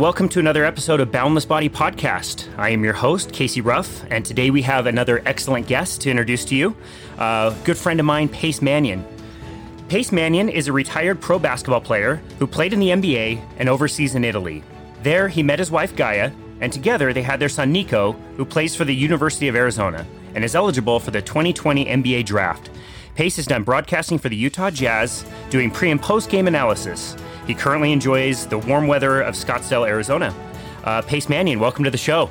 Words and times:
Welcome 0.00 0.30
to 0.30 0.38
another 0.38 0.64
episode 0.64 1.00
of 1.00 1.12
Boundless 1.12 1.44
Body 1.44 1.68
Podcast. 1.68 2.48
I 2.56 2.70
am 2.70 2.82
your 2.82 2.94
host, 2.94 3.34
Casey 3.34 3.60
Ruff, 3.60 4.02
and 4.08 4.24
today 4.24 4.48
we 4.48 4.62
have 4.62 4.86
another 4.86 5.20
excellent 5.26 5.66
guest 5.66 6.00
to 6.00 6.10
introduce 6.10 6.46
to 6.46 6.56
you. 6.56 6.74
A 7.18 7.54
good 7.64 7.76
friend 7.76 8.00
of 8.00 8.06
mine, 8.06 8.30
Pace 8.30 8.62
Mannion. 8.62 9.04
Pace 9.90 10.10
Mannion 10.10 10.48
is 10.48 10.68
a 10.68 10.72
retired 10.72 11.20
pro 11.20 11.38
basketball 11.38 11.82
player 11.82 12.22
who 12.38 12.46
played 12.46 12.72
in 12.72 12.80
the 12.80 12.88
NBA 12.88 13.44
and 13.58 13.68
overseas 13.68 14.14
in 14.14 14.24
Italy. 14.24 14.64
There, 15.02 15.28
he 15.28 15.42
met 15.42 15.58
his 15.58 15.70
wife, 15.70 15.94
Gaia, 15.94 16.32
and 16.62 16.72
together 16.72 17.12
they 17.12 17.20
had 17.20 17.38
their 17.38 17.50
son, 17.50 17.70
Nico, 17.70 18.12
who 18.38 18.46
plays 18.46 18.74
for 18.74 18.86
the 18.86 18.94
University 18.94 19.48
of 19.48 19.54
Arizona 19.54 20.06
and 20.34 20.42
is 20.42 20.54
eligible 20.54 20.98
for 20.98 21.10
the 21.10 21.20
2020 21.20 21.84
NBA 21.84 22.24
Draft. 22.24 22.70
Pace 23.16 23.36
has 23.36 23.46
done 23.46 23.64
broadcasting 23.64 24.16
for 24.16 24.30
the 24.30 24.36
Utah 24.36 24.70
Jazz, 24.70 25.26
doing 25.50 25.70
pre 25.70 25.90
and 25.90 26.00
post 26.00 26.30
game 26.30 26.48
analysis. 26.48 27.16
He 27.50 27.54
currently 27.56 27.90
enjoys 27.90 28.46
the 28.46 28.58
warm 28.58 28.86
weather 28.86 29.22
of 29.22 29.34
Scottsdale, 29.34 29.84
Arizona. 29.84 30.32
Uh, 30.84 31.02
Pace 31.02 31.28
Mannion, 31.28 31.58
welcome 31.58 31.82
to 31.82 31.90
the 31.90 31.98
show. 31.98 32.30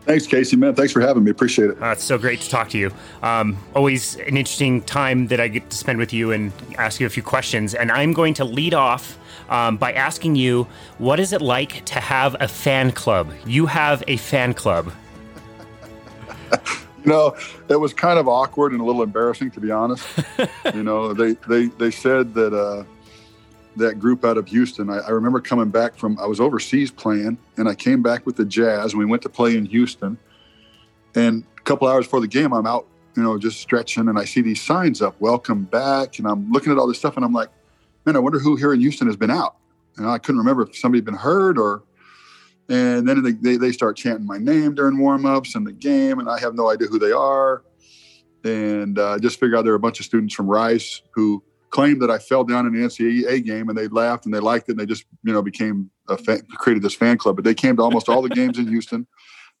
Thanks, 0.00 0.26
Casey. 0.26 0.56
Man, 0.56 0.74
thanks 0.74 0.92
for 0.92 1.00
having 1.00 1.22
me. 1.22 1.30
Appreciate 1.30 1.70
it. 1.70 1.80
Uh, 1.80 1.92
it's 1.92 2.02
so 2.02 2.18
great 2.18 2.40
to 2.40 2.50
talk 2.50 2.70
to 2.70 2.78
you. 2.78 2.90
Um, 3.22 3.56
always 3.72 4.16
an 4.16 4.36
interesting 4.36 4.82
time 4.82 5.28
that 5.28 5.38
I 5.38 5.46
get 5.46 5.70
to 5.70 5.76
spend 5.76 6.00
with 6.00 6.12
you 6.12 6.32
and 6.32 6.52
ask 6.76 6.98
you 6.98 7.06
a 7.06 7.08
few 7.08 7.22
questions. 7.22 7.72
And 7.72 7.92
I'm 7.92 8.12
going 8.12 8.34
to 8.34 8.44
lead 8.44 8.74
off 8.74 9.16
um, 9.48 9.76
by 9.76 9.92
asking 9.92 10.34
you, 10.34 10.66
what 10.98 11.20
is 11.20 11.32
it 11.32 11.40
like 11.40 11.84
to 11.84 12.00
have 12.00 12.34
a 12.40 12.48
fan 12.48 12.90
club? 12.90 13.32
You 13.46 13.66
have 13.66 14.02
a 14.08 14.16
fan 14.16 14.54
club. 14.54 14.92
you 17.04 17.06
know, 17.06 17.36
it 17.68 17.78
was 17.78 17.94
kind 17.94 18.18
of 18.18 18.26
awkward 18.26 18.72
and 18.72 18.80
a 18.80 18.84
little 18.84 19.04
embarrassing, 19.04 19.52
to 19.52 19.60
be 19.60 19.70
honest. 19.70 20.04
you 20.74 20.82
know, 20.82 21.14
they 21.14 21.34
they 21.46 21.66
they 21.66 21.92
said 21.92 22.34
that. 22.34 22.52
Uh, 22.52 22.82
that 23.80 23.98
group 23.98 24.24
out 24.24 24.38
of 24.38 24.48
Houston. 24.48 24.88
I, 24.90 24.98
I, 24.98 25.10
remember 25.10 25.40
coming 25.40 25.70
back 25.70 25.96
from, 25.96 26.18
I 26.18 26.26
was 26.26 26.40
overseas 26.40 26.90
playing, 26.90 27.36
and 27.56 27.68
I 27.68 27.74
came 27.74 28.02
back 28.02 28.24
with 28.24 28.36
the 28.36 28.44
Jazz, 28.44 28.92
and 28.92 28.98
we 28.98 29.04
went 29.04 29.22
to 29.22 29.28
play 29.28 29.56
in 29.56 29.66
Houston. 29.66 30.16
And 31.14 31.44
a 31.58 31.60
couple 31.62 31.88
hours 31.88 32.06
before 32.06 32.20
the 32.20 32.28
game, 32.28 32.52
I'm 32.52 32.66
out, 32.66 32.86
you 33.16 33.22
know, 33.22 33.38
just 33.38 33.60
stretching, 33.60 34.08
and 34.08 34.18
I 34.18 34.24
see 34.24 34.40
these 34.40 34.62
signs 34.62 35.02
up, 35.02 35.20
welcome 35.20 35.64
back. 35.64 36.18
And 36.18 36.26
I'm 36.26 36.50
looking 36.50 36.72
at 36.72 36.78
all 36.78 36.86
this 36.86 36.98
stuff, 36.98 37.16
and 37.16 37.24
I'm 37.24 37.32
like, 37.32 37.50
man, 38.06 38.16
I 38.16 38.20
wonder 38.20 38.38
who 38.38 38.56
here 38.56 38.72
in 38.72 38.80
Houston 38.80 39.06
has 39.06 39.16
been 39.16 39.30
out. 39.30 39.56
And 39.96 40.06
I 40.06 40.18
couldn't 40.18 40.38
remember 40.38 40.62
if 40.62 40.76
somebody 40.76 40.98
had 40.98 41.04
been 41.04 41.14
hurt 41.14 41.58
or, 41.58 41.82
and 42.68 43.08
then 43.08 43.22
they, 43.22 43.32
they, 43.32 43.56
they 43.56 43.72
start 43.72 43.96
chanting 43.96 44.26
my 44.26 44.38
name 44.38 44.74
during 44.74 44.96
warmups 44.96 45.56
and 45.56 45.66
the 45.66 45.72
game, 45.72 46.20
and 46.20 46.28
I 46.28 46.38
have 46.38 46.54
no 46.54 46.70
idea 46.70 46.86
who 46.86 46.98
they 46.98 47.12
are. 47.12 47.64
And 48.44 48.98
uh, 48.98 49.18
just 49.18 49.38
figure 49.40 49.56
out 49.56 49.64
there 49.64 49.72
are 49.72 49.76
a 49.76 49.80
bunch 49.80 50.00
of 50.00 50.06
students 50.06 50.34
from 50.34 50.46
Rice 50.46 51.02
who, 51.12 51.42
claimed 51.70 52.02
that 52.02 52.10
I 52.10 52.18
fell 52.18 52.44
down 52.44 52.66
in 52.66 52.72
the 52.72 52.80
NCAA 52.80 53.44
game, 53.44 53.68
and 53.68 53.78
they 53.78 53.88
laughed 53.88 54.24
and 54.24 54.34
they 54.34 54.40
liked 54.40 54.68
it, 54.68 54.72
and 54.72 54.80
they 54.80 54.86
just 54.86 55.04
you 55.22 55.32
know 55.32 55.42
became 55.42 55.90
a 56.08 56.16
fan, 56.16 56.42
created 56.58 56.82
this 56.82 56.94
fan 56.94 57.18
club. 57.18 57.36
But 57.36 57.44
they 57.44 57.54
came 57.54 57.76
to 57.76 57.82
almost 57.82 58.08
all 58.08 58.22
the 58.22 58.28
games 58.28 58.58
in 58.58 58.68
Houston. 58.68 59.06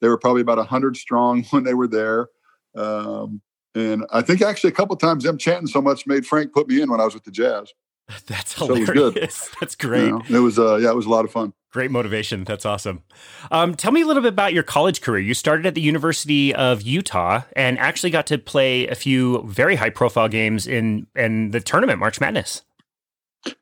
They 0.00 0.08
were 0.08 0.18
probably 0.18 0.42
about 0.42 0.64
hundred 0.66 0.96
strong 0.96 1.44
when 1.50 1.64
they 1.64 1.74
were 1.74 1.88
there. 1.88 2.28
Um, 2.76 3.40
and 3.74 4.04
I 4.10 4.22
think 4.22 4.42
actually 4.42 4.70
a 4.70 4.74
couple 4.74 4.96
times 4.96 5.24
them 5.24 5.38
chanting 5.38 5.68
so 5.68 5.80
much 5.80 6.06
made 6.06 6.26
Frank 6.26 6.52
put 6.52 6.68
me 6.68 6.82
in 6.82 6.90
when 6.90 7.00
I 7.00 7.04
was 7.04 7.14
with 7.14 7.24
the 7.24 7.30
Jazz. 7.30 7.72
That's 8.26 8.54
hilarious. 8.54 8.86
So 8.86 8.94
good. 8.94 9.30
That's 9.60 9.74
great. 9.74 10.06
You 10.06 10.22
know, 10.28 10.38
it 10.38 10.42
was 10.42 10.58
uh, 10.58 10.76
yeah, 10.76 10.90
it 10.90 10.96
was 10.96 11.06
a 11.06 11.10
lot 11.10 11.24
of 11.24 11.30
fun. 11.30 11.52
Great 11.72 11.90
motivation. 11.92 12.42
That's 12.44 12.66
awesome. 12.66 13.04
Um, 13.52 13.76
tell 13.76 13.92
me 13.92 14.02
a 14.02 14.06
little 14.06 14.22
bit 14.22 14.32
about 14.32 14.52
your 14.52 14.64
college 14.64 15.00
career. 15.00 15.20
You 15.20 15.34
started 15.34 15.66
at 15.66 15.76
the 15.76 15.80
University 15.80 16.52
of 16.52 16.82
Utah 16.82 17.42
and 17.54 17.78
actually 17.78 18.10
got 18.10 18.26
to 18.26 18.38
play 18.38 18.88
a 18.88 18.96
few 18.96 19.42
very 19.42 19.76
high 19.76 19.90
profile 19.90 20.28
games 20.28 20.66
in 20.66 21.06
in 21.14 21.52
the 21.52 21.60
tournament, 21.60 22.00
March 22.00 22.20
Madness. 22.20 22.62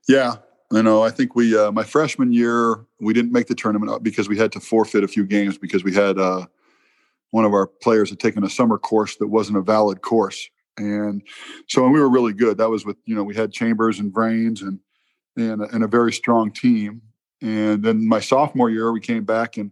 Yeah, 0.09 0.37
you 0.73 0.83
know, 0.83 1.03
I 1.03 1.11
think 1.11 1.35
we 1.35 1.57
uh, 1.57 1.71
my 1.73 1.85
freshman 1.85 2.33
year 2.33 2.85
we 3.01 3.13
didn't 3.13 3.33
make 3.33 3.47
the 3.47 3.55
tournament 3.55 4.03
because 4.03 4.29
we 4.29 4.39
had 4.39 4.53
to 4.53 4.61
forfeit 4.61 5.05
a 5.05 5.09
few 5.09 5.25
games 5.25 5.59
because 5.59 5.85
we 5.85 5.95
had 5.95 6.19
uh, 6.19 6.47
one 7.31 7.45
of 7.45 7.53
our 7.53 7.67
players 7.67 8.11
had 8.11 8.21
taken 8.21 8.45
a 8.45 8.51
summer 8.51 8.79
course 8.79 9.17
that 9.17 9.29
wasn't 9.29 9.57
a 9.59 9.63
valid 9.63 10.03
course, 10.03 10.49
and 10.79 11.23
so 11.69 11.87
we 11.89 12.01
were 12.01 12.09
really 12.09 12.33
good. 12.33 12.59
That 12.59 12.71
was 12.71 12.85
with 12.87 12.97
you 13.05 13.15
know 13.15 13.25
we 13.25 13.35
had 13.35 13.53
Chambers 13.53 13.99
and 13.99 14.13
Vranes 14.13 14.63
and 14.63 14.81
and, 15.37 15.63
and 15.63 15.85
a 15.85 15.89
very 15.89 16.13
strong 16.13 16.51
team. 16.51 17.03
And 17.41 17.83
then 17.83 18.07
my 18.07 18.21
sophomore 18.21 18.71
year, 18.71 18.93
we 18.93 19.01
came 19.01 19.25
back 19.25 19.57
and 19.57 19.71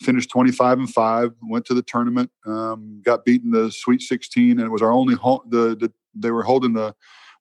finished 0.00 0.30
25 0.30 0.78
and 0.78 0.90
five. 0.90 1.32
Went 1.42 1.66
to 1.66 1.74
the 1.74 1.82
tournament, 1.82 2.30
um, 2.46 3.02
got 3.04 3.24
beaten 3.24 3.50
the 3.50 3.70
Sweet 3.70 4.00
16, 4.00 4.52
and 4.52 4.60
it 4.60 4.70
was 4.70 4.82
our 4.82 4.92
only 4.92 5.14
home. 5.14 5.40
The, 5.48 5.76
the 5.76 5.92
they 6.14 6.30
were 6.30 6.42
holding 6.42 6.72
the 6.72 6.94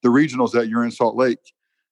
the 0.03 0.09
regionals 0.09 0.51
that 0.51 0.67
year 0.67 0.83
in 0.83 0.91
Salt 0.91 1.15
Lake, 1.15 1.39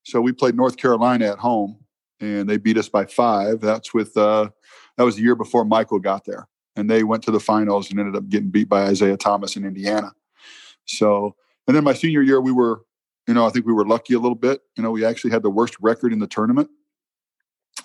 so 0.03 0.19
we 0.19 0.31
played 0.31 0.55
North 0.55 0.77
Carolina 0.77 1.25
at 1.25 1.37
home, 1.37 1.77
and 2.19 2.49
they 2.49 2.57
beat 2.57 2.77
us 2.77 2.89
by 2.89 3.05
five. 3.05 3.61
That's 3.61 3.93
with 3.93 4.15
uh, 4.17 4.49
that 4.97 5.03
was 5.03 5.15
the 5.15 5.21
year 5.21 5.35
before 5.35 5.63
Michael 5.65 5.99
got 5.99 6.25
there, 6.25 6.47
and 6.75 6.89
they 6.89 7.03
went 7.03 7.23
to 7.23 7.31
the 7.31 7.39
finals 7.39 7.89
and 7.89 7.99
ended 7.99 8.15
up 8.15 8.27
getting 8.29 8.49
beat 8.49 8.67
by 8.67 8.89
Isiah 8.89 9.17
Thomas 9.17 9.55
in 9.55 9.65
Indiana. 9.65 10.11
So, 10.89 11.35
and 11.67 11.75
then 11.75 11.83
my 11.83 11.93
senior 11.93 12.21
year, 12.21 12.41
we 12.41 12.51
were, 12.51 12.81
you 13.27 13.33
know, 13.33 13.45
I 13.45 13.49
think 13.49 13.65
we 13.65 13.73
were 13.73 13.85
lucky 13.85 14.13
a 14.13 14.19
little 14.19 14.35
bit. 14.35 14.61
You 14.75 14.83
know, 14.83 14.91
we 14.91 15.05
actually 15.05 15.31
had 15.31 15.43
the 15.43 15.49
worst 15.49 15.75
record 15.79 16.11
in 16.11 16.19
the 16.19 16.27
tournament. 16.27 16.69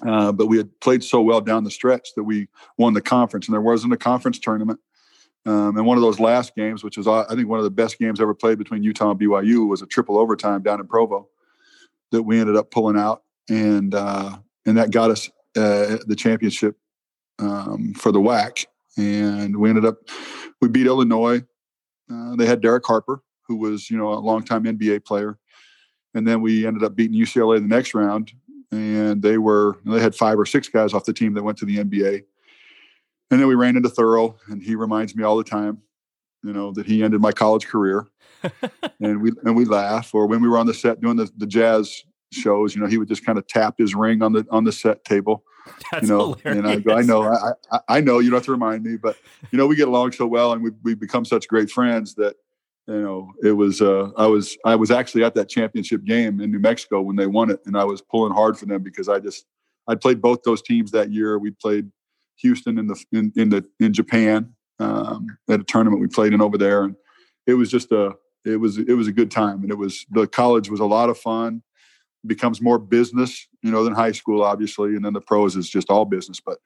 Uh, 0.04 0.32
but 0.32 0.46
we 0.46 0.56
had 0.56 0.68
played 0.80 1.04
so 1.04 1.20
well 1.20 1.40
down 1.40 1.62
the 1.62 1.70
stretch 1.70 2.08
that 2.16 2.24
we 2.24 2.48
won 2.78 2.94
the 2.94 3.00
conference, 3.00 3.46
and 3.46 3.52
there 3.52 3.60
wasn't 3.60 3.92
a 3.92 3.96
conference 3.96 4.38
tournament. 4.38 4.80
Um, 5.46 5.76
and 5.76 5.86
one 5.86 5.98
of 5.98 6.02
those 6.02 6.18
last 6.18 6.56
games, 6.56 6.82
which 6.82 6.96
was 6.96 7.06
I 7.06 7.26
think 7.34 7.48
one 7.48 7.58
of 7.58 7.64
the 7.64 7.70
best 7.70 7.98
games 7.98 8.20
ever 8.20 8.34
played 8.34 8.58
between 8.58 8.82
Utah 8.82 9.10
and 9.10 9.20
BYU, 9.20 9.68
was 9.68 9.82
a 9.82 9.86
triple 9.86 10.18
overtime 10.18 10.62
down 10.62 10.80
in 10.80 10.86
Provo 10.86 11.28
that 12.10 12.22
we 12.22 12.40
ended 12.40 12.56
up 12.56 12.70
pulling 12.70 12.98
out, 12.98 13.22
and 13.48 13.94
uh, 13.94 14.36
and 14.66 14.76
that 14.78 14.90
got 14.90 15.10
us 15.10 15.28
uh, 15.56 15.98
the 16.06 16.16
championship 16.16 16.76
um, 17.38 17.92
for 17.94 18.10
the 18.10 18.20
WAC. 18.20 18.64
And 18.96 19.56
we 19.56 19.68
ended 19.68 19.84
up 19.84 19.98
we 20.60 20.68
beat 20.68 20.86
Illinois 20.86 21.44
uh, 22.12 22.36
they 22.36 22.46
had 22.46 22.60
Derek 22.60 22.86
Harper, 22.86 23.22
who 23.46 23.56
was 23.56 23.90
you 23.90 23.96
know 23.96 24.12
a 24.12 24.20
longtime 24.20 24.64
NBA 24.64 25.04
player, 25.04 25.38
and 26.14 26.26
then 26.26 26.40
we 26.40 26.66
ended 26.66 26.82
up 26.82 26.94
beating 26.94 27.18
UCLA 27.18 27.60
the 27.60 27.66
next 27.66 27.94
round, 27.94 28.32
and 28.72 29.22
they 29.22 29.38
were 29.38 29.78
they 29.84 30.00
had 30.00 30.14
five 30.14 30.38
or 30.38 30.46
six 30.46 30.68
guys 30.68 30.94
off 30.94 31.04
the 31.04 31.12
team 31.12 31.34
that 31.34 31.42
went 31.42 31.58
to 31.58 31.64
the 31.64 31.78
NBA, 31.78 32.24
and 33.30 33.40
then 33.40 33.46
we 33.46 33.54
ran 33.54 33.76
into 33.76 33.88
Thurl, 33.88 34.36
and 34.48 34.62
he 34.62 34.74
reminds 34.74 35.16
me 35.16 35.24
all 35.24 35.36
the 35.36 35.44
time, 35.44 35.82
you 36.42 36.52
know, 36.52 36.72
that 36.72 36.86
he 36.86 37.02
ended 37.02 37.20
my 37.20 37.32
college 37.32 37.66
career, 37.66 38.06
and 39.00 39.22
we 39.22 39.32
and 39.44 39.56
we 39.56 39.64
laugh. 39.64 40.14
Or 40.14 40.26
when 40.26 40.42
we 40.42 40.48
were 40.48 40.58
on 40.58 40.66
the 40.66 40.74
set 40.74 41.00
doing 41.00 41.16
the, 41.16 41.30
the 41.36 41.46
jazz 41.46 42.02
shows, 42.32 42.74
you 42.74 42.82
know, 42.82 42.88
he 42.88 42.98
would 42.98 43.08
just 43.08 43.24
kind 43.24 43.38
of 43.38 43.46
tap 43.46 43.76
his 43.78 43.94
ring 43.94 44.22
on 44.22 44.32
the 44.32 44.46
on 44.50 44.64
the 44.64 44.72
set 44.72 45.04
table. 45.04 45.44
That's 45.92 46.08
you 46.08 46.08
know, 46.08 46.34
hilarious. 46.34 46.64
and 46.64 46.66
I 46.66 46.76
go, 46.76 46.96
I 46.96 47.02
know, 47.02 47.22
I, 47.22 47.52
I, 47.72 47.80
I, 47.88 48.00
know. 48.00 48.18
You 48.18 48.30
don't 48.30 48.38
have 48.38 48.44
to 48.46 48.52
remind 48.52 48.84
me, 48.84 48.96
but 48.96 49.16
you 49.50 49.58
know, 49.58 49.66
we 49.66 49.76
get 49.76 49.88
along 49.88 50.12
so 50.12 50.26
well, 50.26 50.52
and 50.52 50.62
we 50.62 50.70
we 50.82 50.94
become 50.94 51.24
such 51.24 51.48
great 51.48 51.70
friends 51.70 52.14
that 52.16 52.36
you 52.86 53.00
know 53.00 53.32
it 53.42 53.52
was. 53.52 53.80
Uh, 53.80 54.10
I 54.16 54.26
was 54.26 54.56
I 54.64 54.74
was 54.74 54.90
actually 54.90 55.24
at 55.24 55.34
that 55.34 55.48
championship 55.48 56.04
game 56.04 56.40
in 56.40 56.50
New 56.50 56.58
Mexico 56.58 57.00
when 57.00 57.16
they 57.16 57.26
won 57.26 57.50
it, 57.50 57.60
and 57.66 57.76
I 57.76 57.84
was 57.84 58.02
pulling 58.02 58.32
hard 58.32 58.58
for 58.58 58.66
them 58.66 58.82
because 58.82 59.08
I 59.08 59.20
just 59.20 59.46
I 59.88 59.94
played 59.94 60.20
both 60.20 60.42
those 60.44 60.62
teams 60.62 60.90
that 60.90 61.10
year. 61.10 61.38
We 61.38 61.50
played 61.50 61.90
Houston 62.36 62.78
in 62.78 62.86
the 62.86 63.04
in, 63.12 63.32
in 63.36 63.48
the 63.48 63.64
in 63.80 63.92
Japan 63.92 64.54
um, 64.78 65.26
at 65.48 65.60
a 65.60 65.64
tournament 65.64 66.00
we 66.00 66.08
played 66.08 66.34
in 66.34 66.42
over 66.42 66.58
there, 66.58 66.84
and 66.84 66.94
it 67.46 67.54
was 67.54 67.70
just 67.70 67.90
a 67.92 68.12
it 68.44 68.56
was 68.56 68.78
it 68.78 68.94
was 68.94 69.08
a 69.08 69.12
good 69.12 69.30
time, 69.30 69.62
and 69.62 69.70
it 69.70 69.78
was 69.78 70.04
the 70.10 70.26
college 70.26 70.68
was 70.68 70.80
a 70.80 70.84
lot 70.84 71.08
of 71.08 71.18
fun 71.18 71.62
becomes 72.26 72.60
more 72.60 72.78
business, 72.78 73.46
you 73.62 73.70
know, 73.70 73.84
than 73.84 73.94
high 73.94 74.12
school, 74.12 74.42
obviously, 74.42 74.96
and 74.96 75.04
then 75.04 75.12
the 75.12 75.20
pros 75.20 75.56
is 75.56 75.68
just 75.68 75.90
all 75.90 76.04
business. 76.04 76.40
But 76.40 76.58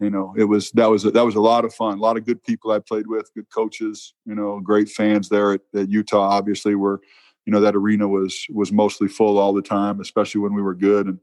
you 0.00 0.10
know, 0.10 0.34
it 0.36 0.44
was 0.44 0.70
that 0.72 0.90
was 0.90 1.04
a, 1.04 1.10
that 1.12 1.24
was 1.24 1.36
a 1.36 1.40
lot 1.40 1.64
of 1.64 1.72
fun. 1.72 1.98
A 1.98 2.00
lot 2.00 2.16
of 2.16 2.24
good 2.24 2.42
people 2.42 2.72
I 2.72 2.80
played 2.80 3.06
with, 3.06 3.30
good 3.34 3.48
coaches, 3.50 4.14
you 4.26 4.34
know, 4.34 4.60
great 4.60 4.88
fans 4.88 5.28
there 5.28 5.52
at, 5.52 5.60
at 5.74 5.88
Utah. 5.88 6.28
Obviously, 6.28 6.74
where 6.74 6.98
you 7.46 7.52
know 7.52 7.60
that 7.60 7.76
arena 7.76 8.08
was 8.08 8.46
was 8.50 8.72
mostly 8.72 9.08
full 9.08 9.38
all 9.38 9.52
the 9.52 9.62
time, 9.62 10.00
especially 10.00 10.40
when 10.40 10.54
we 10.54 10.62
were 10.62 10.74
good, 10.74 11.06
and 11.06 11.18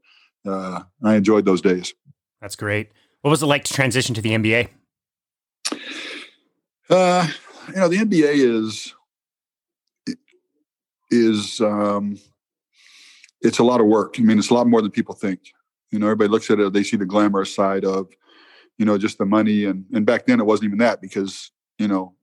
uh, 0.47 0.83
I 1.03 1.15
enjoyed 1.15 1.45
those 1.45 1.61
days. 1.61 1.93
That's 2.39 2.55
great. 2.55 2.91
What 3.21 3.29
was 3.31 3.43
it 3.43 3.47
like 3.47 3.65
to 3.65 3.73
transition 3.73 4.15
to 4.15 4.21
the 4.21 4.31
NBA? 4.31 4.69
Uh, 6.89 7.27
you 7.67 7.75
know, 7.75 7.87
the 7.87 7.97
NBA 7.97 8.33
is 8.33 8.93
is 11.11 11.59
um, 11.59 12.17
it's 13.41 13.59
a 13.59 13.63
lot 13.63 13.81
of 13.81 13.87
work. 13.87 14.15
I 14.17 14.21
mean, 14.21 14.39
it's 14.39 14.49
a 14.49 14.53
lot 14.53 14.67
more 14.67 14.81
than 14.81 14.91
people 14.91 15.15
think. 15.15 15.53
You 15.91 15.99
know, 15.99 16.05
everybody 16.05 16.29
looks 16.29 16.49
at 16.49 16.59
it, 16.59 16.73
they 16.73 16.83
see 16.83 16.97
the 16.97 17.05
glamorous 17.05 17.53
side 17.53 17.83
of, 17.83 18.07
you 18.77 18.85
know, 18.85 18.97
just 18.97 19.17
the 19.17 19.25
money. 19.25 19.65
And 19.65 19.85
and 19.93 20.05
back 20.05 20.25
then 20.25 20.39
it 20.39 20.45
wasn't 20.45 20.69
even 20.69 20.79
that 20.79 21.01
because, 21.01 21.51
you 21.77 21.87
know, 21.87 22.15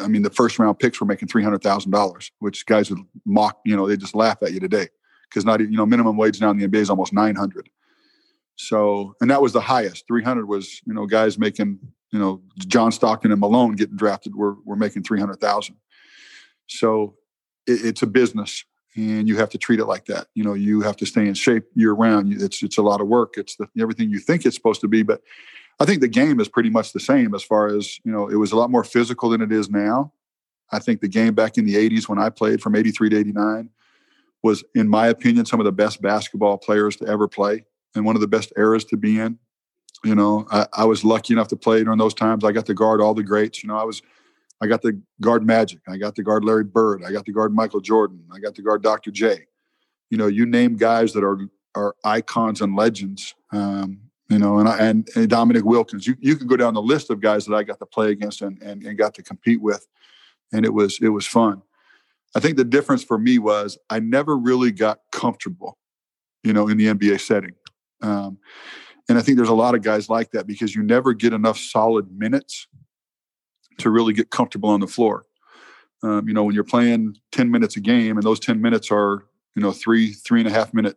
I 0.00 0.06
mean, 0.06 0.22
the 0.22 0.30
first 0.30 0.58
round 0.58 0.78
picks 0.78 1.00
were 1.00 1.06
making 1.06 1.28
three 1.28 1.42
hundred 1.42 1.62
thousand 1.62 1.90
dollars, 1.90 2.30
which 2.38 2.64
guys 2.66 2.90
would 2.90 3.00
mock. 3.24 3.58
You 3.64 3.76
know, 3.76 3.88
they 3.88 3.96
just 3.96 4.14
laugh 4.14 4.42
at 4.42 4.52
you 4.52 4.60
today 4.60 4.88
because 5.28 5.44
not 5.44 5.60
you 5.60 5.76
know 5.76 5.86
minimum 5.86 6.16
wage 6.16 6.40
now 6.40 6.50
in 6.50 6.58
the 6.58 6.68
NBA 6.68 6.76
is 6.76 6.90
almost 6.90 7.12
nine 7.12 7.34
hundred. 7.34 7.68
So, 8.56 9.14
and 9.20 9.30
that 9.30 9.42
was 9.42 9.52
the 9.52 9.60
highest. 9.60 10.06
Three 10.06 10.22
hundred 10.22 10.46
was 10.46 10.80
you 10.86 10.94
know 10.94 11.06
guys 11.06 11.38
making 11.38 11.80
you 12.12 12.18
know 12.18 12.42
John 12.58 12.92
Stockton 12.92 13.32
and 13.32 13.40
Malone 13.40 13.74
getting 13.74 13.96
drafted 13.96 14.36
were 14.36 14.56
were 14.64 14.76
making 14.76 15.02
three 15.02 15.18
hundred 15.18 15.40
thousand. 15.40 15.76
So, 16.68 17.16
it, 17.66 17.84
it's 17.84 18.02
a 18.02 18.06
business, 18.06 18.64
and 18.96 19.28
you 19.28 19.36
have 19.36 19.50
to 19.50 19.58
treat 19.58 19.80
it 19.80 19.86
like 19.86 20.04
that. 20.06 20.28
You 20.34 20.44
know, 20.44 20.54
you 20.54 20.82
have 20.82 20.96
to 20.98 21.06
stay 21.06 21.26
in 21.26 21.34
shape 21.34 21.64
year 21.74 21.92
round. 21.92 22.32
It's 22.32 22.62
it's 22.62 22.78
a 22.78 22.82
lot 22.82 23.00
of 23.00 23.08
work. 23.08 23.34
It's 23.36 23.56
the, 23.56 23.68
everything 23.80 24.10
you 24.10 24.18
think 24.18 24.44
it's 24.44 24.56
supposed 24.56 24.80
to 24.82 24.88
be, 24.88 25.02
but 25.02 25.22
I 25.80 25.84
think 25.84 26.00
the 26.00 26.08
game 26.08 26.40
is 26.40 26.48
pretty 26.48 26.70
much 26.70 26.92
the 26.92 27.00
same 27.00 27.34
as 27.34 27.42
far 27.42 27.68
as 27.68 27.98
you 28.04 28.12
know. 28.12 28.28
It 28.28 28.36
was 28.36 28.52
a 28.52 28.56
lot 28.56 28.70
more 28.70 28.84
physical 28.84 29.30
than 29.30 29.40
it 29.40 29.52
is 29.52 29.70
now. 29.70 30.12
I 30.70 30.78
think 30.78 31.00
the 31.00 31.08
game 31.08 31.34
back 31.34 31.58
in 31.58 31.64
the 31.64 31.74
'80s 31.74 32.08
when 32.08 32.18
I 32.18 32.28
played 32.28 32.60
from 32.60 32.76
'83 32.76 33.10
to 33.10 33.18
'89 33.18 33.70
was, 34.42 34.64
in 34.74 34.88
my 34.88 35.06
opinion, 35.06 35.46
some 35.46 35.60
of 35.60 35.64
the 35.64 35.72
best 35.72 36.02
basketball 36.02 36.58
players 36.58 36.96
to 36.96 37.06
ever 37.06 37.28
play, 37.28 37.64
and 37.94 38.04
one 38.04 38.16
of 38.16 38.20
the 38.20 38.28
best 38.28 38.52
eras 38.56 38.84
to 38.86 38.96
be 38.96 39.18
in. 39.18 39.38
You 40.04 40.16
know, 40.16 40.46
I, 40.50 40.66
I 40.72 40.84
was 40.84 41.04
lucky 41.04 41.32
enough 41.32 41.48
to 41.48 41.56
play 41.56 41.82
during 41.84 41.98
those 41.98 42.14
times. 42.14 42.44
I 42.44 42.52
got 42.52 42.66
to 42.66 42.74
guard 42.74 43.00
all 43.00 43.14
the 43.14 43.22
greats. 43.22 43.62
You 43.62 43.68
know, 43.68 43.78
I 43.78 43.84
was 43.84 44.02
I 44.62 44.66
got 44.66 44.80
to 44.82 44.96
guard 45.20 45.44
Magic. 45.44 45.80
I 45.88 45.96
got 45.96 46.14
to 46.14 46.22
guard 46.22 46.44
Larry 46.44 46.62
Bird. 46.62 47.02
I 47.04 47.10
got 47.10 47.26
to 47.26 47.32
guard 47.32 47.52
Michael 47.52 47.80
Jordan. 47.80 48.22
I 48.32 48.38
got 48.38 48.54
to 48.54 48.62
guard 48.62 48.82
Dr. 48.82 49.10
J. 49.10 49.46
You 50.08 50.18
know, 50.18 50.28
you 50.28 50.46
name 50.46 50.76
guys 50.76 51.12
that 51.14 51.24
are 51.24 51.38
are 51.74 51.96
icons 52.04 52.60
and 52.60 52.76
legends. 52.76 53.34
Um, 53.52 53.98
you 54.28 54.38
know, 54.38 54.60
and, 54.60 54.68
and, 54.68 55.08
and 55.16 55.28
Dominique 55.28 55.64
Wilkins. 55.64 56.06
You 56.06 56.14
you 56.20 56.36
could 56.36 56.48
go 56.48 56.56
down 56.56 56.74
the 56.74 56.82
list 56.82 57.10
of 57.10 57.20
guys 57.20 57.44
that 57.46 57.54
I 57.54 57.64
got 57.64 57.80
to 57.80 57.86
play 57.86 58.12
against 58.12 58.40
and, 58.40 58.62
and 58.62 58.84
and 58.84 58.96
got 58.96 59.14
to 59.14 59.22
compete 59.22 59.60
with, 59.60 59.86
and 60.52 60.64
it 60.64 60.72
was 60.72 60.98
it 61.02 61.08
was 61.08 61.26
fun. 61.26 61.62
I 62.36 62.40
think 62.40 62.56
the 62.56 62.64
difference 62.64 63.02
for 63.02 63.18
me 63.18 63.40
was 63.40 63.76
I 63.90 63.98
never 63.98 64.38
really 64.38 64.70
got 64.70 65.00
comfortable, 65.10 65.76
you 66.44 66.52
know, 66.52 66.68
in 66.68 66.76
the 66.78 66.86
NBA 66.86 67.20
setting. 67.20 67.54
Um, 68.00 68.38
and 69.08 69.18
I 69.18 69.22
think 69.22 69.36
there's 69.36 69.48
a 69.48 69.54
lot 69.54 69.74
of 69.74 69.82
guys 69.82 70.08
like 70.08 70.30
that 70.30 70.46
because 70.46 70.74
you 70.74 70.82
never 70.82 71.12
get 71.12 71.32
enough 71.32 71.58
solid 71.58 72.16
minutes 72.16 72.68
to 73.78 73.90
really 73.90 74.12
get 74.12 74.30
comfortable 74.30 74.68
on 74.68 74.80
the 74.80 74.86
floor. 74.86 75.24
Um, 76.02 76.26
you 76.26 76.34
know, 76.34 76.44
when 76.44 76.54
you're 76.54 76.64
playing 76.64 77.16
10 77.30 77.50
minutes 77.50 77.76
a 77.76 77.80
game 77.80 78.16
and 78.16 78.24
those 78.24 78.40
10 78.40 78.60
minutes 78.60 78.90
are, 78.90 79.24
you 79.54 79.62
know, 79.62 79.72
three, 79.72 80.12
three 80.12 80.40
and 80.40 80.48
a 80.48 80.52
half 80.52 80.74
minute 80.74 80.96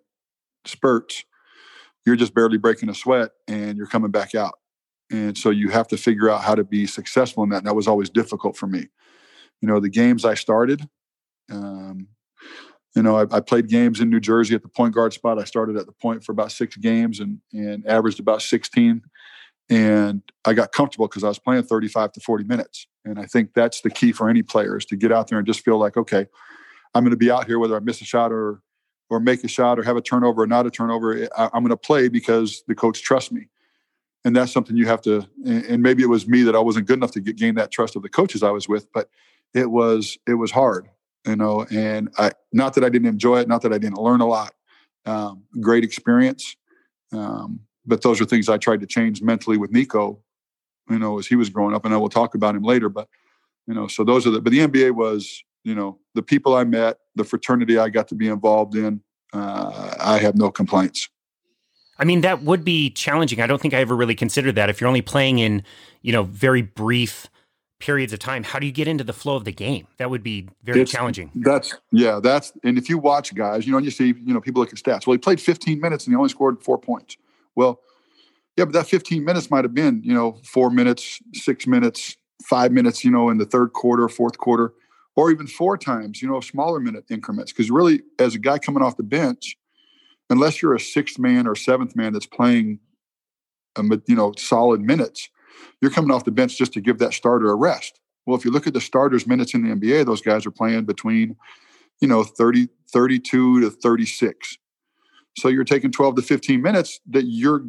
spurts, 0.65 1.23
you're 2.05 2.15
just 2.15 2.33
barely 2.33 2.57
breaking 2.57 2.89
a 2.89 2.95
sweat 2.95 3.31
and 3.47 3.77
you're 3.77 3.87
coming 3.87 4.11
back 4.11 4.33
out. 4.33 4.59
And 5.11 5.37
so 5.37 5.51
you 5.51 5.69
have 5.69 5.87
to 5.89 5.97
figure 5.97 6.29
out 6.29 6.41
how 6.41 6.55
to 6.55 6.63
be 6.63 6.87
successful 6.87 7.43
in 7.43 7.49
that. 7.49 7.57
And 7.57 7.67
that 7.67 7.75
was 7.75 7.87
always 7.87 8.09
difficult 8.09 8.57
for 8.57 8.67
me. 8.67 8.87
You 9.61 9.67
know, 9.67 9.79
the 9.79 9.89
games 9.89 10.25
I 10.25 10.33
started, 10.33 10.87
um, 11.51 12.07
you 12.95 13.03
know, 13.03 13.17
I, 13.17 13.25
I, 13.29 13.39
played 13.41 13.67
games 13.67 13.99
in 13.99 14.09
New 14.09 14.19
Jersey 14.19 14.55
at 14.55 14.63
the 14.63 14.69
point 14.69 14.95
guard 14.95 15.13
spot. 15.13 15.37
I 15.37 15.43
started 15.43 15.75
at 15.75 15.85
the 15.85 15.91
point 15.91 16.23
for 16.23 16.31
about 16.31 16.51
six 16.51 16.77
games 16.77 17.19
and 17.19 17.39
and 17.53 17.85
averaged 17.85 18.19
about 18.19 18.41
16 18.41 19.01
and 19.69 20.21
I 20.45 20.53
got 20.53 20.71
comfortable 20.71 21.07
because 21.07 21.23
I 21.23 21.27
was 21.27 21.39
playing 21.39 21.63
35 21.63 22.13
to 22.13 22.19
40 22.19 22.43
minutes. 22.43 22.87
And 23.03 23.19
I 23.19 23.25
think 23.25 23.53
that's 23.53 23.81
the 23.81 23.89
key 23.89 24.11
for 24.11 24.29
any 24.29 24.41
player 24.41 24.77
is 24.77 24.85
to 24.85 24.95
get 24.95 25.11
out 25.11 25.27
there 25.27 25.37
and 25.37 25.47
just 25.47 25.61
feel 25.61 25.77
like, 25.77 25.97
okay, 25.97 26.27
I'm 26.93 27.03
going 27.03 27.11
to 27.11 27.17
be 27.17 27.31
out 27.31 27.45
here 27.45 27.59
whether 27.59 27.75
I 27.75 27.79
miss 27.79 28.01
a 28.01 28.05
shot 28.05 28.31
or 28.31 28.61
or 29.09 29.19
make 29.19 29.43
a 29.43 29.47
shot 29.47 29.77
or 29.77 29.83
have 29.83 29.97
a 29.97 30.01
turnover 30.01 30.41
or 30.41 30.47
not 30.47 30.65
a 30.65 30.71
turnover. 30.71 31.15
Eh, 31.15 31.27
I, 31.37 31.45
am 31.45 31.61
going 31.61 31.69
to 31.69 31.77
play 31.77 32.07
because 32.07 32.63
the 32.67 32.73
coach 32.73 33.03
trusts 33.03 33.31
me. 33.31 33.49
And 34.23 34.35
that's 34.35 34.51
something 34.51 34.75
you 34.75 34.87
have 34.87 35.01
to. 35.03 35.27
And 35.45 35.83
maybe 35.83 36.01
it 36.01 36.07
was 36.07 36.27
me 36.27 36.41
that 36.43 36.55
I 36.55 36.59
wasn't 36.59 36.87
good 36.87 36.97
enough 36.97 37.11
to 37.11 37.21
get, 37.21 37.35
gain 37.35 37.53
that 37.55 37.69
trust 37.71 37.95
of 37.95 38.01
the 38.01 38.09
coaches 38.09 38.41
I 38.41 38.49
was 38.49 38.67
with, 38.67 38.91
but 38.91 39.09
it 39.53 39.69
was 39.69 40.17
it 40.25 40.33
was 40.33 40.49
hard, 40.49 40.89
you 41.27 41.35
know. 41.35 41.67
And 41.69 42.09
I 42.17 42.31
not 42.51 42.73
that 42.73 42.83
I 42.83 42.89
didn't 42.89 43.07
enjoy 43.07 43.41
it, 43.41 43.47
not 43.47 43.61
that 43.61 43.71
I 43.71 43.77
didn't 43.77 43.99
learn 43.99 44.21
a 44.21 44.25
lot. 44.25 44.53
Um, 45.05 45.43
great 45.61 45.83
experience. 45.83 46.55
Um, 47.13 47.59
but 47.85 48.01
those 48.01 48.19
are 48.21 48.25
things 48.25 48.49
I 48.49 48.57
tried 48.57 48.81
to 48.81 48.87
change 48.87 49.21
mentally 49.21 49.57
with 49.57 49.71
Nico, 49.71 50.19
you 50.89 50.99
know, 50.99 51.19
as 51.19 51.27
he 51.27 51.35
was 51.35 51.49
growing 51.49 51.75
up. 51.75 51.85
And 51.85 51.93
I 51.93 51.97
will 51.97 52.09
talk 52.09 52.35
about 52.35 52.55
him 52.55 52.63
later. 52.63 52.89
But, 52.89 53.07
you 53.67 53.73
know, 53.73 53.87
so 53.87 54.03
those 54.03 54.25
are 54.25 54.31
the, 54.31 54.41
but 54.41 54.51
the 54.51 54.59
NBA 54.59 54.91
was, 54.91 55.43
you 55.63 55.75
know, 55.75 55.99
the 56.13 56.21
people 56.21 56.55
I 56.55 56.63
met, 56.63 56.97
the 57.15 57.23
fraternity 57.23 57.77
I 57.77 57.89
got 57.89 58.07
to 58.09 58.15
be 58.15 58.27
involved 58.27 58.75
in, 58.75 59.01
uh, 59.33 59.95
I 59.99 60.19
have 60.19 60.35
no 60.35 60.51
complaints. 60.51 61.09
I 61.97 62.03
mean, 62.03 62.21
that 62.21 62.43
would 62.43 62.65
be 62.65 62.89
challenging. 62.89 63.41
I 63.41 63.47
don't 63.47 63.61
think 63.61 63.73
I 63.73 63.79
ever 63.79 63.95
really 63.95 64.15
considered 64.15 64.55
that. 64.55 64.69
If 64.69 64.81
you're 64.81 64.87
only 64.87 65.01
playing 65.01 65.39
in, 65.39 65.63
you 66.01 66.11
know, 66.11 66.23
very 66.23 66.61
brief 66.61 67.27
periods 67.79 68.11
of 68.13 68.19
time, 68.19 68.43
how 68.43 68.59
do 68.59 68.65
you 68.65 68.71
get 68.71 68.87
into 68.87 69.03
the 69.03 69.13
flow 69.13 69.35
of 69.35 69.45
the 69.45 69.51
game? 69.51 69.87
That 69.97 70.09
would 70.09 70.23
be 70.23 70.49
very 70.63 70.81
it's, 70.81 70.91
challenging. 70.91 71.31
That's 71.35 71.73
yeah, 71.91 72.19
that's 72.21 72.51
and 72.63 72.77
if 72.77 72.89
you 72.89 72.97
watch 72.97 73.33
guys, 73.33 73.65
you 73.65 73.71
know, 73.71 73.77
and 73.77 73.85
you 73.85 73.91
see, 73.91 74.07
you 74.07 74.33
know, 74.33 74.41
people 74.41 74.61
look 74.61 74.73
at 74.73 74.79
stats. 74.79 75.07
Well, 75.07 75.13
he 75.13 75.17
played 75.17 75.39
15 75.39 75.79
minutes 75.79 76.05
and 76.05 76.13
he 76.13 76.17
only 76.17 76.29
scored 76.29 76.61
four 76.61 76.77
points. 76.77 77.17
Well, 77.55 77.79
yeah, 78.57 78.65
but 78.65 78.73
that 78.73 78.87
15 78.87 79.23
minutes 79.23 79.51
might 79.51 79.65
have 79.65 79.73
been, 79.73 80.01
you 80.03 80.13
know, 80.13 80.39
four 80.43 80.69
minutes, 80.69 81.19
six 81.33 81.67
minutes, 81.67 82.15
five 82.43 82.71
minutes, 82.71 83.03
you 83.03 83.11
know, 83.11 83.29
in 83.29 83.37
the 83.37 83.45
third 83.45 83.73
quarter, 83.73 84.07
fourth 84.07 84.37
quarter, 84.37 84.73
or 85.15 85.31
even 85.31 85.47
four 85.47 85.77
times, 85.77 86.21
you 86.21 86.27
know, 86.27 86.39
smaller 86.39 86.79
minute 86.79 87.05
increments. 87.09 87.51
Because 87.51 87.69
really, 87.69 88.01
as 88.19 88.35
a 88.35 88.39
guy 88.39 88.57
coming 88.57 88.83
off 88.83 88.97
the 88.97 89.03
bench, 89.03 89.57
unless 90.29 90.61
you're 90.61 90.73
a 90.73 90.79
sixth 90.79 91.19
man 91.19 91.47
or 91.47 91.55
seventh 91.55 91.95
man 91.95 92.13
that's 92.13 92.25
playing, 92.25 92.79
a, 93.77 93.83
you 94.07 94.15
know, 94.15 94.33
solid 94.37 94.81
minutes, 94.81 95.29
you're 95.81 95.91
coming 95.91 96.11
off 96.11 96.25
the 96.25 96.31
bench 96.31 96.57
just 96.57 96.73
to 96.73 96.81
give 96.81 96.99
that 96.99 97.13
starter 97.13 97.49
a 97.49 97.55
rest. 97.55 97.99
Well, 98.25 98.37
if 98.37 98.45
you 98.45 98.51
look 98.51 98.67
at 98.67 98.73
the 98.73 98.81
starters' 98.81 99.27
minutes 99.27 99.53
in 99.53 99.63
the 99.63 99.75
NBA, 99.75 100.05
those 100.05 100.21
guys 100.21 100.45
are 100.45 100.51
playing 100.51 100.85
between, 100.85 101.35
you 102.01 102.07
know, 102.07 102.23
30, 102.23 102.69
32 102.91 103.61
to 103.61 103.69
36. 103.69 104.57
So 105.37 105.49
you're 105.49 105.63
taking 105.63 105.91
12 105.91 106.15
to 106.15 106.21
15 106.21 106.61
minutes 106.61 106.99
that 107.09 107.25
you're 107.25 107.63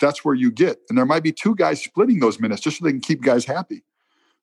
that's 0.00 0.24
where 0.24 0.34
you 0.34 0.50
get. 0.50 0.78
And 0.88 0.96
there 0.96 1.06
might 1.06 1.22
be 1.22 1.32
two 1.32 1.54
guys 1.54 1.82
splitting 1.82 2.20
those 2.20 2.38
minutes 2.38 2.60
just 2.60 2.78
so 2.78 2.84
they 2.84 2.92
can 2.92 3.00
keep 3.00 3.22
guys 3.22 3.44
happy. 3.44 3.82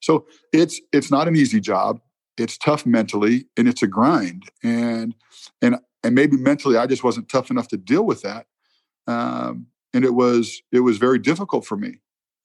So 0.02 0.28
it's 0.52 0.80
it's 0.92 1.12
not 1.12 1.28
an 1.28 1.36
easy 1.36 1.60
job. 1.60 2.02
It's 2.38 2.58
tough 2.58 2.86
mentally 2.86 3.46
and 3.56 3.68
it's 3.68 3.82
a 3.82 3.88
grind. 3.88 4.44
And 4.64 5.16
and 5.62 5.78
and 6.04 6.16
maybe 6.16 6.38
mentally 6.38 6.78
I 6.78 6.86
just 6.88 7.04
wasn't 7.04 7.30
tough 7.30 7.50
enough 7.50 7.68
to 7.70 7.78
deal 7.78 8.06
with 8.06 8.22
that. 8.22 8.48
Um, 9.08 9.68
and 9.94 10.04
it 10.04 10.14
was 10.14 10.62
it 10.72 10.82
was 10.82 10.98
very 10.98 11.20
difficult 11.20 11.66
for 11.66 11.78
me. 11.78 12.00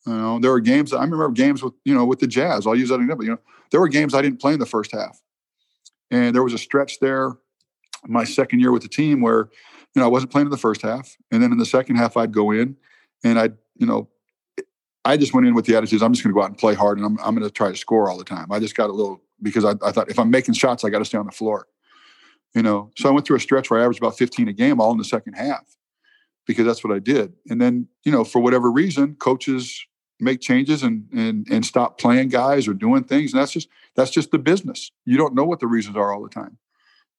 You 0.07 0.15
know, 0.15 0.39
there 0.39 0.51
were 0.51 0.61
games 0.61 0.93
I 0.93 1.03
remember 1.03 1.29
games 1.31 1.63
with 1.63 1.75
you 1.85 1.95
know 1.95 2.05
with 2.05 2.21
the 2.21 2.27
Jazz. 2.27 2.67
I'll 2.67 2.77
use 2.77 2.89
that 2.89 3.01
example. 3.01 3.25
You 3.25 3.33
know, 3.33 3.41
there 3.71 3.81
were 3.81 3.89
games 3.89 4.15
I 4.15 4.23
didn't 4.23 4.41
play 4.41 4.55
in 4.55 4.61
the 4.61 4.67
first 4.67 4.93
half, 4.93 5.21
and 6.11 6.35
there 6.35 6.43
was 6.43 6.55
a 6.55 6.59
stretch 6.59 7.01
there, 7.01 7.33
my 8.07 8.25
second 8.25 8.61
year 8.61 8.73
with 8.73 8.83
the 8.83 8.89
team 8.89 9.21
where 9.21 9.51
you 9.95 10.01
know, 10.01 10.07
I 10.07 10.09
wasn't 10.09 10.33
playing 10.33 10.47
in 10.47 10.51
the 10.51 10.59
first 10.59 10.83
half, 10.83 11.17
and 11.31 11.43
then 11.43 11.53
in 11.53 11.59
the 11.59 11.67
second 11.67 11.97
half, 11.97 12.17
I'd 12.17 12.33
go 12.33 12.51
in, 12.51 12.77
and 13.25 13.39
I'd, 13.39 13.55
you 13.77 13.87
know, 13.87 14.09
I 15.05 15.17
just 15.17 15.33
went 15.35 15.47
in 15.47 15.55
with 15.55 15.65
the 15.67 15.77
attitude 15.77 16.03
I'm 16.03 16.13
just 16.13 16.23
going 16.23 16.33
to 16.33 16.39
go 16.39 16.43
out 16.43 16.51
and 16.51 16.59
play 16.59 16.75
hard, 16.75 16.99
and 16.99 17.07
I'm 17.07 17.19
I'm 17.21 17.35
going 17.35 17.47
to 17.47 17.53
try 17.53 17.71
to 17.71 17.77
score 17.77 18.11
all 18.11 18.19
the 18.19 18.25
time. 18.25 18.53
I 18.53 18.59
just 18.59 18.75
got 18.75 18.91
a 18.91 18.93
little 18.93 19.23
because 19.43 19.65
I, 19.65 19.75
I 19.83 19.93
thought 19.93 20.11
if 20.11 20.19
I'm 20.19 20.31
making 20.31 20.55
shots, 20.55 20.85
I 20.85 20.91
got 20.91 20.99
to 20.99 21.05
stay 21.05 21.19
on 21.19 21.27
the 21.27 21.33
floor, 21.33 21.67
you 22.55 22.63
know. 22.63 22.91
So 22.97 23.09
I 23.09 23.13
went 23.13 23.27
through 23.27 23.37
a 23.37 23.41
stretch 23.41 23.71
where 23.71 23.81
I 23.81 23.85
averaged 23.85 24.01
about 24.01 24.19
15 24.19 24.49
a 24.49 24.53
game, 24.53 24.81
all 24.81 24.93
in 24.93 24.99
the 24.99 25.05
second 25.05 25.35
half, 25.35 25.77
because 26.47 26.67
that's 26.67 26.85
what 26.85 26.95
I 26.95 26.99
did. 26.99 27.33
And 27.49 27.61
then, 27.61 27.89
you 28.05 28.13
know, 28.13 28.25
for 28.25 28.41
whatever 28.41 28.71
reason, 28.71 29.17
coaches 29.17 29.87
make 30.21 30.41
changes 30.41 30.83
and 30.83 31.09
and 31.13 31.47
and 31.51 31.65
stop 31.65 31.99
playing 31.99 32.29
guys 32.29 32.69
or 32.69 32.75
doing 32.75 33.05
things, 33.05 33.33
and 33.33 33.41
that's 33.41 33.53
just 33.53 33.69
that's 33.97 34.11
just 34.11 34.31
the 34.31 34.39
business. 34.39 34.91
You 35.07 35.17
don't 35.17 35.35
know 35.35 35.45
what 35.45 35.61
the 35.61 35.67
reasons 35.67 35.97
are 35.97 36.13
all 36.13 36.23
the 36.23 36.29
time, 36.29 36.59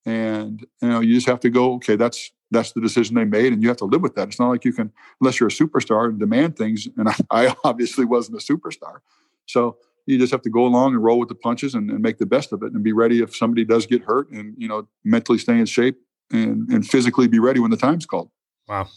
and 0.05 0.65
you 0.81 0.87
know 0.87 0.99
you 0.99 1.15
just 1.15 1.27
have 1.27 1.39
to 1.41 1.49
go. 1.49 1.73
Okay, 1.73 1.95
that's 1.95 2.31
that's 2.51 2.73
the 2.73 2.81
decision 2.81 3.15
they 3.15 3.25
made 3.25 3.53
and 3.53 3.61
you 3.61 3.69
have 3.69 3.77
to 3.77 3.85
live 3.85 4.01
with 4.01 4.15
that. 4.15 4.27
It's 4.27 4.39
not 4.39 4.49
like 4.49 4.65
you 4.65 4.73
can 4.73 4.91
unless 5.19 5.39
you're 5.39 5.47
a 5.47 5.51
superstar 5.51 6.09
and 6.09 6.19
demand 6.19 6.57
things 6.57 6.87
and 6.97 7.09
i, 7.09 7.15
I 7.31 7.55
obviously 7.63 8.05
wasn't 8.05 8.41
a 8.41 8.53
superstar. 8.53 8.99
So 9.45 9.77
you 10.05 10.17
just 10.17 10.31
have 10.31 10.41
to 10.43 10.49
go 10.49 10.65
along 10.65 10.93
and 10.93 11.03
roll 11.03 11.19
with 11.19 11.29
the 11.29 11.35
punches 11.35 11.75
and, 11.75 11.89
and, 11.89 12.01
make 12.01 12.17
the 12.17 12.25
best 12.25 12.51
of 12.51 12.63
it 12.63 12.73
and 12.73 12.83
be 12.83 12.91
ready 12.91 13.21
if 13.21 13.35
somebody 13.35 13.63
does 13.63 13.85
get 13.85 14.03
hurt 14.03 14.29
and 14.31 14.55
you 14.57 14.67
know 14.67 14.87
mentally 15.03 15.37
stay 15.37 15.57
in 15.57 15.65
shape 15.65 15.97
and, 16.31 16.69
and 16.69 16.87
physically 16.87 17.27
be 17.27 17.39
ready 17.39 17.59
when 17.59 17.71
the 17.71 17.77
time's 17.77 18.05
called. 18.05 18.29
Wow. 18.67 18.87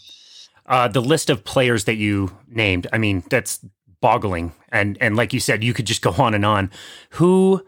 Uh, 0.67 0.89
the 0.89 1.01
list 1.01 1.29
of 1.29 1.45
players 1.45 1.85
that 1.85 1.97
you 1.97 2.31
named 2.49 2.87
i 2.93 2.99
mean 2.99 3.23
that's 3.29 3.61
boggling. 4.05 4.53
And 4.69 4.99
and 5.01 5.17
like 5.17 5.33
you 5.33 5.41
said 5.41 5.65
you 5.65 5.73
could 5.73 5.87
just 5.87 6.03
go 6.03 6.11
on 6.11 6.35
and 6.35 6.45
on. 6.45 6.71
Who 7.13 7.65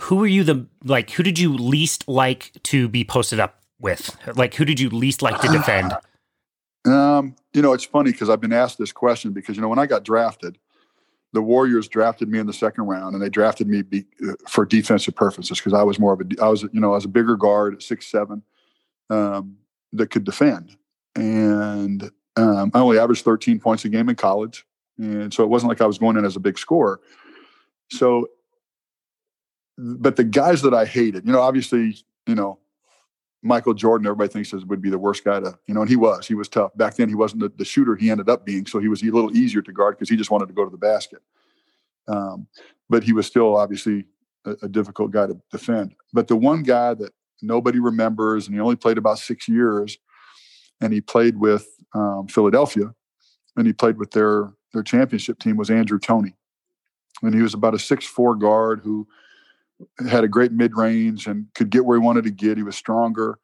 who 0.00 0.16
were 0.16 0.26
you 0.26 0.42
the 0.42 0.66
like 0.82 1.12
who 1.12 1.22
did 1.22 1.38
you 1.38 1.54
least 1.56 2.08
like 2.08 2.50
to 2.64 2.88
be 2.88 3.04
posted 3.04 3.38
up 3.38 3.55
with? 3.78 4.16
Like, 4.36 4.54
who 4.54 4.64
did 4.64 4.80
you 4.80 4.90
least 4.90 5.22
like 5.22 5.40
to 5.40 5.48
defend? 5.48 5.94
Um, 6.86 7.34
you 7.52 7.62
know, 7.62 7.72
it's 7.72 7.82
funny 7.82 8.12
because 8.12 8.30
I've 8.30 8.40
been 8.40 8.52
asked 8.52 8.78
this 8.78 8.92
question 8.92 9.32
because 9.32 9.56
you 9.56 9.60
know 9.60 9.66
when 9.66 9.80
I 9.80 9.86
got 9.86 10.04
drafted, 10.04 10.56
the 11.32 11.42
Warriors 11.42 11.88
drafted 11.88 12.28
me 12.28 12.38
in 12.38 12.46
the 12.46 12.52
second 12.52 12.84
round, 12.84 13.14
and 13.14 13.20
they 13.20 13.28
drafted 13.28 13.66
me 13.66 13.82
be, 13.82 14.04
uh, 14.24 14.34
for 14.48 14.64
defensive 14.64 15.16
purposes 15.16 15.58
because 15.58 15.72
I 15.72 15.82
was 15.82 15.98
more 15.98 16.12
of 16.12 16.20
a 16.20 16.24
I 16.40 16.48
was 16.48 16.62
you 16.62 16.78
know 16.78 16.92
I 16.92 16.94
was 16.94 17.04
a 17.04 17.08
bigger 17.08 17.36
guard 17.36 17.74
at 17.74 17.82
six 17.82 18.06
seven 18.06 18.42
um, 19.10 19.56
that 19.94 20.10
could 20.10 20.22
defend, 20.22 20.76
and 21.16 22.08
um, 22.36 22.70
I 22.72 22.78
only 22.78 22.98
averaged 22.98 23.24
13 23.24 23.58
points 23.58 23.84
a 23.84 23.88
game 23.88 24.08
in 24.08 24.14
college, 24.14 24.64
and 24.98 25.32
so 25.34 25.42
it 25.42 25.48
wasn't 25.48 25.70
like 25.70 25.80
I 25.80 25.86
was 25.86 25.98
going 25.98 26.16
in 26.16 26.24
as 26.24 26.36
a 26.36 26.40
big 26.40 26.58
scorer. 26.58 27.00
So, 27.90 28.28
but 29.76 30.16
the 30.16 30.24
guys 30.24 30.62
that 30.62 30.74
I 30.74 30.84
hated, 30.84 31.26
you 31.26 31.32
know, 31.32 31.40
obviously, 31.40 31.96
you 32.26 32.34
know, 32.34 32.58
Michael 33.42 33.74
Jordan, 33.74 34.06
everybody 34.06 34.28
thinks 34.28 34.52
would 34.52 34.82
be 34.82 34.90
the 34.90 34.98
worst 34.98 35.24
guy 35.24 35.40
to, 35.40 35.58
you 35.66 35.74
know, 35.74 35.82
and 35.82 35.90
he 35.90 35.96
was. 35.96 36.26
He 36.26 36.34
was 36.34 36.48
tough. 36.48 36.76
Back 36.76 36.96
then, 36.96 37.08
he 37.08 37.14
wasn't 37.14 37.42
the, 37.42 37.52
the 37.56 37.64
shooter 37.64 37.94
he 37.94 38.10
ended 38.10 38.28
up 38.28 38.44
being, 38.44 38.66
so 38.66 38.78
he 38.78 38.88
was 38.88 39.02
a 39.02 39.06
little 39.06 39.36
easier 39.36 39.62
to 39.62 39.72
guard 39.72 39.96
because 39.96 40.08
he 40.08 40.16
just 40.16 40.30
wanted 40.30 40.48
to 40.48 40.54
go 40.54 40.64
to 40.64 40.70
the 40.70 40.76
basket. 40.76 41.20
Um, 42.08 42.48
but 42.88 43.02
he 43.02 43.12
was 43.12 43.26
still 43.26 43.56
obviously 43.56 44.06
a, 44.44 44.54
a, 44.62 44.68
difficult 44.68 45.10
guy 45.10 45.26
to 45.26 45.36
defend. 45.50 45.94
But 46.12 46.28
the 46.28 46.36
one 46.36 46.62
guy 46.62 46.94
that 46.94 47.12
nobody 47.42 47.78
remembers, 47.78 48.46
and 48.46 48.54
he 48.54 48.60
only 48.60 48.76
played 48.76 48.98
about 48.98 49.18
six 49.18 49.48
years. 49.48 49.98
And 50.80 50.92
he 50.92 51.00
played 51.00 51.38
with 51.38 51.66
um, 51.94 52.28
Philadelphia, 52.28 52.94
and 53.56 53.66
he 53.66 53.72
played 53.72 53.96
with 53.96 54.10
their 54.10 54.52
their 54.74 54.82
championship 54.82 55.38
team 55.38 55.56
was 55.56 55.70
Andrew 55.70 55.98
Toney, 55.98 56.34
and 57.22 57.34
he 57.34 57.40
was 57.40 57.54
about 57.54 57.72
a 57.72 57.78
six 57.78 58.04
four 58.04 58.34
guard 58.36 58.80
who 58.84 59.08
had 60.08 60.24
a 60.24 60.28
great 60.28 60.52
mid 60.52 60.76
range 60.76 61.26
and 61.26 61.46
could 61.54 61.70
get 61.70 61.84
where 61.84 61.98
he 61.98 62.04
wanted 62.04 62.24
to 62.24 62.30
get. 62.30 62.56
He 62.56 62.62
was 62.62 62.76
stronger, 62.76 63.38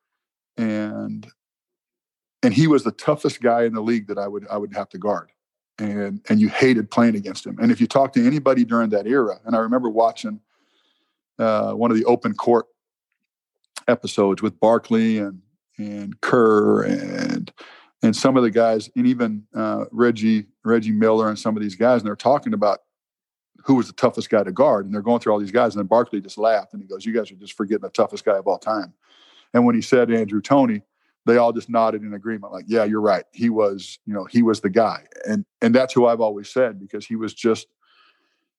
and 0.57 1.27
and 2.43 2.53
he 2.55 2.67
was 2.67 2.85
the 2.85 2.93
toughest 2.93 3.41
guy 3.41 3.65
in 3.65 3.75
the 3.75 3.83
league 3.83 4.09
that 4.09 4.19
I 4.19 4.29
would 4.29 4.47
I 4.49 4.57
would 4.57 4.75
have 4.75 4.89
to 4.91 4.99
guard. 4.99 5.31
And 5.79 6.21
and 6.29 6.41
you 6.41 6.49
hated 6.49 6.91
playing 6.91 7.17
against 7.17 7.47
him. 7.47 7.59
And 7.61 7.73
if 7.73 7.81
you 7.81 7.87
talk 7.87 8.13
to 8.15 8.27
anybody 8.27 8.65
during 8.65 8.91
that 8.91 9.07
era, 9.07 9.41
and 9.45 9.57
I 9.57 9.61
remember 9.61 9.89
watching 9.89 10.41
uh, 11.39 11.73
one 11.73 11.91
of 11.91 11.97
the 11.97 12.05
open 12.05 12.35
court 12.35 12.67
episodes 13.89 14.43
with 14.43 14.59
Barkley 14.61 15.19
and 15.19 15.41
and 15.79 16.21
Kerr 16.21 16.83
and 16.83 17.53
and 18.03 18.17
some 18.17 18.37
of 18.37 18.43
the 18.43 18.51
guys, 18.51 18.91
and 18.97 19.07
even 19.07 19.45
uh, 19.55 19.85
Reggie 19.91 20.47
Reggie 20.65 20.93
Miller 20.93 21.29
and 21.29 21.39
some 21.39 21.57
of 21.57 21.63
these 21.63 21.77
guys, 21.77 22.01
and 22.01 22.07
they're 22.07 22.17
talking 22.17 22.53
about 22.53 22.81
who 23.65 23.75
was 23.75 23.87
the 23.87 23.93
toughest 23.93 24.31
guy 24.31 24.43
to 24.43 24.53
guard, 24.53 24.87
and 24.87 24.95
they're 24.95 25.03
going 25.03 25.21
through 25.21 25.33
all 25.33 25.39
these 25.39 25.51
guys, 25.51 25.75
and 25.75 25.81
then 25.81 25.87
Barkley 25.87 26.21
just 26.21 26.39
laughed 26.39 26.73
and 26.73 26.83
he 26.83 26.89
goes, 26.89 27.05
"You 27.05 27.13
guys 27.13 27.31
are 27.31 27.37
just 27.37 27.55
forgetting 27.55 27.83
the 27.83 27.91
toughest 27.91 28.25
guy 28.25 28.37
of 28.37 28.47
all 28.47 28.59
time." 28.59 28.93
And 29.55 29.65
when 29.65 29.75
he 29.75 29.83
said 29.83 30.11
Andrew 30.11 30.41
Toney, 30.41 30.83
they 31.27 31.37
all 31.37 31.53
just 31.53 31.69
nodded 31.69 32.03
in 32.03 32.15
agreement, 32.15 32.53
like, 32.53 32.65
"Yeah, 32.69 32.85
you're 32.85 33.01
right. 33.01 33.25
He 33.33 33.51
was, 33.51 33.99
you 34.07 34.15
know, 34.15 34.25
he 34.25 34.43
was 34.43 34.61
the 34.61 34.71
guy." 34.71 35.05
And 35.29 35.45
and 35.61 35.75
that's 35.75 35.95
who 35.95 36.07
I've 36.07 36.21
always 36.21 36.49
said 36.49 36.81
because 36.81 37.07
he 37.07 37.17
was 37.17 37.35
just 37.35 37.69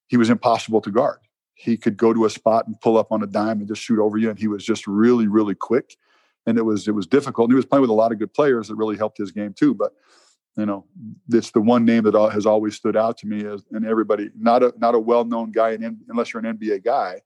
he 0.07 0.17
was 0.17 0.29
impossible 0.29 0.81
to 0.81 0.91
guard. 0.91 1.19
He 1.55 1.77
could 1.77 1.97
go 1.97 2.13
to 2.13 2.25
a 2.25 2.29
spot 2.29 2.67
and 2.67 2.79
pull 2.81 2.97
up 2.97 3.11
on 3.11 3.23
a 3.23 3.27
dime 3.27 3.59
and 3.59 3.67
just 3.67 3.81
shoot 3.81 3.99
over 3.99 4.17
you, 4.17 4.29
and 4.29 4.39
he 4.39 4.47
was 4.47 4.63
just 4.63 4.87
really, 4.87 5.27
really 5.27 5.55
quick. 5.55 5.97
And 6.45 6.57
it 6.57 6.63
was 6.63 6.87
it 6.87 6.95
was 6.95 7.07
difficult. 7.07 7.47
And 7.47 7.53
he 7.53 7.55
was 7.55 7.65
playing 7.65 7.81
with 7.81 7.89
a 7.89 7.93
lot 7.93 8.11
of 8.11 8.19
good 8.19 8.33
players 8.33 8.67
that 8.67 8.75
really 8.75 8.97
helped 8.97 9.17
his 9.17 9.31
game 9.31 9.53
too. 9.53 9.73
But 9.73 9.93
you 10.57 10.65
know, 10.65 10.85
it's 11.29 11.51
the 11.51 11.61
one 11.61 11.85
name 11.85 12.03
that 12.03 12.15
has 12.31 12.45
always 12.45 12.75
stood 12.75 12.95
out 12.95 13.17
to 13.19 13.27
me 13.27 13.45
as 13.45 13.63
and 13.71 13.85
everybody 13.85 14.29
not 14.37 14.63
a 14.63 14.73
not 14.77 14.95
a 14.95 14.99
well 14.99 15.25
known 15.25 15.51
guy 15.51 15.71
in, 15.71 15.99
unless 16.09 16.33
you're 16.33 16.45
an 16.45 16.57
NBA 16.57 16.83
guy, 16.83 17.21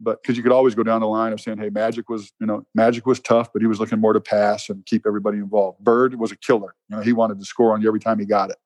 but 0.00 0.22
because 0.22 0.36
you 0.36 0.42
could 0.42 0.52
always 0.52 0.74
go 0.74 0.82
down 0.82 1.00
the 1.00 1.06
line 1.06 1.32
of 1.32 1.40
saying, 1.40 1.58
hey, 1.58 1.68
Magic 1.68 2.08
was 2.08 2.32
you 2.40 2.46
know 2.46 2.66
Magic 2.74 3.06
was 3.06 3.20
tough, 3.20 3.52
but 3.52 3.60
he 3.60 3.68
was 3.68 3.78
looking 3.78 4.00
more 4.00 4.14
to 4.14 4.20
pass 4.20 4.70
and 4.70 4.84
keep 4.86 5.06
everybody 5.06 5.38
involved. 5.38 5.80
Bird 5.80 6.18
was 6.18 6.32
a 6.32 6.36
killer. 6.36 6.74
You 6.88 6.96
know, 6.96 7.02
he 7.02 7.12
wanted 7.12 7.38
to 7.40 7.44
score 7.44 7.74
on 7.74 7.82
you 7.82 7.88
every 7.88 8.00
time 8.00 8.18
he 8.18 8.24
got 8.24 8.50
it, 8.50 8.58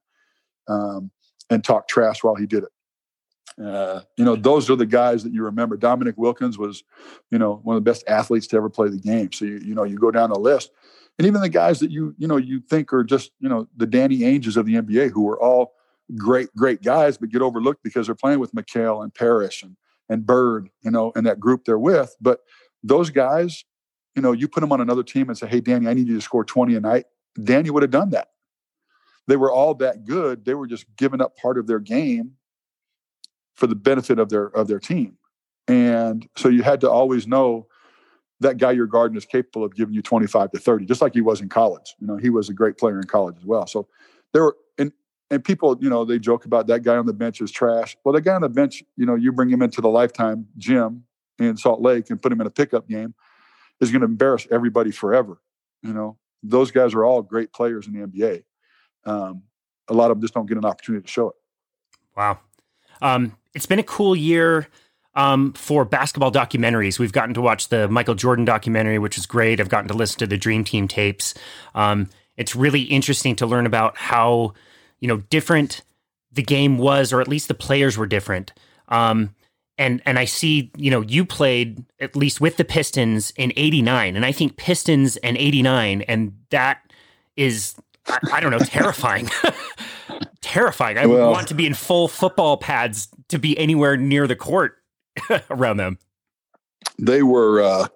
um, 0.68 1.10
and 1.50 1.64
talk 1.64 1.88
trash 1.88 2.22
while 2.22 2.36
he 2.36 2.46
did 2.46 2.62
it. 2.62 2.70
Uh, 3.62 4.02
you 4.16 4.24
know, 4.24 4.36
those 4.36 4.68
are 4.68 4.76
the 4.76 4.86
guys 4.86 5.24
that 5.24 5.32
you 5.32 5.42
remember. 5.42 5.76
Dominique 5.76 6.18
Wilkins 6.18 6.58
was, 6.58 6.84
you 7.30 7.38
know, 7.38 7.60
one 7.64 7.76
of 7.76 7.82
the 7.82 7.90
best 7.90 8.04
athletes 8.06 8.46
to 8.48 8.56
ever 8.56 8.68
play 8.68 8.88
the 8.88 8.98
game. 8.98 9.32
So 9.32 9.46
you, 9.46 9.58
you 9.58 9.74
know, 9.74 9.84
you 9.84 9.96
go 9.96 10.10
down 10.10 10.30
the 10.30 10.38
list, 10.38 10.72
and 11.18 11.26
even 11.26 11.40
the 11.40 11.48
guys 11.48 11.80
that 11.80 11.90
you, 11.90 12.14
you 12.18 12.26
know, 12.26 12.36
you 12.36 12.60
think 12.60 12.92
are 12.92 13.04
just, 13.04 13.32
you 13.40 13.48
know, 13.48 13.68
the 13.76 13.86
Danny 13.86 14.18
Ainges 14.18 14.56
of 14.56 14.66
the 14.66 14.74
NBA, 14.74 15.10
who 15.10 15.28
are 15.28 15.40
all 15.40 15.72
great, 16.14 16.54
great 16.54 16.82
guys, 16.82 17.16
but 17.16 17.30
get 17.30 17.42
overlooked 17.42 17.82
because 17.82 18.06
they're 18.06 18.14
playing 18.14 18.38
with 18.38 18.52
McHale 18.52 19.02
and 19.02 19.14
Parish 19.14 19.62
and 19.62 19.76
and 20.08 20.24
Bird, 20.24 20.70
you 20.82 20.90
know, 20.90 21.12
and 21.16 21.26
that 21.26 21.40
group 21.40 21.64
they're 21.64 21.78
with. 21.78 22.14
But 22.20 22.40
those 22.82 23.10
guys, 23.10 23.64
you 24.14 24.22
know, 24.22 24.32
you 24.32 24.46
put 24.46 24.60
them 24.60 24.70
on 24.70 24.80
another 24.80 25.02
team 25.02 25.28
and 25.28 25.36
say, 25.36 25.46
"Hey, 25.46 25.60
Danny, 25.60 25.88
I 25.88 25.94
need 25.94 26.06
you 26.06 26.14
to 26.14 26.20
score 26.20 26.44
20 26.44 26.74
a 26.76 26.80
night." 26.80 27.06
Danny 27.42 27.70
would 27.70 27.82
have 27.82 27.90
done 27.90 28.10
that. 28.10 28.28
They 29.26 29.36
were 29.36 29.50
all 29.50 29.74
that 29.74 30.04
good. 30.04 30.44
They 30.44 30.54
were 30.54 30.66
just 30.66 30.86
giving 30.96 31.20
up 31.20 31.36
part 31.36 31.58
of 31.58 31.66
their 31.66 31.80
game 31.80 32.32
for 33.54 33.66
the 33.66 33.74
benefit 33.74 34.18
of 34.18 34.28
their 34.28 34.46
of 34.46 34.68
their 34.68 34.78
team. 34.78 35.18
And 35.68 36.28
so 36.36 36.48
you 36.48 36.62
had 36.62 36.80
to 36.82 36.90
always 36.90 37.26
know 37.26 37.66
that 38.40 38.58
guy 38.58 38.72
you're 38.72 38.86
guarding 38.86 39.16
is 39.16 39.24
capable 39.24 39.64
of 39.64 39.74
giving 39.74 39.94
you 39.94 40.02
25 40.02 40.50
to 40.52 40.58
30, 40.58 40.84
just 40.84 41.00
like 41.00 41.14
he 41.14 41.20
was 41.20 41.40
in 41.40 41.48
college. 41.48 41.94
You 42.00 42.06
know, 42.06 42.16
he 42.16 42.30
was 42.30 42.48
a 42.48 42.52
great 42.52 42.76
player 42.76 42.98
in 42.98 43.06
college 43.06 43.36
as 43.38 43.44
well. 43.44 43.66
So 43.66 43.88
there 44.32 44.42
were 44.42 44.56
and 44.78 44.92
and 45.30 45.44
people, 45.44 45.76
you 45.80 45.88
know, 45.88 46.04
they 46.04 46.18
joke 46.18 46.44
about 46.44 46.66
that 46.68 46.82
guy 46.82 46.96
on 46.96 47.06
the 47.06 47.12
bench 47.12 47.40
is 47.40 47.50
trash. 47.50 47.96
Well, 48.04 48.12
the 48.12 48.20
guy 48.20 48.34
on 48.34 48.42
the 48.42 48.48
bench, 48.48 48.82
you 48.96 49.06
know, 49.06 49.14
you 49.14 49.32
bring 49.32 49.48
him 49.48 49.62
into 49.62 49.80
the 49.80 49.88
lifetime 49.88 50.46
gym 50.58 51.04
in 51.38 51.56
Salt 51.56 51.80
Lake 51.80 52.10
and 52.10 52.20
put 52.20 52.32
him 52.32 52.40
in 52.40 52.46
a 52.46 52.50
pickup 52.50 52.88
game 52.88 53.14
is 53.80 53.90
going 53.90 54.00
to 54.00 54.06
embarrass 54.06 54.46
everybody 54.50 54.90
forever. 54.90 55.40
You 55.82 55.92
know, 55.92 56.18
those 56.42 56.70
guys 56.70 56.94
are 56.94 57.04
all 57.04 57.22
great 57.22 57.52
players 57.52 57.86
in 57.86 57.92
the 57.92 58.06
NBA. 58.06 58.44
Um, 59.04 59.42
a 59.88 59.94
lot 59.94 60.10
of 60.10 60.16
them 60.16 60.22
just 60.22 60.34
don't 60.34 60.46
get 60.46 60.58
an 60.58 60.64
opportunity 60.64 61.04
to 61.04 61.10
show 61.10 61.28
it. 61.28 61.36
Wow. 62.16 62.38
Um, 63.00 63.36
it's 63.54 63.66
been 63.66 63.78
a 63.78 63.84
cool 63.84 64.16
year 64.16 64.68
um, 65.16 65.54
for 65.54 65.84
basketball 65.84 66.30
documentaries. 66.30 66.98
We've 66.98 67.12
gotten 67.12 67.34
to 67.34 67.40
watch 67.40 67.70
the 67.70 67.88
Michael 67.88 68.14
Jordan 68.14 68.44
documentary, 68.44 68.98
which 68.98 69.18
is 69.18 69.26
great. 69.26 69.60
I've 69.60 69.70
gotten 69.70 69.88
to 69.88 69.94
listen 69.94 70.18
to 70.20 70.26
the 70.26 70.36
Dream 70.36 70.62
Team 70.62 70.86
tapes. 70.86 71.34
Um, 71.74 72.10
it's 72.36 72.54
really 72.54 72.82
interesting 72.82 73.34
to 73.36 73.46
learn 73.46 73.66
about 73.66 73.96
how 73.96 74.52
you 75.00 75.08
know 75.08 75.16
different 75.30 75.82
the 76.32 76.42
game 76.42 76.76
was, 76.76 77.12
or 77.12 77.20
at 77.20 77.28
least 77.28 77.48
the 77.48 77.54
players 77.54 77.96
were 77.96 78.06
different. 78.06 78.52
Um, 78.88 79.34
and 79.78 80.02
and 80.04 80.18
I 80.18 80.26
see 80.26 80.70
you 80.76 80.90
know 80.90 81.00
you 81.00 81.24
played 81.24 81.82
at 81.98 82.14
least 82.14 82.40
with 82.40 82.58
the 82.58 82.64
Pistons 82.64 83.32
in 83.36 83.52
'89, 83.56 84.16
and 84.16 84.24
I 84.24 84.32
think 84.32 84.58
Pistons 84.58 85.16
and 85.18 85.36
'89, 85.38 86.02
and 86.02 86.36
that 86.50 86.92
is 87.36 87.74
I, 88.06 88.18
I 88.34 88.40
don't 88.40 88.50
know 88.50 88.58
terrifying. 88.64 89.30
terrifying. 90.42 90.98
I 90.98 91.06
well, 91.06 91.26
would 91.26 91.32
want 91.32 91.48
to 91.48 91.54
be 91.54 91.66
in 91.66 91.72
full 91.72 92.06
football 92.06 92.58
pads 92.58 93.08
to 93.28 93.38
be 93.38 93.58
anywhere 93.58 93.96
near 93.96 94.26
the 94.26 94.36
court 94.36 94.76
around 95.50 95.78
them. 95.78 95.98
They 96.98 97.22
were, 97.22 97.62
uh, 97.62 97.88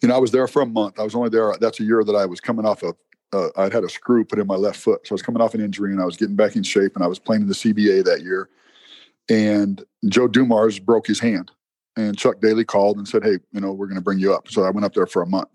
you 0.00 0.08
know, 0.08 0.14
I 0.14 0.18
was 0.18 0.30
there 0.30 0.48
for 0.48 0.62
a 0.62 0.66
month. 0.66 0.98
I 0.98 1.02
was 1.02 1.14
only 1.14 1.30
there. 1.30 1.54
That's 1.60 1.80
a 1.80 1.84
year 1.84 2.04
that 2.04 2.14
I 2.14 2.26
was 2.26 2.40
coming 2.40 2.66
off 2.66 2.82
of. 2.82 2.96
Uh, 3.32 3.48
I'd 3.56 3.72
had 3.72 3.84
a 3.84 3.88
screw 3.88 4.24
put 4.24 4.38
in 4.38 4.46
my 4.46 4.54
left 4.54 4.78
foot, 4.78 5.06
so 5.06 5.12
I 5.12 5.14
was 5.14 5.22
coming 5.22 5.42
off 5.42 5.54
an 5.54 5.60
injury, 5.60 5.92
and 5.92 6.00
I 6.00 6.04
was 6.04 6.16
getting 6.16 6.36
back 6.36 6.56
in 6.56 6.62
shape, 6.62 6.94
and 6.94 7.04
I 7.04 7.08
was 7.08 7.18
playing 7.18 7.42
in 7.42 7.48
the 7.48 7.54
CBA 7.54 8.04
that 8.04 8.22
year. 8.22 8.48
And 9.28 9.82
Joe 10.08 10.28
Dumars 10.28 10.78
broke 10.78 11.06
his 11.06 11.18
hand, 11.18 11.50
and 11.96 12.16
Chuck 12.16 12.40
Daly 12.40 12.64
called 12.64 12.96
and 12.98 13.08
said, 13.08 13.24
"Hey, 13.24 13.38
you 13.52 13.60
know, 13.60 13.72
we're 13.72 13.86
going 13.86 13.96
to 13.96 14.02
bring 14.02 14.18
you 14.18 14.32
up." 14.32 14.48
So 14.48 14.62
I 14.62 14.70
went 14.70 14.84
up 14.84 14.94
there 14.94 15.06
for 15.06 15.22
a 15.22 15.26
month, 15.26 15.48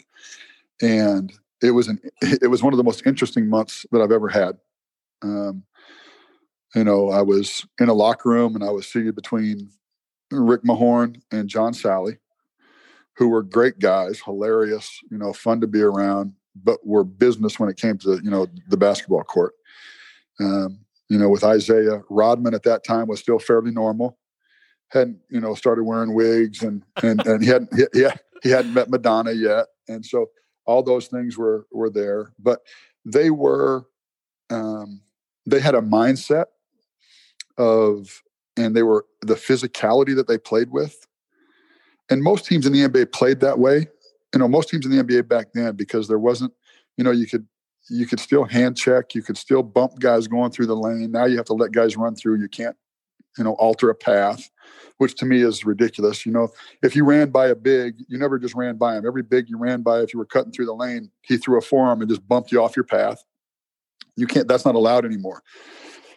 and 0.82 1.32
it 1.62 1.72
was 1.72 1.88
an 1.88 2.00
it 2.22 2.50
was 2.50 2.64
one 2.64 2.74
of 2.74 2.78
the 2.78 2.84
most 2.84 3.06
interesting 3.06 3.48
months 3.48 3.86
that 3.92 4.02
I've 4.02 4.12
ever 4.12 4.28
had. 4.28 4.58
Um, 5.22 5.64
you 6.76 6.84
know, 6.84 7.10
I 7.10 7.22
was 7.22 7.66
in 7.80 7.90
a 7.90 7.94
locker 7.94 8.30
room 8.30 8.56
and 8.56 8.64
I 8.64 8.70
was 8.70 8.88
seated 8.88 9.16
between 9.16 9.70
Rick 10.32 10.64
Mahorn 10.64 11.22
and 11.32 11.50
John 11.50 11.74
Salley, 11.74 12.18
who 13.16 13.30
were 13.30 13.44
great 13.44 13.80
guys, 13.80 14.22
hilarious, 14.24 15.00
you 15.10 15.18
know, 15.18 15.34
fun 15.34 15.62
to 15.62 15.68
be 15.68 15.82
around, 15.82 16.34
but 16.56 16.86
were 16.86 17.04
business 17.04 17.60
when 17.60 17.70
it 17.70 17.78
came 17.78 17.98
to, 18.00 18.20
you 18.24 18.30
know, 18.30 18.48
the 18.70 18.78
basketball 18.78 19.24
court. 19.24 19.54
Um, 20.40 20.80
you 21.10 21.18
know, 21.18 21.30
with 21.30 21.44
Isaiah 21.44 22.04
Rodman 22.10 22.54
at 22.54 22.64
that 22.64 22.84
time 22.84 23.08
was 23.08 23.20
still 23.20 23.40
fairly 23.40 23.72
normal. 23.72 24.18
Hadn't, 24.90 25.20
you 25.30 25.40
know, 25.40 25.56
started 25.56 25.84
wearing 25.84 26.14
wigs 26.14 26.62
and 26.64 26.84
and 27.04 27.20
and 27.26 27.44
he 27.44 27.50
hadn't 27.50 27.74
he, 27.76 27.86
he, 27.94 28.08
he 28.44 28.50
hadn't 28.50 28.74
met 28.74 28.90
Madonna 28.90 29.32
yet. 29.32 29.68
And 29.88 30.06
so 30.06 30.28
all 30.66 30.84
those 30.84 31.08
things 31.08 31.38
were 31.38 31.66
were 31.72 31.90
there. 31.90 32.32
But 32.40 32.62
they 33.06 33.32
were 33.32 33.86
um, 34.50 35.02
they 35.46 35.60
had 35.60 35.76
a 35.76 35.82
mindset 35.82 36.46
of 37.58 38.22
and 38.58 38.76
they 38.76 38.84
were 38.84 39.06
the 39.22 39.36
physicality 39.36 40.16
that 40.16 40.28
they 40.28 40.38
played 40.38 40.72
with. 40.72 41.08
And 42.10 42.24
most 42.24 42.46
teams 42.46 42.66
in 42.66 42.74
the 42.74 42.88
NBA 42.88 43.12
played 43.12 43.40
that 43.42 43.60
way. 43.60 43.88
You 44.34 44.40
know, 44.40 44.48
most 44.48 44.70
teams 44.70 44.86
in 44.86 44.92
the 44.92 45.04
NBA 45.04 45.28
back 45.28 45.48
then 45.54 45.76
because 45.76 46.08
there 46.08 46.20
wasn't, 46.20 46.54
you 46.98 47.04
know, 47.04 47.12
you 47.12 47.28
could 47.28 47.48
you 47.90 48.06
could 48.06 48.20
still 48.20 48.46
hand 48.46 48.78
check, 48.78 49.16
you 49.16 49.22
could 49.22 49.38
still 49.38 49.64
bump 49.64 50.00
guys 50.00 50.28
going 50.28 50.52
through 50.52 50.68
the 50.68 50.76
lane. 50.76 51.12
Now 51.12 51.26
you 51.26 51.38
have 51.38 51.46
to 51.48 51.54
let 51.54 51.72
guys 51.72 51.98
run 51.98 52.16
through. 52.16 52.40
You 52.40 52.48
can't, 52.48 52.76
you 53.38 53.44
know, 53.44 53.54
alter 53.54 53.90
a 53.90 53.96
path, 53.96 54.50
which 54.98 55.16
to 55.16 55.26
me 55.26 55.42
is 55.42 55.66
ridiculous. 55.66 56.26
You 56.26 56.32
know, 56.32 56.50
if 56.84 56.96
you 56.96 57.04
ran 57.04 57.32
by 57.32 57.48
a 57.48 57.56
big, 57.56 57.96
you 58.08 58.18
never 58.18 58.38
just 58.38 58.56
ran 58.56 58.78
by 58.78 58.98
him. 58.98 59.06
Every 59.06 59.24
big 59.24 59.50
you 59.50 59.58
ran 59.58 59.82
by, 59.82 60.02
if 60.02 60.14
you 60.14 60.20
were 60.20 60.26
cutting 60.26 60.52
through 60.52 60.68
the 60.68 60.74
lane, 60.74 61.10
he 61.22 61.38
threw 61.38 61.58
a 61.58 61.62
forearm 61.62 62.02
and 62.02 62.10
just 62.10 62.28
bumped 62.28 62.52
you 62.52 62.62
off 62.62 62.76
your 62.76 62.86
path. 62.86 63.24
You 64.16 64.28
can't. 64.28 64.48
That's 64.48 64.66
not 64.66 64.76
allowed 64.76 65.06
anymore. 65.06 65.42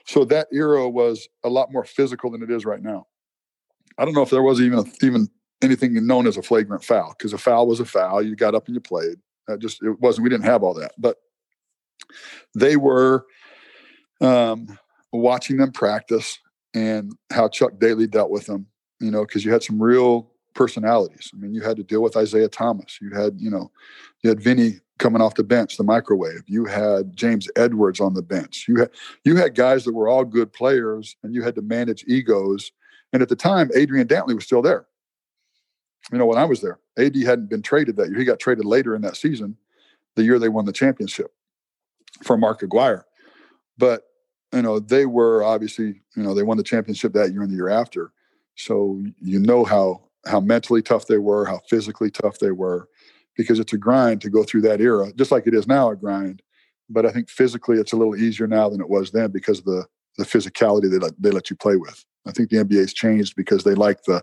So 0.06 0.24
that 0.26 0.48
era 0.52 0.88
was 0.88 1.28
a 1.44 1.48
lot 1.48 1.72
more 1.72 1.84
physical 1.84 2.30
than 2.30 2.42
it 2.42 2.50
is 2.50 2.64
right 2.64 2.82
now. 2.82 3.06
I 3.98 4.04
don't 4.04 4.14
know 4.14 4.22
if 4.22 4.30
there 4.30 4.42
was 4.42 4.60
even 4.60 4.80
a, 4.80 4.84
even 5.04 5.28
anything 5.62 6.06
known 6.06 6.26
as 6.26 6.36
a 6.36 6.42
flagrant 6.42 6.84
foul 6.84 7.14
because 7.16 7.32
a 7.32 7.38
foul 7.38 7.66
was 7.66 7.80
a 7.80 7.84
foul. 7.84 8.22
You 8.22 8.34
got 8.34 8.54
up 8.54 8.66
and 8.66 8.74
you 8.74 8.80
played. 8.80 9.18
That 9.48 9.60
just 9.60 9.82
it 9.82 10.00
wasn't. 10.00 10.24
We 10.24 10.30
didn't 10.30 10.44
have 10.44 10.62
all 10.62 10.74
that, 10.74 10.92
but 10.98 11.18
they 12.54 12.76
were 12.76 13.26
um, 14.20 14.78
watching 15.12 15.56
them 15.56 15.72
practice 15.72 16.38
and 16.74 17.12
how 17.30 17.48
Chuck 17.48 17.78
Daly 17.78 18.06
dealt 18.06 18.30
with 18.30 18.46
them. 18.46 18.66
You 19.00 19.10
know, 19.10 19.24
because 19.26 19.44
you 19.44 19.52
had 19.52 19.62
some 19.62 19.82
real 19.82 20.30
personalities. 20.54 21.30
I 21.34 21.38
mean, 21.38 21.54
you 21.54 21.62
had 21.62 21.76
to 21.76 21.82
deal 21.82 22.02
with 22.02 22.16
Isiah 22.16 22.48
Thomas. 22.48 22.98
You 23.00 23.10
had, 23.10 23.34
you 23.40 23.50
know, 23.50 23.70
you 24.22 24.30
had 24.30 24.40
Vinny 24.40 24.80
coming 25.02 25.20
off 25.20 25.34
the 25.34 25.42
bench, 25.42 25.76
the 25.76 25.82
microwave. 25.82 26.44
You 26.46 26.64
had 26.64 27.16
James 27.16 27.48
Edwards 27.56 28.00
on 28.00 28.14
the 28.14 28.22
bench. 28.22 28.66
You 28.68 28.76
had 28.76 28.90
you 29.24 29.34
had 29.34 29.56
guys 29.56 29.84
that 29.84 29.92
were 29.92 30.08
all 30.08 30.24
good 30.24 30.52
players, 30.52 31.16
and 31.22 31.34
you 31.34 31.42
had 31.42 31.56
to 31.56 31.62
manage 31.62 32.04
egos. 32.06 32.70
And 33.12 33.20
at 33.20 33.28
the 33.28 33.36
time, 33.36 33.70
Adrian 33.74 34.06
Dantley 34.06 34.34
was 34.34 34.44
still 34.44 34.62
there. 34.62 34.86
you 36.12 36.18
know, 36.18 36.26
when 36.26 36.38
I 36.38 36.44
was 36.44 36.60
there, 36.60 36.78
AD 36.98 37.16
hadn't 37.16 37.50
been 37.50 37.62
traded 37.62 37.96
that 37.96 38.10
year. 38.10 38.18
He 38.18 38.24
got 38.24 38.38
traded 38.38 38.64
later 38.64 38.94
in 38.94 39.02
that 39.02 39.16
season, 39.16 39.56
the 40.14 40.22
year 40.22 40.38
they 40.38 40.48
won 40.48 40.64
the 40.64 40.72
championship 40.72 41.32
for 42.22 42.38
Mark 42.38 42.62
Aguirre. 42.62 43.04
But, 43.76 44.04
you 44.52 44.62
know, 44.62 44.78
they 44.78 45.06
were 45.06 45.42
obviously, 45.42 46.02
you 46.16 46.22
know, 46.22 46.34
they 46.34 46.42
won 46.42 46.56
the 46.56 46.62
championship 46.62 47.12
that 47.14 47.32
year 47.32 47.42
and 47.42 47.50
the 47.50 47.56
year 47.56 47.68
after. 47.68 48.12
So 48.54 49.02
you 49.20 49.40
know 49.40 49.64
how 49.64 50.02
how 50.26 50.40
mentally 50.40 50.82
tough 50.82 51.06
they 51.06 51.18
were, 51.18 51.44
how 51.44 51.60
physically 51.68 52.10
tough 52.10 52.38
they 52.38 52.52
were, 52.52 52.88
because 53.36 53.58
it's 53.58 53.72
a 53.72 53.78
grind 53.78 54.20
to 54.22 54.30
go 54.30 54.42
through 54.42 54.62
that 54.62 54.80
era, 54.80 55.12
just 55.16 55.30
like 55.30 55.46
it 55.46 55.54
is 55.54 55.66
now 55.66 55.90
a 55.90 55.96
grind. 55.96 56.42
But 56.88 57.06
I 57.06 57.12
think 57.12 57.30
physically 57.30 57.78
it's 57.78 57.92
a 57.92 57.96
little 57.96 58.16
easier 58.16 58.46
now 58.46 58.68
than 58.68 58.80
it 58.80 58.88
was 58.88 59.10
then 59.10 59.30
because 59.30 59.60
of 59.60 59.64
the 59.64 59.86
the 60.18 60.24
physicality 60.24 60.90
they 60.90 60.98
let, 60.98 61.14
they 61.18 61.30
let 61.30 61.48
you 61.48 61.56
play 61.56 61.76
with. 61.76 62.04
I 62.26 62.32
think 62.32 62.50
the 62.50 62.58
NBA's 62.58 62.92
changed 62.92 63.34
because 63.34 63.64
they 63.64 63.74
like 63.74 64.02
the 64.04 64.22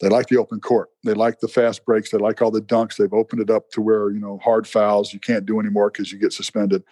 they 0.00 0.08
like 0.08 0.26
the 0.26 0.36
open 0.36 0.60
court. 0.60 0.90
They 1.04 1.14
like 1.14 1.40
the 1.40 1.48
fast 1.48 1.86
breaks. 1.86 2.10
They 2.10 2.18
like 2.18 2.42
all 2.42 2.50
the 2.50 2.60
dunks. 2.60 2.96
They've 2.96 3.12
opened 3.12 3.40
it 3.40 3.50
up 3.50 3.70
to 3.70 3.80
where 3.80 4.10
you 4.10 4.20
know 4.20 4.38
hard 4.42 4.66
fouls 4.66 5.12
you 5.12 5.20
can't 5.20 5.46
do 5.46 5.58
anymore 5.60 5.90
because 5.90 6.12
you 6.12 6.18
get 6.18 6.32
suspended, 6.32 6.82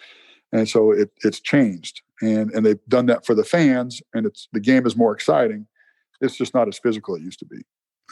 and 0.52 0.68
so 0.68 0.92
it, 0.92 1.10
it's 1.22 1.40
changed. 1.40 2.02
And 2.22 2.50
and 2.52 2.64
they've 2.64 2.84
done 2.88 3.06
that 3.06 3.26
for 3.26 3.34
the 3.34 3.44
fans, 3.44 4.00
and 4.14 4.24
it's 4.26 4.48
the 4.52 4.60
game 4.60 4.86
is 4.86 4.96
more 4.96 5.12
exciting. 5.12 5.66
It's 6.20 6.36
just 6.36 6.54
not 6.54 6.68
as 6.68 6.78
physical 6.78 7.14
as 7.16 7.20
it 7.20 7.24
used 7.24 7.40
to 7.40 7.44
be. 7.44 7.62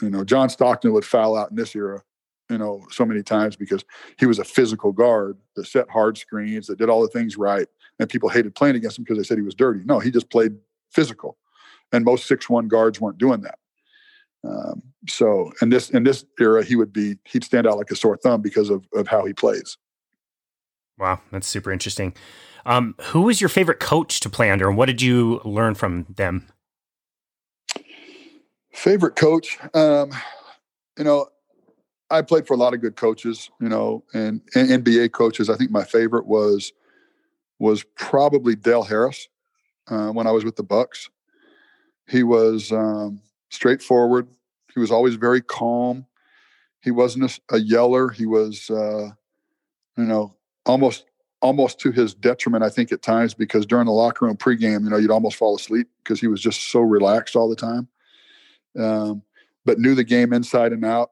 You 0.01 0.09
know, 0.09 0.23
John 0.23 0.49
Stockton 0.49 0.93
would 0.93 1.05
foul 1.05 1.35
out 1.35 1.49
in 1.49 1.55
this 1.55 1.75
era, 1.75 2.03
you 2.53 2.59
know, 2.59 2.85
so 2.91 3.03
many 3.03 3.23
times 3.23 3.55
because 3.55 3.83
he 4.19 4.27
was 4.27 4.37
a 4.37 4.43
physical 4.43 4.91
guard 4.91 5.37
that 5.55 5.65
set 5.65 5.89
hard 5.89 6.17
screens, 6.17 6.67
that 6.67 6.77
did 6.77 6.87
all 6.87 7.01
the 7.01 7.07
things 7.07 7.35
right, 7.35 7.67
and 7.99 8.07
people 8.07 8.29
hated 8.29 8.53
playing 8.53 8.75
against 8.75 8.97
him 8.97 9.03
because 9.03 9.17
they 9.17 9.23
said 9.23 9.37
he 9.37 9.43
was 9.43 9.55
dirty. 9.55 9.81
No, 9.85 9.99
he 9.99 10.11
just 10.11 10.29
played 10.29 10.53
physical, 10.91 11.37
and 11.91 12.05
most 12.05 12.27
six 12.27 12.47
one 12.47 12.67
guards 12.67 13.01
weren't 13.01 13.17
doing 13.17 13.41
that. 13.41 13.57
Um, 14.47 14.83
so 15.07 15.51
in 15.61 15.69
this 15.69 15.89
in 15.89 16.03
this 16.03 16.25
era, 16.39 16.63
he 16.63 16.75
would 16.75 16.93
be 16.93 17.17
he'd 17.25 17.43
stand 17.43 17.65
out 17.65 17.77
like 17.77 17.89
a 17.89 17.95
sore 17.95 18.17
thumb 18.17 18.41
because 18.41 18.69
of 18.69 18.85
of 18.93 19.07
how 19.07 19.25
he 19.25 19.33
plays. 19.33 19.77
Wow, 20.99 21.19
that's 21.31 21.47
super 21.47 21.71
interesting. 21.71 22.13
Um, 22.67 22.95
who 23.01 23.23
was 23.23 23.41
your 23.41 23.49
favorite 23.49 23.79
coach 23.79 24.19
to 24.19 24.29
play 24.29 24.51
under, 24.51 24.69
and 24.69 24.77
what 24.77 24.85
did 24.85 25.01
you 25.01 25.41
learn 25.43 25.73
from 25.73 26.05
them? 26.07 26.47
Favorite 28.73 29.15
coach, 29.15 29.57
um, 29.73 30.11
you 30.97 31.03
know, 31.03 31.27
I 32.13 32.21
played 32.21 32.45
for 32.45 32.53
a 32.53 32.57
lot 32.57 32.75
of 32.75 32.81
good 32.81 32.95
coaches, 32.95 33.49
you 33.59 33.67
know, 33.67 34.03
and, 34.13 34.41
and 34.53 34.85
NBA 34.85 35.13
coaches. 35.13 35.49
I 35.49 35.55
think 35.55 35.71
my 35.71 35.83
favorite 35.83 36.27
was 36.27 36.71
was 37.59 37.83
probably 37.95 38.55
Del 38.55 38.83
Harris 38.83 39.27
uh, 39.87 40.09
when 40.09 40.27
I 40.27 40.31
was 40.31 40.45
with 40.45 40.55
the 40.55 40.63
Bucks. 40.63 41.09
He 42.07 42.21
was 42.23 42.71
um, 42.71 43.21
straightforward. 43.49 44.27
He 44.73 44.79
was 44.79 44.91
always 44.91 45.15
very 45.15 45.41
calm. 45.41 46.05
He 46.81 46.91
wasn't 46.91 47.39
a, 47.49 47.55
a 47.55 47.59
yeller. 47.59 48.09
He 48.09 48.25
was, 48.25 48.69
uh, 48.69 49.09
you 49.97 50.03
know, 50.03 50.35
almost 50.65 51.05
almost 51.41 51.79
to 51.79 51.91
his 51.91 52.13
detriment, 52.13 52.63
I 52.63 52.69
think, 52.69 52.91
at 52.91 53.01
times 53.01 53.33
because 53.33 53.65
during 53.65 53.85
the 53.85 53.91
locker 53.91 54.25
room 54.25 54.37
pregame, 54.37 54.83
you 54.83 54.89
know, 54.89 54.97
you'd 54.97 55.11
almost 55.11 55.35
fall 55.35 55.55
asleep 55.55 55.89
because 56.03 56.21
he 56.21 56.27
was 56.27 56.41
just 56.41 56.71
so 56.71 56.79
relaxed 56.79 57.35
all 57.35 57.49
the 57.49 57.55
time. 57.55 57.87
Um, 58.77 59.23
but 59.65 59.79
knew 59.79 59.95
the 59.95 60.03
game 60.03 60.31
inside 60.31 60.73
and 60.73 60.85
out. 60.85 61.11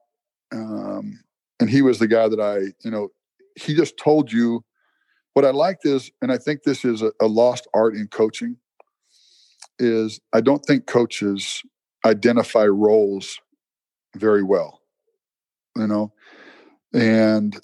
Um, 0.51 1.19
and 1.59 1.69
he 1.69 1.81
was 1.81 1.99
the 1.99 2.07
guy 2.07 2.27
that 2.27 2.39
I, 2.39 2.73
you 2.83 2.91
know, 2.91 3.09
he 3.55 3.75
just 3.75 3.97
told 3.97 4.31
you 4.31 4.63
what 5.33 5.45
I 5.45 5.51
liked 5.51 5.85
is, 5.85 6.11
and 6.21 6.31
I 6.31 6.37
think 6.37 6.63
this 6.63 6.83
is 6.83 7.01
a, 7.01 7.11
a 7.21 7.27
lost 7.27 7.67
art 7.73 7.95
in 7.95 8.07
coaching, 8.07 8.57
is 9.79 10.19
I 10.33 10.41
don't 10.41 10.63
think 10.65 10.87
coaches 10.87 11.61
identify 12.05 12.65
roles 12.65 13.39
very 14.15 14.43
well, 14.43 14.81
you 15.77 15.87
know, 15.87 16.11
and 16.93 17.59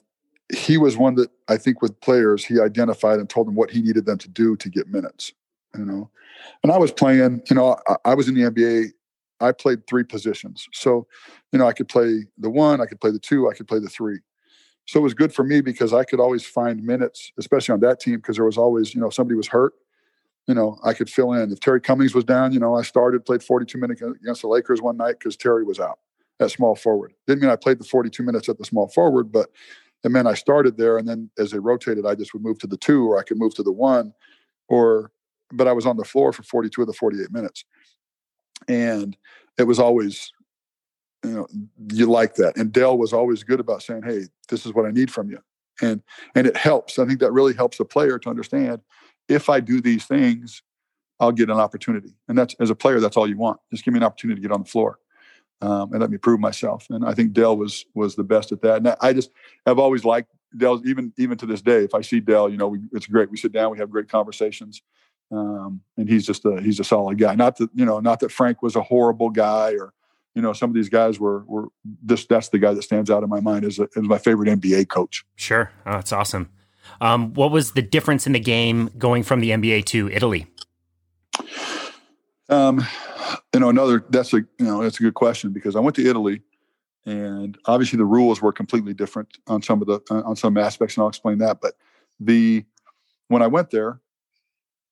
he 0.53 0.77
was 0.77 0.95
one 0.95 1.15
that 1.15 1.29
I 1.49 1.57
think 1.57 1.81
with 1.81 1.99
players 1.99 2.45
he 2.45 2.59
identified 2.59 3.19
and 3.19 3.29
told 3.29 3.47
them 3.47 3.55
what 3.55 3.71
he 3.71 3.81
needed 3.81 4.05
them 4.05 4.17
to 4.19 4.29
do 4.29 4.55
to 4.57 4.69
get 4.69 4.87
minutes, 4.87 5.33
you 5.75 5.83
know, 5.83 6.09
and 6.63 6.71
I 6.71 6.77
was 6.77 6.91
playing, 6.91 7.41
you 7.49 7.55
know, 7.55 7.77
I, 7.87 7.95
I 8.05 8.13
was 8.13 8.27
in 8.27 8.35
the 8.35 8.49
NBA. 8.49 8.91
I 9.39 9.51
played 9.51 9.85
three 9.87 10.03
positions, 10.03 10.67
so 10.73 11.07
you 11.51 11.59
know 11.59 11.67
I 11.67 11.73
could 11.73 11.87
play 11.87 12.25
the 12.37 12.49
one, 12.49 12.81
I 12.81 12.85
could 12.85 12.99
play 12.99 13.11
the 13.11 13.19
two, 13.19 13.49
I 13.49 13.53
could 13.53 13.67
play 13.67 13.79
the 13.79 13.89
three. 13.89 14.19
So 14.85 14.99
it 14.99 15.03
was 15.03 15.13
good 15.13 15.33
for 15.33 15.43
me 15.43 15.61
because 15.61 15.93
I 15.93 16.05
could 16.05 16.19
always 16.19 16.45
find 16.45 16.81
minutes, 16.81 17.33
especially 17.37 17.73
on 17.73 17.81
that 17.81 17.99
team, 17.99 18.15
because 18.17 18.37
there 18.37 18.45
was 18.45 18.57
always, 18.57 18.95
you 18.95 19.01
know, 19.01 19.09
somebody 19.09 19.35
was 19.35 19.47
hurt 19.47 19.73
you 20.47 20.55
know, 20.55 20.79
I 20.83 20.93
could 20.93 21.09
fill 21.09 21.33
in. 21.33 21.51
If 21.51 21.59
Terry 21.59 21.81
Cummings 21.81 22.15
was 22.15 22.23
down, 22.23 22.53
you 22.53 22.59
know, 22.59 22.75
I 22.75 22.81
started, 22.81 23.25
played 23.25 23.43
42 23.43 23.77
minutes 23.77 24.01
against 24.01 24.41
the 24.41 24.47
Lakers 24.47 24.81
one 24.81 24.97
night 24.97 25.19
because 25.19 25.35
Terry 25.35 25.63
was 25.63 25.79
out 25.79 25.99
at 26.39 26.51
small 26.51 26.75
forward. 26.75 27.13
Didn't 27.27 27.41
mean 27.41 27.51
I 27.51 27.57
played 27.57 27.79
the 27.79 27.83
42 27.83 28.23
minutes 28.23 28.47
at 28.47 28.57
the 28.57 28.65
small 28.65 28.87
forward, 28.87 29.31
but 29.31 29.49
it 30.03 30.09
meant 30.09 30.27
I 30.27 30.35
started 30.35 30.77
there. 30.77 30.97
And 30.97 31.07
then 31.07 31.29
as 31.37 31.51
they 31.51 31.59
rotated, 31.59 32.05
I 32.05 32.15
just 32.15 32.33
would 32.33 32.43
move 32.43 32.59
to 32.59 32.67
the 32.67 32.77
two 32.77 33.05
or 33.05 33.19
I 33.19 33.23
could 33.23 33.37
move 33.37 33.55
to 33.55 33.63
the 33.63 33.71
one 33.71 34.13
or, 34.69 35.11
but 35.51 35.67
I 35.67 35.73
was 35.73 35.85
on 35.85 35.97
the 35.97 36.05
floor 36.05 36.31
for 36.31 36.43
42 36.43 36.81
of 36.81 36.87
the 36.87 36.93
48 36.93 37.31
minutes. 37.31 37.65
And 38.67 39.15
it 39.57 39.63
was 39.63 39.79
always, 39.79 40.31
you 41.23 41.31
know, 41.31 41.47
you 41.91 42.05
like 42.05 42.35
that. 42.35 42.57
And 42.57 42.71
Del 42.71 42.97
was 42.97 43.13
always 43.13 43.43
good 43.43 43.59
about 43.59 43.83
saying, 43.83 44.03
Hey, 44.03 44.23
this 44.49 44.65
is 44.65 44.73
what 44.73 44.85
I 44.85 44.91
need 44.91 45.11
from 45.11 45.29
you. 45.29 45.39
And, 45.81 46.01
and 46.35 46.47
it 46.47 46.57
helps. 46.57 46.97
I 46.99 47.05
think 47.05 47.19
that 47.19 47.31
really 47.31 47.53
helps 47.53 47.79
a 47.79 47.85
player 47.85 48.17
to 48.19 48.29
understand 48.29 48.81
if 49.29 49.49
I 49.49 49.59
do 49.59 49.81
these 49.81 50.05
things, 50.05 50.63
I'll 51.19 51.31
get 51.31 51.49
an 51.49 51.59
opportunity. 51.59 52.15
And 52.27 52.37
that's 52.37 52.55
as 52.59 52.69
a 52.69 52.75
player, 52.75 52.99
that's 52.99 53.17
all 53.17 53.27
you 53.27 53.37
want. 53.37 53.59
Just 53.71 53.83
give 53.83 53.93
me 53.93 53.99
an 53.99 54.03
opportunity 54.03 54.41
to 54.41 54.47
get 54.47 54.53
on 54.53 54.63
the 54.63 54.69
floor 54.69 54.99
um, 55.61 55.91
and 55.91 56.01
let 56.01 56.11
me 56.11 56.17
prove 56.17 56.39
myself. 56.39 56.85
And 56.89 57.05
I 57.05 57.13
think 57.13 57.33
Del 57.33 57.57
was 57.57 57.85
was 57.95 58.15
the 58.15 58.23
best 58.23 58.51
at 58.51 58.61
that. 58.61 58.77
And 58.77 58.95
I 59.01 59.13
just 59.13 59.31
have 59.65 59.79
always 59.79 60.05
liked 60.05 60.31
Del, 60.55 60.81
even 60.87 61.13
even 61.17 61.37
to 61.39 61.45
this 61.45 61.61
day. 61.61 61.83
If 61.83 61.93
I 61.93 62.01
see 62.01 62.19
Del, 62.19 62.49
you 62.49 62.57
know, 62.57 62.67
we, 62.67 62.79
it's 62.93 63.07
great. 63.07 63.31
We 63.31 63.37
sit 63.37 63.51
down, 63.51 63.71
we 63.71 63.79
have 63.79 63.89
great 63.89 64.09
conversations, 64.09 64.81
um, 65.31 65.81
and 65.97 66.09
he's 66.09 66.25
just 66.25 66.45
a 66.45 66.61
he's 66.61 66.79
a 66.79 66.83
solid 66.83 67.17
guy. 67.17 67.35
Not 67.35 67.57
that 67.57 67.69
you 67.73 67.85
know, 67.85 67.99
not 67.99 68.19
that 68.21 68.31
Frank 68.31 68.61
was 68.61 68.75
a 68.75 68.81
horrible 68.81 69.29
guy 69.29 69.71
or 69.71 69.93
you 70.35 70.41
know 70.41 70.53
some 70.53 70.69
of 70.69 70.75
these 70.75 70.89
guys 70.89 71.19
were 71.19 71.43
were 71.45 71.67
this 71.83 72.25
that's 72.25 72.49
the 72.49 72.59
guy 72.59 72.73
that 72.73 72.83
stands 72.83 73.09
out 73.09 73.23
in 73.23 73.29
my 73.29 73.39
mind 73.39 73.65
as, 73.65 73.79
a, 73.79 73.87
as 73.95 74.03
my 74.03 74.17
favorite 74.17 74.49
NBA 74.49 74.89
coach. 74.89 75.25
Sure, 75.35 75.71
oh, 75.85 75.93
that's 75.93 76.13
awesome. 76.13 76.49
Um, 77.01 77.33
what 77.33 77.51
was 77.51 77.73
the 77.73 77.81
difference 77.81 78.25
in 78.25 78.33
the 78.33 78.39
game 78.39 78.89
going 78.97 79.23
from 79.23 79.41
the 79.41 79.49
NBA 79.49 79.85
to 79.85 80.09
Italy? 80.09 80.47
Um, 82.49 82.85
you 83.53 83.59
know, 83.59 83.69
another 83.69 84.05
that's 84.09 84.33
a 84.33 84.37
you 84.37 84.47
know 84.59 84.81
that's 84.81 84.99
a 84.99 85.03
good 85.03 85.15
question 85.15 85.51
because 85.51 85.75
I 85.75 85.79
went 85.79 85.95
to 85.97 86.07
Italy, 86.07 86.41
and 87.05 87.57
obviously 87.65 87.97
the 87.97 88.05
rules 88.05 88.41
were 88.41 88.53
completely 88.53 88.93
different 88.93 89.37
on 89.47 89.61
some 89.61 89.81
of 89.81 89.87
the 89.87 89.99
on 90.09 90.35
some 90.35 90.57
aspects, 90.57 90.95
and 90.95 91.01
I'll 91.01 91.09
explain 91.09 91.39
that. 91.39 91.59
But 91.61 91.75
the 92.19 92.63
when 93.27 93.41
I 93.41 93.47
went 93.47 93.71
there, 93.71 93.99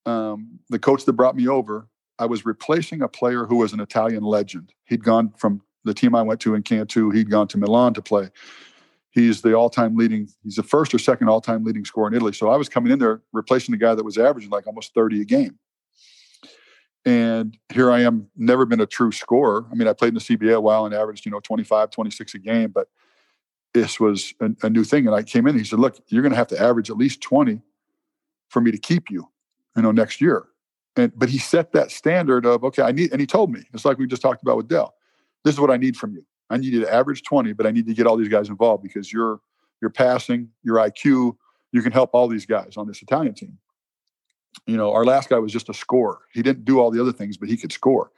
um, 0.05 0.59
the 0.69 0.79
coach 0.79 1.05
that 1.05 1.13
brought 1.13 1.35
me 1.35 1.47
over, 1.47 1.87
I 2.19 2.25
was 2.25 2.45
replacing 2.45 3.01
a 3.01 3.07
player 3.07 3.45
who 3.45 3.57
was 3.57 3.73
an 3.73 3.79
Italian 3.79 4.23
legend. 4.23 4.73
He'd 4.85 5.03
gone 5.03 5.33
from 5.37 5.61
the 5.83 5.93
team 5.93 6.15
I 6.15 6.21
went 6.21 6.39
to 6.41 6.55
in 6.55 6.63
Cantu, 6.63 7.11
he'd 7.11 7.29
gone 7.29 7.47
to 7.49 7.57
Milan 7.57 7.93
to 7.95 8.01
play. 8.01 8.29
He's 9.11 9.41
the 9.41 9.53
all-time 9.53 9.95
leading 9.95 10.27
he's 10.43 10.55
the 10.55 10.63
first 10.63 10.93
or 10.93 10.99
second 10.99 11.29
all-time 11.29 11.63
leading 11.63 11.85
scorer 11.85 12.07
in 12.07 12.13
italy. 12.13 12.33
So 12.33 12.49
i 12.49 12.57
was 12.57 12.67
coming 12.67 12.91
in 12.91 12.99
there 12.99 13.21
replacing 13.31 13.71
the 13.71 13.77
guy 13.77 13.95
that 13.95 14.03
was 14.03 14.17
averaging 14.17 14.49
like 14.49 14.67
almost 14.67 14.93
30 14.93 15.21
a 15.21 15.25
game. 15.25 15.57
And 17.05 17.57
here 17.73 17.91
i 17.91 18.01
am 18.01 18.27
never 18.35 18.65
been 18.65 18.81
a 18.81 18.85
true 18.85 19.11
scorer. 19.11 19.65
I 19.71 19.75
mean 19.75 19.87
i 19.87 19.93
played 19.93 20.09
in 20.09 20.15
the 20.15 20.19
cba 20.19 20.55
a 20.55 20.61
while 20.61 20.85
and 20.85 20.93
averaged 20.93 21.25
you 21.25 21.31
know 21.31 21.39
25 21.39 21.91
26 21.91 22.33
a 22.33 22.39
game 22.39 22.71
but 22.71 22.89
this 23.73 23.99
was 23.99 24.33
a, 24.41 24.49
a 24.63 24.69
new 24.69 24.83
thing. 24.83 25.07
And 25.07 25.15
i 25.15 25.23
came 25.23 25.47
in 25.47 25.51
and 25.51 25.59
he 25.59 25.65
said 25.65 25.79
look 25.79 25.97
you're 26.07 26.23
going 26.23 26.33
to 26.33 26.37
have 26.37 26.47
to 26.47 26.61
average 26.61 26.89
at 26.89 26.97
least 26.97 27.21
20 27.21 27.61
for 28.49 28.59
me 28.59 28.71
to 28.71 28.77
keep 28.77 29.09
you 29.09 29.29
you 29.75 29.81
know 29.81 29.91
next 29.91 30.21
year 30.21 30.45
and 30.95 31.11
but 31.15 31.29
he 31.29 31.37
set 31.37 31.71
that 31.73 31.91
standard 31.91 32.45
of 32.45 32.63
okay 32.63 32.81
i 32.81 32.91
need 32.91 33.11
and 33.11 33.19
he 33.19 33.27
told 33.27 33.51
me 33.51 33.61
it's 33.73 33.85
like 33.85 33.97
we 33.97 34.07
just 34.07 34.21
talked 34.21 34.41
about 34.41 34.57
with 34.57 34.67
Del 34.67 34.93
this 35.43 35.53
is 35.53 35.59
what 35.59 35.71
i 35.71 35.77
need 35.77 35.95
from 35.97 36.13
you 36.13 36.25
I 36.49 36.57
need 36.57 36.73
you 36.73 36.81
to 36.81 36.93
average 36.93 37.23
20, 37.23 37.53
but 37.53 37.65
I 37.65 37.71
need 37.71 37.87
to 37.87 37.93
get 37.93 38.05
all 38.07 38.17
these 38.17 38.29
guys 38.29 38.49
involved 38.49 38.83
because 38.83 39.11
you're 39.11 39.39
you're 39.81 39.91
passing, 39.91 40.49
your 40.63 40.77
IQ, 40.77 41.35
you 41.71 41.81
can 41.81 41.91
help 41.91 42.11
all 42.13 42.27
these 42.27 42.45
guys 42.45 42.77
on 42.77 42.87
this 42.87 43.01
Italian 43.01 43.33
team. 43.33 43.57
You 44.65 44.77
know, 44.77 44.93
our 44.93 45.03
last 45.03 45.29
guy 45.29 45.37
was 45.37 45.51
just 45.51 45.69
a 45.69 45.73
scorer. 45.73 46.19
He 46.33 46.41
didn't 46.41 46.63
do 46.63 46.79
all 46.79 46.91
the 46.91 47.01
other 47.01 47.11
things, 47.11 47.35
but 47.35 47.49
he 47.49 47.57
could 47.57 47.73
score. 47.73 48.11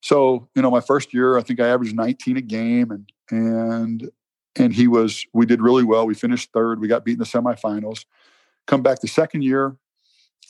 So, 0.00 0.48
you 0.54 0.62
know, 0.62 0.70
my 0.70 0.80
first 0.80 1.14
year, 1.14 1.38
I 1.38 1.42
think 1.42 1.60
I 1.60 1.68
averaged 1.68 1.94
19 1.94 2.36
a 2.36 2.40
game 2.40 2.90
and 2.90 3.12
and 3.30 4.10
and 4.56 4.72
he 4.72 4.88
was 4.88 5.26
we 5.32 5.46
did 5.46 5.60
really 5.60 5.84
well. 5.84 6.06
We 6.06 6.14
finished 6.14 6.52
third. 6.52 6.80
We 6.80 6.88
got 6.88 7.04
beat 7.04 7.14
in 7.14 7.18
the 7.18 7.24
semifinals. 7.24 8.04
Come 8.66 8.82
back 8.82 9.00
the 9.00 9.08
second 9.08 9.42
year, 9.42 9.76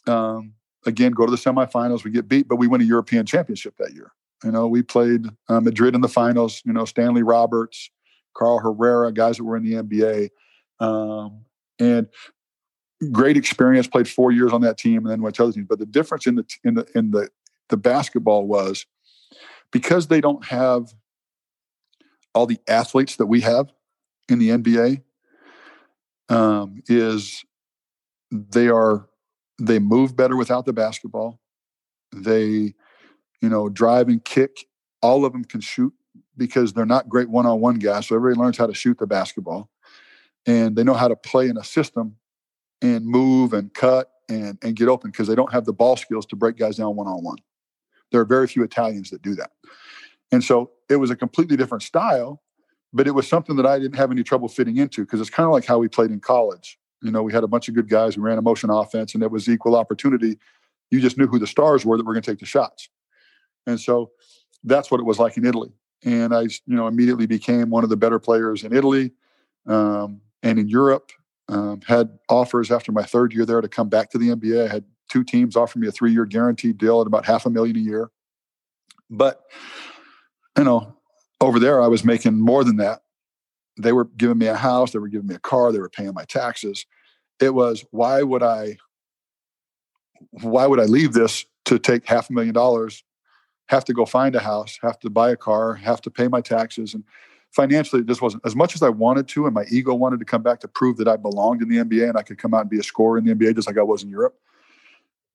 um, 0.07 0.55
again, 0.87 1.12
go 1.12 1.27
to 1.27 1.31
the 1.31 1.37
semifinals. 1.37 2.05
We 2.05 2.11
get 2.11 2.29
beat, 2.29 2.49
but 2.49 2.57
we 2.57 2.67
win 2.67 2.81
a 2.81 2.85
European 2.85 3.27
championship 3.27 3.77
that 3.79 3.95
year. 3.95 4.12
You 4.43 4.53
know, 4.53 4.67
we 4.67 4.83
played 4.83 5.27
uh, 5.49 5.61
Madrid 5.61 5.95
in 5.95 6.01
the 6.01 6.09
finals. 6.09 6.62
You 6.64 6.73
know, 6.73 6.85
Stanley 6.85 7.23
Roberts, 7.23 7.90
Carl 8.35 8.59
Herrera, 8.59 9.12
guys 9.12 9.38
that 9.38 9.45
were 9.45 9.57
in 9.57 9.64
the 9.64 9.75
NBA, 9.83 10.31
um, 10.81 11.45
and 11.79 12.09
great 13.12 13.37
experience. 13.37 13.87
Played 13.87 14.09
four 14.09 14.33
years 14.33 14.53
on 14.53 14.61
that 14.62 14.77
team, 14.77 14.99
and 14.99 15.11
then 15.11 15.23
went 15.23 15.37
to 15.37 15.45
other 15.45 15.53
teams. 15.53 15.67
But 15.69 15.79
the 15.79 15.87
difference 15.87 16.27
in 16.27 16.35
the 16.37 16.47
in 16.62 16.75
the 16.75 16.87
in 16.95 17.11
the 17.11 17.29
the 17.69 17.77
basketball 17.77 18.47
was 18.47 18.87
because 19.71 20.09
they 20.09 20.21
don't 20.21 20.45
have 20.47 20.93
all 22.35 22.47
the 22.47 22.61
athletes 22.69 23.17
that 23.17 23.27
we 23.27 23.40
have 23.40 23.73
in 24.29 24.38
the 24.38 24.51
NBA 24.51 25.03
um, 26.29 26.83
is 26.88 27.45
they 28.31 28.69
are 28.69 29.09
they 29.59 29.79
move 29.79 30.17
better 30.17 30.37
without 30.37 30.67
the 30.67 30.73
basketball. 30.73 31.40
They, 32.12 32.75
you 33.40 33.49
know, 33.49 33.69
drive 33.69 34.09
and 34.09 34.25
kick. 34.25 34.67
All 35.03 35.25
of 35.25 35.33
them 35.33 35.45
can 35.45 35.61
shoot 35.61 35.93
because 36.37 36.73
they're 36.73 36.87
not 36.87 37.09
great 37.09 37.29
one-on-one 37.29 37.79
guys. 37.79 38.07
So 38.07 38.17
everybody 38.17 38.40
learns 38.40 38.59
how 38.59 38.67
to 38.67 38.75
shoot 38.75 38.99
the 38.99 39.07
basketball, 39.07 39.71
and 40.47 40.77
they 40.77 40.85
know 40.85 40.95
how 40.95 41.09
to 41.09 41.17
play 41.17 41.49
in 41.49 41.57
a 41.57 41.64
system 41.64 42.17
and 42.83 43.07
move 43.07 43.53
and 43.53 43.73
cut 43.75 44.11
and 44.29 44.59
and 44.62 44.77
get 44.77 44.88
open 44.88 45.11
because 45.11 45.29
they 45.29 45.35
don't 45.35 45.53
have 45.53 45.64
the 45.64 45.73
ball 45.73 45.97
skills 45.97 46.27
to 46.27 46.37
break 46.37 46.57
guys 46.57 46.77
down 46.77 46.97
one-on-one. 46.97 47.38
There 48.11 48.21
are 48.21 48.25
very 48.25 48.47
few 48.47 48.62
Italians 48.62 49.11
that 49.11 49.23
do 49.23 49.35
that, 49.35 49.51
and 50.33 50.43
so 50.43 50.71
it 50.88 50.97
was 50.97 51.11
a 51.11 51.17
completely 51.17 51.57
different 51.57 51.83
style, 51.83 52.43
but 52.93 53.07
it 53.07 53.12
was 53.12 53.29
something 53.29 53.57
that 53.57 53.67
I 53.67 53.79
didn't 53.79 53.97
have 53.97 54.11
any 54.11 54.23
trouble 54.23 54.49
fitting 54.49 54.77
into 54.77 55.03
because 55.03 55.21
it's 55.21 55.31
kind 55.31 55.47
of 55.47 55.53
like 55.53 55.64
how 55.64 55.79
we 55.79 55.88
played 55.88 56.11
in 56.11 56.21
college. 56.21 56.79
You 57.05 57.12
know, 57.12 57.23
we 57.23 57.33
had 57.33 57.45
a 57.45 57.49
bunch 57.49 57.69
of 57.69 57.75
good 57.75 57.88
guys. 57.88 58.17
We 58.17 58.23
ran 58.23 58.38
a 58.38 58.43
motion 58.43 58.71
offense, 58.71 59.14
and 59.14 59.23
it 59.23 59.31
was 59.31 59.49
equal 59.49 59.77
opportunity. 59.77 60.38
You 60.90 61.01
just 61.01 61.19
knew 61.19 61.27
who 61.27 61.38
the 61.38 61.47
stars 61.47 61.85
were 61.85 61.97
that 61.97 62.05
were 62.05 62.14
going 62.14 62.23
to 62.23 62.31
take 62.31 62.40
the 62.40 62.47
shots, 62.47 62.88
and 63.67 63.79
so 63.79 64.11
that's 64.64 64.90
what 64.90 65.01
it 65.01 65.05
was 65.05 65.19
like 65.19 65.37
in 65.37 65.45
Italy. 65.45 65.71
And 66.05 66.35
I, 66.35 66.43
you 66.43 66.77
know, 66.77 66.87
immediately 66.87 67.27
became 67.27 67.71
one 67.71 67.85
of 67.85 67.90
the 67.90 67.97
better 67.97 68.19
players 68.19 68.64
in 68.64 68.75
Italy 68.75 69.12
um, 69.67 70.21
and 70.43 70.59
in 70.59 70.69
Europe. 70.69 71.12
Um, 71.47 71.83
had 71.87 72.19
offers 72.31 72.71
after 72.71 72.90
my 72.90 73.03
third 73.03 73.35
year 73.35 73.45
there 73.45 73.61
to 73.61 73.69
come 73.69 73.90
back 73.90 74.09
to 74.11 74.19
the 74.19 74.31
NBA. 74.31 74.67
I 74.67 74.73
had 74.73 74.85
two 75.11 75.23
teams 75.23 75.57
offer 75.57 75.79
me 75.79 75.87
a 75.87 75.93
three-year 75.93 76.25
guaranteed 76.25 76.79
deal 76.79 77.03
at 77.03 77.07
about 77.07 77.27
half 77.27 77.45
a 77.45 77.51
million 77.51 77.77
a 77.77 77.81
year. 77.81 78.11
But 79.11 79.43
you 80.57 80.64
know, 80.64 80.97
over 81.43 81.59
there 81.59 81.83
I 81.83 81.88
was 81.88 82.03
making 82.03 82.40
more 82.40 82.64
than 82.64 82.77
that. 82.77 83.03
They 83.77 83.93
were 83.93 84.05
giving 84.05 84.39
me 84.39 84.47
a 84.47 84.57
house, 84.57 84.93
they 84.93 84.99
were 84.99 85.09
giving 85.09 85.27
me 85.27 85.35
a 85.35 85.41
car, 85.41 85.73
they 85.73 85.81
were 85.81 85.89
paying 85.89 86.15
my 86.15 86.25
taxes. 86.25 86.87
It 87.41 87.55
was 87.55 87.85
why 87.91 88.23
would 88.23 88.43
I 88.43 88.79
why 90.31 90.67
would 90.67 90.81
I 90.81 90.85
leave 90.85 91.13
this 91.13 91.45
to 91.67 91.79
take 91.79 92.07
half 92.07 92.31
a 92.31 92.33
million 92.33 92.55
dollars, 92.55 93.03
have 93.67 93.85
to 93.87 93.93
go 93.93 94.05
find 94.05 94.35
a 94.35 94.41
house, 94.41 94.79
have 94.83 94.99
to 95.01 95.11
buy 95.11 95.31
a 95.31 95.37
car, 95.37 95.75
have 95.75 96.01
to 96.03 96.11
pay 96.11 96.29
my 96.29 96.41
taxes 96.41 96.95
and 96.95 97.05
financially 97.55 98.03
just 98.03 98.21
wasn't 98.21 98.45
as 98.45 98.57
much 98.57 98.75
as 98.75 98.83
I 98.83 98.89
wanted 98.89 99.29
to, 99.29 99.47
and 99.47 99.55
my 99.55 99.65
ego 99.71 99.95
wanted 99.95 100.19
to 100.19 100.25
come 100.25 100.43
back 100.43 100.61
to 100.61 100.69
prove 100.69 100.97
that 100.97 101.09
I 101.09 101.17
belonged 101.17 101.63
in 101.63 101.69
the 101.69 101.77
NBA 101.77 102.09
and 102.09 102.19
I 102.19 102.23
could 102.23 102.39
come 102.39 102.53
out 102.53 102.63
and 102.63 102.71
be 102.71 102.81
a 102.81 102.83
scorer 102.83 103.17
in 103.17 103.25
the 103.25 103.35
NBA 103.35 103.55
just 103.55 103.69
like 103.69 103.79
I 103.79 103.83
was 103.83 104.03
in 104.03 104.11
Europe. 104.11 104.37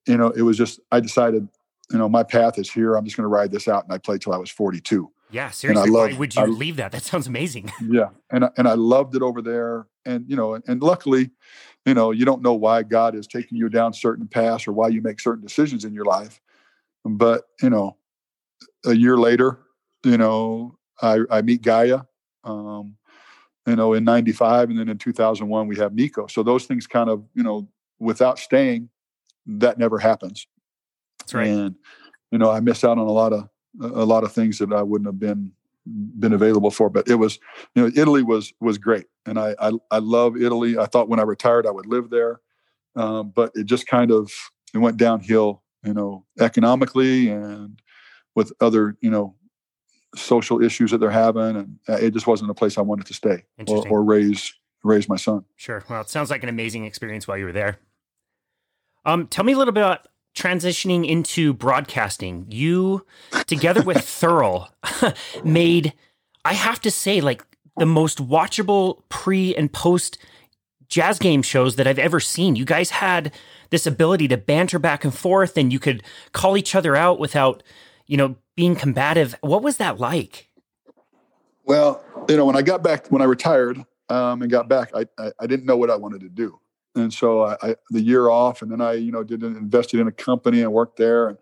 You 0.06 0.18
know, 0.18 0.30
it 0.30 0.42
was 0.42 0.58
just 0.58 0.80
I 0.92 1.00
decided, 1.00 1.48
you 1.92 1.98
know, 1.98 2.10
my 2.10 2.24
path 2.24 2.60
is 2.60 2.70
here. 2.70 2.96
I'm 2.96 3.06
just 3.06 3.16
going 3.16 3.24
to 3.24 3.30
ride 3.30 3.52
this 3.52 3.68
out, 3.68 3.86
and 3.86 3.94
I 3.94 3.98
played 3.98 4.22
till 4.22 4.34
I 4.34 4.38
was 4.38 4.50
42. 4.50 5.10
Yeah, 5.32 5.52
seriously. 5.52 5.90
Loved, 5.90 6.14
Why 6.14 6.20
would 6.20 6.36
you 6.36 6.42
I, 6.42 6.46
leave 6.46 6.78
that? 6.78 6.92
That 6.92 7.04
sounds 7.04 7.28
amazing. 7.28 7.72
Yeah, 7.82 8.10
and 8.32 8.50
and 8.58 8.68
I 8.68 8.74
loved 8.74 9.16
it 9.16 9.22
over 9.22 9.42
there, 9.42 9.88
and 10.06 10.26
you 10.28 10.36
know, 10.36 10.56
and, 10.56 10.64
and 10.68 10.82
luckily, 10.82 11.32
you 11.86 11.94
know, 11.94 12.12
you 12.12 12.26
don't 12.26 12.42
know 12.42 12.54
why 12.54 12.84
God 12.84 13.16
is 13.16 13.28
taking 13.28 13.58
you 13.58 13.70
down 13.70 13.94
certain 13.94 14.28
paths 14.28 14.68
or 14.68 14.74
why 14.74 14.90
you 14.90 15.02
make 15.02 15.20
certain 15.20 15.44
decisions 15.44 15.86
in 15.86 15.94
your 15.94 16.06
life, 16.06 16.42
but 17.06 17.44
you 17.62 17.70
know, 17.70 17.98
a 18.86 18.94
year 18.94 19.18
later, 19.18 19.60
you 20.04 20.18
know, 20.18 20.78
I, 21.02 21.20
I 21.30 21.42
meet 21.42 21.62
Gaia, 21.62 22.02
um, 22.44 22.96
you 23.66 23.76
know, 23.76 23.94
in 23.94 24.04
95. 24.04 24.70
And 24.70 24.80
then 24.80 24.90
in 24.90 24.98
2001, 24.98 25.68
we 25.68 25.78
have 25.78 25.94
Nico. 25.94 26.28
So 26.28 26.44
those 26.44 26.66
things 26.66 26.88
kind 26.88 27.10
of, 27.10 27.24
you 27.34 27.44
know, 27.44 27.68
without 28.00 28.40
staying, 28.40 28.90
that 29.46 29.78
never 29.78 30.00
happens. 30.00 30.48
That's 31.20 31.34
right. 31.34 31.48
And, 31.48 31.76
you 32.32 32.38
know, 32.38 32.50
I 32.50 32.60
miss 32.60 32.84
out 32.84 32.98
on 32.98 33.08
a 33.08 33.12
lot 33.12 33.34
of, 33.34 33.50
a 33.82 34.06
lot 34.06 34.24
of 34.24 34.32
things 34.32 34.58
that 34.60 34.72
I 34.74 34.82
wouldn't 34.82 35.08
have 35.08 35.20
been, 35.20 35.52
been 35.86 36.34
available 36.34 36.72
for, 36.72 36.90
but 36.90 37.08
it 37.08 37.16
was, 37.16 37.40
you 37.76 37.82
know, 37.82 37.92
Italy 37.96 38.24
was, 38.24 38.54
was 38.60 38.78
great. 38.78 39.06
And 39.26 39.40
I, 39.40 39.56
I, 39.60 39.72
I 39.92 40.00
love 40.00 40.38
Italy. 40.38 40.78
I 40.78 40.86
thought 40.86 41.10
when 41.10 41.20
I 41.20 41.24
retired, 41.24 41.66
I 41.66 41.72
would 41.72 41.86
live 41.86 42.10
there. 42.10 42.42
Um, 42.96 43.32
but 43.36 43.52
it 43.56 43.66
just 43.66 43.88
kind 43.88 44.12
of, 44.12 44.32
it 44.74 44.80
went 44.80 44.98
downhill, 44.98 45.64
you 45.84 45.94
know, 45.94 46.26
economically 46.40 47.30
and 47.30 47.82
with 48.36 48.52
other, 48.62 48.98
you 49.02 49.10
know, 49.10 49.36
social 50.16 50.62
issues 50.62 50.90
that 50.90 50.98
they're 50.98 51.12
having, 51.12 51.56
and 51.56 51.80
uh, 51.88 51.94
it 51.94 52.14
just 52.14 52.26
wasn't 52.26 52.50
a 52.50 52.54
place 52.56 52.80
I 52.80 52.82
wanted 52.82 53.06
to 53.06 53.14
stay 53.14 53.44
or, 53.68 53.88
or 53.90 54.04
raise 54.04 54.54
raise 54.84 55.08
my 55.08 55.18
son. 55.18 55.46
Sure. 55.56 55.84
Well, 55.88 56.02
it 56.02 56.10
sounds 56.10 56.32
like 56.32 56.42
an 56.42 56.50
amazing 56.50 56.86
experience 56.86 57.28
while 57.28 57.38
you 57.38 57.46
were 57.46 57.52
there. 57.52 57.78
Um, 59.06 59.28
tell 59.28 59.46
me 59.46 59.54
a 59.54 59.58
little 59.58 59.72
bit 59.72 59.84
about 59.84 60.08
transitioning 60.36 61.08
into 61.08 61.54
broadcasting. 61.54 62.46
You, 62.50 63.06
together 63.48 63.82
with 63.82 63.98
Thurl, 63.98 64.70
made 65.44 65.94
I 66.46 66.54
have 66.54 66.80
to 66.82 66.92
say 66.92 67.22
like 67.22 67.44
the 67.78 67.86
most 67.86 68.20
watchable 68.20 69.02
pre 69.10 69.56
and 69.56 69.72
post 69.72 70.18
jazz 70.88 71.20
game 71.20 71.42
shows 71.42 71.76
that 71.76 71.88
I've 71.88 72.00
ever 72.00 72.20
seen. 72.20 72.56
You 72.56 72.66
guys 72.66 72.90
had 72.90 73.34
this 73.70 73.86
ability 73.86 74.28
to 74.30 74.38
banter 74.38 74.80
back 74.80 75.04
and 75.04 75.14
forth, 75.14 75.58
and 75.58 75.72
you 75.72 75.80
could 75.80 76.04
call 76.34 76.58
each 76.58 76.76
other 76.76 76.96
out 76.96 77.20
without, 77.20 77.64
you 78.08 78.18
know, 78.18 78.36
being 78.56 78.76
combative. 78.76 79.36
What 79.42 79.62
was 79.62 79.78
that 79.78 80.00
like? 80.00 80.50
Well, 81.66 82.04
you 82.28 82.36
know, 82.36 82.46
when 82.46 82.56
I 82.56 82.64
got 82.64 82.82
back, 82.82 83.08
when 83.10 83.22
I 83.22 83.26
retired 83.26 83.86
um, 84.10 84.42
and 84.42 84.50
got 84.50 84.68
back, 84.68 84.90
I, 84.96 85.06
I, 85.20 85.32
I 85.40 85.48
didn't 85.48 85.68
know 85.68 85.78
what 85.78 85.92
I 85.92 85.96
wanted 85.96 86.22
to 86.22 86.30
do, 86.30 86.60
and 87.00 87.14
so 87.14 87.44
I, 87.44 87.58
I, 87.62 87.76
the 87.90 88.02
year 88.02 88.30
off, 88.30 88.62
and 88.62 88.72
then 88.72 88.82
I 88.82 88.94
you 88.94 89.12
know 89.12 89.24
did 89.24 89.44
invested 89.44 90.00
in 90.00 90.08
a 90.08 90.12
company 90.12 90.62
and 90.62 90.72
worked 90.72 90.98
there, 90.98 91.30
and 91.30 91.38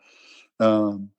um, 0.60 1.12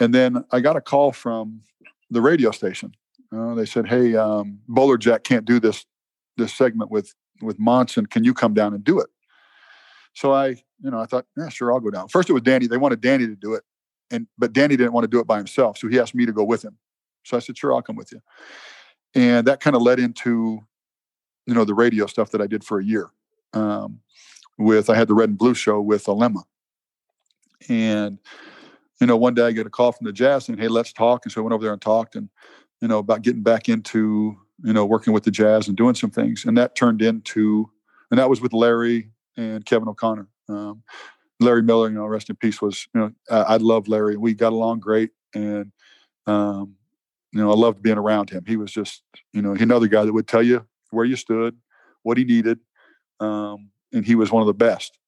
and 0.00 0.14
then 0.14 0.44
I 0.50 0.60
got 0.60 0.76
a 0.76 0.80
call 0.80 1.12
from 1.12 1.62
the 2.10 2.20
radio 2.20 2.50
station. 2.50 2.94
Uh, 3.34 3.54
they 3.54 3.66
said, 3.66 3.88
"Hey, 3.88 4.14
um, 4.16 4.60
Bowler 4.68 4.98
Jack 4.98 5.24
can't 5.24 5.44
do 5.44 5.60
this 5.60 5.86
this 6.36 6.52
segment 6.54 6.90
with 6.90 7.14
with 7.40 7.58
Monson. 7.58 8.06
Can 8.06 8.24
you 8.24 8.34
come 8.34 8.54
down 8.54 8.74
and 8.74 8.84
do 8.84 9.00
it?" 9.00 9.08
So 10.14 10.32
I, 10.32 10.48
you 10.48 10.90
know, 10.90 11.00
I 11.00 11.06
thought, 11.06 11.26
yeah, 11.36 11.48
sure, 11.48 11.72
I'll 11.72 11.80
go 11.80 11.90
down. 11.90 12.08
First, 12.08 12.28
it 12.28 12.34
was 12.34 12.42
Danny. 12.42 12.66
They 12.66 12.76
wanted 12.76 13.00
Danny 13.00 13.26
to 13.26 13.34
do 13.34 13.54
it, 13.54 13.62
and 14.10 14.26
but 14.36 14.52
Danny 14.52 14.76
didn't 14.76 14.92
want 14.92 15.04
to 15.04 15.08
do 15.08 15.20
it 15.20 15.26
by 15.26 15.38
himself, 15.38 15.78
so 15.78 15.88
he 15.88 15.98
asked 15.98 16.14
me 16.14 16.26
to 16.26 16.32
go 16.32 16.44
with 16.44 16.64
him. 16.64 16.76
So 17.24 17.36
I 17.36 17.40
said, 17.40 17.56
"Sure, 17.56 17.72
I'll 17.74 17.82
come 17.82 17.96
with 17.96 18.12
you." 18.12 18.20
And 19.14 19.46
that 19.46 19.60
kind 19.60 19.76
of 19.76 19.82
led 19.82 19.98
into, 19.98 20.60
you 21.46 21.54
know, 21.54 21.64
the 21.64 21.74
radio 21.74 22.06
stuff 22.06 22.30
that 22.30 22.40
I 22.40 22.46
did 22.46 22.64
for 22.64 22.78
a 22.78 22.84
year. 22.84 23.10
Um, 23.54 24.00
with 24.58 24.90
I 24.90 24.94
had 24.94 25.08
the 25.08 25.14
Red 25.14 25.30
and 25.30 25.38
Blue 25.38 25.54
show 25.54 25.80
with 25.80 26.04
Alema, 26.06 26.42
and 27.68 28.18
you 29.00 29.06
know, 29.06 29.16
one 29.16 29.34
day 29.34 29.42
I 29.42 29.50
get 29.52 29.66
a 29.66 29.70
call 29.70 29.90
from 29.90 30.06
the 30.06 30.12
Jazz 30.12 30.44
saying, 30.44 30.58
"Hey, 30.58 30.68
let's 30.68 30.92
talk." 30.92 31.24
And 31.24 31.32
so 31.32 31.40
I 31.40 31.44
went 31.44 31.54
over 31.54 31.64
there 31.64 31.72
and 31.72 31.82
talked, 31.82 32.14
and 32.14 32.28
you 32.80 32.88
know, 32.88 32.98
about 32.98 33.22
getting 33.22 33.42
back 33.42 33.68
into 33.68 34.36
you 34.62 34.72
know 34.72 34.86
working 34.86 35.12
with 35.12 35.24
the 35.24 35.30
Jazz 35.30 35.68
and 35.68 35.76
doing 35.76 35.94
some 35.94 36.10
things, 36.10 36.44
and 36.44 36.56
that 36.56 36.76
turned 36.76 37.02
into, 37.02 37.68
and 38.10 38.18
that 38.18 38.30
was 38.30 38.40
with 38.40 38.52
Larry 38.52 39.10
and 39.36 39.64
Kevin 39.66 39.88
O'Connor. 39.88 40.28
Um, 40.48 40.82
Larry 41.40 41.62
Miller, 41.62 41.88
you 41.88 41.96
know, 41.96 42.06
rest 42.06 42.30
in 42.30 42.36
peace, 42.36 42.62
was 42.62 42.86
you 42.94 43.00
know 43.00 43.12
I, 43.30 43.54
I 43.54 43.56
love 43.56 43.88
Larry. 43.88 44.16
We 44.16 44.34
got 44.34 44.52
along 44.52 44.80
great, 44.80 45.10
and 45.34 45.72
um, 46.26 46.76
you 47.32 47.40
know 47.40 47.50
I 47.50 47.54
loved 47.54 47.82
being 47.82 47.98
around 47.98 48.30
him. 48.30 48.44
He 48.46 48.56
was 48.56 48.70
just 48.70 49.02
you 49.32 49.42
know 49.42 49.52
another 49.54 49.88
guy 49.88 50.04
that 50.04 50.12
would 50.12 50.28
tell 50.28 50.42
you 50.42 50.64
where 50.90 51.04
you 51.04 51.16
stood, 51.16 51.56
what 52.02 52.18
he 52.18 52.24
needed, 52.24 52.60
um, 53.20 53.70
and 53.92 54.04
he 54.04 54.14
was 54.14 54.30
one 54.30 54.42
of 54.42 54.46
the 54.46 54.54
best. 54.54 54.98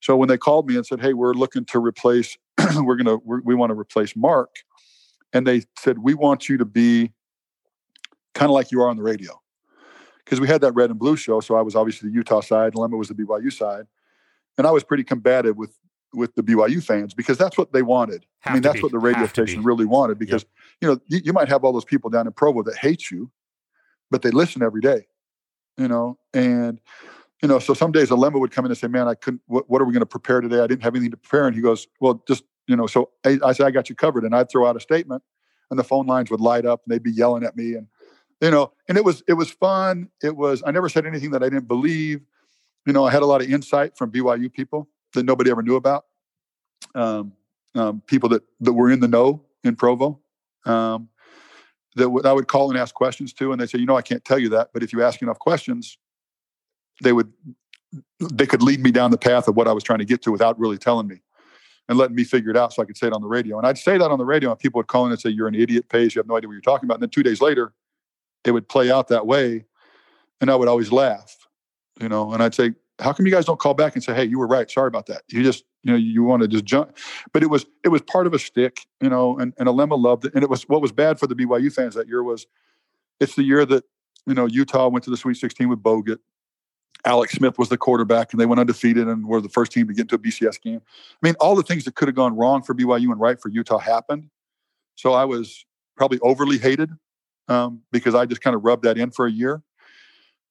So 0.00 0.16
when 0.16 0.28
they 0.28 0.38
called 0.38 0.68
me 0.68 0.76
and 0.76 0.86
said, 0.86 1.00
"Hey, 1.00 1.14
we're 1.14 1.34
looking 1.34 1.64
to 1.66 1.78
replace, 1.78 2.36
we're 2.76 2.96
gonna 2.96 3.16
we're, 3.16 3.40
we 3.42 3.54
want 3.54 3.70
to 3.70 3.78
replace 3.78 4.14
Mark," 4.14 4.50
and 5.32 5.46
they 5.46 5.62
said, 5.78 5.98
"We 5.98 6.14
want 6.14 6.48
you 6.48 6.58
to 6.58 6.64
be 6.64 7.12
kind 8.34 8.50
of 8.50 8.54
like 8.54 8.70
you 8.70 8.80
are 8.82 8.88
on 8.88 8.96
the 8.96 9.02
radio." 9.02 9.40
Because 10.24 10.40
we 10.40 10.48
had 10.48 10.62
that 10.62 10.72
red 10.72 10.88
and 10.88 10.98
blue 10.98 11.16
show, 11.16 11.40
so 11.40 11.54
I 11.54 11.60
was 11.60 11.76
obviously 11.76 12.08
the 12.08 12.14
Utah 12.14 12.40
side, 12.40 12.72
and 12.72 12.76
Lemma 12.76 12.96
was 12.96 13.08
the 13.08 13.14
BYU 13.14 13.52
side 13.52 13.86
and 14.58 14.66
I 14.66 14.70
was 14.70 14.84
pretty 14.84 15.04
combative 15.04 15.56
with 15.56 15.76
with 16.12 16.34
the 16.36 16.42
BYU 16.42 16.82
fans 16.82 17.12
because 17.12 17.36
that's 17.36 17.58
what 17.58 17.72
they 17.72 17.82
wanted. 17.82 18.24
Have 18.40 18.52
I 18.52 18.54
mean, 18.54 18.62
that's 18.62 18.76
be. 18.76 18.82
what 18.82 18.92
the 18.92 18.98
radio 18.98 19.22
Have 19.22 19.30
station 19.30 19.64
really 19.64 19.84
wanted 19.84 20.18
because 20.18 20.42
yep. 20.42 20.50
you 20.80 20.88
know 20.88 21.00
you, 21.08 21.20
you, 21.24 21.32
might 21.32 21.48
have 21.48 21.64
all 21.64 21.72
those 21.72 21.84
people 21.84 22.08
down 22.08 22.26
in 22.26 22.32
Provo 22.32 22.62
that 22.62 22.76
hate 22.76 23.10
you, 23.10 23.30
but 24.10 24.22
they 24.22 24.30
listen 24.30 24.62
every 24.62 24.80
day, 24.80 25.06
you 25.76 25.88
know, 25.88 26.18
and 26.32 26.80
you 27.44 27.48
know, 27.48 27.58
so 27.58 27.74
some 27.74 27.92
days 27.92 28.08
Alema 28.08 28.40
would 28.40 28.52
come 28.52 28.64
in 28.64 28.70
and 28.70 28.78
say, 28.78 28.88
"Man, 28.88 29.06
I 29.06 29.14
couldn't. 29.14 29.42
What, 29.46 29.68
what 29.68 29.82
are 29.82 29.84
we 29.84 29.92
going 29.92 30.00
to 30.00 30.06
prepare 30.06 30.40
today? 30.40 30.60
I 30.60 30.66
didn't 30.66 30.82
have 30.82 30.94
anything 30.94 31.10
to 31.10 31.16
prepare." 31.16 31.46
And 31.46 31.54
he 31.54 31.62
goes, 31.62 31.86
"Well, 32.00 32.22
just 32.26 32.44
you 32.66 32.74
know." 32.74 32.86
So 32.86 33.10
I, 33.24 33.38
I 33.44 33.52
said, 33.52 33.66
"I 33.66 33.70
got 33.70 33.88
you 33.88 33.94
covered," 33.94 34.24
and 34.24 34.34
I'd 34.34 34.50
throw 34.50 34.66
out 34.66 34.76
a 34.76 34.80
statement, 34.80 35.22
and 35.70 35.78
the 35.78 35.84
phone 35.84 36.06
lines 36.06 36.30
would 36.30 36.40
light 36.40 36.64
up, 36.64 36.82
and 36.84 36.92
they'd 36.92 37.02
be 37.02 37.12
yelling 37.12 37.44
at 37.44 37.56
me, 37.56 37.74
and 37.74 37.86
you 38.40 38.50
know, 38.50 38.72
and 38.88 38.98
it 38.98 39.04
was 39.04 39.22
it 39.28 39.34
was 39.34 39.50
fun. 39.50 40.08
It 40.22 40.36
was 40.36 40.62
I 40.66 40.70
never 40.70 40.88
said 40.88 41.06
anything 41.06 41.32
that 41.32 41.42
I 41.42 41.48
didn't 41.50 41.68
believe 41.68 42.22
you 42.86 42.92
know, 42.92 43.04
I 43.04 43.10
had 43.10 43.22
a 43.22 43.26
lot 43.26 43.42
of 43.42 43.50
insight 43.50 43.96
from 43.96 44.10
BYU 44.10 44.52
people 44.52 44.88
that 45.14 45.24
nobody 45.24 45.50
ever 45.50 45.62
knew 45.62 45.76
about. 45.76 46.04
Um, 46.94 47.32
um, 47.74 48.02
people 48.06 48.28
that 48.28 48.42
that 48.60 48.72
were 48.72 48.90
in 48.90 49.00
the 49.00 49.08
know 49.08 49.42
in 49.64 49.74
Provo. 49.74 50.20
Um, 50.64 51.08
that 51.96 52.04
w- 52.04 52.22
I 52.24 52.32
would 52.32 52.48
call 52.48 52.70
and 52.70 52.78
ask 52.78 52.94
questions 52.94 53.32
to, 53.34 53.52
and 53.52 53.60
they 53.60 53.66
say, 53.66 53.78
you 53.78 53.86
know, 53.86 53.96
I 53.96 54.02
can't 54.02 54.24
tell 54.24 54.38
you 54.38 54.48
that, 54.50 54.70
but 54.72 54.82
if 54.82 54.92
you 54.92 55.02
ask 55.02 55.22
enough 55.22 55.38
questions, 55.38 55.96
they 57.02 57.12
would 57.12 57.32
they 58.32 58.46
could 58.46 58.62
lead 58.62 58.80
me 58.80 58.90
down 58.90 59.10
the 59.10 59.18
path 59.18 59.48
of 59.48 59.56
what 59.56 59.68
I 59.68 59.72
was 59.72 59.84
trying 59.84 60.00
to 60.00 60.04
get 60.04 60.22
to 60.22 60.32
without 60.32 60.58
really 60.58 60.78
telling 60.78 61.06
me. 61.06 61.20
and 61.88 61.98
letting 61.98 62.16
me 62.16 62.24
figure 62.24 62.50
it 62.50 62.56
out 62.56 62.72
so 62.72 62.82
I 62.82 62.86
could 62.86 62.96
say 62.96 63.06
it 63.08 63.12
on 63.12 63.20
the 63.20 63.28
radio. 63.28 63.58
And 63.58 63.66
I'd 63.66 63.78
say 63.78 63.98
that 63.98 64.10
on 64.10 64.18
the 64.18 64.24
radio, 64.24 64.50
and 64.50 64.58
people 64.58 64.78
would 64.78 64.86
call 64.86 65.04
in 65.06 65.12
and 65.12 65.20
say, 65.20 65.30
"You're 65.30 65.48
an 65.48 65.54
idiot, 65.54 65.88
Pace. 65.88 66.14
You 66.14 66.20
have 66.20 66.26
no 66.26 66.36
idea 66.36 66.48
what 66.48 66.54
you're 66.54 66.62
talking 66.62 66.86
about." 66.86 66.94
And 66.94 67.02
then 67.02 67.10
two 67.10 67.22
days 67.22 67.40
later, 67.40 67.72
it 68.44 68.52
would 68.52 68.68
play 68.68 68.90
out 68.90 69.08
that 69.08 69.26
way, 69.26 69.66
and 70.40 70.50
I 70.50 70.54
would 70.56 70.68
always 70.68 70.92
laugh, 70.92 71.36
you 72.00 72.08
know. 72.08 72.32
And 72.32 72.42
I'd 72.42 72.54
say, 72.54 72.72
"How 73.00 73.12
come 73.12 73.26
you 73.26 73.32
guys 73.32 73.44
don't 73.44 73.58
call 73.60 73.74
back 73.74 73.94
and 73.94 74.02
say, 74.02 74.14
hey, 74.14 74.24
you 74.24 74.38
were 74.38 74.46
right. 74.46 74.70
Sorry 74.70 74.88
about 74.88 75.06
that. 75.06 75.22
You 75.28 75.42
just, 75.42 75.64
you 75.82 75.92
know, 75.92 75.98
you 75.98 76.22
want 76.22 76.42
to 76.42 76.48
just 76.48 76.64
jump." 76.64 76.96
But 77.32 77.42
it 77.42 77.50
was 77.50 77.66
it 77.84 77.88
was 77.90 78.00
part 78.02 78.26
of 78.26 78.32
a 78.34 78.38
stick, 78.38 78.86
you 79.02 79.10
know. 79.10 79.38
And 79.38 79.52
and 79.58 79.68
Alema 79.68 79.98
loved 80.02 80.24
it. 80.26 80.34
And 80.34 80.42
it 80.42 80.50
was 80.50 80.62
what 80.68 80.80
was 80.80 80.92
bad 80.92 81.18
for 81.20 81.26
the 81.26 81.34
BYU 81.34 81.70
fans 81.72 81.94
that 81.96 82.08
year 82.08 82.22
was, 82.22 82.46
it's 83.20 83.34
the 83.36 83.42
year 83.42 83.66
that 83.66 83.84
you 84.26 84.34
know 84.34 84.46
Utah 84.46 84.88
went 84.88 85.04
to 85.04 85.10
the 85.10 85.16
Sweet 85.18 85.36
16 85.36 85.68
with 85.68 85.82
Bogut 85.82 86.18
Alex 87.04 87.34
Smith 87.34 87.58
was 87.58 87.68
the 87.68 87.76
quarterback, 87.76 88.32
and 88.32 88.40
they 88.40 88.46
went 88.46 88.60
undefeated 88.60 89.08
and 89.08 89.26
were 89.26 89.40
the 89.40 89.48
first 89.48 89.72
team 89.72 89.86
to 89.86 89.92
get 89.92 90.02
into 90.02 90.14
a 90.14 90.18
BCS 90.18 90.60
game. 90.60 90.80
I 90.86 91.26
mean, 91.26 91.34
all 91.38 91.54
the 91.54 91.62
things 91.62 91.84
that 91.84 91.94
could 91.94 92.08
have 92.08 92.14
gone 92.14 92.34
wrong 92.36 92.62
for 92.62 92.74
BYU 92.74 93.10
and 93.10 93.20
right 93.20 93.40
for 93.40 93.50
Utah 93.50 93.78
happened. 93.78 94.30
So 94.94 95.12
I 95.12 95.24
was 95.24 95.66
probably 95.96 96.18
overly 96.20 96.58
hated 96.58 96.90
um, 97.48 97.82
because 97.92 98.14
I 98.14 98.24
just 98.24 98.40
kind 98.40 98.56
of 98.56 98.64
rubbed 98.64 98.84
that 98.84 98.96
in 98.96 99.10
for 99.10 99.26
a 99.26 99.30
year, 99.30 99.62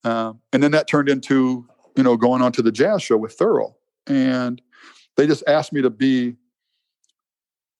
um, 0.03 0.39
and 0.51 0.61
then 0.61 0.71
that 0.71 0.87
turned 0.87 1.09
into 1.09 1.65
you 1.95 2.03
know 2.03 2.17
going 2.17 2.41
on 2.41 2.51
to 2.53 2.61
the 2.61 2.71
Jazz 2.71 3.01
show 3.01 3.17
with 3.17 3.37
Thurl, 3.37 3.73
and 4.05 4.61
they 5.17 5.25
just 5.25 5.43
asked 5.47 5.73
me 5.73 5.81
to 5.81 5.89
be 5.89 6.35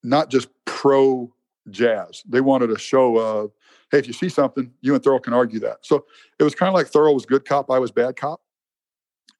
not 0.03 0.31
just 0.31 0.47
pro 0.65 1.31
Jazz. 1.69 2.23
They 2.27 2.41
wanted 2.41 2.71
a 2.71 2.79
show 2.79 3.17
of 3.17 3.51
hey, 3.91 3.99
if 3.99 4.07
you 4.07 4.13
see 4.13 4.29
something, 4.29 4.73
you 4.81 4.95
and 4.95 5.03
Thurl 5.03 5.21
can 5.21 5.33
argue 5.33 5.59
that. 5.59 5.85
So 5.85 6.05
it 6.39 6.43
was 6.43 6.55
kind 6.55 6.67
of 6.67 6.73
like 6.73 6.87
Thurl 6.87 7.13
was 7.13 7.27
good 7.27 7.45
cop, 7.45 7.69
I 7.69 7.77
was 7.77 7.91
bad 7.91 8.15
cop. 8.15 8.41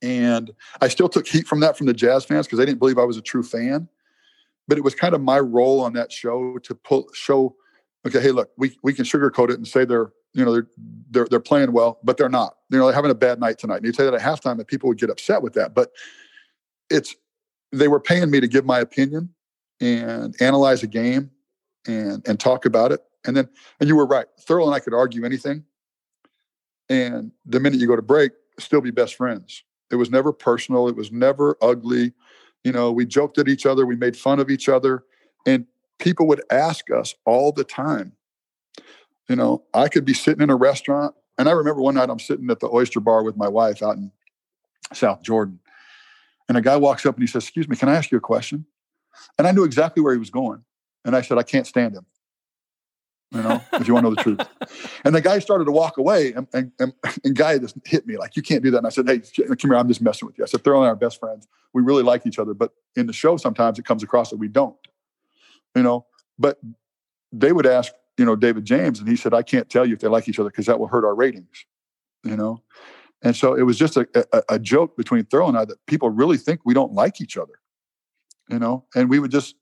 And 0.04 0.52
I 0.82 0.90
still 0.90 1.08
took 1.08 1.26
heat 1.26 1.48
from 1.48 1.62
that 1.62 1.78
from 1.78 1.88
the 1.88 1.94
Jazz 1.94 2.26
fans 2.26 2.46
because 2.46 2.60
they 2.60 2.66
didn't 2.66 2.80
believe 2.80 3.00
I 3.00 3.06
was 3.06 3.18
a 3.18 3.22
true 3.22 3.42
fan. 3.42 3.88
But 4.68 4.78
it 4.78 4.84
was 4.84 4.94
kind 4.94 5.16
of 5.16 5.22
my 5.22 5.40
role 5.40 5.80
on 5.80 5.94
that 5.94 6.12
show 6.12 6.58
to 6.60 6.76
pull 6.76 7.08
show, 7.14 7.56
okay, 8.06 8.20
hey, 8.20 8.32
look, 8.32 8.52
we 8.58 8.78
we 8.84 8.94
can 8.94 9.06
sugarcoat 9.06 9.50
it 9.50 9.56
and 9.56 9.68
say 9.68 9.86
they're 9.86 10.12
you 10.34 10.44
know 10.44 10.54
they're 10.54 10.68
they're 11.10 11.28
they're 11.30 11.40
playing 11.40 11.72
well, 11.72 12.00
but 12.04 12.18
they're 12.18 12.30
not. 12.30 12.58
You 12.70 12.78
know, 12.78 12.86
they're 12.86 12.96
having 12.96 13.12
a 13.12 13.16
bad 13.16 13.40
night 13.40 13.58
tonight. 13.58 13.78
And 13.78 13.86
you 13.86 13.94
say 13.94 14.04
that 14.04 14.14
at 14.14 14.22
halftime, 14.22 14.58
and 14.58 14.68
people 14.68 14.90
would 14.90 15.00
get 15.00 15.10
upset 15.10 15.42
with 15.42 15.54
that. 15.54 15.74
But 15.74 15.92
it's 16.90 17.16
they 17.72 17.88
were 17.88 18.00
paying 18.00 18.30
me 18.30 18.42
to 18.42 18.48
give 18.48 18.66
my 18.66 18.80
opinion 18.80 19.34
and 19.80 20.36
analyze 20.42 20.84
a 20.84 20.88
game 20.88 21.32
and 21.88 22.28
and 22.28 22.40
talk 22.40 22.66
about 22.66 22.92
it. 22.92 23.02
And 23.26 23.38
then 23.38 23.48
and 23.80 23.88
you 23.88 23.96
were 23.96 24.06
right. 24.06 24.28
Thurl 24.42 24.66
and 24.66 24.76
I 24.76 24.80
could 24.80 24.94
argue 24.94 25.24
anything. 25.24 25.64
And 26.90 27.32
the 27.46 27.62
minute 27.62 27.80
you 27.80 27.88
go 27.88 27.96
to 27.96 28.02
break, 28.02 28.34
still 28.60 28.82
be 28.82 28.92
best 28.92 29.16
friends. 29.16 29.64
It 29.94 29.98
was 29.98 30.10
never 30.10 30.34
personal. 30.34 30.88
It 30.88 30.96
was 30.96 31.12
never 31.12 31.56
ugly. 31.62 32.14
You 32.64 32.72
know, 32.72 32.92
we 32.92 33.06
joked 33.06 33.38
at 33.38 33.48
each 33.48 33.68
other, 33.68 33.86
we 33.86 33.96
made 33.96 34.18
fun 34.18 34.40
of 34.40 34.50
each 34.50 34.68
other, 34.68 35.04
and 35.46 35.68
people 36.00 36.26
would 36.28 36.42
ask 36.50 36.90
us 36.90 37.14
all 37.26 37.52
the 37.52 37.64
time. 37.64 38.14
You 39.30 39.36
know, 39.36 39.64
I 39.72 39.88
could 39.88 40.04
be 40.04 40.16
sitting 40.16 40.42
in 40.42 40.50
a 40.50 40.56
restaurant, 40.56 41.14
and 41.38 41.48
I 41.48 41.52
remember 41.52 41.82
one 41.82 41.94
night 41.94 42.10
I'm 42.10 42.20
sitting 42.20 42.50
at 42.50 42.60
the 42.60 42.70
oyster 42.74 43.00
bar 43.00 43.24
with 43.24 43.38
my 43.38 43.48
wife 43.48 43.84
out 43.84 43.98
in 43.98 44.12
South 44.94 45.22
Jordan, 45.22 45.60
and 46.50 46.58
a 46.58 46.62
guy 46.62 46.76
walks 46.76 47.06
up 47.06 47.16
and 47.16 47.22
he 47.24 47.28
says, 47.28 47.44
"Excuse 47.44 47.70
me, 47.70 47.76
can 47.76 47.88
I 47.88 47.96
ask 47.96 48.12
you 48.12 48.18
a 48.18 48.22
question?" 48.22 48.66
And 49.38 49.48
I 49.48 49.52
knew 49.52 49.64
exactly 49.64 50.02
where 50.02 50.14
he 50.14 50.20
was 50.20 50.32
going, 50.32 50.66
and 51.06 51.16
I 51.16 51.22
said, 51.22 51.38
"I 51.38 51.44
can't 51.44 51.68
stand 51.68 51.94
him." 51.94 52.08
You 53.34 53.42
know, 53.42 53.62
if 53.74 53.88
you 53.88 53.94
want 53.94 54.06
to 54.06 54.10
know 54.10 54.16
the 54.16 54.24
truth. 54.24 55.00
And 55.04 55.16
the 55.16 55.22
guy 55.22 55.40
started 55.40 55.66
to 55.66 55.72
walk 55.72 55.98
away, 55.98 56.34
and, 56.34 56.48
and, 56.54 56.72
and, 56.80 56.94
and 57.24 57.36
guy 57.36 57.58
just 57.58 57.76
hit 57.86 58.06
me 58.06 58.18
like, 58.18 58.36
you 58.36 58.42
can't 58.42 58.64
do 58.64 58.70
that. 58.72 58.78
And 58.78 58.88
I 58.88 58.90
said, 58.90 59.08
hey, 59.08 59.20
come 59.20 59.72
here, 59.72 59.76
I'm 59.76 59.88
just 59.88 60.02
messing 60.02 60.28
with 60.28 60.38
you. 60.38 60.44
I 60.44 60.48
said, 60.48 60.64
they're 60.64 60.76
only 60.76 60.88
our 60.88 60.96
best 60.96 61.20
friends. 61.20 61.48
We 61.74 61.82
really 61.82 62.04
like 62.04 62.28
each 62.28 62.38
other, 62.38 62.54
but 62.54 62.72
in 62.96 63.08
the 63.08 63.14
show, 63.14 63.38
sometimes 63.38 63.80
it 63.80 63.86
comes 63.86 64.04
across 64.04 64.30
that 64.30 64.38
we 64.38 64.48
don't, 64.48 64.78
you 65.76 65.82
know. 65.82 66.06
But 66.38 66.60
they 67.32 67.52
would 67.52 67.66
ask, 67.66 67.92
you 68.18 68.26
know, 68.26 68.36
David 68.36 68.66
James, 68.66 69.00
and 69.00 69.10
he 69.10 69.16
said, 69.16 69.34
I 69.34 69.42
can't 69.42 69.70
tell 69.70 69.86
you 69.86 69.96
if 69.96 70.00
they 70.00 70.08
like 70.08 70.30
each 70.30 70.40
other 70.40 70.50
because 70.50 70.68
that 70.68 70.80
will 70.80 70.88
hurt 70.88 71.04
our 71.04 71.16
ratings, 71.16 71.66
you 72.24 72.38
know. 72.38 72.62
And 73.24 73.36
so 73.36 73.56
it 73.56 73.64
was 73.64 73.78
just 73.78 73.98
a, 73.98 74.08
a, 74.32 74.44
a 74.50 74.60
joke 74.60 74.96
between 74.98 75.24
Thurl 75.24 75.48
and 75.48 75.58
I 75.58 75.66
that 75.66 75.84
people 75.88 76.10
really 76.10 76.38
think 76.38 76.60
we 76.66 76.74
don't 76.74 76.94
like 76.94 77.22
each 77.22 77.38
other, 77.38 77.54
you 78.50 78.60
know. 78.60 78.86
And 78.94 79.10
we 79.10 79.18
would 79.18 79.32
just 79.32 79.56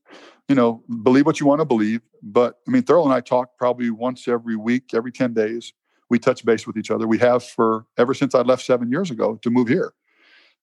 you 0.52 0.56
know, 0.56 0.84
believe 1.02 1.26
what 1.26 1.40
you 1.40 1.46
want 1.46 1.62
to 1.62 1.66
believe. 1.66 2.02
But 2.22 2.58
I 2.68 2.72
mean, 2.72 2.84
Thurl 2.84 3.06
and 3.06 3.14
I 3.14 3.22
talk 3.22 3.58
probably 3.58 3.90
once 3.90 4.28
every 4.28 4.58
week, 4.58 4.94
every 4.94 5.14
10 5.14 5.34
days. 5.34 5.72
We 6.10 6.20
touch 6.20 6.44
base 6.44 6.68
with 6.68 6.76
each 6.76 6.92
other. 6.92 7.08
We 7.08 7.20
have 7.20 7.42
for 7.42 7.86
ever 7.98 8.14
since 8.14 8.36
I 8.36 8.42
left 8.42 8.66
seven 8.66 8.92
years 8.92 9.10
ago 9.10 9.40
to 9.44 9.50
move 9.50 9.70
here. 9.70 9.94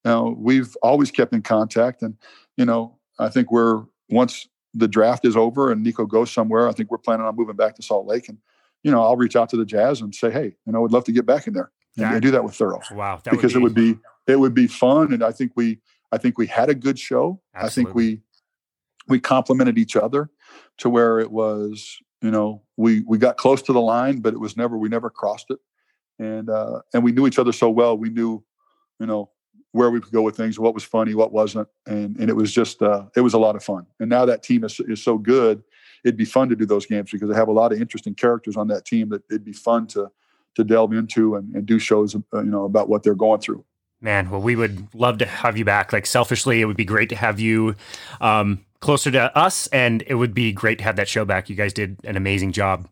Now, 0.05 0.29
we've 0.37 0.77
always 0.83 1.11
kept 1.11 1.33
in 1.33 1.41
contact. 1.41 2.03
And, 2.03 2.19
you 2.59 2.67
know, 2.67 2.99
I 3.19 3.31
think 3.31 3.51
we're, 3.51 3.85
once 4.11 4.47
the 4.75 4.89
draft 4.89 5.25
is 5.25 5.39
over 5.39 5.73
and 5.73 5.83
Nico 5.83 6.05
goes 6.05 6.31
somewhere, 6.31 6.69
I 6.69 6.73
think 6.73 6.91
we're 6.91 6.99
planning 6.99 7.25
on 7.25 7.35
moving 7.35 7.57
back 7.57 7.75
to 7.77 7.83
Salt 7.83 8.07
Lake. 8.07 8.29
And, 8.29 8.37
you 8.83 8.91
know, 8.91 9.03
I'll 9.03 9.17
reach 9.17 9.37
out 9.37 9.49
to 9.51 9.57
the 9.57 9.65
Jazz 9.65 10.03
and 10.03 10.15
say, 10.15 10.31
hey, 10.31 10.55
you 10.67 10.73
know, 10.73 10.81
I 10.81 10.83
would 10.83 10.93
love 10.93 11.05
to 11.05 11.13
get 11.13 11.25
back 11.25 11.47
in 11.47 11.55
there. 11.55 11.71
And, 11.97 12.13
and 12.13 12.21
do 12.21 12.31
that 12.33 12.45
with 12.45 12.53
Thurl. 12.53 12.83
Wow. 12.95 13.23
because 13.25 13.57
would 13.57 13.75
be... 13.75 13.93
it 13.93 13.95
would 13.95 14.03
be, 14.27 14.33
it 14.35 14.37
would 14.39 14.55
be 14.55 14.67
fun. 14.67 15.15
And 15.15 15.25
I 15.25 15.33
think 15.33 15.53
we, 15.57 15.81
I 16.13 16.19
think 16.19 16.37
we 16.37 16.47
had 16.47 16.69
a 16.69 16.75
good 16.75 16.99
show. 16.99 17.41
Absolutely. 17.55 17.63
I 17.65 17.71
think 17.71 17.95
we, 17.95 18.21
we 19.09 19.21
complemented 19.21 19.79
each 19.79 19.97
other 19.97 20.31
to 20.79 20.89
where 20.89 21.19
it 21.19 21.31
was 21.31 21.99
you 22.23 22.31
know 22.31 22.63
we 22.77 23.03
we 23.07 23.19
got 23.19 23.37
close 23.37 23.63
to 23.63 23.73
the 23.73 23.81
line 23.81 24.21
but 24.21 24.35
it 24.35 24.41
was 24.41 24.57
never 24.57 24.77
we 24.77 24.89
never 24.89 25.11
crossed 25.11 25.51
it. 25.51 25.59
And 26.19 26.51
uh 26.51 26.81
and 26.93 27.03
we 27.05 27.13
knew 27.13 27.27
each 27.27 27.39
other 27.39 27.53
so 27.53 27.71
well 27.71 27.97
we 27.97 28.11
knew 28.11 28.43
you 29.01 29.07
know 29.07 29.31
where 29.73 29.91
we 29.91 30.01
could 30.01 30.13
go 30.13 30.23
with 30.23 30.37
things 30.37 30.59
what 30.59 30.75
was 30.75 30.85
funny 30.85 31.15
what 31.15 31.33
wasn't 31.33 31.69
and 31.87 32.17
and 32.17 32.29
it 32.29 32.37
was 32.37 32.53
just 32.53 32.83
uh 32.83 33.05
it 33.17 33.21
was 33.21 33.35
a 33.35 33.39
lot 33.39 33.57
of 33.57 33.63
fun. 33.63 33.87
And 34.01 34.09
now 34.09 34.25
that 34.25 34.43
team 34.43 34.65
is 34.65 34.81
is 34.81 35.03
so 35.03 35.19
good 35.19 35.63
it'd 36.05 36.17
be 36.17 36.25
fun 36.25 36.49
to 36.49 36.57
do 36.57 36.67
those 36.67 36.87
games 36.87 37.11
because 37.11 37.29
they 37.29 37.35
have 37.35 37.49
a 37.49 37.53
lot 37.53 37.73
of 37.73 37.81
interesting 37.81 38.15
characters 38.15 38.57
on 38.57 38.69
that 38.69 38.85
team 38.85 39.09
that 39.11 39.23
it'd 39.31 39.45
be 39.45 39.53
fun 39.53 39.87
to 39.89 40.11
to 40.55 40.65
delve 40.65 40.93
into 40.93 41.37
and, 41.37 41.55
and 41.55 41.67
do 41.67 41.79
shows 41.79 42.17
uh, 42.17 42.43
you 42.43 42.51
know 42.51 42.65
about 42.65 42.89
what 42.89 43.03
they're 43.03 43.15
going 43.15 43.41
through 43.41 43.65
man 44.01 44.31
well 44.31 44.41
we 44.41 44.55
would 44.55 44.93
love 44.95 45.19
to 45.19 45.27
have 45.27 45.57
you 45.57 45.65
back 45.65 45.93
like 45.93 46.07
selfishly 46.07 46.61
it 46.61 46.65
would 46.65 46.77
be 46.77 46.85
great 46.85 47.09
to 47.09 47.17
have 47.17 47.41
you 47.41 47.75
um 48.21 48.65
closer 48.81 49.11
to 49.11 49.37
us, 49.37 49.67
and 49.69 50.03
it 50.07 50.15
would 50.15 50.35
be 50.35 50.53
great 50.53 50.79
to 50.79 50.85
have 50.85 50.97
that 50.97 51.09
show 51.09 51.25
back. 51.25 51.49
You 51.49 51.57
guys 51.57 51.73
did 51.73 51.97
an 52.05 52.17
amazing 52.17 52.53
job. 52.53 52.89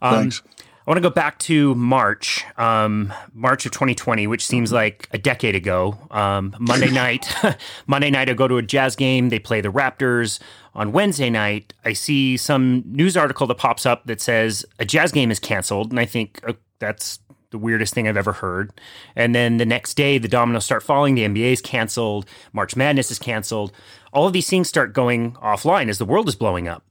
Um, 0.00 0.30
Thanks. 0.30 0.42
I 0.58 0.90
want 0.90 0.96
to 0.96 1.02
go 1.02 1.10
back 1.10 1.38
to 1.40 1.74
March, 1.74 2.46
um, 2.56 3.12
March 3.34 3.66
of 3.66 3.72
2020, 3.72 4.26
which 4.26 4.46
seems 4.46 4.72
like 4.72 5.06
a 5.12 5.18
decade 5.18 5.54
ago. 5.54 5.98
Um, 6.10 6.56
Monday 6.58 6.90
night, 6.92 7.28
Monday 7.86 8.10
night, 8.10 8.30
I 8.30 8.32
go 8.32 8.48
to 8.48 8.56
a 8.56 8.62
jazz 8.62 8.96
game. 8.96 9.28
They 9.28 9.38
play 9.38 9.60
the 9.60 9.68
Raptors. 9.70 10.40
On 10.74 10.92
Wednesday 10.92 11.28
night, 11.28 11.74
I 11.84 11.92
see 11.92 12.36
some 12.36 12.84
news 12.86 13.16
article 13.16 13.46
that 13.48 13.56
pops 13.56 13.84
up 13.84 14.06
that 14.06 14.20
says 14.20 14.64
a 14.78 14.84
jazz 14.84 15.12
game 15.12 15.30
is 15.30 15.40
canceled, 15.40 15.90
and 15.90 16.00
I 16.00 16.06
think 16.06 16.40
uh, 16.46 16.52
that's 16.78 17.18
the 17.50 17.58
weirdest 17.58 17.94
thing 17.94 18.06
I've 18.06 18.16
ever 18.16 18.32
heard. 18.32 18.72
And 19.16 19.34
then 19.34 19.56
the 19.56 19.66
next 19.66 19.94
day, 19.94 20.18
the 20.18 20.28
dominoes 20.28 20.64
start 20.64 20.82
falling. 20.82 21.14
The 21.14 21.24
NBA 21.24 21.52
is 21.52 21.62
canceled. 21.62 22.26
March 22.52 22.76
Madness 22.76 23.10
is 23.10 23.18
canceled. 23.18 23.72
All 24.12 24.26
of 24.26 24.32
these 24.32 24.48
things 24.48 24.68
start 24.68 24.92
going 24.92 25.32
offline 25.34 25.88
as 25.88 25.98
the 25.98 26.04
world 26.04 26.28
is 26.28 26.36
blowing 26.36 26.68
up. 26.68 26.84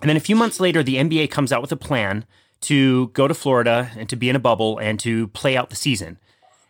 And 0.00 0.08
then 0.08 0.16
a 0.16 0.20
few 0.20 0.36
months 0.36 0.60
later, 0.60 0.82
the 0.82 0.96
NBA 0.96 1.30
comes 1.30 1.52
out 1.52 1.62
with 1.62 1.72
a 1.72 1.76
plan 1.76 2.24
to 2.62 3.08
go 3.08 3.28
to 3.28 3.34
Florida 3.34 3.90
and 3.96 4.08
to 4.08 4.16
be 4.16 4.28
in 4.28 4.36
a 4.36 4.40
bubble 4.40 4.78
and 4.78 4.98
to 5.00 5.28
play 5.28 5.56
out 5.56 5.70
the 5.70 5.76
season. 5.76 6.18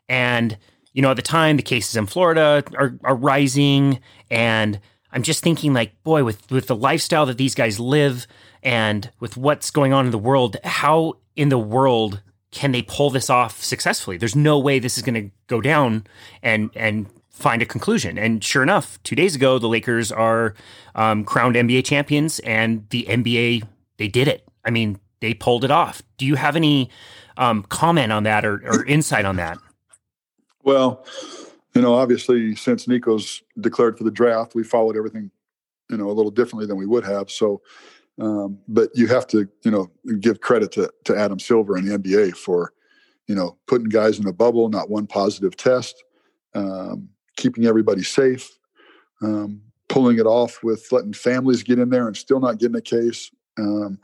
And, 0.08 0.58
you 0.92 1.02
know, 1.02 1.10
at 1.10 1.16
the 1.16 1.22
time, 1.22 1.56
the 1.56 1.62
cases 1.62 1.96
in 1.96 2.06
Florida 2.06 2.62
are, 2.76 2.98
are 3.04 3.16
rising. 3.16 4.00
And 4.30 4.80
I'm 5.12 5.22
just 5.22 5.42
thinking, 5.42 5.72
like, 5.72 6.02
boy, 6.02 6.24
with, 6.24 6.50
with 6.50 6.66
the 6.66 6.76
lifestyle 6.76 7.26
that 7.26 7.38
these 7.38 7.54
guys 7.54 7.80
live 7.80 8.26
and 8.62 9.10
with 9.20 9.36
what's 9.36 9.70
going 9.70 9.92
on 9.92 10.04
in 10.04 10.10
the 10.10 10.18
world, 10.18 10.56
how 10.64 11.14
in 11.36 11.48
the 11.48 11.58
world 11.58 12.22
can 12.54 12.72
they 12.72 12.82
pull 12.82 13.10
this 13.10 13.28
off 13.28 13.62
successfully? 13.62 14.16
There's 14.16 14.36
no 14.36 14.58
way 14.58 14.78
this 14.78 14.96
is 14.96 15.02
going 15.02 15.14
to 15.14 15.30
go 15.48 15.60
down 15.60 16.06
and 16.42 16.70
and 16.74 17.06
find 17.30 17.60
a 17.60 17.66
conclusion. 17.66 18.16
And 18.16 18.42
sure 18.42 18.62
enough, 18.62 19.02
two 19.02 19.16
days 19.16 19.34
ago, 19.34 19.58
the 19.58 19.66
Lakers 19.66 20.12
are 20.12 20.54
um, 20.94 21.24
crowned 21.24 21.56
NBA 21.56 21.84
champions, 21.84 22.38
and 22.40 22.88
the 22.90 23.04
NBA 23.10 23.66
they 23.98 24.08
did 24.08 24.28
it. 24.28 24.48
I 24.64 24.70
mean, 24.70 24.98
they 25.20 25.34
pulled 25.34 25.64
it 25.64 25.70
off. 25.70 26.02
Do 26.16 26.26
you 26.26 26.36
have 26.36 26.56
any 26.56 26.90
um, 27.36 27.64
comment 27.64 28.12
on 28.12 28.22
that 28.22 28.44
or, 28.44 28.62
or 28.64 28.84
insight 28.86 29.24
on 29.24 29.36
that? 29.36 29.58
Well, 30.62 31.04
you 31.74 31.82
know, 31.82 31.94
obviously, 31.94 32.54
since 32.54 32.86
Nico's 32.86 33.42
declared 33.60 33.98
for 33.98 34.04
the 34.04 34.10
draft, 34.10 34.54
we 34.54 34.62
followed 34.62 34.96
everything, 34.96 35.30
you 35.90 35.96
know, 35.96 36.08
a 36.08 36.12
little 36.12 36.30
differently 36.30 36.66
than 36.66 36.76
we 36.76 36.86
would 36.86 37.04
have. 37.04 37.30
So, 37.30 37.62
um, 38.20 38.58
but 38.68 38.90
you 38.94 39.06
have 39.08 39.26
to, 39.28 39.48
you 39.62 39.70
know, 39.70 39.90
give 40.20 40.40
credit 40.40 40.72
to, 40.72 40.90
to 41.04 41.16
Adam 41.16 41.38
Silver 41.38 41.76
and 41.76 41.88
the 41.88 41.98
NBA 41.98 42.36
for, 42.36 42.72
you 43.26 43.34
know, 43.34 43.56
putting 43.66 43.88
guys 43.88 44.18
in 44.18 44.26
a 44.26 44.32
bubble, 44.32 44.68
not 44.68 44.90
one 44.90 45.06
positive 45.06 45.56
test, 45.56 46.04
um, 46.54 47.08
keeping 47.36 47.66
everybody 47.66 48.02
safe, 48.02 48.58
um, 49.22 49.60
pulling 49.88 50.18
it 50.18 50.26
off 50.26 50.62
with 50.62 50.86
letting 50.92 51.12
families 51.12 51.62
get 51.62 51.78
in 51.78 51.90
there 51.90 52.06
and 52.06 52.16
still 52.16 52.40
not 52.40 52.58
getting 52.58 52.76
a 52.76 52.80
case, 52.80 53.30
um, 53.58 53.98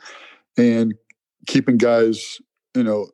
and 0.57 0.95
keeping 1.47 1.77
guys, 1.77 2.41
you 2.75 2.83
know, 2.83 3.07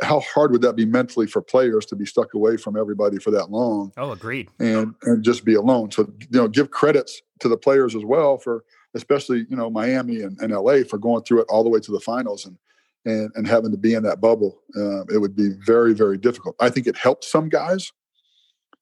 how 0.00 0.20
hard 0.20 0.50
would 0.50 0.62
that 0.62 0.76
be 0.76 0.84
mentally 0.84 1.26
for 1.26 1.40
players 1.40 1.86
to 1.86 1.96
be 1.96 2.04
stuck 2.04 2.34
away 2.34 2.56
from 2.56 2.76
everybody 2.76 3.18
for 3.18 3.30
that 3.30 3.50
long? 3.50 3.92
Oh, 3.96 4.10
agreed. 4.10 4.48
And 4.58 4.94
and 5.02 5.22
just 5.22 5.44
be 5.44 5.54
alone. 5.54 5.92
So 5.92 6.12
you 6.20 6.38
know, 6.38 6.48
give 6.48 6.70
credits 6.70 7.22
to 7.40 7.48
the 7.48 7.56
players 7.56 7.94
as 7.94 8.04
well 8.04 8.36
for 8.36 8.64
especially 8.94 9.46
you 9.48 9.56
know 9.56 9.70
Miami 9.70 10.20
and, 10.20 10.38
and 10.40 10.52
LA 10.52 10.82
for 10.88 10.98
going 10.98 11.22
through 11.24 11.40
it 11.40 11.46
all 11.48 11.64
the 11.64 11.70
way 11.70 11.80
to 11.80 11.92
the 11.92 12.00
finals 12.00 12.46
and 12.46 12.56
and 13.04 13.30
and 13.34 13.46
having 13.46 13.70
to 13.70 13.76
be 13.76 13.94
in 13.94 14.02
that 14.04 14.20
bubble. 14.20 14.60
Uh, 14.76 15.04
it 15.06 15.20
would 15.20 15.36
be 15.36 15.50
very 15.64 15.92
very 15.92 16.18
difficult. 16.18 16.56
I 16.60 16.70
think 16.70 16.86
it 16.86 16.96
helped 16.96 17.24
some 17.24 17.48
guys. 17.48 17.92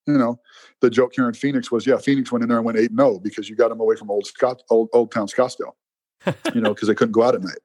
You 0.07 0.19
know, 0.19 0.41
the 0.81 0.91
joke 0.91 1.13
here 1.15 1.29
in 1.29 1.35
Phoenix 1.35 1.71
was, 1.71 1.87
yeah, 1.87 1.97
Phoenix 1.97 2.33
went 2.33 2.43
in 2.43 2.49
there 2.49 2.59
and 2.59 2.67
went 2.67 2.77
eight 2.77 2.91
zero 2.91 3.15
oh 3.15 3.19
because 3.21 3.49
you 3.49 3.55
got 3.55 3.69
them 3.69 3.79
away 3.79 3.95
from 3.95 4.11
old 4.11 4.27
Scott, 4.27 4.63
old 4.69 4.89
Old 4.93 5.13
Town 5.13 5.29
Scottsdale. 5.29 5.75
you 6.55 6.61
know, 6.61 6.75
because 6.75 6.89
they 6.89 6.95
couldn't 6.95 7.13
go 7.13 7.23
out 7.23 7.35
at 7.35 7.43
night, 7.43 7.61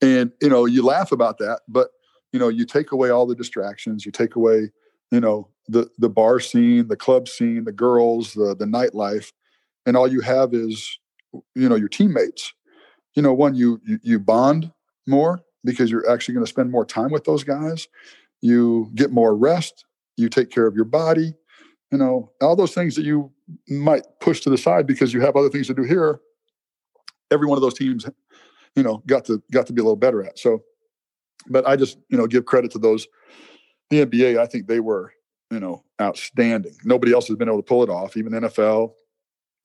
and 0.00 0.32
you 0.40 0.48
know, 0.48 0.64
you 0.64 0.82
laugh 0.84 1.12
about 1.12 1.38
that, 1.38 1.60
but 1.68 1.88
you 2.32 2.38
know, 2.38 2.48
you 2.48 2.64
take 2.64 2.92
away 2.92 3.10
all 3.10 3.26
the 3.26 3.34
distractions, 3.34 4.06
you 4.06 4.12
take 4.12 4.36
away, 4.36 4.70
you 5.10 5.20
know, 5.20 5.48
the 5.68 5.88
the 5.98 6.08
bar 6.08 6.40
scene, 6.40 6.88
the 6.88 6.96
club 6.96 7.28
scene, 7.28 7.64
the 7.64 7.72
girls, 7.72 8.32
the 8.32 8.56
the 8.58 8.64
nightlife, 8.64 9.32
and 9.84 9.96
all 9.96 10.08
you 10.08 10.20
have 10.20 10.54
is 10.54 10.98
you 11.54 11.68
know 11.68 11.76
your 11.76 11.88
teammates. 11.88 12.52
You 13.14 13.22
know 13.22 13.32
one 13.32 13.54
you 13.54 13.80
you, 13.84 13.98
you 14.02 14.18
bond 14.18 14.72
more 15.06 15.42
because 15.64 15.90
you're 15.90 16.10
actually 16.10 16.34
going 16.34 16.46
to 16.46 16.50
spend 16.50 16.70
more 16.70 16.84
time 16.84 17.10
with 17.10 17.24
those 17.24 17.44
guys. 17.44 17.88
You 18.40 18.90
get 18.94 19.12
more 19.12 19.36
rest. 19.36 19.84
You 20.16 20.28
take 20.28 20.50
care 20.50 20.66
of 20.66 20.74
your 20.74 20.84
body. 20.84 21.34
You 21.90 21.98
know 21.98 22.32
all 22.40 22.56
those 22.56 22.74
things 22.74 22.96
that 22.96 23.04
you 23.04 23.30
might 23.68 24.04
push 24.20 24.40
to 24.42 24.50
the 24.50 24.58
side 24.58 24.86
because 24.86 25.12
you 25.12 25.20
have 25.20 25.36
other 25.36 25.50
things 25.50 25.66
to 25.66 25.74
do 25.74 25.82
here 25.82 26.20
every 27.32 27.46
one 27.46 27.56
of 27.56 27.62
those 27.62 27.74
teams 27.74 28.06
you 28.76 28.82
know 28.82 29.02
got 29.06 29.24
to 29.24 29.42
got 29.50 29.66
to 29.66 29.72
be 29.72 29.80
a 29.80 29.84
little 29.84 29.96
better 29.96 30.22
at. 30.22 30.38
So 30.38 30.62
but 31.48 31.66
i 31.66 31.74
just 31.74 31.98
you 32.08 32.16
know 32.16 32.26
give 32.26 32.44
credit 32.44 32.70
to 32.70 32.78
those 32.78 33.08
the 33.90 34.06
nba 34.06 34.38
i 34.38 34.46
think 34.46 34.68
they 34.68 34.80
were 34.80 35.12
you 35.50 35.60
know 35.60 35.82
outstanding. 36.00 36.74
Nobody 36.84 37.12
else 37.12 37.28
has 37.28 37.36
been 37.36 37.48
able 37.48 37.58
to 37.58 37.64
pull 37.64 37.82
it 37.82 37.90
off. 37.90 38.16
Even 38.16 38.32
nfl 38.32 38.92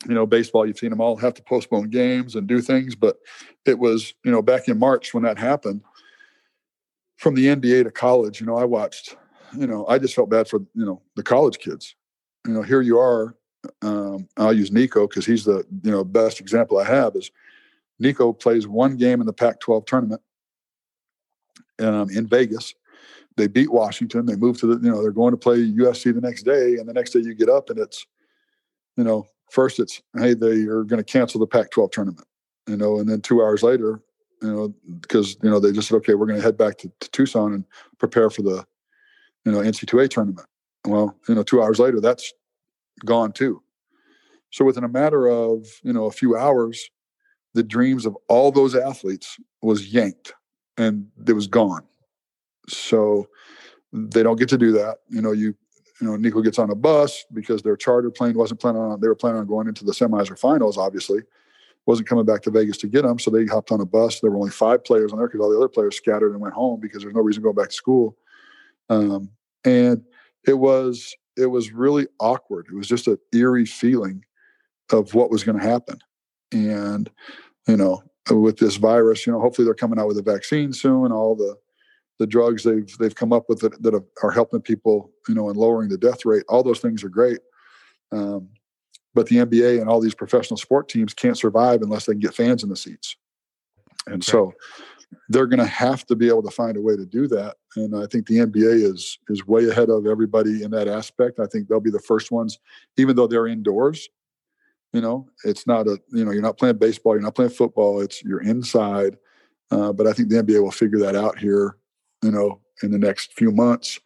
you 0.06 0.14
know, 0.14 0.26
baseball, 0.26 0.66
you've 0.66 0.78
seen 0.78 0.92
them 0.92 1.02
all 1.02 1.16
have 1.18 1.34
to 1.36 1.42
postpone 1.42 1.90
games 1.90 2.36
and 2.36 2.48
do 2.48 2.62
things. 2.62 2.96
But 2.96 3.18
it 3.66 3.80
was, 3.80 4.14
you 4.24 4.32
know, 4.32 4.42
back 4.42 4.68
in 4.68 4.78
March 4.78 5.14
when 5.14 5.24
that 5.24 5.38
happened, 5.38 5.82
from 7.18 7.34
the 7.34 7.48
NBA 7.48 7.84
to 7.84 7.92
college, 7.92 8.40
you 8.40 8.46
know, 8.46 8.58
I 8.58 8.64
watched, 8.64 9.18
you 9.58 9.66
know, 9.66 9.88
I 9.88 9.98
just 9.98 10.14
felt 10.14 10.30
bad 10.30 10.48
for, 10.48 10.60
you 10.76 10.86
know, 10.86 11.02
the 11.16 11.24
college 11.24 11.58
kids. 11.58 11.96
You 12.46 12.54
know, 12.54 12.62
here 12.62 12.82
you 12.82 13.00
are. 13.00 13.36
Um, 13.82 14.30
I'll 14.38 14.54
use 14.54 14.72
Nico 14.72 15.08
because 15.08 15.26
he's 15.26 15.44
the, 15.44 15.66
you 15.84 15.92
know, 15.92 16.04
best 16.04 16.40
example 16.40 16.78
I 16.78 16.86
have 16.86 17.16
is 17.16 17.32
Nico 18.00 18.32
plays 18.34 18.68
one 18.68 18.98
game 18.98 19.20
in 19.20 19.26
the 19.26 19.34
Pac 19.34 19.60
12 19.60 19.86
tournament 19.86 20.22
um, 21.80 22.10
in 22.12 22.28
Vegas. 22.28 22.76
They 23.36 23.48
beat 23.48 23.72
Washington. 23.72 24.26
They 24.26 24.36
move 24.36 24.60
to 24.60 24.68
the, 24.68 24.84
you 24.84 24.92
know, 24.92 25.02
they're 25.02 25.12
going 25.12 25.32
to 25.32 25.38
play 25.38 25.58
USC 25.58 26.14
the 26.14 26.22
next 26.22 26.44
day. 26.44 26.76
And 26.76 26.88
the 26.88 26.94
next 26.94 27.12
day 27.12 27.20
you 27.20 27.34
get 27.34 27.50
up 27.50 27.70
and 27.70 27.80
it's, 27.80 28.06
you 28.96 29.04
know, 29.04 29.28
first 29.50 29.80
it's 29.80 30.02
hey 30.18 30.34
they 30.34 30.64
are 30.64 30.84
going 30.84 31.04
to 31.04 31.04
cancel 31.04 31.40
the 31.40 31.48
Pac-12 31.48 31.92
tournament, 31.92 32.28
you 32.68 32.78
know, 32.78 33.00
and 33.00 33.10
then 33.10 33.22
two 33.22 33.42
hours 33.42 33.64
later, 33.64 34.02
you 34.42 34.52
know, 34.52 34.74
because 35.00 35.38
you 35.42 35.50
know 35.50 35.60
they 35.60 35.72
just 35.72 35.88
said 35.88 35.96
okay 35.98 36.14
we're 36.14 36.26
going 36.26 36.40
to 36.40 36.44
head 36.44 36.58
back 36.58 36.78
to, 36.80 36.92
to, 37.00 37.12
Tucson 37.12 37.54
and 37.54 37.66
prepare 37.98 38.30
for 38.30 38.42
the 38.42 38.66
you 39.46 39.52
know 39.52 39.60
NC2A 39.60 40.10
tournament. 40.10 40.48
Well, 40.86 41.16
you 41.28 41.36
know, 41.36 41.44
two 41.44 41.62
hours 41.62 41.80
later 41.80 42.00
that's 42.00 42.34
gone 43.06 43.32
too. 43.32 43.62
So 44.52 44.66
within 44.66 44.84
a 44.84 44.90
matter 44.90 45.28
of 45.28 45.66
you 45.84 45.94
know 45.94 46.06
a 46.06 46.12
few 46.12 46.38
hours, 46.38 46.90
the 47.54 47.64
dreams 47.64 48.06
of 48.06 48.16
all 48.28 48.52
those 48.52 48.76
athletes 48.76 49.38
was 49.62 49.94
yanked 49.94 50.34
and 50.78 51.08
it 51.26 51.34
was 51.34 51.48
gone. 51.48 51.84
So 52.70 53.28
they 53.94 54.24
don't 54.24 54.38
get 54.38 54.50
to 54.50 54.58
do 54.58 54.72
that. 54.74 54.98
You 55.10 55.22
know, 55.22 55.32
you 55.32 55.56
you 56.00 56.08
know, 56.08 56.16
Nico 56.16 56.42
gets 56.42 56.60
on 56.60 56.70
a 56.70 56.76
bus 56.76 57.26
because 57.34 57.62
their 57.62 57.76
charter 57.76 58.12
plane 58.12 58.38
wasn't 58.38 58.60
planning 58.60 58.82
on, 58.82 59.00
they 59.00 59.08
were 59.08 59.16
planning 59.16 59.40
on 59.40 59.48
going 59.48 59.68
into 59.68 59.84
the 59.84 59.92
semis 59.92 60.30
or 60.30 60.36
finals, 60.36 60.78
obviously. 60.78 61.22
Wasn't 61.86 62.08
coming 62.08 62.26
back 62.26 62.42
to 62.44 62.52
Vegas 62.52 62.78
to 62.80 62.88
get 62.88 63.04
them. 63.04 63.18
So 63.18 63.32
they 63.32 63.46
hopped 63.46 63.72
on 63.72 63.80
a 63.80 63.86
bus. 63.86 64.20
There 64.20 64.30
were 64.30 64.38
only 64.38 64.52
five 64.52 64.84
players 64.84 65.12
on 65.12 65.20
there 65.20 65.28
because 65.28 65.40
all 65.40 65.50
the 65.50 65.58
other 65.58 65.70
players 65.70 65.96
scattered 65.96 66.34
and 66.34 66.42
went 66.42 66.54
home 66.54 66.80
because 66.82 67.02
there's 67.02 67.16
no 67.16 67.22
reason 67.22 67.42
to 67.42 67.50
go 67.50 67.54
back 67.54 67.70
to 67.70 67.76
school. 67.76 68.18
Um, 68.90 69.32
and 69.64 70.04
it 70.46 70.56
was, 70.56 71.16
it 71.38 71.46
was 71.46 71.72
really 71.72 72.08
awkward. 72.20 72.68
It 72.70 72.76
was 72.76 72.88
just 72.88 73.08
an 73.08 73.18
eerie 73.34 73.66
feeling 73.66 74.26
of 74.92 75.14
what 75.14 75.32
was 75.32 75.44
going 75.44 75.58
to 75.58 75.64
happen. 75.64 76.00
And, 76.52 77.10
you 77.68 77.78
know, 77.78 78.04
with 78.30 78.58
this 78.58 78.76
virus, 78.76 79.26
you 79.26 79.32
know, 79.32 79.40
hopefully 79.40 79.66
they're 79.66 79.74
coming 79.74 79.98
out 80.00 80.08
with 80.08 80.18
a 80.18 80.22
vaccine 80.22 80.74
soon. 80.74 81.12
All 81.12 81.36
the 81.36 81.58
the 82.20 82.28
drugs 82.28 82.64
they've 82.64 82.98
they've 82.98 83.16
come 83.16 83.32
up 83.32 83.46
with 83.48 83.60
that, 83.60 83.82
that 83.84 84.04
are 84.24 84.32
helping 84.32 84.62
people, 84.62 85.12
you 85.28 85.36
know, 85.36 85.50
and 85.50 85.58
lowering 85.58 85.90
the 85.90 85.98
death 85.98 86.26
rate. 86.26 86.44
All 86.50 86.64
those 86.64 86.80
things 86.80 87.04
are 87.04 87.10
great. 87.10 87.40
Um, 88.12 88.50
but 89.14 89.28
the 89.28 89.38
NBA 89.38 89.80
and 89.82 89.90
all 89.90 90.00
these 90.00 90.16
professional 90.16 90.58
sport 90.58 90.90
teams 90.90 91.14
can't 91.14 91.38
survive 91.38 91.82
unless 91.82 92.06
they 92.06 92.14
can 92.14 92.20
get 92.20 92.36
fans 92.36 92.64
in 92.64 92.70
the 92.70 92.76
seats. 92.76 93.18
And 94.06 94.24
so 94.24 94.54
they're 95.30 95.48
going 95.48 95.60
to 95.60 95.66
have 95.66 96.06
to 96.06 96.16
be 96.16 96.28
able 96.28 96.44
to 96.44 96.52
find 96.52 96.78
a 96.78 96.82
way 96.82 96.96
to 96.96 97.06
do 97.06 97.28
that. 97.28 97.58
And 97.76 97.96
I 97.96 98.06
think 98.08 98.28
the 98.28 98.38
NBA 98.38 98.84
is 98.84 99.18
is 99.30 99.46
way 99.46 99.68
ahead 99.70 99.90
of 99.90 100.06
everybody 100.06 100.64
in 100.64 100.72
that 100.72 100.88
aspect. 100.88 101.40
I 101.40 101.46
think 101.48 101.68
they'll 101.68 101.80
be 101.80 101.92
the 101.92 102.00
first 102.00 102.32
ones, 102.32 102.60
even 102.98 103.16
though 103.16 103.28
they're 103.28 103.48
indoors. 103.48 104.08
You 104.94 105.02
know, 105.02 105.28
it's 105.44 105.68
not 105.68 105.88
a 105.88 106.00
you 106.12 106.24
know 106.24 106.32
you're 106.32 106.42
not 106.42 106.58
playing 106.58 106.78
baseball, 106.78 107.14
you're 107.14 107.22
not 107.22 107.36
playing 107.36 107.52
football. 107.52 108.02
It's 108.02 108.24
you're 108.24 108.42
inside. 108.42 109.18
Uh, 109.70 109.92
but 109.92 110.08
I 110.08 110.14
think 110.14 110.30
the 110.30 110.42
NBA 110.42 110.64
will 110.64 110.72
figure 110.72 111.00
that 111.00 111.16
out 111.16 111.38
here 111.38 111.76
you 112.24 112.32
know, 112.32 112.62
in 112.84 112.92
the 112.92 112.98
next 112.98 113.34
few 113.34 113.52
months, 113.52 114.00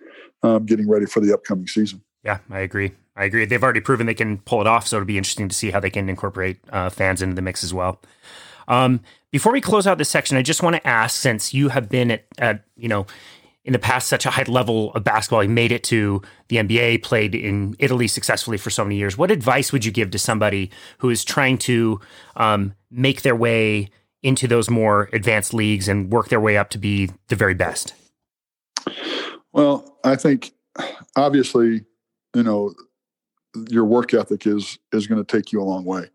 um, 0.43 0.65
getting 0.65 0.89
ready 0.89 1.05
for 1.05 1.19
the 1.19 1.33
upcoming 1.33 1.67
season. 1.67 2.01
Yeah, 2.23 2.39
I 2.49 2.59
agree. 2.59 2.93
I 3.15 3.25
agree. 3.25 3.45
They've 3.45 3.61
already 3.61 3.81
proven 3.81 4.07
they 4.07 4.13
can 4.13 4.39
pull 4.39 4.61
it 4.61 4.67
off, 4.67 4.87
so 4.87 4.97
it'll 4.97 5.05
be 5.05 5.17
interesting 5.17 5.49
to 5.49 5.55
see 5.55 5.71
how 5.71 5.79
they 5.79 5.89
can 5.89 6.09
incorporate 6.09 6.59
uh, 6.71 6.89
fans 6.89 7.21
into 7.21 7.35
the 7.35 7.41
mix 7.41 7.63
as 7.63 7.73
well. 7.73 7.99
Um, 8.67 9.01
before 9.31 9.51
we 9.51 9.61
close 9.61 9.87
out 9.87 9.97
this 9.97 10.09
section, 10.09 10.37
I 10.37 10.41
just 10.41 10.63
want 10.63 10.75
to 10.75 10.87
ask, 10.87 11.19
since 11.19 11.53
you 11.53 11.69
have 11.69 11.89
been 11.89 12.11
at, 12.11 12.25
at 12.37 12.63
you 12.75 12.87
know 12.87 13.05
in 13.63 13.73
the 13.73 13.79
past 13.79 14.07
such 14.07 14.25
a 14.25 14.31
high 14.31 14.43
level 14.47 14.91
of 14.93 15.03
basketball, 15.03 15.43
you 15.43 15.49
made 15.49 15.71
it 15.71 15.83
to 15.85 16.21
the 16.47 16.57
NBA, 16.57 17.03
played 17.03 17.35
in 17.35 17.75
Italy 17.79 18.07
successfully 18.07 18.57
for 18.57 18.69
so 18.69 18.83
many 18.83 18.95
years. 18.95 19.17
What 19.17 19.29
advice 19.29 19.71
would 19.71 19.85
you 19.85 19.91
give 19.91 20.09
to 20.11 20.19
somebody 20.19 20.71
who 20.97 21.09
is 21.09 21.23
trying 21.23 21.57
to 21.59 21.99
um, 22.35 22.73
make 22.89 23.21
their 23.21 23.35
way 23.35 23.89
into 24.23 24.47
those 24.47 24.69
more 24.69 25.09
advanced 25.13 25.53
leagues 25.53 25.87
and 25.87 26.11
work 26.11 26.29
their 26.29 26.39
way 26.39 26.57
up 26.57 26.69
to 26.71 26.77
be 26.77 27.11
the 27.27 27.35
very 27.35 27.53
best? 27.53 27.93
Well, 29.53 29.97
I 30.03 30.15
think 30.15 30.51
obviously, 31.15 31.85
you 32.33 32.43
know, 32.43 32.73
your 33.69 33.85
work 33.85 34.13
ethic 34.13 34.47
is 34.47 34.79
is 34.91 35.07
going 35.07 35.23
to 35.23 35.37
take 35.37 35.51
you 35.51 35.61
a 35.61 35.63
long 35.63 35.83
way. 35.83 36.09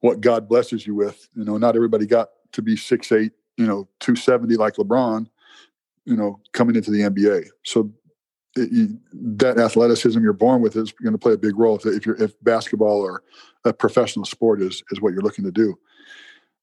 What 0.00 0.20
God 0.20 0.48
blesses 0.48 0.86
you 0.86 0.94
with, 0.94 1.28
you 1.34 1.44
know, 1.44 1.56
not 1.58 1.76
everybody 1.76 2.06
got 2.06 2.28
to 2.52 2.62
be 2.62 2.76
six 2.76 3.12
eight, 3.12 3.32
you 3.56 3.66
know, 3.66 3.88
two 4.00 4.16
seventy 4.16 4.56
like 4.56 4.74
LeBron, 4.74 5.28
you 6.04 6.16
know, 6.16 6.40
coming 6.52 6.76
into 6.76 6.90
the 6.90 7.00
NBA. 7.00 7.46
So 7.64 7.92
it, 8.56 8.72
you, 8.72 8.98
that 9.12 9.58
athleticism 9.58 10.20
you're 10.20 10.32
born 10.32 10.60
with 10.60 10.76
is 10.76 10.92
going 10.92 11.12
to 11.12 11.18
play 11.18 11.34
a 11.34 11.38
big 11.38 11.56
role 11.56 11.76
if, 11.76 11.86
if 11.86 12.06
you're 12.06 12.20
if 12.20 12.32
basketball 12.42 13.00
or 13.00 13.22
a 13.64 13.72
professional 13.72 14.24
sport 14.24 14.60
is 14.60 14.82
is 14.90 15.00
what 15.00 15.12
you're 15.12 15.22
looking 15.22 15.44
to 15.44 15.52
do. 15.52 15.78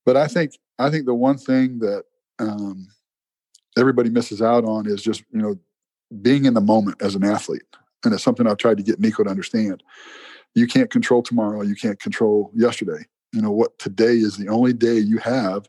But 0.06 0.18
I 0.18 0.28
think 0.28 0.58
I 0.80 0.89
think 0.89 1.06
the 1.06 1.13
one 1.13 1.38
thing 1.38 1.80
that 1.80 2.04
um, 2.39 2.88
everybody 3.78 4.10
misses 4.10 4.42
out 4.42 4.66
on 4.66 4.86
is 4.86 5.02
just 5.02 5.24
you 5.32 5.42
know 5.42 5.56
being 6.21 6.45
in 6.45 6.54
the 6.54 6.62
moment 6.62 7.02
as 7.02 7.15
an 7.15 7.23
athlete. 7.23 7.63
And 8.04 8.13
it's 8.13 8.23
something 8.23 8.48
i've 8.48 8.58
tried 8.58 8.77
to 8.77 8.83
get 8.83 9.00
nico 9.00 9.23
to 9.23 9.29
understand. 9.29 9.83
You 10.56 10.67
can't 10.67 10.92
control 10.92 11.23
tomorrow. 11.23 11.62
You 11.62 11.75
can't 11.75 12.00
control 12.00 12.52
yesterday. 12.54 13.06
You 13.31 13.42
know 13.42 13.52
what? 13.52 13.79
Today 13.79 14.13
is 14.13 14.38
the 14.38 14.50
only 14.50 14.73
day 14.73 14.98
you 14.98 15.17
have 15.17 15.67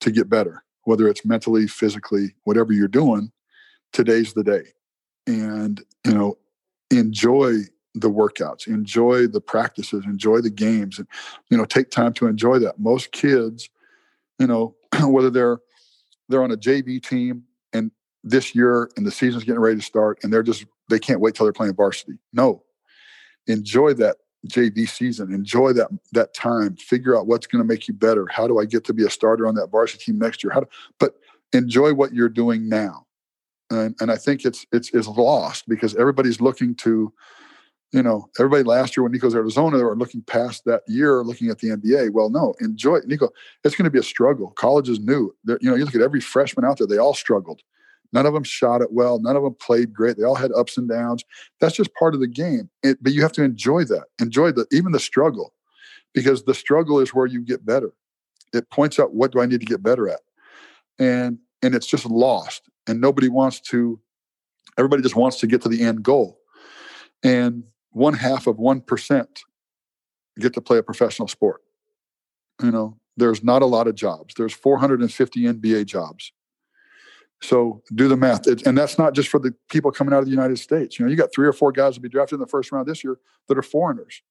to 0.00 0.10
get 0.10 0.28
better 0.28 0.62
whether 0.88 1.06
it's 1.06 1.22
mentally 1.22 1.66
physically 1.66 2.34
whatever 2.44 2.72
you're 2.72 2.88
doing 2.88 3.30
today's 3.92 4.32
the 4.32 4.42
day. 4.42 4.62
And 5.26 5.84
you 6.06 6.14
know 6.14 6.38
enjoy 6.90 7.56
the 7.94 8.10
workouts. 8.10 8.66
Enjoy 8.66 9.26
the 9.26 9.40
practices. 9.40 10.06
Enjoy 10.06 10.40
the 10.40 10.48
games. 10.50 10.98
And 10.98 11.06
you 11.50 11.58
know 11.58 11.66
take 11.66 11.90
time 11.90 12.14
to 12.14 12.26
enjoy 12.26 12.58
that. 12.60 12.80
Most 12.80 13.12
kids 13.12 13.68
you 14.38 14.46
know 14.46 14.76
whether 15.02 15.28
they're 15.28 15.58
they're 16.30 16.42
on 16.42 16.52
a 16.52 16.56
JV 16.56 17.02
team 17.02 17.44
this 18.28 18.54
year 18.54 18.90
and 18.96 19.06
the 19.06 19.10
season's 19.10 19.44
getting 19.44 19.60
ready 19.60 19.76
to 19.76 19.82
start 19.82 20.18
and 20.22 20.32
they're 20.32 20.42
just 20.42 20.64
they 20.88 20.98
can't 20.98 21.20
wait 21.20 21.34
till 21.34 21.44
they're 21.44 21.52
playing 21.52 21.74
varsity. 21.74 22.18
No. 22.32 22.62
Enjoy 23.46 23.94
that 23.94 24.16
JV 24.46 24.88
season. 24.88 25.32
Enjoy 25.32 25.72
that 25.72 25.88
that 26.12 26.34
time. 26.34 26.76
Figure 26.76 27.16
out 27.16 27.26
what's 27.26 27.46
going 27.46 27.62
to 27.62 27.68
make 27.68 27.88
you 27.88 27.94
better. 27.94 28.26
How 28.26 28.46
do 28.46 28.58
I 28.58 28.64
get 28.64 28.84
to 28.84 28.92
be 28.92 29.04
a 29.04 29.10
starter 29.10 29.46
on 29.46 29.54
that 29.56 29.70
varsity 29.70 30.04
team 30.04 30.18
next 30.18 30.42
year? 30.42 30.52
How 30.52 30.60
do, 30.60 30.66
but 30.98 31.14
enjoy 31.52 31.94
what 31.94 32.12
you're 32.12 32.28
doing 32.28 32.68
now. 32.68 33.06
And, 33.70 33.94
and 34.00 34.10
I 34.10 34.16
think 34.16 34.44
it's 34.44 34.66
it's 34.72 34.90
is 34.90 35.08
lost 35.08 35.68
because 35.68 35.94
everybody's 35.96 36.40
looking 36.40 36.74
to 36.76 37.12
you 37.92 38.02
know, 38.02 38.28
everybody 38.38 38.62
last 38.64 38.96
year 38.96 39.02
when 39.02 39.12
Nico's 39.12 39.34
Arizona, 39.34 39.78
they 39.78 39.82
were 39.82 39.96
looking 39.96 40.20
past 40.22 40.64
that 40.66 40.82
year, 40.86 41.22
looking 41.22 41.48
at 41.48 41.58
the 41.58 41.68
NBA. 41.68 42.10
Well, 42.12 42.28
no, 42.28 42.54
enjoy 42.60 42.96
it. 42.96 43.08
Nico, 43.08 43.30
it's 43.64 43.76
going 43.76 43.84
to 43.84 43.90
be 43.90 43.98
a 43.98 44.02
struggle. 44.02 44.50
College 44.50 44.90
is 44.90 45.00
new. 45.00 45.34
They're, 45.44 45.58
you 45.62 45.70
know, 45.70 45.76
you 45.76 45.86
look 45.86 45.94
at 45.94 46.02
every 46.02 46.20
freshman 46.20 46.66
out 46.66 46.76
there, 46.76 46.86
they 46.86 46.98
all 46.98 47.14
struggled. 47.14 47.62
None 48.12 48.26
of 48.26 48.32
them 48.34 48.44
shot 48.44 48.80
it 48.80 48.92
well. 48.92 49.20
None 49.20 49.36
of 49.36 49.42
them 49.42 49.54
played 49.60 49.92
great. 49.92 50.16
They 50.16 50.24
all 50.24 50.34
had 50.34 50.50
ups 50.52 50.78
and 50.78 50.88
downs. 50.88 51.24
That's 51.60 51.76
just 51.76 51.94
part 51.94 52.14
of 52.14 52.20
the 52.20 52.26
game. 52.28 52.70
It, 52.82 53.02
but 53.02 53.12
you 53.12 53.22
have 53.22 53.32
to 53.32 53.42
enjoy 53.42 53.84
that. 53.84 54.04
Enjoy 54.20 54.52
the 54.52 54.66
even 54.72 54.92
the 54.92 55.00
struggle. 55.00 55.52
because 56.14 56.44
the 56.44 56.54
struggle 56.54 57.00
is 57.00 57.14
where 57.14 57.26
you 57.26 57.40
get 57.40 57.64
better. 57.64 57.92
It 58.52 58.70
points 58.70 58.98
out 58.98 59.14
what 59.14 59.32
do 59.32 59.40
I 59.40 59.46
need 59.46 59.60
to 59.60 59.66
get 59.66 59.82
better 59.82 60.08
at, 60.08 60.20
and 60.98 61.38
and 61.62 61.74
it's 61.74 61.86
just 61.86 62.06
lost, 62.06 62.62
and 62.86 63.00
nobody 63.00 63.28
wants 63.28 63.60
to. 63.70 64.00
Everybody 64.78 65.02
just 65.02 65.16
wants 65.16 65.38
to 65.40 65.46
get 65.46 65.62
to 65.62 65.68
the 65.68 65.82
end 65.82 66.02
goal, 66.02 66.38
and 67.22 67.64
one 67.90 68.14
half 68.14 68.46
of 68.46 68.58
one 68.58 68.80
percent 68.80 69.40
get 70.38 70.54
to 70.54 70.60
play 70.60 70.78
a 70.78 70.82
professional 70.82 71.28
sport. 71.28 71.60
You 72.62 72.70
know, 72.70 72.96
there's 73.16 73.44
not 73.44 73.62
a 73.62 73.66
lot 73.66 73.86
of 73.86 73.94
jobs. 73.94 74.34
There's 74.34 74.52
450 74.52 75.42
NBA 75.42 75.86
jobs. 75.86 76.32
So 77.40 77.82
do 77.94 78.08
the 78.08 78.16
math. 78.16 78.46
It, 78.46 78.66
and 78.66 78.76
that's 78.76 78.98
not 78.98 79.14
just 79.14 79.28
for 79.28 79.38
the 79.38 79.54
people 79.70 79.92
coming 79.92 80.12
out 80.12 80.18
of 80.18 80.24
the 80.24 80.30
United 80.30 80.58
States. 80.58 80.98
You 80.98 81.04
know, 81.04 81.10
you 81.10 81.16
got 81.16 81.32
three 81.32 81.46
or 81.46 81.52
four 81.52 81.70
guys 81.70 81.94
to 81.94 82.00
be 82.00 82.08
drafted 82.08 82.36
in 82.36 82.40
the 82.40 82.46
first 82.46 82.72
round 82.72 82.86
this 82.86 83.04
year 83.04 83.18
that 83.46 83.56
are 83.56 83.62
foreigners. 83.62 84.22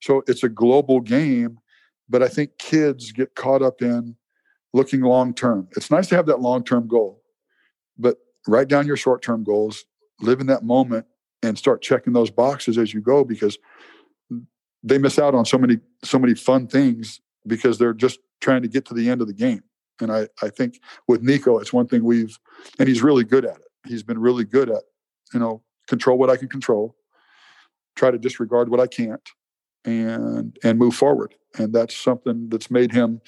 So 0.00 0.22
it's 0.26 0.42
a 0.42 0.48
global 0.48 1.00
game, 1.00 1.58
but 2.08 2.22
I 2.22 2.28
think 2.28 2.58
kids 2.58 3.12
get 3.12 3.34
caught 3.34 3.62
up 3.62 3.80
in 3.80 4.16
looking 4.74 5.00
long 5.02 5.32
term. 5.32 5.68
It's 5.76 5.90
nice 5.90 6.08
to 6.08 6.16
have 6.16 6.26
that 6.26 6.40
long 6.40 6.64
term 6.64 6.86
goal, 6.86 7.22
but 7.98 8.18
write 8.46 8.68
down 8.68 8.86
your 8.86 8.96
short 8.96 9.22
term 9.22 9.44
goals, 9.44 9.84
live 10.20 10.40
in 10.40 10.46
that 10.48 10.64
moment, 10.64 11.06
and 11.42 11.56
start 11.56 11.82
checking 11.82 12.12
those 12.12 12.30
boxes 12.30 12.78
as 12.78 12.92
you 12.92 13.00
go 13.00 13.24
because 13.24 13.58
they 14.82 14.98
miss 14.98 15.18
out 15.18 15.34
on 15.34 15.44
so 15.44 15.56
many 15.56 15.78
so 16.02 16.18
many 16.18 16.34
fun 16.34 16.66
things 16.66 17.20
because 17.46 17.78
they're 17.78 17.94
just 17.94 18.18
trying 18.40 18.62
to 18.62 18.68
get 18.68 18.84
to 18.86 18.94
the 18.94 19.08
end 19.08 19.20
of 19.20 19.28
the 19.28 19.34
game. 19.34 19.62
And 20.02 20.12
I, 20.12 20.28
I 20.42 20.48
think 20.48 20.80
with 21.08 21.22
Nico, 21.22 21.58
it's 21.58 21.72
one 21.72 21.86
thing 21.86 22.04
we've, 22.04 22.38
and 22.78 22.88
he's 22.88 23.02
really 23.02 23.24
good 23.24 23.44
at 23.44 23.56
it. 23.56 23.68
He's 23.86 24.02
been 24.02 24.18
really 24.18 24.44
good 24.44 24.68
at, 24.68 24.82
you 25.32 25.40
know, 25.40 25.62
control 25.88 26.18
what 26.18 26.30
I 26.30 26.36
can 26.36 26.48
control, 26.48 26.96
try 27.96 28.10
to 28.10 28.18
disregard 28.18 28.68
what 28.68 28.80
I 28.80 28.86
can't, 28.86 29.28
and 29.84 30.56
and 30.62 30.78
move 30.78 30.94
forward. 30.94 31.34
And 31.58 31.72
that's 31.72 31.96
something 31.96 32.48
that's 32.48 32.70
made 32.70 32.92
him, 32.92 33.20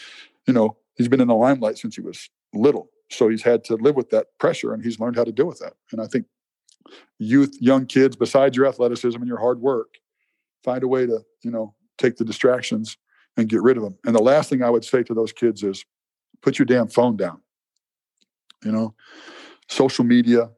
you 0.47 0.55
know, 0.55 0.77
he's 0.97 1.09
been 1.09 1.21
in 1.21 1.29
the 1.29 1.35
limelight 1.35 1.79
since 1.79 1.97
he 1.97 2.01
was 2.01 2.31
little. 2.53 2.91
So 3.11 3.29
he's 3.29 3.43
had 3.43 3.65
to 3.65 3.77
live 3.77 3.97
with 3.97 4.11
that 4.11 4.27
pressure 4.39 4.73
and 4.73 4.83
he's 4.83 4.99
learned 4.99 5.17
how 5.17 5.25
to 5.25 5.33
deal 5.33 5.47
with 5.47 5.59
that. 5.59 5.75
And 5.93 6.01
I 6.01 6.07
think 6.07 6.27
youth, 7.19 7.57
young 7.61 7.87
kids, 7.87 8.17
besides 8.17 8.57
your 8.57 8.67
athleticism 8.67 9.19
and 9.19 9.29
your 9.29 9.41
hard 9.41 9.61
work, 9.61 9.95
find 10.63 10.83
a 10.83 10.89
way 10.89 11.07
to, 11.07 11.21
you 11.43 11.51
know, 11.51 11.75
take 11.99 12.17
the 12.17 12.25
distractions 12.25 12.97
and 13.37 13.49
get 13.49 13.63
rid 13.63 13.77
of 13.77 13.83
them. 13.83 13.99
And 14.05 14.15
the 14.15 14.23
last 14.23 14.49
thing 14.49 14.63
I 14.63 14.71
would 14.71 14.85
say 14.85 15.03
to 15.03 15.15
those 15.15 15.33
kids 15.33 15.63
is 15.63 15.85
put 16.45 16.59
your 16.59 16.67
damn 16.67 16.89
phone 16.89 17.17
down. 17.17 17.41
You 18.63 18.71
know, 18.71 18.95
social 19.69 20.05
media, 20.05 20.51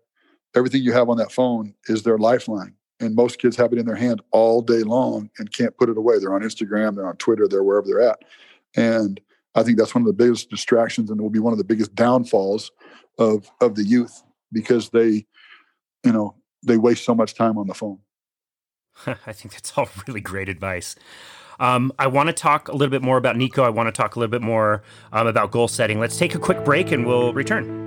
everything 0.54 0.82
you 0.82 0.92
have 0.92 1.08
on 1.08 1.16
that 1.18 1.32
phone 1.32 1.74
is 1.86 2.02
their 2.02 2.18
lifeline. 2.18 2.74
And 2.98 3.14
most 3.14 3.38
kids 3.38 3.56
have 3.56 3.72
it 3.72 3.78
in 3.78 3.86
their 3.86 3.96
hand 3.96 4.20
all 4.32 4.62
day 4.62 4.82
long 4.82 5.30
and 5.38 5.52
can't 5.52 5.76
put 5.76 5.88
it 5.88 5.96
away. 5.96 6.18
They're 6.18 6.34
on 6.34 6.42
Instagram, 6.42 6.96
they're 6.96 7.06
on 7.06 7.16
Twitter, 7.16 7.46
they're 7.46 7.62
wherever 7.62 7.86
they're 7.86 8.00
at. 8.00 8.18
And 8.74 9.20
I 9.54 9.62
think 9.62 9.78
that's 9.78 9.94
one 9.94 10.02
of 10.02 10.06
the 10.06 10.12
biggest 10.12 10.50
distractions 10.50 11.10
and 11.10 11.20
will 11.20 11.30
be 11.30 11.38
one 11.38 11.52
of 11.52 11.58
the 11.58 11.64
biggest 11.64 11.94
downfalls 11.94 12.72
of 13.18 13.50
of 13.60 13.74
the 13.74 13.84
youth 13.84 14.22
because 14.52 14.90
they, 14.90 15.26
you 16.04 16.12
know, 16.12 16.34
they 16.62 16.78
waste 16.78 17.04
so 17.04 17.14
much 17.14 17.34
time 17.34 17.58
on 17.58 17.66
the 17.66 17.74
phone. 17.74 17.98
I 19.06 19.32
think 19.32 19.52
that's 19.52 19.72
all 19.76 19.88
really 20.06 20.20
great 20.20 20.48
advice. 20.48 20.96
Um, 21.58 21.92
I 21.98 22.06
want 22.06 22.28
to 22.28 22.32
talk 22.32 22.68
a 22.68 22.72
little 22.72 22.90
bit 22.90 23.02
more 23.02 23.16
about 23.16 23.36
Nico. 23.36 23.62
I 23.62 23.70
want 23.70 23.86
to 23.88 23.92
talk 23.92 24.16
a 24.16 24.18
little 24.18 24.30
bit 24.30 24.42
more 24.42 24.82
um, 25.12 25.26
about 25.26 25.50
goal 25.50 25.68
setting. 25.68 26.00
Let's 26.00 26.18
take 26.18 26.34
a 26.34 26.38
quick 26.38 26.64
break 26.64 26.92
and 26.92 27.06
we'll 27.06 27.32
return. 27.32 27.85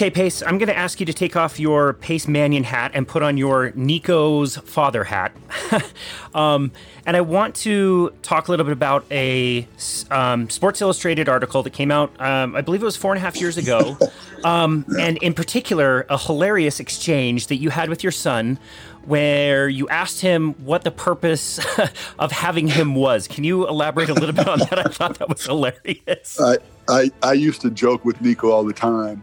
Okay, 0.00 0.08
Pace, 0.08 0.42
I'm 0.42 0.56
going 0.56 0.68
to 0.68 0.78
ask 0.78 0.98
you 0.98 1.04
to 1.04 1.12
take 1.12 1.36
off 1.36 1.60
your 1.60 1.92
Pace 1.92 2.26
Mannion 2.26 2.64
hat 2.64 2.92
and 2.94 3.06
put 3.06 3.22
on 3.22 3.36
your 3.36 3.70
Nico's 3.72 4.56
father 4.56 5.04
hat. 5.04 5.30
um, 6.34 6.72
and 7.04 7.18
I 7.18 7.20
want 7.20 7.54
to 7.56 8.08
talk 8.22 8.48
a 8.48 8.50
little 8.50 8.64
bit 8.64 8.72
about 8.72 9.04
a 9.10 9.68
um, 10.10 10.48
Sports 10.48 10.80
Illustrated 10.80 11.28
article 11.28 11.62
that 11.64 11.74
came 11.74 11.90
out, 11.90 12.18
um, 12.18 12.56
I 12.56 12.62
believe 12.62 12.80
it 12.80 12.86
was 12.86 12.96
four 12.96 13.12
and 13.12 13.18
a 13.18 13.20
half 13.20 13.38
years 13.38 13.58
ago. 13.58 13.98
Um, 14.42 14.86
and 14.98 15.18
in 15.18 15.34
particular, 15.34 16.06
a 16.08 16.16
hilarious 16.16 16.80
exchange 16.80 17.48
that 17.48 17.56
you 17.56 17.68
had 17.68 17.90
with 17.90 18.02
your 18.02 18.10
son 18.10 18.58
where 19.04 19.68
you 19.68 19.86
asked 19.90 20.22
him 20.22 20.54
what 20.64 20.82
the 20.82 20.90
purpose 20.90 21.60
of 22.18 22.32
having 22.32 22.66
him 22.66 22.94
was. 22.94 23.28
Can 23.28 23.44
you 23.44 23.68
elaborate 23.68 24.08
a 24.08 24.14
little 24.14 24.34
bit 24.34 24.48
on 24.48 24.60
that? 24.60 24.78
I 24.78 24.84
thought 24.84 25.18
that 25.18 25.28
was 25.28 25.44
hilarious. 25.44 26.40
I, 26.40 26.56
I, 26.88 27.10
I 27.22 27.34
used 27.34 27.60
to 27.60 27.70
joke 27.70 28.06
with 28.06 28.18
Nico 28.22 28.50
all 28.50 28.64
the 28.64 28.72
time 28.72 29.22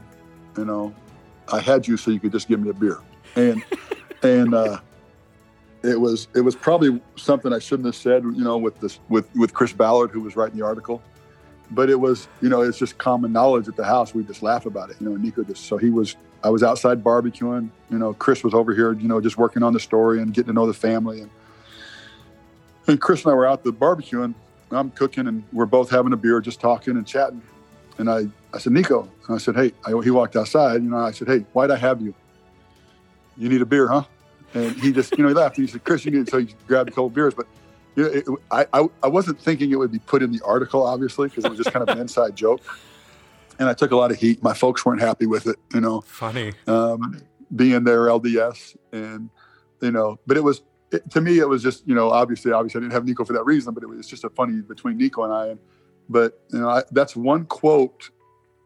you 0.58 0.66
know, 0.66 0.94
I 1.52 1.60
had 1.60 1.88
you 1.88 1.98
so 1.98 2.12
you 2.12 2.20
could 2.20 2.32
just 2.32 2.48
give 2.48 2.60
me 2.60 2.70
a 2.70 2.74
beer. 2.74 3.00
And 3.36 3.64
and 4.24 4.54
uh, 4.54 4.80
it 5.84 6.00
was 6.00 6.28
it 6.36 6.42
was 6.42 6.56
probably 6.56 7.02
something 7.16 7.54
I 7.54 7.60
shouldn't 7.60 7.86
have 7.86 7.96
said, 7.96 8.24
you 8.24 8.44
know, 8.44 8.58
with 8.58 8.80
this 8.80 9.00
with 9.10 9.34
with 9.36 9.54
Chris 9.54 9.74
Ballard 9.74 10.12
who 10.12 10.22
was 10.22 10.36
writing 10.36 10.58
the 10.58 10.66
article. 10.66 11.02
But 11.70 11.90
it 11.90 12.00
was, 12.00 12.30
you 12.42 12.48
know, 12.48 12.62
it's 12.62 12.78
just 12.78 12.98
common 12.98 13.34
knowledge 13.34 13.68
at 13.68 13.76
the 13.76 13.84
house. 13.84 14.14
We 14.14 14.24
just 14.24 14.42
laugh 14.42 14.66
about 14.66 14.90
it. 14.90 14.98
You 15.02 15.10
know, 15.10 15.18
Nico 15.18 15.44
just 15.44 15.66
so 15.66 15.78
he 15.78 15.90
was 15.90 16.16
I 16.44 16.50
was 16.50 16.64
outside 16.64 17.04
barbecuing, 17.04 17.70
you 17.90 17.98
know, 17.98 18.14
Chris 18.14 18.44
was 18.44 18.54
over 18.54 18.74
here, 18.74 18.94
you 18.94 19.08
know, 19.08 19.20
just 19.20 19.38
working 19.38 19.64
on 19.64 19.74
the 19.74 19.80
story 19.80 20.22
and 20.22 20.34
getting 20.34 20.48
to 20.48 20.54
know 20.54 20.66
the 20.66 20.74
family 20.74 21.22
and 21.22 21.30
and 22.88 23.02
Chris 23.02 23.26
and 23.26 23.34
I 23.34 23.36
were 23.36 23.46
out 23.46 23.64
the 23.64 23.74
barbecuing. 23.74 24.34
I'm 24.72 24.92
cooking 24.92 25.28
and 25.28 25.44
we're 25.52 25.66
both 25.66 25.90
having 25.90 26.14
a 26.14 26.18
beer, 26.18 26.42
just 26.42 26.60
talking 26.60 26.96
and 26.96 27.06
chatting. 27.06 27.42
And 27.98 28.10
I, 28.10 28.28
I 28.58 28.60
said, 28.60 28.74
Nico. 28.74 29.08
And 29.28 29.36
I 29.36 29.38
said, 29.38 29.56
hey, 29.56 29.72
I, 29.86 29.92
he 30.04 30.10
walked 30.10 30.36
outside. 30.36 30.82
You 30.82 30.90
know, 30.90 30.98
I 30.98 31.12
said, 31.12 31.28
hey, 31.28 31.46
why'd 31.54 31.70
I 31.70 31.76
have 31.76 32.02
you? 32.02 32.16
You 33.38 33.50
need 33.50 33.62
a 33.62 33.68
beer, 33.68 33.88
huh? 33.88 34.04
And 34.56 34.76
he 34.82 34.92
just, 34.92 35.16
you 35.16 35.22
know, 35.22 35.28
he 35.28 35.36
laughed. 35.36 35.58
He 35.58 35.68
said, 35.68 35.84
Chris, 35.84 36.04
you 36.06 36.12
need, 36.12 36.28
so 36.28 36.40
he 36.40 36.56
grabbed 36.66 36.90
a 36.90 36.92
couple 36.92 37.12
beers. 37.12 37.36
But 37.36 37.46
you 37.96 38.04
know, 38.04 38.10
it, 38.10 38.26
I, 38.50 38.80
I, 38.82 38.88
I 39.04 39.08
wasn't 39.10 39.40
thinking 39.40 39.70
it 39.70 39.76
would 39.76 39.92
be 39.92 40.00
put 40.00 40.24
in 40.24 40.32
the 40.32 40.42
article, 40.44 40.84
obviously, 40.84 41.28
because 41.28 41.46
it 41.46 41.50
was 41.50 41.60
just 41.60 41.72
kind 41.72 41.88
of 41.88 41.96
an 41.96 42.02
inside 42.02 42.36
joke. 42.36 42.62
And 43.60 43.70
I 43.70 43.76
took 43.76 43.92
a 43.92 43.96
lot 43.96 44.10
of 44.10 44.18
heat. 44.18 44.42
My 44.42 44.56
folks 44.56 44.84
weren't 44.84 45.02
happy 45.02 45.28
with 45.28 45.46
it, 45.46 45.58
you 45.72 45.82
know. 45.82 46.02
Funny. 46.02 46.54
Um, 46.66 47.22
being 47.56 47.84
their 47.84 48.06
LDS. 48.06 48.76
And, 48.92 49.30
you 49.82 49.92
know, 49.92 50.20
but 50.26 50.36
it 50.36 50.44
was, 50.44 50.64
it, 50.92 51.08
to 51.12 51.22
me, 51.22 51.38
it 51.38 51.48
was 51.48 51.62
just, 51.62 51.88
you 51.88 51.94
know, 51.94 52.10
obviously, 52.10 52.52
obviously 52.52 52.80
I 52.80 52.82
didn't 52.82 52.94
have 52.94 53.06
Nico 53.06 53.24
for 53.24 53.34
that 53.34 53.46
reason, 53.46 53.76
but 53.76 53.84
it 53.84 53.88
was 53.88 54.08
just 54.08 54.24
a 54.24 54.32
funny 54.32 54.62
between 54.62 54.98
Nico 54.98 55.26
and 55.26 55.34
I. 55.34 55.48
And, 55.50 55.60
but 56.10 56.42
you 56.52 56.60
know, 56.60 56.70
I, 56.70 56.82
that's 56.92 57.16
one 57.16 57.46
quote 57.46 58.10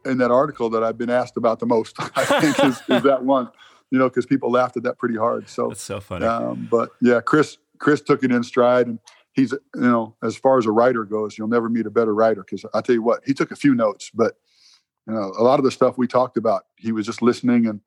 in 0.04 0.18
that 0.18 0.30
article 0.30 0.70
that 0.70 0.82
I've 0.82 0.98
been 0.98 1.10
asked 1.10 1.36
about 1.36 1.58
the 1.58 1.66
most. 1.66 1.96
I 2.16 2.40
think 2.40 2.58
is, 2.64 2.82
is 2.88 3.02
that 3.02 3.24
one, 3.24 3.50
you 3.90 3.98
know, 3.98 4.08
because 4.08 4.26
people 4.26 4.50
laughed 4.50 4.76
at 4.76 4.82
that 4.84 4.98
pretty 4.98 5.16
hard. 5.16 5.48
So 5.48 5.68
that's 5.68 5.82
so 5.82 6.00
funny. 6.00 6.26
Um, 6.26 6.68
but 6.70 6.90
yeah, 7.00 7.20
Chris 7.20 7.58
Chris 7.78 8.00
took 8.00 8.22
it 8.22 8.30
in 8.30 8.42
stride, 8.42 8.86
and 8.86 8.98
he's 9.32 9.52
you 9.52 9.80
know, 9.80 10.16
as 10.22 10.36
far 10.36 10.58
as 10.58 10.66
a 10.66 10.70
writer 10.70 11.04
goes, 11.04 11.36
you'll 11.36 11.48
never 11.48 11.68
meet 11.68 11.86
a 11.86 11.90
better 11.90 12.14
writer. 12.14 12.44
Because 12.44 12.64
I 12.74 12.80
tell 12.80 12.94
you 12.94 13.02
what, 13.02 13.22
he 13.26 13.34
took 13.34 13.50
a 13.50 13.56
few 13.56 13.74
notes, 13.74 14.10
but 14.14 14.34
you 15.06 15.14
know, 15.14 15.32
a 15.38 15.42
lot 15.42 15.58
of 15.58 15.64
the 15.64 15.70
stuff 15.70 15.98
we 15.98 16.06
talked 16.06 16.36
about, 16.36 16.62
he 16.76 16.92
was 16.92 17.06
just 17.06 17.22
listening, 17.22 17.66
and 17.66 17.80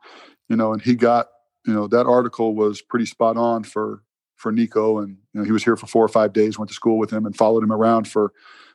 you 0.50 0.56
know, 0.56 0.74
and 0.74 0.82
he 0.82 0.96
got 0.96 1.28
you 1.66 1.74
know 1.74 1.88
that 1.88 2.06
article 2.06 2.56
was 2.56 2.82
pretty 2.82 3.06
spot 3.06 3.38
on 3.38 3.64
for 3.64 4.04
for 4.36 4.52
Nico, 4.52 5.00
and 5.00 5.18
you 5.34 5.40
know, 5.40 5.44
he 5.44 5.52
was 5.52 5.64
here 5.64 5.78
for 5.78 5.88
four 5.88 6.04
or 6.04 6.10
five 6.10 6.34
days, 6.34 6.60
went 6.60 6.70
to 6.70 6.76
school 6.76 6.98
with 6.98 7.12
him, 7.12 7.26
and 7.26 7.36
followed 7.36 7.64
him 7.64 7.72
around 7.72 8.08
for 8.08 8.34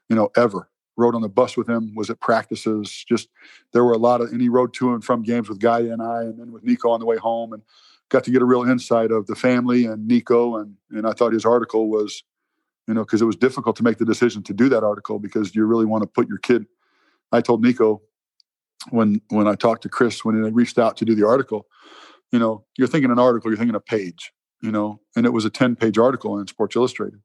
you 0.09 0.17
know 0.17 0.31
ever 0.37 0.69
rode 1.01 1.15
on 1.15 1.23
the 1.23 1.29
bus 1.29 1.57
with 1.57 1.69
him, 1.69 1.93
was 1.95 2.11
at 2.11 2.21
practices. 2.21 3.05
Just 3.09 3.29
there 3.73 3.85
were 3.85 3.93
a 3.93 3.99
lot 3.99 4.21
of, 4.21 4.31
and 4.31 4.41
he 4.41 4.49
rode 4.49 4.73
to 4.75 4.93
and 4.95 5.05
from 5.05 5.23
games 5.23 5.49
with 5.49 5.59
Gaia 5.59 5.93
and 5.93 6.03
I, 6.03 6.23
and 6.23 6.39
then 6.39 6.53
with 6.53 6.63
Nico 6.63 6.91
on 6.91 7.01
the 7.01 7.07
way 7.07 7.17
home, 7.17 7.53
and 7.53 7.63
got 8.09 8.25
to 8.25 8.31
get 8.31 8.43
a 8.43 8.45
real 8.45 8.65
insight 8.65 9.11
of 9.11 9.27
the 9.27 9.35
family 9.35 9.87
and 9.87 10.07
Nico. 10.07 10.57
And 10.57 10.77
and 10.91 11.07
I 11.07 11.13
thought 11.13 11.33
his 11.33 11.45
article 11.45 11.89
was, 11.89 12.23
you 12.87 12.95
know, 12.95 13.05
because 13.05 13.23
it 13.23 13.27
was 13.27 13.37
difficult 13.37 13.77
to 13.77 13.83
make 13.83 13.99
the 13.99 14.05
decision 14.05 14.43
to 14.45 14.55
do 14.55 14.69
that 14.69 14.85
article 14.85 15.19
because 15.19 15.55
you 15.55 15.65
really 15.65 15.87
want 15.87 16.03
to 16.03 16.09
put 16.09 16.29
your 16.29 16.39
kid. 16.39 16.67
I 17.33 17.41
told 17.41 17.63
Nico 17.63 18.03
when 18.91 19.21
when 19.29 19.49
I 19.49 19.55
talked 19.55 19.83
to 19.83 19.89
Chris 19.89 20.25
when 20.25 20.43
he 20.43 20.51
reached 20.51 20.79
out 20.79 20.97
to 20.99 21.05
do 21.05 21.15
the 21.15 21.27
article, 21.27 21.67
you 22.33 22.39
know, 22.39 22.65
you're 22.77 22.89
thinking 22.89 23.11
an 23.11 23.19
article, 23.19 23.51
you're 23.51 23.59
thinking 23.59 23.75
a 23.75 23.81
page, 23.81 24.33
you 24.63 24.71
know, 24.71 25.01
and 25.17 25.27
it 25.27 25.33
was 25.33 25.45
a 25.45 25.51
10 25.51 25.77
page 25.77 25.99
article 25.99 26.39
in 26.39 26.47
Sports 26.47 26.77
Illustrated. 26.77 27.21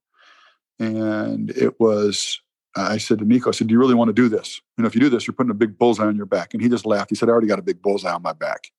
And 0.79 1.51
it 1.51 1.79
was 1.79 2.41
I 2.75 2.97
said 2.97 3.19
to 3.19 3.25
Nico, 3.25 3.49
I 3.49 3.53
said, 3.53 3.67
Do 3.67 3.73
you 3.73 3.79
really 3.79 3.93
want 3.93 4.09
to 4.09 4.13
do 4.13 4.27
this? 4.27 4.61
You 4.77 4.83
know, 4.83 4.87
if 4.87 4.95
you 4.95 5.01
do 5.01 5.09
this, 5.09 5.25
you're 5.25 5.33
putting 5.33 5.51
a 5.51 5.55
big 5.55 5.77
bullseye 5.77 6.05
on 6.05 6.15
your 6.15 6.25
back. 6.25 6.53
And 6.53 6.61
he 6.61 6.69
just 6.69 6.85
laughed. 6.85 7.09
He 7.09 7.15
said, 7.15 7.29
I 7.29 7.31
already 7.31 7.47
got 7.47 7.59
a 7.59 7.63
big 7.63 7.81
bullseye 7.81 8.11
on 8.11 8.21
my 8.21 8.33
back. 8.33 8.71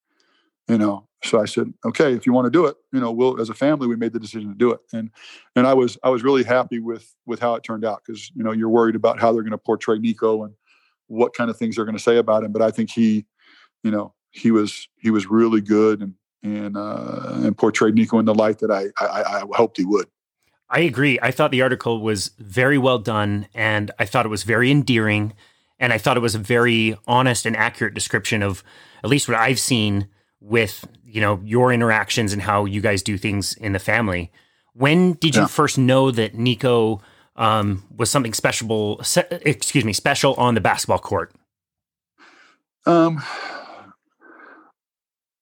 You 0.68 0.78
know, 0.78 1.06
so 1.22 1.40
I 1.40 1.44
said, 1.44 1.72
okay, 1.84 2.12
if 2.12 2.26
you 2.26 2.32
want 2.32 2.46
to 2.46 2.50
do 2.50 2.66
it, 2.66 2.76
you 2.92 3.00
know, 3.00 3.12
we'll 3.12 3.40
as 3.40 3.48
a 3.48 3.54
family, 3.54 3.86
we 3.86 3.96
made 3.96 4.12
the 4.12 4.18
decision 4.18 4.48
to 4.48 4.54
do 4.54 4.72
it. 4.72 4.80
And 4.92 5.10
and 5.54 5.66
I 5.66 5.74
was 5.74 5.96
I 6.02 6.10
was 6.10 6.22
really 6.22 6.42
happy 6.42 6.80
with 6.80 7.14
with 7.24 7.40
how 7.40 7.54
it 7.54 7.62
turned 7.62 7.84
out 7.84 8.02
because 8.04 8.30
you 8.34 8.42
know 8.42 8.52
you're 8.52 8.68
worried 8.68 8.96
about 8.96 9.20
how 9.20 9.32
they're 9.32 9.42
going 9.42 9.52
to 9.52 9.58
portray 9.58 9.98
Nico 9.98 10.42
and 10.42 10.54
what 11.06 11.34
kind 11.34 11.50
of 11.50 11.56
things 11.56 11.76
they're 11.76 11.84
going 11.84 11.96
to 11.96 12.02
say 12.02 12.16
about 12.16 12.42
him. 12.42 12.52
But 12.52 12.62
I 12.62 12.72
think 12.72 12.90
he, 12.90 13.26
you 13.84 13.92
know, 13.92 14.12
he 14.32 14.50
was 14.50 14.88
he 14.98 15.10
was 15.10 15.26
really 15.26 15.60
good 15.60 16.02
and 16.02 16.14
and 16.42 16.76
uh, 16.76 17.32
and 17.34 17.56
portrayed 17.56 17.94
Nico 17.94 18.18
in 18.18 18.24
the 18.24 18.34
light 18.34 18.58
that 18.58 18.70
I, 18.70 18.86
I 19.00 19.40
I 19.40 19.42
hoped 19.52 19.76
he 19.76 19.84
would. 19.84 20.06
I 20.68 20.80
agree. 20.80 21.18
I 21.22 21.30
thought 21.30 21.50
the 21.52 21.62
article 21.62 22.00
was 22.00 22.32
very 22.38 22.78
well 22.78 22.98
done, 22.98 23.46
and 23.54 23.90
I 23.98 24.04
thought 24.04 24.26
it 24.26 24.30
was 24.30 24.42
very 24.42 24.70
endearing, 24.70 25.32
and 25.78 25.92
I 25.92 25.98
thought 25.98 26.16
it 26.16 26.20
was 26.20 26.34
a 26.34 26.40
very 26.40 26.96
honest 27.06 27.46
and 27.46 27.56
accurate 27.56 27.94
description 27.94 28.42
of 28.42 28.64
at 29.04 29.10
least 29.10 29.28
what 29.28 29.36
I've 29.36 29.60
seen 29.60 30.08
with 30.40 30.86
you 31.04 31.20
know 31.20 31.40
your 31.44 31.72
interactions 31.72 32.32
and 32.32 32.42
how 32.42 32.64
you 32.64 32.80
guys 32.80 33.02
do 33.02 33.16
things 33.16 33.54
in 33.54 33.72
the 33.72 33.78
family. 33.78 34.32
When 34.72 35.14
did 35.14 35.34
you 35.34 35.42
yeah. 35.42 35.46
first 35.46 35.78
know 35.78 36.10
that 36.10 36.34
Nico 36.34 37.00
um, 37.36 37.84
was 37.96 38.10
something 38.10 38.34
special? 38.34 39.00
Excuse 39.30 39.84
me, 39.84 39.92
special 39.92 40.34
on 40.34 40.54
the 40.54 40.60
basketball 40.60 40.98
court. 40.98 41.32
Um, 42.84 43.22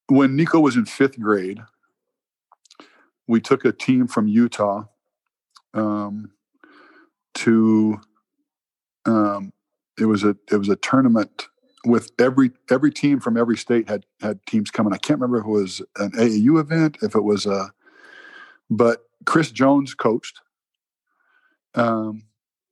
when 0.08 0.36
Nico 0.36 0.60
was 0.60 0.76
in 0.76 0.84
fifth 0.84 1.18
grade, 1.18 1.60
we 3.26 3.40
took 3.40 3.64
a 3.64 3.72
team 3.72 4.06
from 4.06 4.28
Utah 4.28 4.84
um, 5.74 6.32
to. 7.34 8.00
Um, 9.06 9.52
it 9.98 10.06
was 10.06 10.24
a 10.24 10.36
it 10.50 10.56
was 10.56 10.68
a 10.68 10.76
tournament 10.76 11.48
with 11.84 12.10
every 12.18 12.50
every 12.70 12.90
team 12.90 13.20
from 13.20 13.36
every 13.36 13.56
state 13.56 13.88
had 13.88 14.06
had 14.20 14.44
teams 14.46 14.70
coming. 14.70 14.92
I 14.92 14.98
can't 14.98 15.20
remember 15.20 15.38
if 15.38 15.44
it 15.44 15.50
was 15.50 15.82
an 15.98 16.12
AAU 16.12 16.60
event, 16.60 16.98
if 17.02 17.14
it 17.14 17.22
was 17.22 17.46
a, 17.46 17.72
but 18.70 19.04
Chris 19.26 19.50
Jones 19.50 19.94
coached, 19.94 20.40
um, 21.74 22.24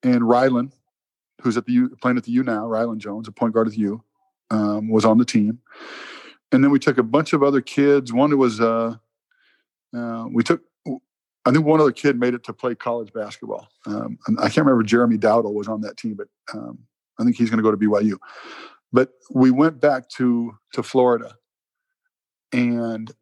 and 0.02 0.22
Rylan, 0.22 0.72
who's 1.42 1.56
at 1.56 1.66
the 1.66 1.72
U, 1.72 1.96
playing 2.00 2.18
at 2.18 2.24
the 2.24 2.32
U 2.32 2.42
now, 2.42 2.66
Rylan 2.66 2.98
Jones, 2.98 3.28
a 3.28 3.32
point 3.32 3.54
guard 3.54 3.68
at 3.68 3.74
the 3.74 3.80
U, 3.80 4.02
um, 4.50 4.88
was 4.88 5.04
on 5.04 5.18
the 5.18 5.24
team, 5.24 5.60
and 6.50 6.64
then 6.64 6.70
we 6.70 6.78
took 6.78 6.98
a 6.98 7.02
bunch 7.02 7.32
of 7.32 7.42
other 7.42 7.60
kids. 7.60 8.12
One 8.12 8.36
was 8.38 8.60
uh, 8.60 8.96
uh, 9.94 10.26
we 10.32 10.42
took. 10.42 10.62
I 11.44 11.50
think 11.50 11.64
one 11.64 11.80
other 11.80 11.92
kid 11.92 12.18
made 12.18 12.34
it 12.34 12.44
to 12.44 12.52
play 12.52 12.74
college 12.74 13.12
basketball. 13.12 13.68
Um, 13.86 14.18
I 14.38 14.44
can't 14.44 14.64
remember 14.64 14.84
Jeremy 14.84 15.18
Dowdle 15.18 15.54
was 15.54 15.68
on 15.68 15.80
that 15.80 15.96
team, 15.96 16.14
but 16.14 16.28
um, 16.54 16.78
I 17.18 17.24
think 17.24 17.36
he's 17.36 17.50
going 17.50 17.58
to 17.58 17.62
go 17.62 17.70
to 17.70 17.76
BYU. 17.76 18.16
But 18.92 19.10
we 19.30 19.50
went 19.50 19.80
back 19.80 20.08
to 20.10 20.56
to 20.74 20.82
Florida, 20.82 21.36
and 22.52 23.12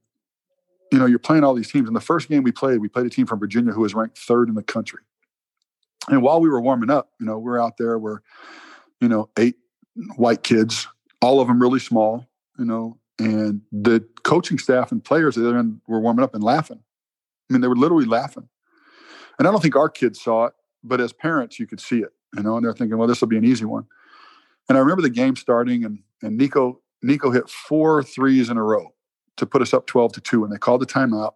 you 0.93 0.99
know, 0.99 1.07
you're 1.07 1.18
playing 1.18 1.45
all 1.45 1.55
these 1.55 1.71
teams. 1.71 1.87
And 1.87 1.97
the 1.97 2.01
first 2.01 2.29
game 2.29 2.43
we 2.43 2.53
played, 2.53 2.81
we 2.81 2.89
played 2.89 3.07
a 3.07 3.11
team 3.11 3.27
from 3.27 3.39
Virginia 3.39 3.73
who 3.73 3.83
was 3.83 3.95
ranked 3.95 4.18
third 4.18 4.49
in 4.49 4.55
the 4.55 4.62
country. 4.62 5.01
And 6.09 6.23
while 6.23 6.41
we 6.41 6.49
were 6.49 6.61
warming 6.61 6.91
up, 6.91 7.11
you 7.21 7.27
know, 7.27 7.39
we're 7.39 7.61
out 7.61 7.77
there, 7.77 7.99
we're, 7.99 8.18
you 9.01 9.09
know, 9.09 9.31
eight 9.39 9.57
white 10.16 10.43
kids, 10.43 10.89
all 11.23 11.41
of 11.41 11.49
them 11.49 11.61
really 11.61 11.79
small, 11.79 12.27
you 12.59 12.64
know, 12.64 12.99
and 13.18 13.61
the 13.71 14.05
coaching 14.25 14.59
staff 14.59 14.91
and 14.91 15.05
players 15.05 15.35
the 15.35 15.47
other 15.47 15.59
end 15.59 15.81
were 15.87 16.01
warming 16.01 16.25
up 16.25 16.35
and 16.35 16.43
laughing. 16.43 16.83
I 17.51 17.53
mean, 17.53 17.61
they 17.61 17.68
were 17.68 17.76
literally 17.76 18.07
laughing. 18.07 18.48
And 19.38 19.48
I 19.48 19.51
don't 19.51 19.61
think 19.61 19.76
our 19.76 19.88
kids 19.88 20.20
saw 20.20 20.46
it, 20.46 20.55
but 20.84 21.01
as 21.01 21.12
parents, 21.12 21.59
you 21.59 21.66
could 21.66 21.80
see 21.80 21.98
it, 21.98 22.12
you 22.36 22.42
know, 22.42 22.57
and 22.57 22.64
they're 22.64 22.72
thinking, 22.72 22.96
well, 22.96 23.09
this 23.09 23.20
will 23.20 23.28
be 23.28 23.38
an 23.38 23.44
easy 23.44 23.64
one. 23.64 23.86
And 24.68 24.78
I 24.78 24.80
remember 24.80 25.03
the 25.03 25.11
game 25.11 25.34
starting, 25.34 25.84
and 25.84 25.98
and 26.22 26.36
Nico 26.36 26.80
Nico 27.03 27.30
hit 27.30 27.48
four 27.48 28.03
threes 28.03 28.51
in 28.51 28.57
a 28.57 28.62
row 28.62 28.94
to 29.36 29.46
put 29.46 29.62
us 29.62 29.74
up 29.74 29.86
twelve 29.86 30.12
to 30.12 30.20
two, 30.20 30.44
and 30.44 30.53
they 30.53 30.59
called 30.59 30.80
the 30.80 30.86
timeout. 30.86 31.32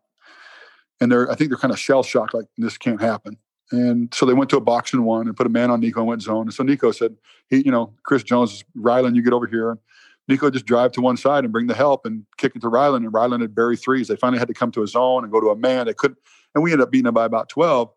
And 1.01 1.11
they're 1.11 1.29
I 1.31 1.35
think 1.35 1.51
they're 1.51 1.59
kind 1.59 1.73
of 1.73 1.79
shell 1.79 2.05
shocked, 2.05 2.35
like 2.35 2.47
this 2.57 2.79
can't 2.79 3.01
happen. 3.01 3.39
And 3.73 4.13
so 4.15 4.27
they 4.27 4.35
went 4.35 4.51
to 4.51 4.57
a 4.57 4.61
box 4.61 4.93
and 4.93 5.05
one 5.05 5.27
and 5.27 5.37
put 5.37 5.47
a 5.47 5.51
man 5.51 5.71
on 5.71 5.81
Nico 5.81 6.01
and 6.01 6.09
went 6.09 6.23
zone. 6.23 6.43
And 6.43 6.55
so 6.55 6.63
Nico 6.63 6.93
said, 6.93 7.17
he, 7.49 7.65
you 7.65 7.73
know, 7.73 7.95
Chris 8.05 8.23
Jones, 8.23 8.53
is 8.53 8.65
Rylan, 8.77 9.17
you 9.17 9.23
get 9.23 9.33
over 9.33 9.47
here. 9.47 9.79
Nico 10.29 10.51
just 10.51 10.67
drive 10.67 10.93
to 10.93 11.01
one 11.01 11.17
side 11.17 11.45
and 11.45 11.53
bring 11.53 11.67
the 11.67 11.75
help 11.75 12.07
and 12.07 12.25
kick 12.39 12.57
it 12.57 12.61
to 12.61 12.71
Rylan. 12.71 12.99
And 12.99 13.13
Rylan 13.13 13.41
had 13.41 13.55
buried 13.55 13.81
threes. 13.81 14.09
They 14.09 14.17
finally 14.17 14.39
had 14.39 14.49
to 14.49 14.55
come 14.55 14.71
to 14.73 14.83
a 14.83 14.87
zone 14.87 15.23
and 15.23 15.33
go 15.33 15.41
to 15.41 15.49
a 15.49 15.57
man. 15.57 15.87
They 15.87 15.95
couldn't, 15.95 16.19
and 16.55 16.65
we 16.65 16.73
ended 16.73 16.85
up 16.85 16.91
beating 16.91 17.05
them 17.05 17.15
by 17.15 17.25
about 17.25 17.49
12. 17.49 17.91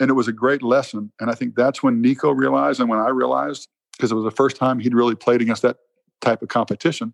And 0.00 0.10
it 0.10 0.14
was 0.14 0.28
a 0.28 0.32
great 0.32 0.62
lesson. 0.62 1.12
And 1.20 1.30
I 1.30 1.34
think 1.34 1.54
that's 1.54 1.82
when 1.82 2.00
Nico 2.00 2.30
realized 2.30 2.80
and 2.80 2.88
when 2.88 2.98
I 2.98 3.08
realized 3.08 3.68
because 3.96 4.10
it 4.10 4.14
was 4.14 4.24
the 4.24 4.30
first 4.30 4.56
time 4.56 4.80
he'd 4.80 4.94
really 4.94 5.14
played 5.14 5.40
against 5.40 5.62
that 5.62 5.76
type 6.20 6.42
of 6.42 6.48
competition. 6.48 7.12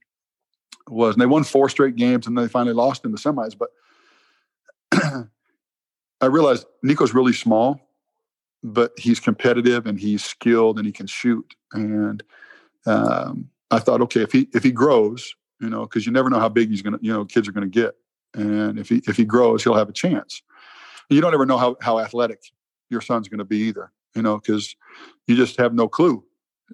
Was 0.88 1.14
and 1.14 1.20
they 1.20 1.26
won 1.26 1.44
four 1.44 1.68
straight 1.68 1.96
games 1.96 2.26
and 2.26 2.36
they 2.36 2.48
finally 2.48 2.74
lost 2.74 3.04
in 3.04 3.12
the 3.12 3.18
semis. 3.18 3.54
But 3.58 3.68
I 6.20 6.26
realized 6.26 6.66
Nico's 6.82 7.12
really 7.12 7.34
small, 7.34 7.80
but 8.62 8.92
he's 8.96 9.20
competitive 9.20 9.86
and 9.86 10.00
he's 10.00 10.24
skilled 10.24 10.78
and 10.78 10.86
he 10.86 10.92
can 10.92 11.06
shoot. 11.06 11.54
And 11.72 12.22
um, 12.86 13.50
I 13.70 13.78
thought, 13.78 14.00
okay, 14.02 14.22
if 14.22 14.32
he 14.32 14.48
if 14.54 14.62
he 14.62 14.72
grows, 14.72 15.34
you 15.60 15.68
know, 15.68 15.82
because 15.82 16.06
you 16.06 16.12
never 16.12 16.30
know 16.30 16.40
how 16.40 16.48
big 16.48 16.70
he's 16.70 16.82
gonna, 16.82 16.98
you 17.00 17.12
know, 17.12 17.24
kids 17.24 17.48
are 17.48 17.52
gonna 17.52 17.66
get. 17.66 17.94
And 18.34 18.78
if 18.78 18.88
he 18.88 19.02
if 19.06 19.16
he 19.16 19.24
grows, 19.24 19.62
he'll 19.64 19.74
have 19.74 19.88
a 19.88 19.92
chance. 19.92 20.42
You 21.10 21.20
don't 21.20 21.34
ever 21.34 21.46
know 21.46 21.58
how 21.58 21.76
how 21.80 21.98
athletic 21.98 22.40
your 22.90 23.00
son's 23.00 23.28
to 23.28 23.44
be 23.44 23.58
either, 23.58 23.92
you 24.14 24.22
know, 24.22 24.38
because 24.38 24.74
you 25.26 25.36
just 25.36 25.58
have 25.58 25.74
no 25.74 25.88
clue 25.88 26.24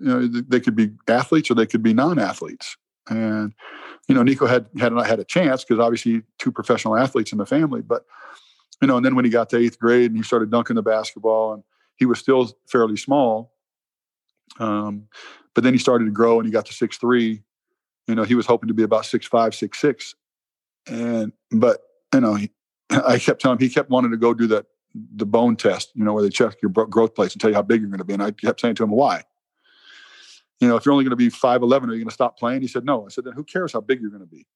you 0.00 0.06
know, 0.06 0.26
they 0.26 0.60
could 0.60 0.76
be 0.76 0.90
athletes 1.08 1.50
or 1.50 1.54
they 1.54 1.66
could 1.66 1.82
be 1.82 1.94
non-athletes. 1.94 2.76
And 3.08 3.52
you 4.08 4.14
know, 4.14 4.22
Nico 4.22 4.46
had 4.46 4.66
had 4.78 4.92
had 4.92 5.20
a 5.20 5.24
chance 5.24 5.64
because 5.64 5.80
obviously 5.80 6.22
two 6.38 6.52
professional 6.52 6.96
athletes 6.96 7.32
in 7.32 7.38
the 7.38 7.46
family. 7.46 7.82
But 7.82 8.04
you 8.80 8.88
know, 8.88 8.96
and 8.96 9.04
then 9.04 9.14
when 9.14 9.24
he 9.24 9.30
got 9.30 9.50
to 9.50 9.58
eighth 9.58 9.78
grade 9.78 10.10
and 10.10 10.16
he 10.16 10.22
started 10.22 10.50
dunking 10.50 10.76
the 10.76 10.82
basketball, 10.82 11.54
and 11.54 11.62
he 11.96 12.06
was 12.06 12.18
still 12.18 12.50
fairly 12.66 12.96
small. 12.96 13.52
Um, 14.58 15.08
but 15.54 15.64
then 15.64 15.72
he 15.72 15.78
started 15.78 16.04
to 16.06 16.10
grow 16.10 16.38
and 16.38 16.46
he 16.46 16.52
got 16.52 16.66
to 16.66 16.72
six 16.72 16.96
three. 16.96 17.42
You 18.06 18.14
know, 18.14 18.24
he 18.24 18.34
was 18.34 18.46
hoping 18.46 18.68
to 18.68 18.74
be 18.74 18.82
about 18.82 19.06
six 19.06 19.26
five, 19.26 19.54
six 19.54 19.80
six, 19.80 20.14
and 20.86 21.32
but 21.50 21.80
you 22.12 22.20
know, 22.20 22.34
he, 22.34 22.50
I 22.90 23.18
kept 23.18 23.40
telling 23.40 23.58
him 23.58 23.66
he 23.66 23.72
kept 23.72 23.90
wanting 23.90 24.10
to 24.10 24.16
go 24.16 24.34
do 24.34 24.46
that 24.48 24.66
the 24.94 25.26
bone 25.26 25.56
test. 25.56 25.90
You 25.94 26.04
know, 26.04 26.12
where 26.12 26.22
they 26.22 26.30
check 26.30 26.56
your 26.62 26.70
growth 26.70 27.14
plates 27.14 27.34
and 27.34 27.40
tell 27.40 27.50
you 27.50 27.56
how 27.56 27.62
big 27.62 27.80
you're 27.80 27.90
going 27.90 27.98
to 27.98 28.04
be. 28.04 28.14
And 28.14 28.22
I 28.22 28.30
kept 28.30 28.60
saying 28.60 28.76
to 28.76 28.84
him, 28.84 28.90
why? 28.90 29.24
you 30.60 30.68
know, 30.68 30.76
if 30.76 30.86
you're 30.86 30.92
only 30.92 31.04
going 31.04 31.10
to 31.10 31.16
be 31.16 31.28
5'11, 31.28 31.62
are 31.62 31.92
you 31.92 31.98
going 31.98 32.04
to 32.06 32.10
stop 32.10 32.38
playing? 32.38 32.62
He 32.62 32.68
said, 32.68 32.84
no. 32.84 33.06
I 33.06 33.08
said, 33.10 33.24
then 33.24 33.34
who 33.34 33.44
cares 33.44 33.72
how 33.72 33.80
big 33.80 34.00
you're 34.00 34.10
going 34.10 34.22
to 34.22 34.26
be? 34.26 34.46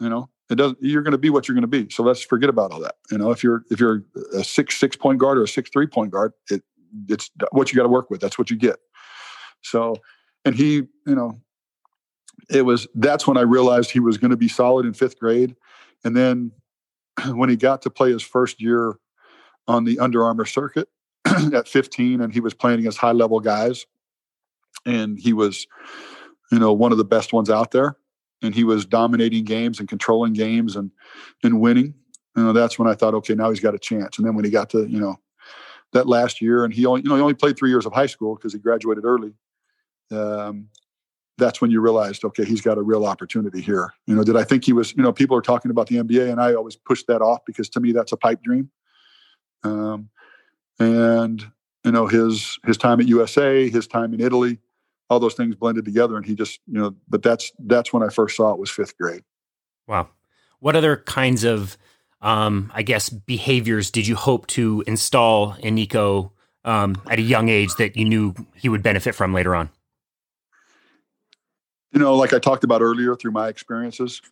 You 0.00 0.08
know, 0.08 0.28
it 0.50 0.56
doesn't, 0.56 0.78
you're 0.80 1.02
going 1.02 1.12
to 1.12 1.18
be 1.18 1.30
what 1.30 1.46
you're 1.46 1.54
going 1.54 1.62
to 1.62 1.68
be. 1.68 1.88
So 1.90 2.02
let's 2.02 2.22
forget 2.22 2.48
about 2.48 2.72
all 2.72 2.80
that. 2.80 2.96
You 3.10 3.18
know, 3.18 3.30
if 3.30 3.44
you're, 3.44 3.62
if 3.70 3.78
you're 3.78 4.02
a 4.34 4.42
six, 4.42 4.80
six 4.80 4.96
point 4.96 5.18
guard 5.18 5.38
or 5.38 5.44
a 5.44 5.48
six, 5.48 5.70
three 5.70 5.86
point 5.86 6.10
guard, 6.10 6.32
it, 6.50 6.62
it's 7.08 7.30
what 7.52 7.70
you 7.70 7.76
got 7.76 7.84
to 7.84 7.88
work 7.88 8.10
with. 8.10 8.20
That's 8.20 8.38
what 8.38 8.50
you 8.50 8.56
get. 8.56 8.80
So, 9.62 9.96
and 10.44 10.54
he, 10.54 10.74
you 11.06 11.14
know, 11.14 11.40
it 12.50 12.62
was, 12.62 12.86
that's 12.94 13.26
when 13.26 13.36
I 13.36 13.42
realized 13.42 13.90
he 13.90 14.00
was 14.00 14.18
going 14.18 14.30
to 14.30 14.36
be 14.36 14.48
solid 14.48 14.86
in 14.86 14.92
fifth 14.92 15.18
grade. 15.18 15.56
And 16.04 16.16
then 16.16 16.52
when 17.28 17.48
he 17.48 17.56
got 17.56 17.82
to 17.82 17.90
play 17.90 18.12
his 18.12 18.22
first 18.22 18.60
year 18.60 18.94
on 19.68 19.84
the 19.84 19.98
Under 19.98 20.24
Armour 20.24 20.44
circuit 20.44 20.88
at 21.54 21.68
15 21.68 22.20
and 22.20 22.32
he 22.32 22.40
was 22.40 22.54
playing 22.54 22.80
against 22.80 22.98
high 22.98 23.12
level 23.12 23.40
guys, 23.40 23.86
and 24.84 25.18
he 25.18 25.32
was, 25.32 25.66
you 26.50 26.58
know, 26.58 26.72
one 26.72 26.92
of 26.92 26.98
the 26.98 27.04
best 27.04 27.32
ones 27.32 27.50
out 27.50 27.70
there. 27.70 27.96
And 28.42 28.54
he 28.54 28.64
was 28.64 28.84
dominating 28.84 29.44
games 29.44 29.78
and 29.78 29.88
controlling 29.88 30.32
games 30.32 30.74
and 30.74 30.90
and 31.44 31.60
winning. 31.60 31.94
You 32.36 32.42
know, 32.42 32.52
that's 32.52 32.78
when 32.78 32.88
I 32.88 32.94
thought, 32.94 33.14
okay, 33.14 33.34
now 33.34 33.50
he's 33.50 33.60
got 33.60 33.74
a 33.74 33.78
chance. 33.78 34.18
And 34.18 34.26
then 34.26 34.34
when 34.34 34.44
he 34.44 34.50
got 34.50 34.70
to, 34.70 34.84
you 34.86 34.98
know, 34.98 35.16
that 35.92 36.08
last 36.08 36.40
year, 36.40 36.64
and 36.64 36.72
he 36.72 36.86
only, 36.86 37.02
you 37.02 37.08
know, 37.08 37.14
he 37.14 37.20
only 37.20 37.34
played 37.34 37.56
three 37.56 37.70
years 37.70 37.86
of 37.86 37.92
high 37.92 38.06
school 38.06 38.34
because 38.34 38.52
he 38.52 38.58
graduated 38.58 39.04
early. 39.04 39.34
Um, 40.12 40.68
that's 41.38 41.60
when 41.60 41.70
you 41.70 41.80
realized, 41.80 42.24
okay, 42.24 42.44
he's 42.44 42.60
got 42.60 42.78
a 42.78 42.82
real 42.82 43.06
opportunity 43.06 43.60
here. 43.60 43.92
You 44.06 44.14
know, 44.14 44.22
did 44.22 44.36
I 44.36 44.44
think 44.44 44.64
he 44.64 44.72
was? 44.72 44.94
You 44.94 45.02
know, 45.02 45.12
people 45.12 45.36
are 45.36 45.42
talking 45.42 45.70
about 45.70 45.86
the 45.86 45.96
NBA, 45.96 46.30
and 46.30 46.40
I 46.40 46.54
always 46.54 46.76
push 46.76 47.02
that 47.08 47.22
off 47.22 47.40
because 47.46 47.68
to 47.70 47.80
me 47.80 47.92
that's 47.92 48.12
a 48.12 48.16
pipe 48.16 48.42
dream. 48.42 48.70
Um, 49.64 50.10
and 50.78 51.44
you 51.84 51.92
know, 51.92 52.06
his 52.06 52.58
his 52.66 52.76
time 52.76 53.00
at 53.00 53.08
USA, 53.08 53.68
his 53.68 53.86
time 53.86 54.12
in 54.14 54.20
Italy, 54.20 54.58
all 55.12 55.20
those 55.20 55.34
things 55.34 55.54
blended 55.54 55.84
together 55.84 56.16
and 56.16 56.24
he 56.24 56.34
just 56.34 56.58
you 56.66 56.80
know 56.80 56.94
but 57.08 57.22
that's 57.22 57.52
that's 57.60 57.92
when 57.92 58.02
i 58.02 58.08
first 58.08 58.34
saw 58.34 58.50
it 58.50 58.58
was 58.58 58.70
fifth 58.70 58.96
grade 58.96 59.22
wow 59.86 60.08
what 60.58 60.74
other 60.74 60.96
kinds 60.96 61.44
of 61.44 61.76
um, 62.22 62.72
i 62.74 62.82
guess 62.82 63.10
behaviors 63.10 63.90
did 63.90 64.06
you 64.06 64.16
hope 64.16 64.46
to 64.46 64.82
install 64.86 65.54
in 65.60 65.74
nico 65.74 66.32
um, 66.64 67.00
at 67.10 67.18
a 67.18 67.22
young 67.22 67.48
age 67.48 67.74
that 67.76 67.96
you 67.96 68.04
knew 68.04 68.34
he 68.54 68.68
would 68.68 68.82
benefit 68.82 69.14
from 69.14 69.34
later 69.34 69.54
on 69.54 69.68
you 71.92 72.00
know 72.00 72.14
like 72.14 72.32
i 72.32 72.38
talked 72.38 72.64
about 72.64 72.82
earlier 72.82 73.14
through 73.14 73.32
my 73.32 73.48
experiences 73.48 74.22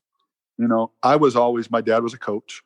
you 0.59 0.69
know 0.69 0.91
i 1.03 1.17
was 1.17 1.37
always 1.37 1.71
my 1.71 1.81
dad 1.81 2.03
was 2.03 2.15
a 2.15 2.19
coach 2.19 2.63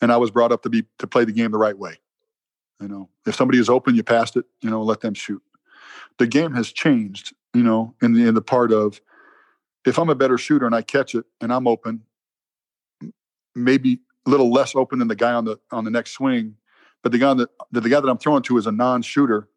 and 0.00 0.12
i 0.12 0.16
was 0.16 0.30
brought 0.30 0.52
up 0.52 0.62
to 0.62 0.68
be 0.68 0.84
to 0.98 1.06
play 1.06 1.24
the 1.24 1.32
game 1.32 1.50
the 1.50 1.58
right 1.58 1.78
way 1.78 1.94
you 2.80 2.88
know 2.88 3.08
if 3.26 3.34
somebody 3.34 3.58
is 3.58 3.68
open 3.68 3.94
you 3.94 4.02
passed 4.02 4.36
it 4.36 4.44
you 4.60 4.70
know 4.70 4.82
let 4.82 5.00
them 5.00 5.14
shoot 5.14 5.42
the 6.18 6.26
game 6.26 6.54
has 6.54 6.72
changed, 6.72 7.34
you 7.52 7.62
know, 7.62 7.94
in 8.02 8.12
the 8.12 8.26
in 8.26 8.34
the 8.34 8.42
part 8.42 8.72
of 8.72 9.00
if 9.84 9.98
I'm 9.98 10.10
a 10.10 10.14
better 10.14 10.38
shooter 10.38 10.66
and 10.66 10.74
I 10.74 10.82
catch 10.82 11.14
it 11.14 11.24
and 11.40 11.52
I'm 11.52 11.66
open, 11.66 12.02
maybe 13.54 14.00
a 14.26 14.30
little 14.30 14.50
less 14.50 14.74
open 14.74 14.98
than 14.98 15.08
the 15.08 15.16
guy 15.16 15.32
on 15.32 15.44
the 15.44 15.58
on 15.70 15.84
the 15.84 15.90
next 15.90 16.12
swing, 16.12 16.56
but 17.02 17.12
the 17.12 17.18
guy 17.18 17.34
that 17.34 17.48
the, 17.72 17.80
the 17.80 17.88
guy 17.88 18.00
that 18.00 18.08
I'm 18.08 18.18
throwing 18.18 18.42
to 18.42 18.58
is 18.58 18.66
a 18.66 18.72
non-shooter. 18.72 19.48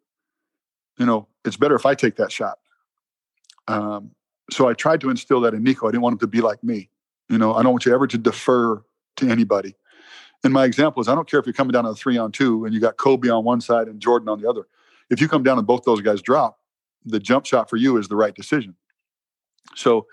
You 0.98 1.06
know, 1.06 1.28
it's 1.46 1.58
better 1.58 1.76
if 1.76 1.86
I 1.86 1.94
take 1.94 2.16
that 2.16 2.32
shot. 2.32 2.58
Um, 3.68 4.12
so 4.52 4.68
I 4.68 4.74
tried 4.74 5.02
to 5.02 5.10
instill 5.10 5.42
that 5.42 5.54
in 5.54 5.64
Nico. 5.64 5.88
I 5.88 5.92
didn't 5.92 6.04
want 6.04 6.14
him 6.14 6.20
to 6.20 6.28
be 6.28 6.42
like 6.42 6.64
me. 6.64 6.90
You 7.30 7.38
know, 7.38 7.54
I 7.54 7.64
don't 7.64 7.74
want 7.74 7.86
you 7.86 7.94
ever 7.94 8.08
to 8.08 8.18
defer 8.18 8.82
to 9.18 9.30
anybody. 9.30 9.76
And 10.44 10.54
my 10.54 10.66
example 10.66 11.02
is 11.02 11.08
I 11.08 11.16
don't 11.16 11.30
care 11.30 11.40
if 11.40 11.46
you're 11.46 11.54
coming 11.54 11.72
down 11.72 11.86
on 11.86 11.92
a 11.92 11.96
three 11.96 12.18
on 12.18 12.32
two 12.32 12.66
and 12.66 12.74
you 12.74 12.80
got 12.80 12.98
Kobe 12.98 13.30
on 13.30 13.44
one 13.44 13.60
side 13.60 13.88
and 13.88 14.00
Jordan 14.00 14.30
on 14.30 14.40
the 14.42 14.50
other. 14.50 14.68
If 15.10 15.20
you 15.20 15.28
come 15.28 15.44
down 15.44 15.58
and 15.58 15.66
both 15.66 15.84
those 15.84 16.02
guys 16.02 16.22
drop, 16.22 16.60
the 17.06 17.20
jump 17.20 17.46
shot 17.46 17.70
for 17.70 17.78
you 17.78 17.98
is 17.98 18.08
the 18.08 18.16
right 18.16 18.36
decision. 18.36 18.76
So, 19.76 20.08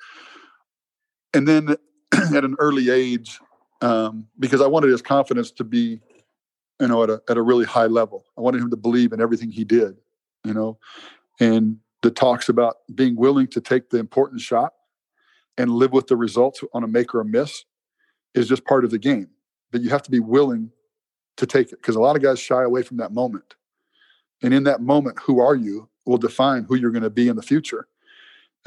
and 1.32 1.46
then 1.46 1.76
at 2.12 2.44
an 2.44 2.56
early 2.58 2.90
age, 2.90 3.38
um, 3.80 4.26
because 4.38 4.60
I 4.60 4.66
wanted 4.66 4.90
his 4.90 5.02
confidence 5.02 5.50
to 5.52 5.64
be, 5.64 6.00
you 6.80 6.88
know, 6.88 7.02
at 7.02 7.10
a 7.10 7.22
at 7.28 7.36
a 7.36 7.42
really 7.42 7.64
high 7.64 7.86
level. 7.86 8.24
I 8.38 8.40
wanted 8.40 8.60
him 8.60 8.70
to 8.70 8.76
believe 8.76 9.12
in 9.12 9.20
everything 9.20 9.50
he 9.50 9.64
did, 9.64 9.96
you 10.44 10.54
know, 10.54 10.78
and 11.40 11.78
the 12.04 12.10
talks 12.10 12.50
about 12.50 12.76
being 12.94 13.16
willing 13.16 13.46
to 13.46 13.62
take 13.62 13.88
the 13.88 13.96
important 13.96 14.38
shot 14.38 14.74
and 15.56 15.70
live 15.70 15.90
with 15.90 16.06
the 16.06 16.16
results 16.16 16.62
on 16.74 16.84
a 16.84 16.86
make 16.86 17.14
or 17.14 17.22
a 17.22 17.24
miss 17.24 17.64
is 18.34 18.46
just 18.46 18.66
part 18.66 18.84
of 18.84 18.90
the 18.90 18.98
game. 18.98 19.30
That 19.72 19.80
you 19.80 19.88
have 19.88 20.02
to 20.02 20.10
be 20.10 20.20
willing 20.20 20.70
to 21.38 21.46
take 21.46 21.72
it 21.72 21.80
because 21.80 21.96
a 21.96 22.00
lot 22.00 22.14
of 22.14 22.22
guys 22.22 22.38
shy 22.38 22.62
away 22.62 22.82
from 22.82 22.98
that 22.98 23.12
moment. 23.12 23.54
And 24.42 24.52
in 24.52 24.64
that 24.64 24.82
moment, 24.82 25.18
who 25.20 25.40
are 25.40 25.56
you 25.56 25.88
will 26.04 26.18
define 26.18 26.64
who 26.64 26.74
you're 26.74 26.90
going 26.90 27.04
to 27.04 27.10
be 27.10 27.26
in 27.26 27.36
the 27.36 27.42
future. 27.42 27.88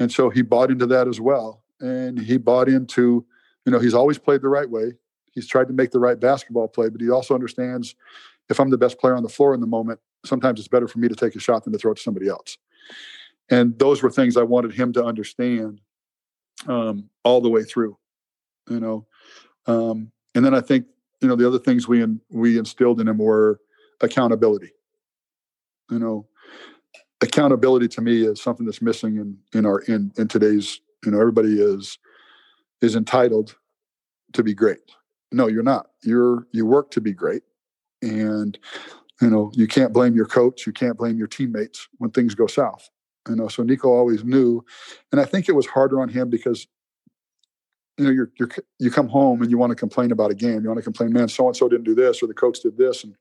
And 0.00 0.10
so 0.10 0.30
he 0.30 0.42
bought 0.42 0.72
into 0.72 0.86
that 0.86 1.06
as 1.06 1.20
well. 1.20 1.62
And 1.78 2.18
he 2.18 2.38
bought 2.38 2.68
into, 2.68 3.24
you 3.64 3.70
know, 3.70 3.78
he's 3.78 3.94
always 3.94 4.18
played 4.18 4.42
the 4.42 4.48
right 4.48 4.68
way. 4.68 4.94
He's 5.32 5.46
tried 5.46 5.68
to 5.68 5.74
make 5.74 5.92
the 5.92 6.00
right 6.00 6.18
basketball 6.18 6.66
play, 6.66 6.88
but 6.88 7.00
he 7.00 7.08
also 7.08 7.34
understands 7.34 7.94
if 8.50 8.58
I'm 8.58 8.70
the 8.70 8.78
best 8.78 8.98
player 8.98 9.14
on 9.14 9.22
the 9.22 9.28
floor 9.28 9.54
in 9.54 9.60
the 9.60 9.66
moment, 9.68 10.00
sometimes 10.24 10.58
it's 10.58 10.68
better 10.68 10.88
for 10.88 10.98
me 10.98 11.06
to 11.06 11.14
take 11.14 11.36
a 11.36 11.40
shot 11.40 11.62
than 11.62 11.72
to 11.72 11.78
throw 11.78 11.92
it 11.92 11.98
to 11.98 12.02
somebody 12.02 12.26
else. 12.26 12.58
And 13.50 13.78
those 13.78 14.02
were 14.02 14.10
things 14.10 14.36
I 14.36 14.42
wanted 14.42 14.72
him 14.72 14.92
to 14.94 15.04
understand 15.04 15.80
um, 16.66 17.08
all 17.24 17.40
the 17.40 17.48
way 17.48 17.62
through, 17.62 17.96
you 18.68 18.80
know. 18.80 19.06
Um, 19.66 20.10
and 20.34 20.44
then 20.44 20.54
I 20.54 20.60
think, 20.60 20.86
you 21.20 21.28
know, 21.28 21.36
the 21.36 21.46
other 21.46 21.58
things 21.58 21.88
we 21.88 22.02
in, 22.02 22.20
we 22.30 22.58
instilled 22.58 23.00
in 23.00 23.08
him 23.08 23.18
were 23.18 23.60
accountability. 24.00 24.72
You 25.90 25.98
know, 25.98 26.28
accountability 27.20 27.88
to 27.88 28.00
me 28.00 28.24
is 28.24 28.40
something 28.40 28.66
that's 28.66 28.82
missing 28.82 29.16
in 29.16 29.36
in 29.52 29.66
our 29.66 29.80
in 29.80 30.12
in 30.16 30.28
today's 30.28 30.80
you 31.04 31.10
know 31.10 31.20
everybody 31.20 31.60
is 31.60 31.98
is 32.80 32.94
entitled 32.94 33.56
to 34.32 34.42
be 34.42 34.54
great 34.54 34.78
no 35.32 35.48
you're 35.48 35.62
not 35.62 35.88
you're 36.02 36.46
you 36.52 36.64
work 36.64 36.90
to 36.90 37.00
be 37.00 37.12
great 37.12 37.42
and 38.02 38.58
you 39.20 39.30
know 39.30 39.50
you 39.54 39.66
can't 39.66 39.92
blame 39.92 40.14
your 40.14 40.26
coach 40.26 40.66
you 40.66 40.72
can't 40.72 40.96
blame 40.96 41.18
your 41.18 41.26
teammates 41.26 41.88
when 41.98 42.10
things 42.10 42.34
go 42.34 42.46
south 42.46 42.88
you 43.28 43.36
know 43.36 43.48
so 43.48 43.62
nico 43.62 43.90
always 43.90 44.24
knew 44.24 44.64
and 45.12 45.20
i 45.20 45.24
think 45.24 45.48
it 45.48 45.54
was 45.54 45.66
harder 45.66 46.00
on 46.00 46.08
him 46.08 46.30
because 46.30 46.66
you 47.96 48.04
know 48.04 48.10
you're, 48.10 48.30
you're 48.38 48.48
you 48.78 48.90
come 48.90 49.08
home 49.08 49.42
and 49.42 49.50
you 49.50 49.58
want 49.58 49.70
to 49.70 49.76
complain 49.76 50.12
about 50.12 50.30
a 50.30 50.34
game 50.34 50.62
you 50.62 50.68
want 50.68 50.78
to 50.78 50.82
complain 50.82 51.12
man 51.12 51.28
so 51.28 51.46
and 51.46 51.56
so 51.56 51.68
didn't 51.68 51.84
do 51.84 51.94
this 51.94 52.22
or 52.22 52.26
the 52.26 52.34
coach 52.34 52.60
did 52.60 52.76
this 52.76 53.04
and 53.04 53.14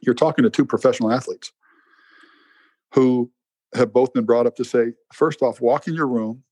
you're 0.00 0.14
talking 0.14 0.42
to 0.42 0.50
two 0.50 0.64
professional 0.64 1.12
athletes 1.12 1.52
who 2.94 3.30
have 3.74 3.92
both 3.92 4.12
been 4.12 4.24
brought 4.24 4.46
up 4.46 4.56
to 4.56 4.64
say, 4.64 4.92
first 5.12 5.42
off, 5.42 5.60
walk 5.60 5.88
in 5.88 5.94
your 5.94 6.06
room, 6.06 6.42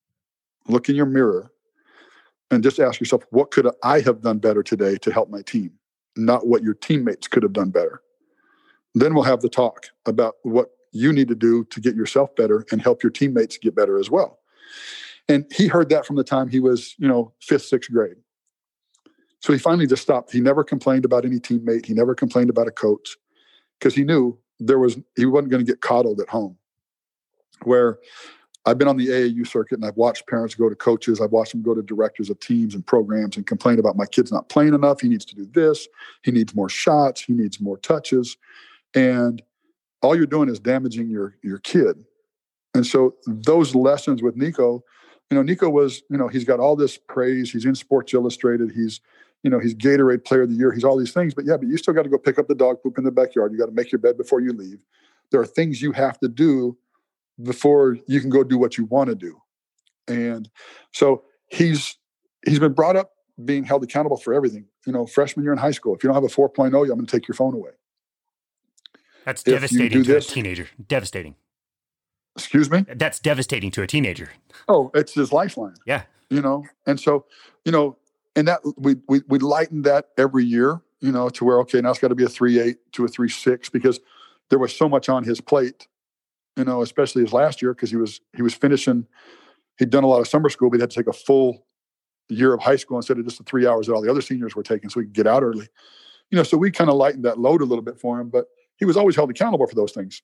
look 0.69 0.89
in 0.89 0.97
your 0.97 1.07
mirror, 1.07 1.51
and 2.51 2.63
just 2.63 2.81
ask 2.81 3.01
yourself, 3.01 3.23
what 3.31 3.51
could 3.51 3.69
I 3.83 4.01
have 4.01 4.23
done 4.23 4.39
better 4.39 4.63
today 4.63 4.97
to 4.99 5.13
help 5.13 5.31
my 5.31 5.43
team? 5.43 5.73
Not 6.17 6.47
what 6.47 6.63
your 6.63 6.75
teammates 6.75 7.29
could 7.29 7.43
have 7.43 7.53
done 7.53 7.71
better. 7.71 8.03
Then 8.95 9.15
we'll 9.15 9.25
have 9.25 9.41
the 9.41 9.49
talk 9.49 9.87
about 10.07 10.35
what 10.43 10.71
you 10.93 11.13
need 11.13 11.29
to 11.29 11.35
do 11.35 11.65
to 11.65 11.81
get 11.81 11.95
yourself 11.95 12.35
better 12.37 12.67
and 12.71 12.83
help 12.83 13.03
your 13.03 13.11
teammates 13.11 13.59
get 13.59 13.75
better 13.75 13.99
as 13.99 14.11
well. 14.11 14.39
And 15.29 15.47
he 15.55 15.69
heard 15.69 15.89
that 15.91 16.07
from 16.07 16.17
the 16.17 16.25
time 16.25 16.49
he 16.49 16.61
was, 16.61 16.95
you 16.99 17.07
know, 17.07 17.33
fifth, 17.41 17.65
sixth 17.65 17.91
grade. 17.91 18.17
So 19.41 19.53
he 19.53 19.59
finally 19.59 19.87
just 19.87 20.03
stopped. 20.03 20.33
He 20.33 20.41
never 20.41 20.65
complained 20.65 21.05
about 21.05 21.25
any 21.25 21.39
teammate. 21.39 21.87
He 21.87 21.95
never 21.95 22.15
complained 22.15 22.51
about 22.51 22.67
a 22.67 22.73
coach 22.73 23.17
because 23.79 23.95
he 23.95 24.05
knew 24.05 24.39
there 24.59 24.79
was 24.79 24.99
he 25.17 25.25
wasn't 25.25 25.51
going 25.51 25.65
to 25.65 25.71
get 25.71 25.81
coddled 25.81 26.21
at 26.21 26.29
home. 26.29 26.57
Where 27.63 27.99
I've 28.67 28.77
been 28.77 28.89
on 28.89 28.99
the 28.99 29.09
AAU 29.09 29.47
circuit 29.47 29.77
and 29.77 29.87
I've 29.87 29.97
watched 29.97 30.27
parents 30.27 30.55
go 30.55 30.69
to 30.69 30.75
coaches. 30.75 31.21
I've 31.21 31.33
watched 31.33 31.53
them 31.53 31.63
go 31.63 31.75
to 31.75 31.83
directors 31.83 32.29
of 32.29 32.39
teams 32.41 32.75
and 32.75 32.87
programs 32.87 33.37
and 33.37 33.47
complain 33.47 33.79
about 33.79 33.97
my 33.97 34.07
kid's 34.07 34.31
not 34.31 34.51
playing 34.51 34.75
enough. 34.75 35.01
He 35.01 35.09
needs 35.09 35.25
to 35.27 35.35
do 35.35 35.47
this. 35.55 35.89
He 36.23 36.31
needs 36.31 36.55
more 36.55 36.69
shots. 36.69 37.23
He 37.23 37.33
needs 37.33 37.61
more 37.61 37.79
touches. 37.79 38.37
And 38.95 39.43
all 40.03 40.17
you're 40.17 40.27
doing 40.27 40.49
is 40.49 40.59
damaging 40.59 41.09
your 41.11 41.37
your 41.43 41.59
kid. 41.59 42.05
And 42.75 42.87
so 42.87 43.15
those 43.27 43.75
lessons 43.75 44.23
with 44.23 44.37
Nico, 44.37 44.85
you 45.31 45.37
know, 45.37 45.43
Nico 45.43 45.69
was, 45.69 46.03
you 46.09 46.17
know, 46.17 46.29
he's 46.29 46.45
got 46.45 46.61
all 46.61 46.77
this 46.77 46.97
praise. 46.97 47.51
He's 47.51 47.65
in 47.65 47.75
Sports 47.75 48.15
Illustrated. 48.15 48.73
He's 48.73 49.01
you 49.43 49.51
know, 49.51 49.59
he's 49.59 49.75
Gatorade 49.75 50.25
Player 50.25 50.43
of 50.43 50.51
the 50.51 50.57
Year. 50.57 50.71
He's 50.71 50.85
all 50.85 50.99
these 50.99 51.13
things, 51.13 51.33
but 51.33 51.47
yeah, 51.47 51.57
but 51.57 51.67
you 51.67 51.79
still 51.79 51.95
got 51.95 52.03
to 52.03 52.11
go 52.11 52.19
pick 52.19 52.39
up 52.39 52.47
the 52.47 52.55
dog 52.55 52.83
poop 52.83 52.99
in 52.99 53.05
the 53.05 53.11
backyard. 53.11 53.53
You 53.53 53.59
got 53.59 53.67
to 53.67 53.73
make 53.73 53.91
your 53.91 53.99
bed 53.99 54.19
before 54.19 54.41
you 54.41 54.53
leave. 54.53 54.85
There 55.31 55.41
are 55.41 55.47
things 55.47 55.81
you 55.81 55.93
have 55.93 56.19
to 56.21 56.29
do 56.29 56.77
before 57.43 57.97
you 58.07 58.21
can 58.21 58.29
go 58.29 58.45
do 58.45 58.59
what 58.59 58.77
you 58.77 58.85
want 58.85 59.09
to 59.09 59.15
do. 59.15 59.41
And 60.09 60.51
so 60.93 61.25
he's 61.49 61.97
he's 62.45 62.59
been 62.59 62.73
brought 62.73 62.97
up 62.97 63.13
being 63.45 63.65
held 63.65 63.83
accountable 63.83 64.17
for 64.17 64.35
everything. 64.35 64.67
You 64.87 64.93
know, 64.93 65.07
freshman 65.07 65.45
year 65.45 65.53
in 65.53 65.59
high 65.59 65.71
school, 65.71 65.95
if 65.95 66.03
you 66.03 66.09
don't 66.09 66.15
have 66.15 66.25
a 66.25 66.35
4.0, 66.35 66.67
I'm 66.67 66.71
going 66.71 67.07
to 67.07 67.07
take 67.07 67.29
your 67.29 67.35
phone 67.35 67.55
away. 67.55 67.71
That's 69.25 69.43
if 69.43 69.55
devastating 69.55 70.03
to 70.03 70.13
this, 70.13 70.31
a 70.31 70.35
teenager. 70.35 70.69
Devastating. 70.89 71.35
Excuse 72.37 72.71
me? 72.71 72.85
That's 72.95 73.19
devastating 73.19 73.71
to 73.73 73.83
a 73.83 73.87
teenager. 73.87 74.31
Oh, 74.69 74.91
it's 74.95 75.15
his 75.15 75.33
lifeline. 75.33 75.75
Yeah. 75.87 76.03
You 76.31 76.41
know, 76.41 76.65
and 76.87 76.99
so, 76.99 77.27
you 77.65 77.73
know, 77.73 77.97
and 78.37 78.47
that 78.47 78.61
we 78.77 78.97
we 79.09 79.23
we 79.29 79.39
lighten 79.39 79.83
that 79.83 80.11
every 80.17 80.45
year, 80.45 80.81
you 81.01 81.11
know, 81.11 81.29
to 81.31 81.45
where 81.45 81.59
okay, 81.61 81.81
now 81.81 81.91
it's 81.91 81.99
got 81.99 82.09
to 82.09 82.15
be 82.15 82.25
a 82.25 82.29
three 82.29 82.61
eight 82.61 82.79
to 82.93 83.05
a 83.05 83.09
three 83.09 83.29
six 83.29 83.69
because 83.69 83.99
there 84.49 84.59
was 84.59 84.75
so 84.75 84.89
much 84.89 85.09
on 85.09 85.25
his 85.25 85.41
plate, 85.41 85.89
you 86.57 86.65
know, 86.65 86.83
especially 86.83 87.23
his 87.23 87.33
last 87.33 87.61
year 87.61 87.75
because 87.75 87.91
he 87.91 87.97
was 87.97 88.21
he 88.37 88.43
was 88.43 88.55
finishing, 88.55 89.07
he'd 89.79 89.91
done 89.91 90.05
a 90.05 90.07
lot 90.07 90.21
of 90.21 90.29
summer 90.29 90.49
school, 90.49 90.71
but 90.71 90.77
he 90.77 90.81
had 90.81 90.91
to 90.91 90.97
take 90.97 91.09
a 91.09 91.13
full 91.13 91.67
year 92.29 92.55
of 92.55 92.61
high 92.61 92.77
school 92.77 92.97
instead 92.97 93.19
of 93.19 93.25
just 93.25 93.39
the 93.39 93.45
three 93.45 93.67
hours 93.67 93.89
that 93.89 93.95
all 93.95 94.03
the 94.03 94.11
other 94.11 94.23
seniors 94.23 94.55
were 94.55 94.63
taking, 94.63 94.89
so 94.89 95.01
he 95.01 95.07
could 95.07 95.13
get 95.13 95.27
out 95.27 95.43
early. 95.43 95.69
You 96.31 96.37
know, 96.37 96.45
so 96.45 96.57
we 96.57 96.71
kind 96.71 96.89
of 96.89 96.95
lightened 96.97 97.25
that 97.25 97.41
load 97.41 97.61
a 97.61 97.65
little 97.65 97.83
bit 97.83 97.99
for 97.99 98.21
him, 98.21 98.29
but 98.29 98.47
he 98.81 98.85
was 98.85 98.97
always 98.97 99.15
held 99.15 99.31
accountable 99.31 99.67
for 99.69 99.77
those 99.77 99.93
things. 99.93 100.23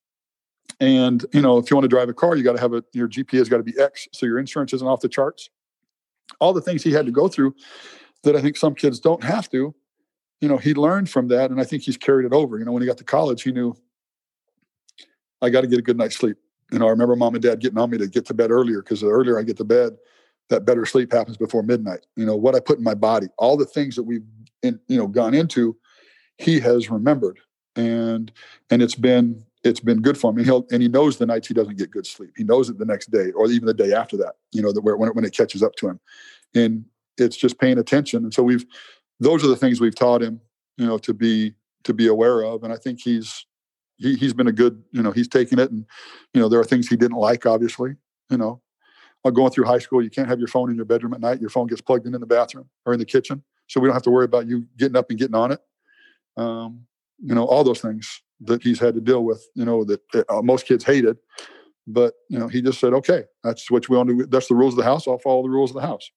And 0.80 1.24
you 1.32 1.40
know, 1.40 1.58
if 1.58 1.70
you 1.70 1.76
want 1.76 1.84
to 1.84 1.88
drive 1.88 2.08
a 2.08 2.14
car, 2.14 2.34
you 2.34 2.42
got 2.42 2.54
to 2.54 2.60
have 2.60 2.74
a 2.74 2.82
your 2.92 3.08
GPA 3.08 3.38
has 3.38 3.48
got 3.48 3.58
to 3.58 3.62
be 3.62 3.78
X, 3.78 4.08
so 4.12 4.26
your 4.26 4.40
insurance 4.40 4.72
isn't 4.72 4.88
off 4.88 5.00
the 5.00 5.08
charts 5.08 5.50
all 6.40 6.52
the 6.52 6.60
things 6.60 6.82
he 6.82 6.92
had 6.92 7.06
to 7.06 7.12
go 7.12 7.28
through 7.28 7.54
that 8.22 8.36
I 8.36 8.40
think 8.40 8.56
some 8.56 8.74
kids 8.74 9.00
don't 9.00 9.22
have 9.22 9.48
to. 9.50 9.74
You 10.40 10.48
know, 10.48 10.58
he 10.58 10.74
learned 10.74 11.08
from 11.08 11.28
that, 11.28 11.50
and 11.50 11.60
I 11.60 11.64
think 11.64 11.82
he's 11.82 11.96
carried 11.96 12.26
it 12.26 12.32
over. 12.32 12.58
You 12.58 12.64
know, 12.64 12.72
when 12.72 12.82
he 12.82 12.86
got 12.86 12.98
to 12.98 13.04
college, 13.04 13.42
he 13.42 13.52
knew 13.52 13.74
I 15.40 15.50
got 15.50 15.62
to 15.62 15.66
get 15.66 15.78
a 15.78 15.82
good 15.82 15.96
night's 15.96 16.16
sleep. 16.16 16.36
You 16.72 16.78
know, 16.78 16.86
I 16.86 16.90
remember 16.90 17.16
mom 17.16 17.34
and 17.34 17.42
dad 17.42 17.60
getting 17.60 17.78
on 17.78 17.90
me 17.90 17.98
to 17.98 18.08
get 18.08 18.26
to 18.26 18.34
bed 18.34 18.50
earlier 18.50 18.82
because 18.82 19.00
the 19.00 19.06
earlier 19.06 19.38
I 19.38 19.44
get 19.44 19.56
to 19.58 19.64
bed, 19.64 19.96
that 20.50 20.64
better 20.64 20.84
sleep 20.84 21.12
happens 21.12 21.36
before 21.36 21.62
midnight. 21.62 22.06
You 22.16 22.26
know, 22.26 22.36
what 22.36 22.54
I 22.54 22.60
put 22.60 22.78
in 22.78 22.84
my 22.84 22.94
body, 22.94 23.28
all 23.38 23.56
the 23.56 23.64
things 23.64 23.96
that 23.96 24.02
we've 24.02 24.24
in, 24.62 24.80
you 24.88 24.98
know 24.98 25.06
gone 25.06 25.34
into, 25.34 25.76
he 26.38 26.60
has 26.60 26.90
remembered, 26.90 27.38
and 27.76 28.32
and 28.70 28.82
it's 28.82 28.94
been 28.94 29.44
it's 29.66 29.80
been 29.80 30.00
good 30.00 30.16
for 30.16 30.30
him. 30.30 30.38
And, 30.38 30.46
he'll, 30.46 30.66
and 30.70 30.80
he 30.80 30.88
knows 30.88 31.16
the 31.16 31.26
nights 31.26 31.48
he 31.48 31.54
doesn't 31.54 31.76
get 31.76 31.90
good 31.90 32.06
sleep. 32.06 32.30
He 32.36 32.44
knows 32.44 32.70
it 32.70 32.78
the 32.78 32.84
next 32.84 33.10
day 33.10 33.32
or 33.32 33.48
even 33.48 33.66
the 33.66 33.74
day 33.74 33.92
after 33.92 34.16
that, 34.18 34.34
you 34.52 34.62
know, 34.62 34.72
that 34.72 34.82
where, 34.82 34.96
when, 34.96 35.08
it, 35.08 35.16
when 35.16 35.24
it 35.24 35.34
catches 35.34 35.62
up 35.62 35.74
to 35.76 35.88
him. 35.88 36.00
And 36.54 36.84
it's 37.18 37.36
just 37.36 37.58
paying 37.58 37.78
attention. 37.78 38.22
And 38.22 38.32
so 38.32 38.44
we've, 38.44 38.64
those 39.18 39.44
are 39.44 39.48
the 39.48 39.56
things 39.56 39.80
we've 39.80 39.94
taught 39.94 40.22
him, 40.22 40.40
you 40.76 40.86
know, 40.86 40.98
to 40.98 41.12
be, 41.12 41.54
to 41.84 41.92
be 41.92 42.06
aware 42.06 42.42
of. 42.42 42.62
And 42.62 42.72
I 42.72 42.76
think 42.76 43.00
he's, 43.02 43.44
he, 43.96 44.14
he's 44.14 44.34
been 44.34 44.46
a 44.46 44.52
good, 44.52 44.82
you 44.92 45.02
know, 45.02 45.10
he's 45.10 45.28
taken 45.28 45.58
it. 45.58 45.70
And, 45.70 45.84
you 46.32 46.40
know, 46.40 46.48
there 46.48 46.60
are 46.60 46.64
things 46.64 46.86
he 46.86 46.96
didn't 46.96 47.16
like, 47.16 47.44
obviously, 47.44 47.96
you 48.30 48.38
know, 48.38 48.62
going 49.32 49.50
through 49.50 49.64
high 49.64 49.78
school, 49.78 50.00
you 50.00 50.10
can't 50.10 50.28
have 50.28 50.38
your 50.38 50.46
phone 50.46 50.70
in 50.70 50.76
your 50.76 50.84
bedroom 50.84 51.12
at 51.12 51.20
night. 51.20 51.40
Your 51.40 51.50
phone 51.50 51.66
gets 51.66 51.80
plugged 51.80 52.06
in 52.06 52.14
in 52.14 52.20
the 52.20 52.26
bathroom 52.26 52.68
or 52.84 52.92
in 52.92 53.00
the 53.00 53.04
kitchen. 53.04 53.42
So 53.66 53.80
we 53.80 53.88
don't 53.88 53.94
have 53.94 54.02
to 54.02 54.10
worry 54.10 54.24
about 54.24 54.46
you 54.46 54.66
getting 54.76 54.96
up 54.96 55.10
and 55.10 55.18
getting 55.18 55.34
on 55.34 55.50
it. 55.50 55.60
Um, 56.36 56.86
you 57.18 57.34
know, 57.34 57.44
all 57.44 57.64
those 57.64 57.80
things 57.80 58.22
that 58.40 58.62
he's 58.62 58.78
had 58.78 58.94
to 58.94 59.00
deal 59.00 59.24
with, 59.24 59.46
you 59.54 59.64
know, 59.64 59.84
that 59.84 60.00
uh, 60.28 60.42
most 60.42 60.66
kids 60.66 60.84
hated. 60.84 61.16
But, 61.86 62.14
you 62.28 62.38
know, 62.38 62.48
he 62.48 62.60
just 62.60 62.80
said, 62.80 62.92
okay, 62.94 63.24
that's 63.44 63.70
what 63.70 63.88
we 63.88 63.96
want 63.96 64.08
to 64.08 64.16
do. 64.16 64.26
That's 64.26 64.48
the 64.48 64.54
rules 64.54 64.74
of 64.74 64.78
the 64.78 64.84
house. 64.84 65.06
I'll 65.06 65.18
follow 65.18 65.42
the 65.42 65.50
rules 65.50 65.70
of 65.70 65.76
the 65.76 65.86
house. 65.86 66.10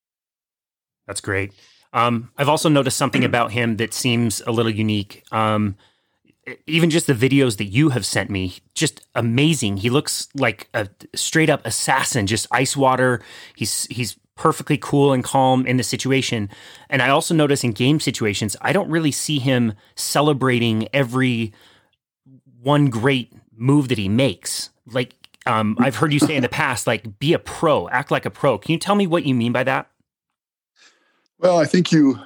That's 1.08 1.22
great. 1.22 1.54
Um, 1.94 2.32
I've 2.38 2.50
also 2.50 2.70
noticed 2.70 2.98
something 2.98 3.24
about 3.24 3.52
him 3.52 3.78
that 3.78 3.94
seems 3.94 4.42
a 4.46 4.52
little 4.52 4.72
unique. 4.72 5.24
Um, 5.32 5.76
even 6.66 6.90
just 6.90 7.08
the 7.08 7.14
videos 7.14 7.58
that 7.58 7.66
you 7.66 7.90
have 7.90 8.06
sent 8.06 8.30
me, 8.30 8.58
just 8.74 9.02
amazing. 9.16 9.78
He 9.78 9.90
looks 9.90 10.28
like 10.36 10.70
a 10.74 10.90
straight 11.16 11.50
up 11.50 11.66
assassin, 11.66 12.28
just 12.28 12.48
ice 12.52 12.76
water. 12.76 13.22
He's 13.56 13.86
he's 13.86 14.18
perfectly 14.40 14.78
cool 14.78 15.12
and 15.12 15.22
calm 15.22 15.66
in 15.66 15.76
the 15.76 15.84
situation. 15.84 16.50
And 16.90 17.02
I 17.02 17.10
also 17.10 17.36
notice 17.36 17.66
in 17.66 17.74
game 17.74 18.00
situations, 18.00 18.56
I 18.62 18.72
don't 18.72 18.90
really 18.90 19.12
see 19.12 19.38
him 19.38 19.74
celebrating 19.96 20.88
every 20.94 21.54
one 22.62 22.90
great 22.90 23.34
move 23.54 23.90
that 23.90 23.98
he 23.98 24.08
makes. 24.08 24.70
Like 24.88 25.14
um, 25.46 25.76
I've 25.78 25.98
heard 25.98 26.14
you 26.14 26.20
say 26.20 26.38
in 26.38 26.42
the 26.42 26.50
past, 26.50 26.88
like, 26.88 27.20
be 27.20 27.34
a 27.34 27.40
pro, 27.40 27.90
act 27.90 28.12
like 28.12 28.26
a 28.26 28.30
pro. 28.30 28.58
Can 28.58 28.72
you 28.72 28.78
tell 28.78 28.96
me 28.96 29.08
what 29.08 29.26
you 29.26 29.36
mean 29.36 29.52
by 29.52 29.66
that? 29.66 29.92
Well, 31.40 31.58
I 31.58 31.66
think 31.66 31.92
you, 31.92 32.18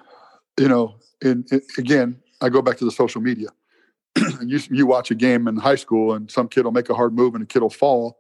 you 0.59 0.67
know, 0.67 0.95
in, 1.23 1.45
in 1.51 1.61
again, 1.79 2.19
I 2.41 2.49
go 2.49 2.61
back 2.61 2.77
to 2.77 2.85
the 2.85 2.91
social 2.91 3.21
media. 3.21 3.49
you 4.45 4.59
you 4.69 4.85
watch 4.85 5.09
a 5.09 5.15
game 5.15 5.47
in 5.47 5.57
high 5.57 5.75
school, 5.75 6.13
and 6.13 6.29
some 6.29 6.47
kid 6.47 6.65
will 6.65 6.71
make 6.71 6.89
a 6.89 6.93
hard 6.93 7.13
move, 7.13 7.33
and 7.33 7.43
a 7.43 7.47
kid 7.47 7.61
will 7.61 7.69
fall. 7.71 8.19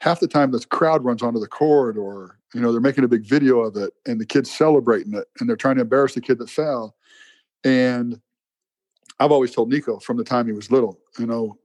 Half 0.00 0.18
the 0.20 0.28
time, 0.28 0.50
this 0.50 0.64
crowd 0.64 1.04
runs 1.04 1.22
onto 1.22 1.38
the 1.38 1.46
court, 1.46 1.96
or 1.96 2.39
you 2.54 2.60
know, 2.60 2.72
they're 2.72 2.80
making 2.80 3.04
a 3.04 3.08
big 3.08 3.24
video 3.24 3.60
of 3.60 3.76
it, 3.76 3.92
and 4.06 4.20
the 4.20 4.26
kid's 4.26 4.50
celebrating 4.50 5.14
it, 5.14 5.26
and 5.38 5.48
they're 5.48 5.56
trying 5.56 5.76
to 5.76 5.82
embarrass 5.82 6.14
the 6.14 6.20
kid 6.20 6.38
that 6.38 6.50
fell. 6.50 6.96
And 7.64 8.20
I've 9.18 9.32
always 9.32 9.52
told 9.52 9.70
Nico 9.70 9.98
from 9.98 10.16
the 10.16 10.24
time 10.24 10.46
he 10.46 10.52
was 10.52 10.70
little, 10.70 10.98
you 11.18 11.26
know, 11.26 11.58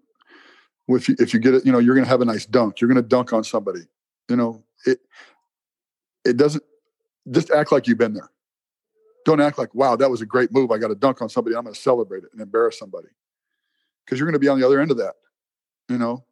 if 0.87 1.09
you 1.09 1.15
if 1.19 1.33
you 1.33 1.39
get 1.39 1.55
it, 1.55 1.65
you 1.65 1.71
know, 1.71 1.79
you're 1.79 1.95
going 1.95 2.05
to 2.05 2.09
have 2.09 2.21
a 2.21 2.25
nice 2.25 2.45
dunk. 2.45 2.79
You're 2.79 2.87
going 2.87 3.01
to 3.01 3.07
dunk 3.07 3.33
on 3.33 3.43
somebody. 3.43 3.81
You 4.29 4.35
know, 4.35 4.63
it 4.85 4.99
it 6.23 6.37
doesn't 6.37 6.63
just 7.31 7.49
act 7.51 7.71
like 7.71 7.87
you've 7.87 7.97
been 7.97 8.13
there. 8.13 8.29
Don't 9.25 9.41
act 9.41 9.57
like, 9.57 9.73
wow, 9.73 9.95
that 9.95 10.11
was 10.11 10.21
a 10.21 10.25
great 10.25 10.51
move. 10.51 10.69
I 10.69 10.77
got 10.77 10.89
to 10.89 10.95
dunk 10.95 11.21
on 11.21 11.29
somebody. 11.29 11.55
I'm 11.55 11.63
going 11.63 11.73
to 11.73 11.79
celebrate 11.79 12.23
it 12.23 12.29
and 12.33 12.41
embarrass 12.41 12.77
somebody 12.77 13.07
because 14.05 14.19
you're 14.19 14.27
going 14.27 14.33
to 14.33 14.39
be 14.39 14.47
on 14.47 14.59
the 14.59 14.65
other 14.65 14.79
end 14.79 14.91
of 14.91 14.97
that. 14.97 15.15
You 15.89 15.97
know, 15.97 16.25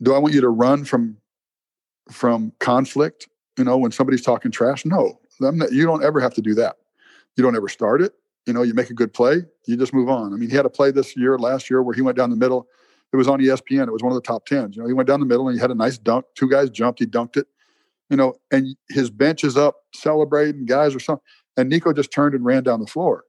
do 0.00 0.14
I 0.14 0.18
want 0.18 0.34
you 0.34 0.40
to 0.42 0.48
run 0.48 0.84
from 0.84 1.16
from 2.10 2.52
conflict? 2.60 3.28
You 3.62 3.66
know, 3.66 3.76
when 3.76 3.92
somebody's 3.92 4.22
talking 4.22 4.50
trash? 4.50 4.84
No, 4.84 5.20
not, 5.38 5.70
you 5.70 5.86
don't 5.86 6.02
ever 6.02 6.18
have 6.18 6.34
to 6.34 6.42
do 6.42 6.52
that. 6.54 6.78
You 7.36 7.44
don't 7.44 7.54
ever 7.54 7.68
start 7.68 8.02
it. 8.02 8.12
You 8.44 8.52
know, 8.52 8.62
you 8.62 8.74
make 8.74 8.90
a 8.90 8.92
good 8.92 9.14
play, 9.14 9.42
you 9.68 9.76
just 9.76 9.94
move 9.94 10.08
on. 10.08 10.34
I 10.34 10.36
mean, 10.36 10.50
he 10.50 10.56
had 10.56 10.66
a 10.66 10.68
play 10.68 10.90
this 10.90 11.16
year, 11.16 11.38
last 11.38 11.70
year, 11.70 11.80
where 11.80 11.94
he 11.94 12.02
went 12.02 12.16
down 12.16 12.30
the 12.30 12.36
middle 12.36 12.66
it 13.12 13.16
was 13.16 13.28
on 13.28 13.38
ESPN. 13.38 13.86
It 13.86 13.92
was 13.92 14.02
one 14.02 14.10
of 14.10 14.16
the 14.16 14.26
top 14.26 14.46
tens. 14.46 14.74
You 14.74 14.82
know, 14.82 14.88
he 14.88 14.94
went 14.94 15.06
down 15.06 15.20
the 15.20 15.26
middle 15.26 15.46
and 15.46 15.56
he 15.56 15.60
had 15.60 15.70
a 15.70 15.76
nice 15.76 15.96
dunk. 15.96 16.24
Two 16.34 16.50
guys 16.50 16.70
jumped. 16.70 16.98
He 16.98 17.06
dunked 17.06 17.36
it. 17.36 17.46
You 18.10 18.16
know, 18.16 18.34
and 18.50 18.74
his 18.88 19.10
bench 19.10 19.44
is 19.44 19.56
up 19.56 19.76
celebrating. 19.94 20.66
Guys 20.66 20.92
or 20.92 20.98
something. 20.98 21.22
And 21.56 21.68
Nico 21.68 21.92
just 21.92 22.10
turned 22.10 22.34
and 22.34 22.44
ran 22.44 22.64
down 22.64 22.80
the 22.80 22.86
floor. 22.88 23.22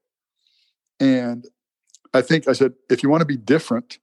And 0.99 1.45
I 2.11 2.21
think 2.21 2.47
I 2.47 2.53
said, 2.53 2.73
if 2.89 3.03
you 3.03 3.09
want 3.09 3.21
to 3.21 3.27
be 3.27 3.38
different, 3.38 3.99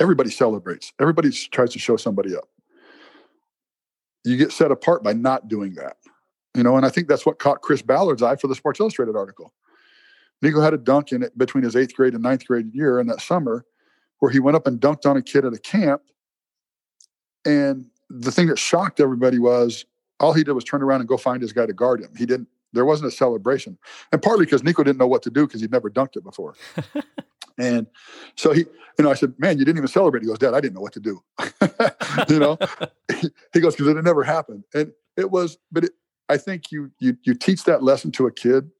everybody 0.00 0.30
celebrates. 0.30 0.92
Everybody 0.98 1.30
tries 1.30 1.70
to 1.74 1.78
show 1.78 1.96
somebody 1.96 2.34
up. 2.34 2.48
You 4.24 4.36
get 4.36 4.52
set 4.52 4.70
apart 4.70 5.02
by 5.02 5.12
not 5.12 5.48
doing 5.48 5.74
that. 5.74 5.96
You 6.54 6.62
know, 6.62 6.76
and 6.76 6.86
I 6.86 6.88
think 6.88 7.08
that's 7.08 7.26
what 7.26 7.38
caught 7.38 7.62
Chris 7.62 7.82
Ballard's 7.82 8.22
eye 8.22 8.36
for 8.36 8.46
the 8.46 8.54
Sports 8.54 8.80
Illustrated 8.80 9.16
article. 9.16 9.52
Nico 10.40 10.60
had 10.60 10.74
a 10.74 10.78
dunk 10.78 11.12
in 11.12 11.22
it 11.22 11.36
between 11.36 11.64
his 11.64 11.74
eighth 11.74 11.94
grade 11.94 12.14
and 12.14 12.22
ninth 12.22 12.46
grade 12.46 12.72
year 12.74 13.00
in 13.00 13.06
that 13.08 13.20
summer 13.20 13.64
where 14.20 14.30
he 14.30 14.38
went 14.38 14.56
up 14.56 14.66
and 14.66 14.80
dunked 14.80 15.06
on 15.06 15.16
a 15.16 15.22
kid 15.22 15.44
at 15.44 15.52
a 15.52 15.58
camp. 15.58 16.02
And 17.44 17.86
the 18.08 18.30
thing 18.30 18.46
that 18.48 18.58
shocked 18.58 19.00
everybody 19.00 19.38
was 19.38 19.84
all 20.20 20.32
he 20.32 20.44
did 20.44 20.52
was 20.52 20.64
turn 20.64 20.82
around 20.82 21.00
and 21.00 21.08
go 21.08 21.16
find 21.16 21.42
his 21.42 21.52
guy 21.52 21.66
to 21.66 21.72
guard 21.72 22.00
him. 22.00 22.10
He 22.16 22.26
didn't, 22.26 22.48
there 22.72 22.84
wasn't 22.84 23.08
a 23.08 23.16
celebration. 23.16 23.78
And 24.12 24.22
partly 24.22 24.44
because 24.44 24.62
Nico 24.62 24.82
didn't 24.82 24.98
know 24.98 25.06
what 25.06 25.22
to 25.22 25.30
do 25.30 25.46
because 25.46 25.60
he'd 25.60 25.72
never 25.72 25.90
dunked 25.90 26.16
it 26.16 26.24
before. 26.24 26.54
and 27.58 27.86
so 28.36 28.52
he, 28.52 28.60
you 28.98 29.04
know, 29.04 29.10
I 29.10 29.14
said, 29.14 29.34
man, 29.38 29.58
you 29.58 29.64
didn't 29.64 29.78
even 29.78 29.88
celebrate. 29.88 30.22
He 30.22 30.28
goes, 30.28 30.38
Dad, 30.38 30.54
I 30.54 30.60
didn't 30.60 30.74
know 30.74 30.80
what 30.80 30.92
to 30.94 31.00
do. 31.00 31.22
you 32.28 32.38
know, 32.38 32.58
he 33.52 33.60
goes, 33.60 33.74
because 33.74 33.88
it 33.88 33.96
had 33.96 34.04
never 34.04 34.22
happened. 34.22 34.64
And 34.74 34.92
it 35.16 35.30
was, 35.30 35.58
but 35.72 35.84
it, 35.84 35.92
I 36.28 36.36
think 36.36 36.70
you, 36.70 36.90
you, 36.98 37.16
you 37.22 37.34
teach 37.34 37.64
that 37.64 37.82
lesson 37.82 38.12
to 38.12 38.26
a 38.26 38.32
kid. 38.32 38.70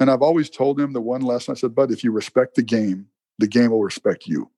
And 0.00 0.10
I've 0.10 0.22
always 0.22 0.48
told 0.48 0.80
him 0.80 0.92
the 0.92 1.00
one 1.00 1.22
lesson 1.22 1.52
I 1.52 1.56
said, 1.56 1.74
Bud, 1.74 1.90
if 1.90 2.04
you 2.04 2.12
respect 2.12 2.54
the 2.54 2.62
game, 2.62 3.06
the 3.38 3.48
game 3.48 3.70
will 3.70 3.82
respect 3.82 4.26
you. 4.26 4.50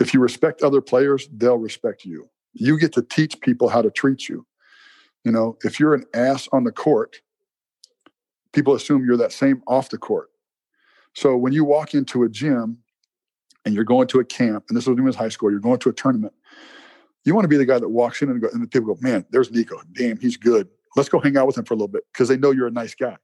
If 0.00 0.12
you 0.12 0.20
respect 0.20 0.62
other 0.62 0.80
players, 0.80 1.28
they'll 1.32 1.58
respect 1.58 2.04
you. 2.04 2.28
You 2.52 2.78
get 2.78 2.92
to 2.94 3.02
teach 3.02 3.40
people 3.40 3.68
how 3.68 3.82
to 3.82 3.90
treat 3.90 4.28
you. 4.28 4.46
You 5.24 5.32
know, 5.32 5.56
if 5.62 5.78
you're 5.80 5.94
an 5.94 6.04
ass 6.14 6.48
on 6.52 6.64
the 6.64 6.72
court, 6.72 7.20
people 8.52 8.74
assume 8.74 9.04
you're 9.04 9.16
that 9.16 9.32
same 9.32 9.62
off 9.66 9.88
the 9.88 9.98
court. 9.98 10.30
So 11.14 11.36
when 11.36 11.52
you 11.52 11.64
walk 11.64 11.94
into 11.94 12.24
a 12.24 12.28
gym 12.28 12.78
and 13.64 13.74
you're 13.74 13.84
going 13.84 14.08
to 14.08 14.20
a 14.20 14.24
camp, 14.24 14.64
and 14.68 14.76
this 14.76 14.86
was 14.86 14.96
when 14.96 15.04
was 15.04 15.16
high 15.16 15.28
school, 15.28 15.50
you're 15.50 15.60
going 15.60 15.78
to 15.80 15.88
a 15.88 15.92
tournament, 15.92 16.34
you 17.24 17.34
want 17.34 17.44
to 17.44 17.48
be 17.48 17.56
the 17.56 17.64
guy 17.64 17.78
that 17.78 17.88
walks 17.88 18.20
in 18.20 18.28
and, 18.28 18.40
go, 18.40 18.48
and 18.52 18.62
the 18.62 18.66
people 18.66 18.94
go, 18.94 19.00
man, 19.00 19.24
there's 19.30 19.50
Nico. 19.50 19.80
Damn, 19.92 20.18
he's 20.18 20.36
good. 20.36 20.68
Let's 20.96 21.08
go 21.08 21.18
hang 21.18 21.36
out 21.36 21.46
with 21.46 21.56
him 21.56 21.64
for 21.64 21.74
a 21.74 21.76
little 21.76 21.88
bit 21.88 22.04
because 22.12 22.28
they 22.28 22.36
know 22.36 22.50
you're 22.50 22.66
a 22.66 22.72
nice 22.72 22.94
guy. 22.94 23.16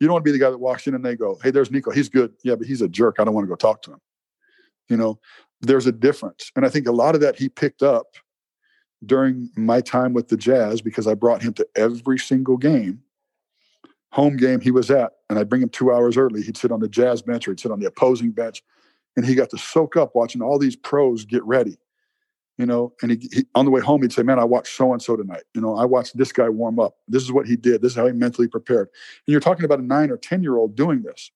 You 0.00 0.06
don't 0.06 0.14
want 0.14 0.24
to 0.24 0.28
be 0.28 0.32
the 0.32 0.42
guy 0.42 0.50
that 0.50 0.58
walks 0.58 0.86
in 0.86 0.94
and 0.94 1.04
they 1.04 1.14
go, 1.14 1.38
hey, 1.42 1.50
there's 1.50 1.70
Nico. 1.70 1.90
He's 1.90 2.08
good. 2.08 2.32
Yeah, 2.42 2.56
but 2.56 2.66
he's 2.66 2.82
a 2.82 2.88
jerk. 2.88 3.16
I 3.18 3.24
don't 3.24 3.34
want 3.34 3.44
to 3.44 3.48
go 3.48 3.54
talk 3.54 3.82
to 3.82 3.92
him. 3.92 4.00
You 4.88 4.96
know, 4.96 5.20
there's 5.60 5.86
a 5.86 5.92
difference. 5.92 6.50
And 6.56 6.64
I 6.64 6.70
think 6.70 6.88
a 6.88 6.92
lot 6.92 7.14
of 7.14 7.20
that 7.20 7.38
he 7.38 7.48
picked 7.48 7.82
up 7.82 8.06
during 9.04 9.50
my 9.56 9.80
time 9.80 10.12
with 10.12 10.28
the 10.28 10.36
Jazz 10.36 10.80
because 10.80 11.06
I 11.06 11.14
brought 11.14 11.42
him 11.42 11.52
to 11.54 11.68
every 11.76 12.18
single 12.18 12.56
game, 12.56 13.02
home 14.10 14.36
game 14.36 14.60
he 14.60 14.70
was 14.70 14.90
at, 14.90 15.12
and 15.30 15.38
I'd 15.38 15.48
bring 15.48 15.62
him 15.62 15.68
two 15.68 15.92
hours 15.92 16.16
early. 16.16 16.42
He'd 16.42 16.56
sit 16.56 16.72
on 16.72 16.80
the 16.80 16.88
Jazz 16.88 17.22
bench 17.22 17.46
or 17.46 17.52
he'd 17.52 17.60
sit 17.60 17.70
on 17.70 17.78
the 17.78 17.86
opposing 17.86 18.32
bench, 18.32 18.62
and 19.16 19.24
he 19.24 19.36
got 19.36 19.48
to 19.50 19.58
soak 19.58 19.96
up 19.96 20.14
watching 20.14 20.42
all 20.42 20.58
these 20.58 20.76
pros 20.76 21.24
get 21.24 21.44
ready. 21.44 21.78
You 22.58 22.66
know, 22.66 22.92
and 23.00 23.12
he, 23.12 23.28
he 23.32 23.44
on 23.54 23.64
the 23.64 23.70
way 23.70 23.80
home 23.80 24.02
he'd 24.02 24.12
say, 24.12 24.22
"Man, 24.22 24.38
I 24.38 24.44
watched 24.44 24.76
so 24.76 24.92
and 24.92 25.00
so 25.00 25.16
tonight. 25.16 25.44
You 25.54 25.62
know, 25.62 25.76
I 25.76 25.86
watched 25.86 26.18
this 26.18 26.32
guy 26.32 26.50
warm 26.50 26.78
up. 26.78 26.96
This 27.08 27.22
is 27.22 27.32
what 27.32 27.46
he 27.46 27.56
did. 27.56 27.80
This 27.80 27.92
is 27.92 27.96
how 27.96 28.06
he 28.06 28.12
mentally 28.12 28.48
prepared." 28.48 28.88
And 29.26 29.32
you're 29.32 29.40
talking 29.40 29.64
about 29.64 29.78
a 29.78 29.84
nine 29.84 30.10
or 30.10 30.18
ten 30.18 30.42
year 30.42 30.58
old 30.58 30.74
doing 30.74 31.02
this, 31.02 31.30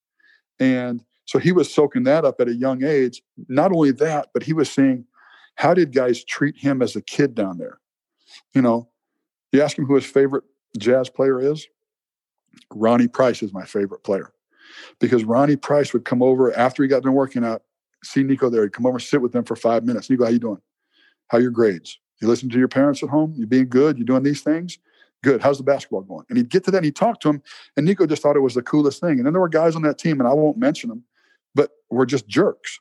and 0.59 1.03
so 1.25 1.39
he 1.39 1.53
was 1.53 1.73
soaking 1.73 2.03
that 2.03 2.25
up 2.25 2.41
at 2.41 2.49
a 2.49 2.55
young 2.55 2.85
age. 2.85 3.23
Not 3.49 3.73
only 3.73 3.93
that, 3.93 4.29
but 4.35 4.43
he 4.43 4.53
was 4.53 4.69
seeing 4.71 5.07
how 5.55 5.73
did 5.73 5.95
guys 5.95 6.25
treat 6.25 6.59
him 6.59 6.83
as 6.83 6.97
a 6.97 7.01
kid 7.01 7.35
down 7.35 7.59
there? 7.59 7.79
You 8.55 8.61
know, 8.61 8.91
you 9.53 9.63
ask 9.63 9.79
him 9.79 9.87
who 9.87 9.95
his 9.95 10.05
favorite 10.05 10.45
jazz 10.77 11.09
player 11.09 11.41
is. 11.41 11.69
Ronnie 12.71 13.09
Price 13.09 13.43
is 13.43 13.53
my 13.53 13.65
favorite 13.65 14.05
player 14.05 14.33
because 15.01 15.25
Ronnie 15.25 15.57
Price 15.57 15.93
would 15.93 16.05
come 16.05 16.23
over 16.23 16.57
after 16.57 16.83
he 16.83 16.89
got 16.89 17.03
done 17.03 17.15
working 17.15 17.45
out, 17.45 17.63
see 18.03 18.23
Nico 18.23 18.51
there. 18.51 18.63
He'd 18.63 18.73
come 18.73 18.87
over 18.87 18.99
sit 18.99 19.21
with 19.21 19.33
them 19.33 19.45
for 19.45 19.57
five 19.57 19.85
minutes. 19.85 20.11
Nico, 20.11 20.25
how 20.25 20.31
you 20.31 20.39
doing? 20.39 20.61
How 21.29 21.39
your 21.39 21.51
grades? 21.51 21.99
You 22.21 22.29
listen 22.29 22.49
to 22.51 22.59
your 22.59 22.69
parents 22.69 23.03
at 23.03 23.09
home? 23.09 23.35
You 23.37 23.47
being 23.47 23.69
good? 23.69 23.99
You 23.99 24.05
doing 24.05 24.23
these 24.23 24.43
things? 24.43 24.79
Good. 25.23 25.41
How's 25.41 25.59
the 25.59 25.65
basketball 25.65 26.03
going? 26.03 26.25
And 26.29 26.37
he'd 26.37 26.51
get 26.51 26.65
to 26.65 26.71
that 26.71 26.79
and 26.79 26.85
he'd 26.85 26.97
talk 26.97 27.21
to 27.21 27.31
him. 27.31 27.43
And 27.77 27.87
Nico 27.87 28.07
just 28.07 28.23
thought 28.23 28.37
it 28.37 28.41
was 28.41 28.55
the 28.55 28.63
coolest 28.63 29.01
thing. 29.01 29.19
And 29.19 29.27
then 29.27 29.33
there 29.33 29.41
were 29.41 29.49
guys 29.49 29.75
on 29.75 29.83
that 29.83 29.99
team, 29.99 30.21
and 30.21 30.29
I 30.29 30.35
won't 30.35 30.59
mention 30.59 30.91
them, 30.91 31.05
but 31.55 31.71
we're 31.91 32.07
just 32.07 32.29
jerks. 32.29 32.79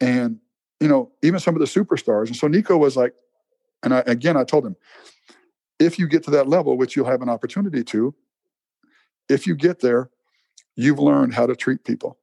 And, 0.00 0.38
you 0.80 0.88
know, 0.88 1.12
even 1.22 1.40
some 1.40 1.54
of 1.54 1.60
the 1.60 1.66
superstars. 1.66 2.26
And 2.26 2.36
so 2.36 2.46
Nico 2.46 2.76
was 2.76 2.96
like, 2.96 3.14
and 3.82 3.94
I, 3.94 4.02
again, 4.06 4.36
I 4.36 4.44
told 4.44 4.66
him, 4.66 4.76
if 5.78 5.98
you 5.98 6.06
get 6.06 6.22
to 6.24 6.30
that 6.32 6.46
level, 6.46 6.76
which 6.76 6.94
you'll 6.94 7.06
have 7.06 7.22
an 7.22 7.30
opportunity 7.30 7.82
to, 7.84 8.14
if 9.30 9.46
you 9.46 9.54
get 9.54 9.80
there, 9.80 10.10
you've 10.76 10.98
learned 10.98 11.34
how 11.34 11.46
to 11.46 11.54
treat 11.54 11.84
people. 11.84 12.18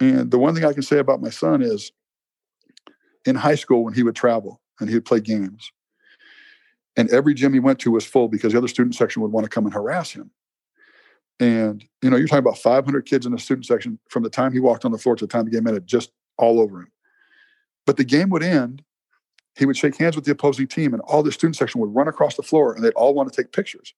And 0.00 0.30
the 0.30 0.38
one 0.38 0.54
thing 0.54 0.64
I 0.64 0.72
can 0.72 0.82
say 0.82 0.98
about 0.98 1.20
my 1.20 1.30
son 1.30 1.62
is 1.62 1.92
in 3.26 3.36
high 3.36 3.54
school, 3.54 3.84
when 3.84 3.94
he 3.94 4.02
would 4.02 4.16
travel 4.16 4.60
and 4.80 4.88
he 4.88 4.94
would 4.96 5.04
play 5.04 5.20
games, 5.20 5.70
and 6.96 7.10
every 7.10 7.34
gym 7.34 7.52
he 7.52 7.60
went 7.60 7.78
to 7.80 7.90
was 7.90 8.04
full 8.04 8.28
because 8.28 8.52
the 8.52 8.58
other 8.58 8.68
student 8.68 8.94
section 8.94 9.22
would 9.22 9.32
want 9.32 9.44
to 9.44 9.50
come 9.50 9.64
and 9.64 9.74
harass 9.74 10.12
him. 10.12 10.30
And 11.40 11.84
you 12.02 12.10
know, 12.10 12.16
you're 12.16 12.28
talking 12.28 12.38
about 12.38 12.58
500 12.58 13.06
kids 13.06 13.26
in 13.26 13.32
the 13.32 13.38
student 13.38 13.66
section 13.66 13.98
from 14.08 14.22
the 14.22 14.30
time 14.30 14.52
he 14.52 14.60
walked 14.60 14.84
on 14.84 14.92
the 14.92 14.98
floor 14.98 15.16
to 15.16 15.26
the 15.26 15.32
time 15.32 15.44
the 15.44 15.50
game 15.50 15.66
ended, 15.66 15.86
just 15.86 16.12
all 16.38 16.60
over 16.60 16.80
him. 16.82 16.92
But 17.86 17.96
the 17.96 18.04
game 18.04 18.30
would 18.30 18.42
end. 18.42 18.82
He 19.56 19.66
would 19.66 19.76
shake 19.76 19.96
hands 19.96 20.16
with 20.16 20.24
the 20.24 20.32
opposing 20.32 20.66
team, 20.66 20.92
and 20.92 21.02
all 21.02 21.22
the 21.22 21.32
student 21.32 21.56
section 21.56 21.80
would 21.80 21.94
run 21.94 22.08
across 22.08 22.36
the 22.36 22.42
floor, 22.42 22.74
and 22.74 22.84
they'd 22.84 22.94
all 22.94 23.14
want 23.14 23.32
to 23.32 23.42
take 23.42 23.52
pictures. 23.52 23.94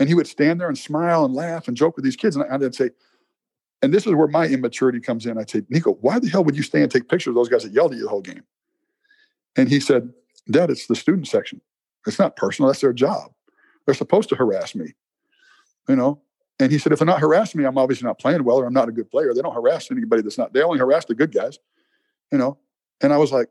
And 0.00 0.08
he 0.08 0.14
would 0.14 0.26
stand 0.26 0.60
there 0.60 0.68
and 0.68 0.76
smile 0.76 1.24
and 1.24 1.34
laugh 1.34 1.68
and 1.68 1.76
joke 1.76 1.94
with 1.94 2.04
these 2.04 2.16
kids. 2.16 2.34
And 2.34 2.44
I'd 2.64 2.74
say, 2.74 2.90
and 3.82 3.94
this 3.94 4.06
is 4.06 4.14
where 4.14 4.26
my 4.26 4.46
immaturity 4.46 4.98
comes 4.98 5.26
in. 5.26 5.38
I'd 5.38 5.48
say, 5.48 5.62
Nico, 5.68 5.92
why 6.00 6.18
the 6.18 6.28
hell 6.28 6.42
would 6.42 6.56
you 6.56 6.62
stand 6.62 6.84
and 6.84 6.92
take 6.92 7.08
pictures 7.08 7.28
of 7.28 7.34
those 7.36 7.48
guys 7.48 7.62
that 7.62 7.72
yelled 7.72 7.92
at 7.92 7.98
you 7.98 8.04
the 8.04 8.10
whole 8.10 8.20
game? 8.20 8.42
And 9.56 9.68
he 9.68 9.78
said, 9.78 10.12
Dad, 10.50 10.70
it's 10.70 10.86
the 10.88 10.96
student 10.96 11.28
section. 11.28 11.60
It's 12.06 12.18
not 12.18 12.34
personal. 12.34 12.68
That's 12.68 12.80
their 12.80 12.92
job. 12.92 13.30
They're 13.86 13.94
supposed 13.94 14.30
to 14.30 14.34
harass 14.34 14.74
me 14.74 14.94
you 15.90 15.96
know. 15.96 16.22
And 16.58 16.70
he 16.70 16.78
said, 16.78 16.92
if 16.92 16.98
they're 16.98 17.06
not 17.06 17.20
harassing 17.20 17.60
me, 17.60 17.66
I'm 17.66 17.78
obviously 17.78 18.06
not 18.06 18.18
playing 18.18 18.44
well 18.44 18.58
or 18.58 18.66
I'm 18.66 18.72
not 18.72 18.88
a 18.88 18.92
good 18.92 19.10
player. 19.10 19.34
They 19.34 19.40
don't 19.40 19.54
harass 19.54 19.90
anybody 19.90 20.22
that's 20.22 20.38
not, 20.38 20.52
they 20.52 20.62
only 20.62 20.78
harass 20.78 21.06
the 21.06 21.14
good 21.14 21.32
guys, 21.32 21.58
you 22.30 22.38
know. 22.38 22.58
And 23.02 23.12
I 23.12 23.16
was 23.16 23.32
like, 23.32 23.48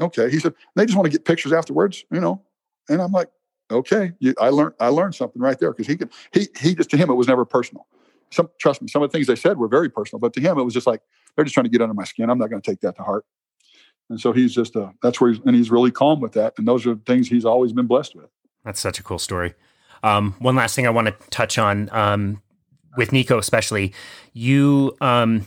okay. 0.00 0.28
He 0.30 0.40
said, 0.40 0.54
they 0.74 0.84
just 0.84 0.96
want 0.96 1.06
to 1.06 1.12
get 1.12 1.24
pictures 1.24 1.52
afterwards, 1.52 2.04
you 2.10 2.20
know. 2.20 2.42
And 2.88 3.00
I'm 3.00 3.12
like, 3.12 3.28
okay, 3.70 4.12
you, 4.18 4.34
I 4.40 4.48
learned 4.48 4.74
I 4.80 4.88
learned 4.88 5.14
something 5.14 5.40
right 5.40 5.58
there 5.58 5.72
because 5.72 5.86
he 5.86 5.96
could 5.96 6.10
he 6.32 6.48
he 6.58 6.74
just 6.74 6.90
to 6.90 6.96
him 6.96 7.10
it 7.10 7.14
was 7.14 7.28
never 7.28 7.44
personal. 7.44 7.86
Some 8.30 8.48
trust 8.58 8.82
me, 8.82 8.88
some 8.88 9.02
of 9.02 9.10
the 9.10 9.12
things 9.16 9.26
they 9.26 9.36
said 9.36 9.58
were 9.58 9.68
very 9.68 9.88
personal, 9.88 10.20
but 10.20 10.32
to 10.34 10.40
him 10.40 10.58
it 10.58 10.62
was 10.62 10.74
just 10.74 10.86
like 10.86 11.02
they're 11.34 11.44
just 11.44 11.54
trying 11.54 11.64
to 11.64 11.70
get 11.70 11.80
under 11.80 11.94
my 11.94 12.04
skin. 12.04 12.30
I'm 12.30 12.38
not 12.38 12.50
going 12.50 12.60
to 12.60 12.70
take 12.70 12.80
that 12.80 12.96
to 12.96 13.02
heart. 13.02 13.24
And 14.08 14.20
so 14.20 14.32
he's 14.32 14.54
just 14.54 14.76
uh, 14.76 14.90
that's 15.02 15.20
where 15.20 15.32
he's 15.32 15.40
and 15.44 15.54
he's 15.54 15.70
really 15.70 15.90
calm 15.90 16.20
with 16.20 16.32
that. 16.32 16.54
And 16.58 16.66
those 16.66 16.86
are 16.86 16.96
things 17.06 17.28
he's 17.28 17.44
always 17.44 17.72
been 17.72 17.86
blessed 17.86 18.14
with. 18.14 18.30
That's 18.64 18.80
such 18.80 18.98
a 18.98 19.02
cool 19.02 19.18
story. 19.18 19.54
Um, 20.02 20.34
one 20.38 20.56
last 20.56 20.74
thing 20.74 20.86
I 20.86 20.90
want 20.90 21.06
to 21.06 21.28
touch 21.30 21.58
on 21.58 21.88
um, 21.92 22.42
with 22.96 23.12
Nico, 23.12 23.38
especially 23.38 23.92
you. 24.32 24.96
Um, 25.00 25.46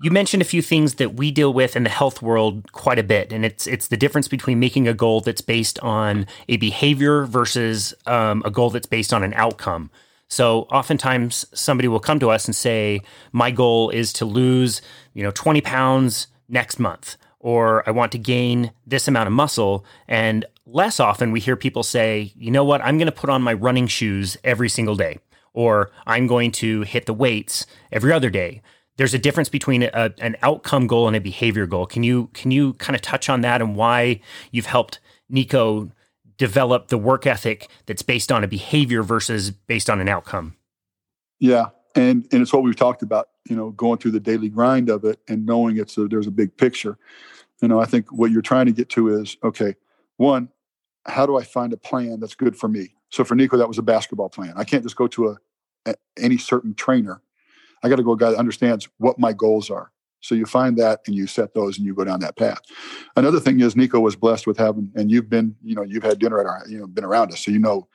you 0.00 0.10
mentioned 0.10 0.42
a 0.42 0.46
few 0.46 0.60
things 0.60 0.96
that 0.96 1.14
we 1.14 1.30
deal 1.30 1.52
with 1.52 1.74
in 1.74 1.82
the 1.82 1.90
health 1.90 2.20
world 2.20 2.70
quite 2.72 2.98
a 2.98 3.02
bit, 3.02 3.32
and 3.32 3.44
it's 3.44 3.66
it's 3.66 3.88
the 3.88 3.96
difference 3.96 4.28
between 4.28 4.60
making 4.60 4.86
a 4.86 4.94
goal 4.94 5.20
that's 5.20 5.40
based 5.40 5.78
on 5.80 6.26
a 6.48 6.58
behavior 6.58 7.24
versus 7.24 7.94
um, 8.06 8.42
a 8.44 8.50
goal 8.50 8.70
that's 8.70 8.86
based 8.86 9.12
on 9.12 9.22
an 9.22 9.32
outcome. 9.34 9.90
So 10.28 10.62
oftentimes 10.62 11.46
somebody 11.54 11.88
will 11.88 12.00
come 12.00 12.18
to 12.20 12.30
us 12.30 12.44
and 12.46 12.54
say, 12.54 13.00
"My 13.32 13.50
goal 13.50 13.90
is 13.90 14.12
to 14.14 14.26
lose, 14.26 14.82
you 15.14 15.22
know, 15.22 15.30
20 15.30 15.60
pounds 15.62 16.26
next 16.48 16.78
month." 16.78 17.16
Or 17.38 17.88
I 17.88 17.92
want 17.92 18.10
to 18.12 18.18
gain 18.18 18.72
this 18.84 19.06
amount 19.06 19.28
of 19.28 19.32
muscle. 19.32 19.84
And 20.08 20.44
less 20.66 20.98
often 20.98 21.30
we 21.30 21.38
hear 21.38 21.54
people 21.54 21.84
say, 21.84 22.32
you 22.34 22.50
know 22.50 22.64
what, 22.64 22.80
I'm 22.80 22.98
going 22.98 23.06
to 23.06 23.12
put 23.12 23.30
on 23.30 23.40
my 23.40 23.52
running 23.52 23.86
shoes 23.86 24.36
every 24.42 24.68
single 24.68 24.96
day, 24.96 25.20
or 25.52 25.92
I'm 26.08 26.26
going 26.26 26.50
to 26.52 26.82
hit 26.82 27.06
the 27.06 27.14
weights 27.14 27.64
every 27.92 28.12
other 28.12 28.30
day 28.30 28.62
there's 28.96 29.14
a 29.14 29.18
difference 29.18 29.48
between 29.48 29.82
a, 29.82 30.12
an 30.18 30.36
outcome 30.42 30.86
goal 30.86 31.06
and 31.06 31.16
a 31.16 31.20
behavior 31.20 31.66
goal. 31.66 31.86
Can 31.86 32.02
you 32.02 32.28
can 32.32 32.50
you 32.50 32.74
kind 32.74 32.96
of 32.96 33.02
touch 33.02 33.28
on 33.28 33.42
that 33.42 33.60
and 33.60 33.76
why 33.76 34.20
you've 34.50 34.66
helped 34.66 35.00
Nico 35.28 35.90
develop 36.38 36.88
the 36.88 36.98
work 36.98 37.26
ethic 37.26 37.68
that's 37.86 38.02
based 38.02 38.30
on 38.30 38.44
a 38.44 38.48
behavior 38.48 39.02
versus 39.02 39.50
based 39.50 39.88
on 39.90 40.00
an 40.00 40.08
outcome? 40.08 40.56
Yeah, 41.38 41.66
and 41.94 42.26
and 42.32 42.42
it's 42.42 42.52
what 42.52 42.62
we've 42.62 42.76
talked 42.76 43.02
about. 43.02 43.28
You 43.48 43.56
know, 43.56 43.70
going 43.70 43.98
through 43.98 44.12
the 44.12 44.20
daily 44.20 44.48
grind 44.48 44.88
of 44.88 45.04
it 45.04 45.20
and 45.28 45.46
knowing 45.46 45.76
it's 45.76 45.96
a, 45.96 46.08
there's 46.08 46.26
a 46.26 46.32
big 46.32 46.56
picture. 46.56 46.98
You 47.62 47.68
know, 47.68 47.80
I 47.80 47.84
think 47.84 48.12
what 48.12 48.30
you're 48.30 48.42
trying 48.42 48.66
to 48.66 48.72
get 48.72 48.88
to 48.90 49.08
is 49.08 49.36
okay. 49.44 49.76
One, 50.16 50.48
how 51.06 51.26
do 51.26 51.36
I 51.36 51.44
find 51.44 51.72
a 51.72 51.76
plan 51.76 52.18
that's 52.20 52.34
good 52.34 52.56
for 52.56 52.68
me? 52.68 52.94
So 53.10 53.22
for 53.24 53.34
Nico, 53.34 53.56
that 53.56 53.68
was 53.68 53.78
a 53.78 53.82
basketball 53.82 54.28
plan. 54.28 54.52
I 54.56 54.64
can't 54.64 54.82
just 54.82 54.96
go 54.96 55.06
to 55.08 55.28
a, 55.28 55.36
a 55.86 55.94
any 56.18 56.38
certain 56.38 56.74
trainer 56.74 57.22
I 57.86 57.88
got 57.88 57.96
to 57.96 58.02
go 58.02 58.12
a 58.12 58.16
guy 58.16 58.30
that 58.30 58.38
understands 58.38 58.88
what 58.98 59.18
my 59.18 59.32
goals 59.32 59.70
are. 59.70 59.92
So 60.20 60.34
you 60.34 60.44
find 60.44 60.76
that 60.78 61.00
and 61.06 61.14
you 61.14 61.28
set 61.28 61.54
those 61.54 61.78
and 61.78 61.86
you 61.86 61.94
go 61.94 62.04
down 62.04 62.18
that 62.20 62.36
path. 62.36 62.60
Another 63.14 63.38
thing 63.38 63.60
is 63.60 63.76
Nico 63.76 64.00
was 64.00 64.16
blessed 64.16 64.46
with 64.46 64.58
having, 64.58 64.90
and 64.96 65.10
you've 65.10 65.30
been, 65.30 65.54
you 65.62 65.76
know, 65.76 65.82
you've 65.82 66.02
had 66.02 66.18
dinner 66.18 66.40
at 66.40 66.46
our, 66.46 66.64
you 66.68 66.78
know, 66.78 66.86
been 66.88 67.04
around 67.04 67.32
us, 67.32 67.44
so 67.44 67.52
you 67.52 67.60
know, 67.60 67.86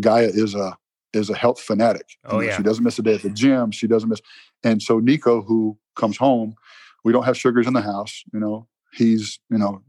Gaia 0.00 0.26
is 0.26 0.54
a 0.54 0.76
is 1.12 1.30
a 1.30 1.34
health 1.34 1.58
fanatic. 1.60 2.18
Oh 2.26 2.34
you 2.34 2.42
know, 2.42 2.50
yeah, 2.50 2.56
she 2.58 2.62
doesn't 2.62 2.84
miss 2.84 2.98
a 2.98 3.02
day 3.02 3.14
at 3.14 3.22
the 3.22 3.30
gym. 3.30 3.70
She 3.70 3.86
doesn't 3.86 4.08
miss, 4.08 4.20
and 4.62 4.82
so 4.82 4.98
Nico, 4.98 5.42
who 5.42 5.78
comes 5.96 6.18
home, 6.18 6.54
we 7.02 7.12
don't 7.12 7.24
have 7.24 7.36
sugars 7.36 7.66
in 7.66 7.72
the 7.72 7.80
house. 7.80 8.24
You 8.32 8.40
know, 8.40 8.66
he's, 8.92 9.40
you 9.50 9.58
know, 9.58 9.82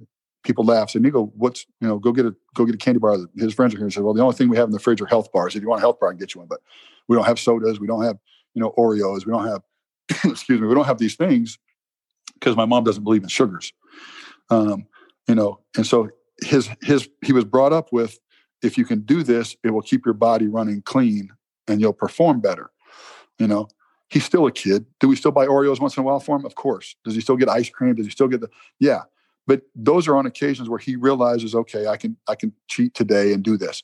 people 0.44 0.64
laugh. 0.64 0.92
Say, 0.92 1.00
Nico, 1.00 1.32
what's, 1.36 1.66
you 1.80 1.88
know, 1.88 2.00
go 2.00 2.12
get 2.12 2.26
a 2.26 2.36
go 2.56 2.66
get 2.66 2.76
a 2.76 2.78
candy 2.78 3.00
bar. 3.00 3.18
His 3.36 3.54
friends 3.54 3.74
are 3.74 3.78
here 3.78 3.86
and 3.86 3.94
say, 3.94 4.02
well, 4.02 4.14
the 4.14 4.22
only 4.22 4.36
thing 4.36 4.50
we 4.50 4.58
have 4.58 4.68
in 4.68 4.72
the 4.72 4.80
fridge 4.80 5.02
are 5.02 5.08
health 5.08 5.32
bars. 5.32 5.56
If 5.56 5.62
you 5.62 5.70
want 5.70 5.80
a 5.80 5.82
health 5.82 6.00
bar, 6.00 6.10
I 6.10 6.14
can 6.14 6.20
get 6.20 6.34
you 6.36 6.40
one, 6.40 6.48
but 6.48 6.62
we 7.08 7.16
don't 7.16 7.26
have 7.26 7.40
sodas. 7.40 7.80
We 7.80 7.88
don't 7.88 8.04
have 8.04 8.18
you 8.54 8.62
know, 8.62 8.74
Oreos. 8.78 9.26
We 9.26 9.32
don't 9.32 9.48
have, 9.48 9.62
excuse 10.32 10.62
me, 10.62 10.68
we 10.68 10.76
don't 10.76 10.86
have 10.86 10.98
these 10.98 11.16
things 11.16 11.58
because 12.36 12.56
my 12.56 12.66
mom 12.66 12.84
doesn't 12.84 13.04
believe 13.04 13.24
in 13.24 13.30
sugars. 13.30 13.74
Um, 14.50 14.88
you 15.28 15.36
know, 15.36 15.60
and 15.78 15.86
so 15.86 16.10
his 16.44 16.70
his 16.82 17.08
he 17.24 17.34
was 17.34 17.46
brought 17.46 17.74
up 17.74 17.94
with 17.94 18.20
if 18.62 18.78
you 18.78 18.86
can 18.86 19.02
do 19.02 19.24
this, 19.24 19.56
it 19.64 19.72
will 19.72 19.82
keep 19.82 20.06
your 20.06 20.14
body 20.14 20.48
running 20.48 20.82
clean 20.82 21.30
and 21.68 21.82
you'll 21.82 21.94
perform 21.94 22.42
better. 22.42 22.70
You 23.40 23.48
know, 23.48 23.68
he's 24.10 24.26
still 24.26 24.46
a 24.46 24.52
kid. 24.52 24.86
Do 25.00 25.08
we 25.08 25.16
still 25.16 25.32
buy 25.32 25.48
Oreos 25.48 25.80
once 25.80 25.98
in 25.98 26.02
a 26.02 26.06
while 26.06 26.20
for 26.20 26.36
him? 26.36 26.46
Of 26.46 26.56
course. 26.56 26.96
Does 27.04 27.16
he 27.16 27.22
still 27.22 27.38
get 27.38 27.50
ice 27.50 27.70
cream? 27.70 27.96
Does 27.96 28.06
he 28.06 28.12
still 28.12 28.28
get 28.28 28.42
the 28.42 28.50
yeah? 28.80 29.04
But 29.48 29.64
those 29.74 30.08
are 30.08 30.16
on 30.16 30.26
occasions 30.26 30.70
where 30.70 30.80
he 30.80 30.96
realizes, 30.96 31.56
okay, 31.56 31.88
I 31.88 31.98
can 31.98 32.18
I 32.28 32.36
can 32.36 32.54
cheat 32.68 32.94
today 32.94 33.34
and 33.34 33.42
do 33.44 33.58
this. 33.58 33.84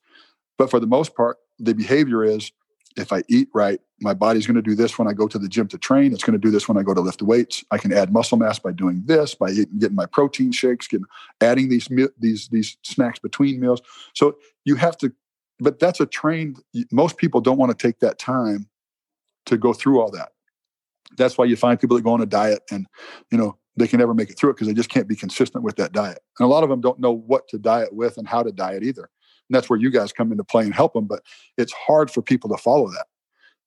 But 0.58 0.70
for 0.70 0.80
the 0.80 0.88
most 0.88 1.16
part, 1.16 1.38
the 1.60 1.74
behavior 1.74 2.24
is 2.24 2.52
if 2.98 3.14
I 3.14 3.24
eat 3.30 3.48
right, 3.54 3.80
my 4.02 4.14
body's 4.14 4.48
going 4.48 4.56
to 4.56 4.62
do 4.62 4.76
this 4.76 4.98
when 4.98 5.08
I 5.08 5.14
go 5.14 5.28
to 5.28 5.38
the 5.38 5.48
gym 5.48 5.68
to 5.70 5.78
train. 5.78 6.14
It's 6.14 6.24
going 6.24 6.40
to 6.40 6.46
do 6.46 6.52
this 6.52 6.68
when 6.68 6.78
I 6.78 6.84
go 6.84 6.94
to 6.94 7.02
lift 7.02 7.22
weights. 7.22 7.64
I 7.72 7.78
can 7.78 7.94
add 7.94 8.12
muscle 8.12 8.38
mass 8.38 8.60
by 8.60 8.72
doing 8.72 9.04
this, 9.06 9.36
by 9.36 9.54
getting 9.54 9.96
my 9.96 10.08
protein 10.08 10.52
shakes, 10.52 10.88
getting 10.88 11.06
adding 11.42 11.70
these 11.70 11.88
these 12.20 12.48
these 12.50 12.78
snacks 12.84 13.20
between 13.20 13.60
meals. 13.60 13.82
So 14.14 14.38
you 14.66 14.76
have 14.76 14.98
to, 14.98 15.14
but 15.60 15.80
that's 15.80 16.00
a 16.00 16.06
trained. 16.06 16.62
Most 16.92 17.18
people 17.18 17.40
don't 17.40 17.58
want 17.58 17.78
to 17.78 17.88
take 17.88 18.00
that 18.00 18.20
time 18.20 18.68
to 19.46 19.58
go 19.58 19.74
through 19.74 20.02
all 20.02 20.12
that. 20.12 20.30
That's 21.18 21.38
why 21.38 21.46
you 21.46 21.56
find 21.56 21.80
people 21.80 21.96
that 21.98 22.04
go 22.04 22.12
on 22.12 22.22
a 22.22 22.26
diet 22.26 22.64
and 22.72 22.88
you 23.32 23.38
know 23.38 23.58
they 23.78 23.88
can 23.88 24.00
never 24.00 24.14
make 24.14 24.30
it 24.32 24.38
through 24.38 24.50
it 24.50 24.54
because 24.54 24.68
they 24.68 24.74
just 24.74 24.90
can't 24.90 25.08
be 25.08 25.16
consistent 25.16 25.64
with 25.64 25.76
that 25.76 25.92
diet. 25.92 26.20
And 26.40 26.46
a 26.46 26.50
lot 26.50 26.64
of 26.64 26.70
them 26.70 26.82
don't 26.82 27.00
know 27.00 27.12
what 27.12 27.48
to 27.50 27.60
diet 27.60 27.94
with 27.94 28.18
and 28.18 28.28
how 28.28 28.42
to 28.44 28.52
diet 28.52 28.84
either. 28.84 29.10
And 29.50 29.56
that's 29.56 29.70
where 29.70 29.80
you 29.80 29.90
guys 29.90 30.12
come 30.12 30.32
into 30.32 30.44
play 30.44 30.64
and 30.64 30.74
help 30.74 30.94
them. 30.94 31.06
But 31.06 31.24
it's 31.58 31.74
hard 31.74 32.12
for 32.12 32.22
people 32.22 32.50
to 32.50 32.58
follow 32.58 32.90
that 32.90 33.06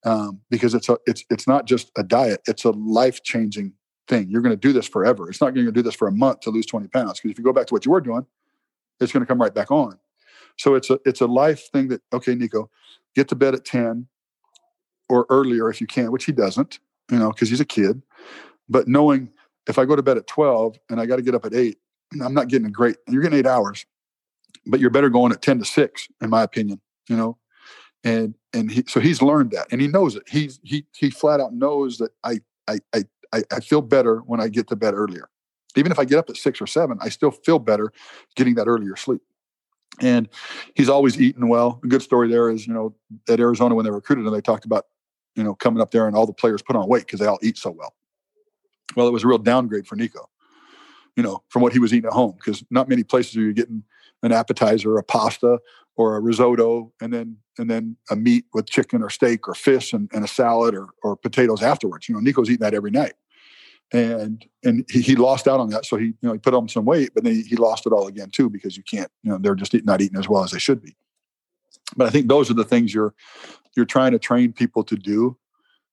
um, 0.05 0.41
because 0.51 0.75
it's 0.75 0.89
a 0.89 0.99
it's 1.07 1.25
it's 1.31 1.47
not 1.47 1.67
just 1.67 1.91
a 1.97 2.03
diet; 2.03 2.41
it's 2.47 2.65
a 2.65 2.71
life 2.71 3.23
changing 3.23 3.73
thing. 4.09 4.29
You're 4.31 4.43
going 4.43 4.53
to 4.53 4.57
do 4.57 4.73
this 4.73 4.89
forever. 4.89 5.29
It's 5.29 5.41
not 5.41 5.55
going 5.55 5.67
to 5.67 5.73
do 5.73 5.83
this 5.83 5.95
for 5.95 6.09
a 6.09 6.13
month 6.13 6.41
to 6.41 6.51
lose 6.51 6.67
20 6.67 6.89
pounds 6.89 7.21
because 7.21 7.33
if 7.33 7.39
you 7.39 7.45
go 7.45 7.53
back 7.53 7.67
to 7.67 7.75
what 7.75 7.85
you 7.85 7.93
were 7.93 8.01
doing, 8.01 8.27
it's 9.01 9.13
going 9.13 9.23
to 9.23 9.27
come 9.27 9.41
right 9.41 9.55
back 9.55 9.71
on. 9.71 9.99
So 10.59 10.75
it's 10.75 10.91
a 10.91 10.99
it's 11.05 11.21
a 11.21 11.27
life 11.27 11.71
thing 11.73 11.89
that 11.89 12.03
okay, 12.13 12.35
Nico, 12.35 12.71
get 13.15 13.29
to 13.29 13.35
bed 13.35 13.55
at 13.55 13.65
10 13.65 14.07
or 15.09 15.27
earlier 15.29 15.69
if 15.71 15.81
you 15.81 15.87
can, 15.87 16.13
which 16.13 16.25
he 16.25 16.33
doesn't, 16.33 16.79
you 17.11 17.19
know, 17.19 17.31
because 17.31 17.49
he's 17.49 17.61
a 17.61 17.65
kid. 17.65 18.03
But 18.69 18.87
knowing 18.87 19.31
if 19.67 19.79
I 19.79 19.85
go 19.85 19.97
to 19.97 20.03
bed 20.03 20.17
at 20.17 20.27
12 20.27 20.77
and 20.89 21.01
I 21.01 21.07
got 21.07 21.17
to 21.17 21.23
get 21.23 21.35
up 21.35 21.45
at 21.45 21.55
eight, 21.55 21.79
I'm 22.23 22.35
not 22.35 22.49
getting 22.49 22.67
a 22.67 22.71
great, 22.71 22.97
you're 23.09 23.23
getting 23.23 23.39
eight 23.39 23.47
hours 23.47 23.85
but 24.67 24.81
you're 24.81 24.91
better 24.91 25.11
going 25.11 25.33
at 25.33 25.43
10 25.43 25.61
to 25.61 25.65
6 25.65 26.09
in 26.21 26.31
my 26.31 26.43
opinion 26.43 26.81
you 27.11 27.17
know? 27.17 27.37
And 28.03 28.35
and 28.55 28.71
he, 28.71 28.85
so 28.87 28.99
he's 28.99 29.21
learned 29.21 29.51
that 29.51 29.67
and 29.71 29.81
he 29.81 29.89
knows 29.89 30.17
it. 30.17 30.23
He's 30.27 30.59
he 30.63 30.87
he 30.97 31.11
flat 31.11 31.39
out 31.41 31.53
knows 31.53 31.99
that 31.99 32.13
I, 32.25 32.41
I 32.67 32.79
i 33.35 33.43
i 33.53 33.61
feel 33.61 33.83
better 33.83 34.21
when 34.21 34.41
i 34.41 34.49
get 34.49 34.69
to 34.69 34.77
bed 34.77 34.95
earlier. 34.95 35.29
Even 35.77 35.93
if 35.93 35.99
i 35.99 36.07
get 36.07 36.19
up 36.19 36.31
at 36.31 36.39
six 36.39 36.63
or 36.63 36.67
seven 36.67 36.97
i 37.03 37.11
still 37.11 37.31
feel 37.31 37.59
better 37.59 37.93
getting 38.37 38.55
that 38.55 38.69
earlier 38.69 38.97
sleep. 38.97 39.21
And 40.01 40.29
he's 40.75 40.89
always 40.89 41.21
eaten 41.21 41.49
well. 41.49 41.79
A 41.85 41.89
good 41.89 42.01
story 42.01 42.31
there 42.31 42.49
is 42.49 42.67
you 42.67 42.73
know 42.73 42.95
at 43.29 43.39
arizona 43.39 43.75
when 43.75 43.85
they 43.85 43.91
recruited 43.91 44.25
him 44.25 44.33
they 44.33 44.41
talked 44.41 44.65
about 44.65 44.87
you 45.37 45.45
know 45.45 45.55
coming 45.55 45.83
up 45.83 45.91
there 45.91 46.07
and 46.07 46.17
all 46.17 46.27
the 46.27 46.33
players 46.33 46.63
put 46.63 46.77
on 46.77 46.89
weight 46.89 47.05
because 47.05 47.21
they 47.21 47.27
all 47.27 47.39
eat 47.43 47.59
so 47.59 47.71
well. 47.71 47.93
Well 48.97 49.09
it 49.09 49.13
was 49.13 49.25
a 49.25 49.29
real 49.29 49.39
downgrade 49.39 49.87
for 49.87 49.97
nico 49.97 50.31
you 51.17 51.23
know 51.23 51.43
from 51.51 51.61
what 51.61 51.75
he 51.75 51.79
was 51.79 51.93
eating 51.93 52.09
at 52.09 52.15
home 52.15 52.33
because 52.37 52.65
not 52.71 52.89
many 52.89 53.03
places 53.03 53.37
are 53.37 53.43
you 53.43 53.53
getting 53.53 53.85
an 54.23 54.33
appetizer, 54.33 54.97
a 54.97 55.03
pasta, 55.03 55.59
or 55.97 56.17
a 56.17 56.21
risotto, 56.21 56.93
and 57.01 57.13
then 57.13 57.37
and 57.59 57.69
then 57.69 57.97
a 58.11 58.17
meat 58.17 58.47
with 58.55 58.69
chicken 58.69 59.03
or 59.03 59.11
steak 59.11 59.47
or 59.47 59.55
fish 59.55 59.93
and, 59.93 60.09
and 60.13 60.25
a 60.25 60.29
salad 60.29 60.75
or 60.75 60.89
or 61.03 61.17
potatoes 61.17 61.63
afterwards. 61.63 62.09
You 62.09 62.15
know, 62.15 62.21
Nico's 62.21 62.49
eating 62.49 62.65
that 62.65 62.75
every 62.75 62.91
night, 62.91 63.15
and 63.93 64.45
and 64.65 64.85
he, 64.91 65.01
he 65.01 65.17
lost 65.17 65.49
out 65.49 65.61
on 65.61 65.71
that. 65.71 65.85
So 65.85 65.97
he 65.97 66.07
you 66.07 66.15
know 66.23 66.33
he 66.33 66.39
put 66.39 66.55
on 66.55 66.69
some 66.69 66.85
weight, 66.85 67.11
but 67.15 67.25
then 67.25 67.35
he, 67.35 67.43
he 67.43 67.57
lost 67.57 67.87
it 67.87 67.93
all 67.93 68.07
again 68.07 68.31
too 68.31 68.49
because 68.49 68.77
you 68.77 68.83
can't 68.83 69.11
you 69.23 69.31
know 69.31 69.39
they're 69.39 69.55
just 69.55 69.75
not 69.85 70.01
eating 70.01 70.19
as 70.19 70.29
well 70.29 70.45
as 70.45 70.53
they 70.53 70.59
should 70.59 70.83
be. 70.83 70.97
But 71.97 72.07
I 72.07 72.11
think 72.11 72.29
those 72.29 72.51
are 72.51 72.55
the 72.55 72.65
things 72.65 72.95
you're 72.95 73.15
you're 73.77 73.87
trying 73.87 74.13
to 74.13 74.19
train 74.19 74.53
people 74.53 74.85
to 74.85 74.97
do 74.97 75.37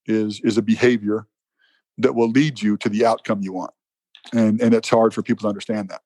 is 0.06 0.40
is 0.42 0.58
a 0.58 0.62
behavior 0.62 1.28
that 1.98 2.14
will 2.14 2.30
lead 2.30 2.62
you 2.62 2.78
to 2.78 2.90
the 2.90 3.06
outcome 3.06 3.42
you 3.42 3.54
want, 3.54 3.74
and 4.32 4.62
and 4.62 4.74
it's 4.74 4.90
hard 4.90 5.14
for 5.14 5.22
people 5.24 5.44
to 5.44 5.50
understand 5.50 5.90
that. 5.90 6.02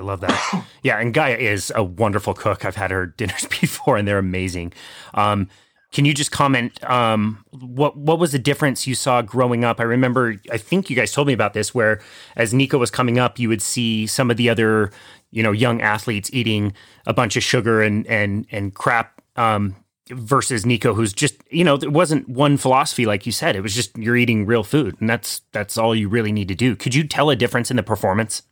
I 0.00 0.02
love 0.02 0.20
that. 0.22 0.64
yeah, 0.82 0.98
and 0.98 1.12
Gaia 1.12 1.36
is 1.36 1.70
a 1.76 1.84
wonderful 1.84 2.32
cook. 2.32 2.64
I've 2.64 2.76
had 2.76 2.90
her 2.90 3.06
dinners 3.18 3.46
before, 3.46 3.96
and 3.96 4.08
they're 4.08 4.18
amazing. 4.18 4.72
Um, 5.12 5.48
can 5.92 6.04
you 6.04 6.14
just 6.14 6.30
comment 6.30 6.82
um, 6.88 7.44
what 7.50 7.96
what 7.96 8.18
was 8.18 8.32
the 8.32 8.38
difference 8.38 8.86
you 8.86 8.94
saw 8.94 9.22
growing 9.22 9.64
up? 9.64 9.80
I 9.80 9.82
remember, 9.82 10.36
I 10.50 10.56
think 10.56 10.88
you 10.88 10.96
guys 10.96 11.12
told 11.12 11.26
me 11.26 11.32
about 11.32 11.52
this, 11.52 11.74
where 11.74 12.00
as 12.36 12.54
Nico 12.54 12.78
was 12.78 12.90
coming 12.90 13.18
up, 13.18 13.38
you 13.38 13.48
would 13.48 13.60
see 13.60 14.06
some 14.06 14.30
of 14.30 14.36
the 14.36 14.48
other, 14.48 14.92
you 15.32 15.42
know, 15.42 15.52
young 15.52 15.82
athletes 15.82 16.30
eating 16.32 16.72
a 17.06 17.12
bunch 17.12 17.36
of 17.36 17.42
sugar 17.42 17.82
and 17.82 18.06
and 18.06 18.46
and 18.50 18.74
crap. 18.74 19.20
Um, 19.36 19.76
versus 20.12 20.66
Nico, 20.66 20.92
who's 20.92 21.12
just 21.12 21.36
you 21.50 21.62
know, 21.62 21.76
there 21.76 21.90
wasn't 21.90 22.28
one 22.28 22.56
philosophy 22.56 23.04
like 23.04 23.26
you 23.26 23.32
said. 23.32 23.54
It 23.54 23.60
was 23.60 23.74
just 23.74 23.96
you're 23.98 24.16
eating 24.16 24.46
real 24.46 24.64
food, 24.64 24.96
and 25.00 25.10
that's 25.10 25.42
that's 25.52 25.76
all 25.76 25.94
you 25.94 26.08
really 26.08 26.32
need 26.32 26.48
to 26.48 26.54
do. 26.54 26.74
Could 26.76 26.94
you 26.94 27.06
tell 27.06 27.30
a 27.30 27.36
difference 27.36 27.70
in 27.70 27.76
the 27.76 27.82
performance? 27.82 28.42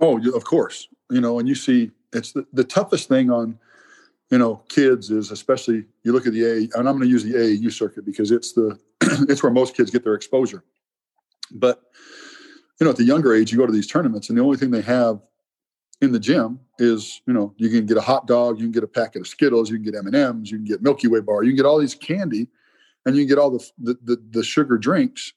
Oh, 0.00 0.18
of 0.34 0.44
course. 0.44 0.88
You 1.10 1.20
know, 1.20 1.38
and 1.38 1.48
you 1.48 1.54
see, 1.54 1.90
it's 2.12 2.32
the, 2.32 2.46
the 2.52 2.64
toughest 2.64 3.08
thing 3.08 3.30
on, 3.30 3.58
you 4.30 4.38
know, 4.38 4.62
kids 4.68 5.10
is 5.10 5.30
especially 5.30 5.84
you 6.04 6.12
look 6.12 6.26
at 6.26 6.32
the 6.32 6.44
A, 6.44 6.56
and 6.78 6.88
I'm 6.88 6.96
going 6.96 7.00
to 7.00 7.08
use 7.08 7.24
the 7.24 7.34
AAU 7.34 7.72
circuit 7.72 8.04
because 8.04 8.30
it's 8.30 8.52
the 8.52 8.78
it's 9.28 9.42
where 9.42 9.52
most 9.52 9.76
kids 9.76 9.90
get 9.90 10.04
their 10.04 10.14
exposure. 10.14 10.64
But 11.50 11.82
you 12.80 12.84
know, 12.84 12.90
at 12.90 12.96
the 12.96 13.04
younger 13.04 13.34
age, 13.34 13.52
you 13.52 13.58
go 13.58 13.66
to 13.66 13.72
these 13.72 13.88
tournaments, 13.88 14.28
and 14.28 14.38
the 14.38 14.42
only 14.42 14.56
thing 14.56 14.70
they 14.70 14.82
have 14.82 15.20
in 16.00 16.12
the 16.12 16.20
gym 16.20 16.60
is 16.78 17.20
you 17.26 17.34
know 17.34 17.52
you 17.56 17.68
can 17.68 17.86
get 17.86 17.96
a 17.96 18.00
hot 18.00 18.26
dog, 18.26 18.58
you 18.58 18.64
can 18.64 18.72
get 18.72 18.84
a 18.84 18.88
packet 18.88 19.20
of 19.20 19.26
Skittles, 19.26 19.68
you 19.68 19.76
can 19.76 19.84
get 19.84 19.96
M 19.96 20.06
and 20.06 20.16
M's, 20.16 20.50
you 20.50 20.58
can 20.58 20.64
get 20.64 20.80
Milky 20.80 21.08
Way 21.08 21.20
bar, 21.20 21.42
you 21.42 21.50
can 21.50 21.56
get 21.56 21.66
all 21.66 21.78
these 21.78 21.96
candy, 21.96 22.46
and 23.04 23.16
you 23.16 23.22
can 23.22 23.28
get 23.28 23.38
all 23.38 23.50
the, 23.50 23.70
the 23.78 23.98
the, 24.04 24.22
the 24.30 24.44
sugar 24.44 24.78
drinks, 24.78 25.32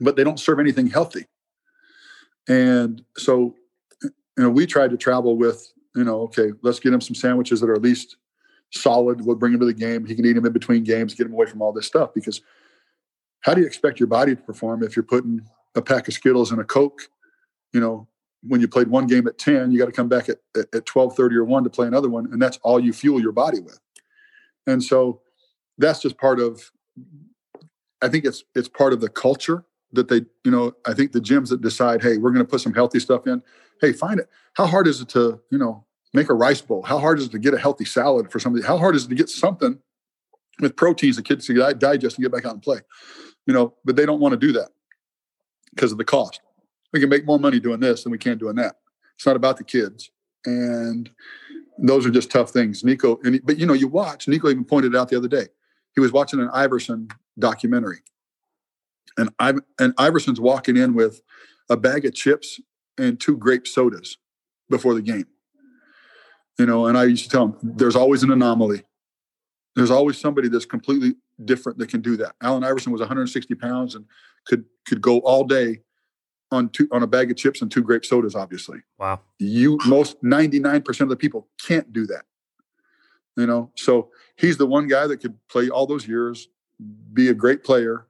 but 0.00 0.14
they 0.14 0.22
don't 0.22 0.38
serve 0.38 0.60
anything 0.60 0.86
healthy. 0.86 1.26
And 2.48 3.04
so, 3.16 3.54
you 4.02 4.10
know, 4.36 4.50
we 4.50 4.66
tried 4.66 4.90
to 4.90 4.96
travel 4.96 5.36
with, 5.36 5.72
you 5.94 6.04
know, 6.04 6.22
okay, 6.22 6.52
let's 6.62 6.80
get 6.80 6.92
him 6.92 7.00
some 7.00 7.14
sandwiches 7.14 7.60
that 7.60 7.68
are 7.68 7.74
at 7.74 7.82
least 7.82 8.16
solid. 8.72 9.24
We'll 9.24 9.36
bring 9.36 9.52
him 9.52 9.60
to 9.60 9.66
the 9.66 9.74
game. 9.74 10.04
He 10.06 10.14
can 10.14 10.24
eat 10.24 10.32
them 10.32 10.46
in 10.46 10.52
between 10.52 10.84
games, 10.84 11.14
get 11.14 11.26
him 11.26 11.32
away 11.32 11.46
from 11.46 11.62
all 11.62 11.72
this 11.72 11.86
stuff 11.86 12.14
because 12.14 12.40
how 13.40 13.54
do 13.54 13.60
you 13.60 13.66
expect 13.66 13.98
your 13.98 14.06
body 14.06 14.36
to 14.36 14.42
perform 14.42 14.82
if 14.82 14.96
you're 14.96 15.02
putting 15.02 15.40
a 15.74 15.82
pack 15.82 16.08
of 16.08 16.14
Skittles 16.14 16.50
and 16.50 16.60
a 16.60 16.64
Coke, 16.64 17.08
you 17.72 17.80
know, 17.80 18.06
when 18.42 18.60
you 18.60 18.68
played 18.68 18.88
one 18.88 19.06
game 19.06 19.26
at 19.26 19.38
10, 19.38 19.70
you 19.70 19.78
got 19.78 19.86
to 19.86 19.92
come 19.92 20.08
back 20.08 20.28
at, 20.28 20.38
at, 20.56 20.66
at 20.74 20.86
12, 20.86 21.14
30 21.14 21.36
or 21.36 21.44
1 21.44 21.64
to 21.64 21.70
play 21.70 21.86
another 21.86 22.08
one. 22.08 22.26
And 22.32 22.40
that's 22.40 22.58
all 22.62 22.80
you 22.80 22.92
fuel 22.92 23.20
your 23.20 23.32
body 23.32 23.60
with. 23.60 23.78
And 24.66 24.82
so 24.82 25.20
that's 25.78 26.00
just 26.00 26.18
part 26.18 26.40
of, 26.40 26.70
I 28.02 28.08
think 28.08 28.24
it's 28.24 28.44
it's 28.54 28.68
part 28.68 28.92
of 28.92 29.00
the 29.00 29.08
culture 29.08 29.64
that 29.92 30.08
they, 30.08 30.22
you 30.44 30.50
know, 30.50 30.74
I 30.86 30.94
think 30.94 31.12
the 31.12 31.20
gyms 31.20 31.48
that 31.48 31.60
decide, 31.60 32.02
hey, 32.02 32.16
we're 32.16 32.30
going 32.30 32.44
to 32.44 32.50
put 32.50 32.60
some 32.60 32.74
healthy 32.74 33.00
stuff 33.00 33.26
in. 33.26 33.42
Hey, 33.80 33.92
find 33.92 34.20
it. 34.20 34.28
How 34.54 34.66
hard 34.66 34.86
is 34.86 35.00
it 35.00 35.08
to, 35.10 35.40
you 35.50 35.58
know, 35.58 35.84
make 36.12 36.28
a 36.28 36.34
rice 36.34 36.60
bowl? 36.60 36.82
How 36.82 36.98
hard 36.98 37.18
is 37.18 37.26
it 37.26 37.32
to 37.32 37.38
get 37.38 37.54
a 37.54 37.58
healthy 37.58 37.84
salad 37.84 38.30
for 38.30 38.38
somebody? 38.38 38.64
How 38.64 38.76
hard 38.76 38.94
is 38.94 39.06
it 39.06 39.08
to 39.08 39.14
get 39.14 39.28
something 39.28 39.78
with 40.60 40.76
proteins 40.76 41.16
that 41.16 41.24
kids 41.24 41.46
can 41.46 41.56
digest 41.78 42.16
and 42.16 42.24
get 42.24 42.32
back 42.32 42.44
out 42.44 42.52
and 42.52 42.62
play? 42.62 42.78
You 43.46 43.54
know, 43.54 43.74
but 43.84 43.96
they 43.96 44.06
don't 44.06 44.20
want 44.20 44.32
to 44.32 44.38
do 44.38 44.52
that 44.52 44.68
because 45.74 45.92
of 45.92 45.98
the 45.98 46.04
cost. 46.04 46.40
We 46.92 47.00
can 47.00 47.08
make 47.08 47.24
more 47.24 47.38
money 47.38 47.60
doing 47.60 47.80
this 47.80 48.02
than 48.02 48.12
we 48.12 48.18
can 48.18 48.38
doing 48.38 48.56
that. 48.56 48.76
It's 49.16 49.26
not 49.26 49.36
about 49.36 49.56
the 49.56 49.64
kids. 49.64 50.10
And 50.44 51.10
those 51.78 52.06
are 52.06 52.10
just 52.10 52.30
tough 52.30 52.50
things. 52.50 52.84
Nico, 52.84 53.18
and, 53.24 53.40
but 53.44 53.58
you 53.58 53.66
know, 53.66 53.72
you 53.72 53.88
watch, 53.88 54.28
Nico 54.28 54.50
even 54.50 54.64
pointed 54.64 54.94
out 54.94 55.08
the 55.08 55.16
other 55.16 55.28
day, 55.28 55.46
he 55.94 56.00
was 56.00 56.12
watching 56.12 56.40
an 56.40 56.50
Iverson 56.52 57.08
documentary. 57.38 57.98
And 59.16 59.30
I 59.38 59.54
and 59.78 59.94
Iverson's 59.98 60.40
walking 60.40 60.76
in 60.76 60.94
with 60.94 61.22
a 61.68 61.76
bag 61.76 62.04
of 62.04 62.14
chips 62.14 62.60
and 62.98 63.18
two 63.18 63.36
grape 63.36 63.66
sodas 63.66 64.18
before 64.68 64.94
the 64.94 65.02
game. 65.02 65.26
You 66.58 66.66
know, 66.66 66.86
and 66.86 66.98
I 66.98 67.04
used 67.04 67.24
to 67.24 67.30
tell 67.30 67.44
him 67.46 67.56
there's 67.62 67.96
always 67.96 68.22
an 68.22 68.30
anomaly. 68.30 68.82
There's 69.76 69.90
always 69.90 70.18
somebody 70.18 70.48
that's 70.48 70.66
completely 70.66 71.14
different 71.44 71.78
that 71.78 71.88
can 71.88 72.02
do 72.02 72.16
that. 72.18 72.34
Allen 72.42 72.64
Iverson 72.64 72.92
was 72.92 73.00
160 73.00 73.54
pounds 73.54 73.94
and 73.94 74.04
could 74.46 74.64
could 74.86 75.00
go 75.00 75.18
all 75.20 75.44
day 75.44 75.80
on 76.50 76.68
two 76.68 76.88
on 76.92 77.02
a 77.02 77.06
bag 77.06 77.30
of 77.30 77.36
chips 77.36 77.62
and 77.62 77.70
two 77.70 77.82
grape 77.82 78.04
sodas. 78.04 78.34
Obviously, 78.34 78.80
wow. 78.98 79.20
You 79.38 79.78
most 79.86 80.16
99 80.22 80.82
percent 80.82 81.06
of 81.06 81.10
the 81.10 81.16
people 81.16 81.48
can't 81.66 81.92
do 81.92 82.06
that. 82.06 82.24
You 83.36 83.46
know, 83.46 83.70
so 83.76 84.10
he's 84.36 84.58
the 84.58 84.66
one 84.66 84.88
guy 84.88 85.06
that 85.06 85.18
could 85.18 85.36
play 85.48 85.70
all 85.70 85.86
those 85.86 86.06
years, 86.06 86.48
be 87.12 87.28
a 87.28 87.34
great 87.34 87.64
player, 87.64 88.06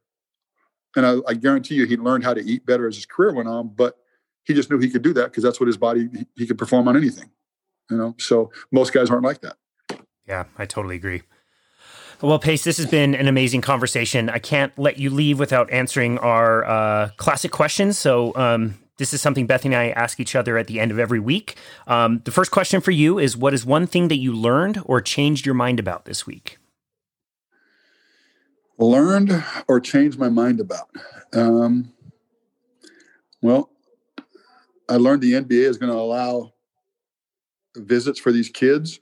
and 0.97 1.07
I, 1.07 1.17
I 1.29 1.35
guarantee 1.35 1.75
you 1.77 1.87
he 1.87 1.97
learned 1.97 2.25
how 2.25 2.35
to 2.35 2.41
eat 2.41 2.67
better 2.67 2.87
as 2.89 2.97
his 2.97 3.07
career 3.07 3.33
went 3.33 3.49
on. 3.49 3.69
But 3.69 3.97
he 4.45 4.55
just 4.55 4.71
knew 4.71 4.79
he 4.79 4.91
could 4.91 5.03
do 5.03 5.13
that 5.15 5.27
because 5.27 5.43
that's 5.43 5.61
what 5.61 5.67
his 5.67 5.77
body 5.77 6.09
he, 6.13 6.27
he 6.37 6.47
could 6.47 6.59
perform 6.59 6.89
on 6.89 6.97
anything. 6.97 7.31
You 7.91 7.97
know, 7.97 8.15
so 8.19 8.51
most 8.71 8.93
guys 8.93 9.11
aren't 9.11 9.25
like 9.25 9.41
that. 9.41 9.57
Yeah, 10.27 10.45
I 10.57 10.67
totally 10.67 10.97
agree. 10.97 11.23
Well, 12.23 12.39
Pace, 12.39 12.65
this 12.65 12.77
has 12.77 12.87
been 12.87 13.15
an 13.15 13.29
amazing 13.29 13.63
conversation. 13.63 14.29
I 14.29 14.39
can't 14.39 14.79
let 14.79 14.99
you 14.99 15.09
leave 15.09 15.39
without 15.39 15.71
answering 15.71 16.19
our 16.19 16.65
uh, 16.65 17.09
classic 17.17 17.51
questions. 17.51 17.99
So, 17.99 18.37
um, 18.37 18.75
this 18.99 19.15
is 19.15 19.23
something 19.23 19.47
Bethany 19.47 19.75
and 19.75 19.83
I 19.83 19.89
ask 19.89 20.21
each 20.21 20.37
other 20.37 20.59
at 20.59 20.67
the 20.67 20.79
end 20.79 20.91
of 20.91 20.99
every 20.99 21.19
week. 21.19 21.57
Um, 21.87 22.21
the 22.25 22.31
first 22.31 22.51
question 22.51 22.83
for 22.83 22.91
you 22.91 23.19
is 23.19 23.35
What 23.35 23.55
is 23.55 23.65
one 23.65 23.87
thing 23.87 24.09
that 24.09 24.19
you 24.19 24.35
learned 24.35 24.83
or 24.85 25.01
changed 25.01 25.47
your 25.47 25.55
mind 25.55 25.81
about 25.81 26.05
this 26.05 26.27
week? 26.27 26.59
Learned 28.81 29.45
or 29.69 29.79
changed 29.79 30.19
my 30.19 30.29
mind 30.29 30.59
about? 30.59 30.89
Um, 31.33 31.93
well, 33.41 33.71
I 34.89 34.97
learned 34.97 35.23
the 35.23 35.35
NBA 35.35 35.69
is 35.69 35.79
going 35.79 35.93
to 35.93 35.99
allow 35.99 36.55
visits 37.77 38.19
for 38.19 38.33
these 38.33 38.49
kids 38.49 38.99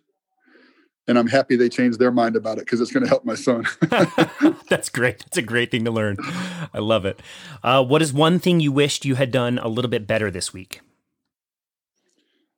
and 1.09 1.19
I'm 1.19 1.27
happy 1.27 1.57
they 1.57 1.71
changed 1.71 1.99
their 1.99 2.13
mind 2.13 2.37
about 2.37 2.59
it 2.59 2.67
because 2.67 2.81
it's 2.83 2.93
going 2.93 3.03
to 3.03 3.09
help 3.09 3.25
my 3.25 3.35
son. 3.35 3.65
That's 4.69 4.91
great. 4.91 5.21
That's 5.21 5.39
a 5.39 5.43
great 5.43 5.71
thing 5.71 5.85
to 5.87 5.91
learn. 5.91 6.19
I 6.21 6.79
love 6.79 7.07
it. 7.07 7.21
Uh, 7.63 7.83
what 7.83 8.03
is 8.03 8.13
one 8.13 8.39
thing 8.39 8.61
you 8.61 8.71
wished 8.71 9.07
you 9.07 9.15
had 9.15 9.33
done 9.33 9.59
a 9.59 9.69
little 9.69 9.91
bit 9.91 10.07
better 10.07 10.31
this 10.31 10.53
week? 10.53 10.83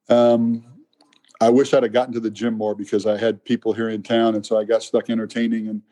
Um, 0.08 0.64
I 1.40 1.48
wish 1.48 1.72
I'd 1.72 1.84
have 1.84 1.92
gotten 1.92 2.12
to 2.14 2.20
the 2.20 2.30
gym 2.30 2.54
more 2.54 2.74
because 2.74 3.06
I 3.06 3.16
had 3.16 3.44
people 3.44 3.72
here 3.72 3.88
in 3.88 4.02
town, 4.02 4.34
and 4.34 4.44
so 4.44 4.58
I 4.58 4.64
got 4.64 4.82
stuck 4.82 5.08
entertaining 5.08 5.68
and 5.68 5.82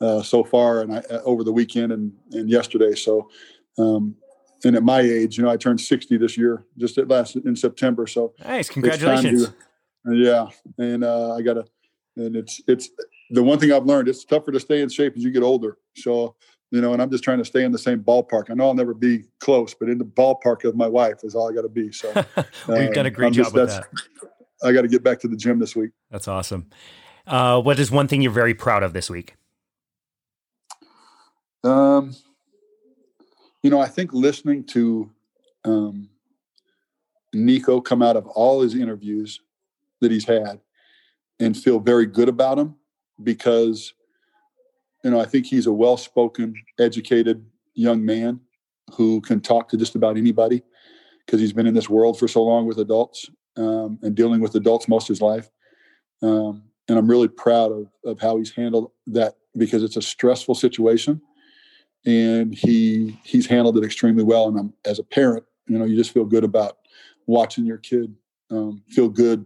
uh, 0.00 0.22
so 0.22 0.44
far, 0.44 0.82
and 0.82 0.94
I, 0.94 0.98
uh, 0.98 1.22
over 1.24 1.44
the 1.44 1.52
weekend 1.52 1.92
and 1.92 2.12
and 2.32 2.50
yesterday. 2.50 2.94
So, 2.94 3.28
um, 3.78 4.16
and 4.64 4.76
at 4.76 4.82
my 4.82 5.00
age, 5.00 5.38
you 5.38 5.44
know, 5.44 5.50
I 5.50 5.56
turned 5.56 5.80
60 5.80 6.16
this 6.16 6.36
year, 6.36 6.64
just 6.78 6.98
at 6.98 7.08
last 7.08 7.36
in 7.36 7.56
September. 7.56 8.06
So, 8.06 8.34
nice, 8.44 8.68
congratulations. 8.68 9.48
To, 10.06 10.14
yeah, 10.14 10.46
and 10.78 11.04
uh, 11.04 11.34
I 11.34 11.42
got 11.42 11.54
to 11.54 11.64
and 12.16 12.36
it's 12.36 12.60
it's 12.66 12.90
the 13.30 13.42
one 13.42 13.58
thing 13.58 13.72
I've 13.72 13.86
learned. 13.86 14.08
It's 14.08 14.24
tougher 14.24 14.52
to 14.52 14.60
stay 14.60 14.80
in 14.80 14.88
shape 14.88 15.14
as 15.16 15.24
you 15.24 15.30
get 15.30 15.42
older. 15.42 15.78
So 15.96 16.34
you 16.72 16.80
know, 16.80 16.92
and 16.92 17.00
I'm 17.00 17.10
just 17.10 17.22
trying 17.22 17.38
to 17.38 17.44
stay 17.44 17.62
in 17.62 17.70
the 17.70 17.78
same 17.78 18.02
ballpark. 18.02 18.50
I 18.50 18.54
know 18.54 18.66
I'll 18.66 18.74
never 18.74 18.92
be 18.92 19.24
close, 19.38 19.72
but 19.72 19.88
in 19.88 19.98
the 19.98 20.04
ballpark 20.04 20.64
of 20.64 20.74
my 20.74 20.88
wife 20.88 21.18
is 21.22 21.34
all 21.34 21.48
I 21.48 21.54
got 21.54 21.62
to 21.62 21.68
be. 21.68 21.92
So 21.92 22.12
we've 22.68 22.92
done 22.92 23.06
a 23.06 23.10
great 23.10 23.34
job 23.34 23.54
with 23.54 23.68
that. 23.68 23.86
I 24.64 24.72
got 24.72 24.82
to 24.82 24.88
get 24.88 25.04
back 25.04 25.20
to 25.20 25.28
the 25.28 25.36
gym 25.36 25.60
this 25.60 25.76
week. 25.76 25.90
That's 26.10 26.26
awesome. 26.26 26.68
Uh, 27.26 27.60
what 27.60 27.78
is 27.78 27.90
one 27.90 28.08
thing 28.08 28.20
you're 28.20 28.32
very 28.32 28.54
proud 28.54 28.82
of 28.82 28.94
this 28.94 29.08
week? 29.08 29.36
Um, 31.64 32.14
you 33.62 33.70
know, 33.70 33.80
I 33.80 33.88
think 33.88 34.12
listening 34.12 34.64
to 34.64 35.10
um, 35.64 36.08
Nico 37.32 37.80
come 37.80 38.02
out 38.02 38.16
of 38.16 38.26
all 38.28 38.62
his 38.62 38.74
interviews 38.74 39.40
that 40.00 40.10
he's 40.10 40.24
had 40.24 40.60
and 41.40 41.56
feel 41.56 41.80
very 41.80 42.06
good 42.06 42.28
about 42.28 42.58
him 42.58 42.76
because 43.22 43.92
you 45.04 45.10
know 45.10 45.20
I 45.20 45.24
think 45.24 45.46
he's 45.46 45.66
a 45.66 45.72
well-spoken, 45.72 46.54
educated 46.78 47.44
young 47.74 48.04
man 48.04 48.40
who 48.94 49.20
can 49.20 49.40
talk 49.40 49.68
to 49.68 49.76
just 49.76 49.94
about 49.94 50.16
anybody 50.16 50.62
because 51.24 51.40
he's 51.40 51.52
been 51.52 51.66
in 51.66 51.74
this 51.74 51.90
world 51.90 52.18
for 52.18 52.28
so 52.28 52.42
long 52.42 52.66
with 52.66 52.78
adults 52.78 53.28
um, 53.56 53.98
and 54.02 54.14
dealing 54.14 54.40
with 54.40 54.54
adults 54.54 54.88
most 54.88 55.04
of 55.04 55.14
his 55.14 55.20
life. 55.20 55.50
Um, 56.22 56.62
and 56.88 56.96
I'm 56.96 57.08
really 57.08 57.28
proud 57.28 57.72
of, 57.72 57.88
of 58.04 58.20
how 58.20 58.36
he's 58.36 58.52
handled 58.52 58.92
that 59.08 59.34
because 59.56 59.82
it's 59.82 59.96
a 59.96 60.02
stressful 60.02 60.54
situation, 60.54 61.20
and 62.06 62.54
he 62.54 63.18
he's 63.24 63.46
handled 63.46 63.76
it 63.76 63.84
extremely 63.84 64.22
well. 64.22 64.48
And 64.48 64.58
I'm 64.58 64.72
as 64.84 64.98
a 64.98 65.04
parent, 65.04 65.44
you 65.66 65.78
know, 65.78 65.84
you 65.84 65.96
just 65.96 66.12
feel 66.12 66.24
good 66.24 66.44
about 66.44 66.78
watching 67.26 67.66
your 67.66 67.78
kid 67.78 68.14
um, 68.50 68.82
feel 68.88 69.08
good 69.08 69.44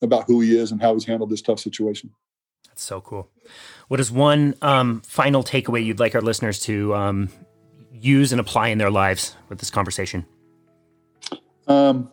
about 0.00 0.24
who 0.26 0.40
he 0.40 0.56
is 0.56 0.72
and 0.72 0.80
how 0.80 0.94
he's 0.94 1.04
handled 1.04 1.30
this 1.30 1.42
tough 1.42 1.60
situation. 1.60 2.10
That's 2.66 2.82
so 2.82 3.00
cool. 3.00 3.30
What 3.88 4.00
is 4.00 4.10
one 4.10 4.54
um, 4.62 5.00
final 5.02 5.44
takeaway 5.44 5.84
you'd 5.84 6.00
like 6.00 6.14
our 6.14 6.20
listeners 6.20 6.60
to 6.60 6.94
um, 6.94 7.28
use 7.92 8.32
and 8.32 8.40
apply 8.40 8.68
in 8.68 8.78
their 8.78 8.90
lives 8.90 9.36
with 9.48 9.58
this 9.58 9.70
conversation? 9.70 10.24
Um, 11.66 12.10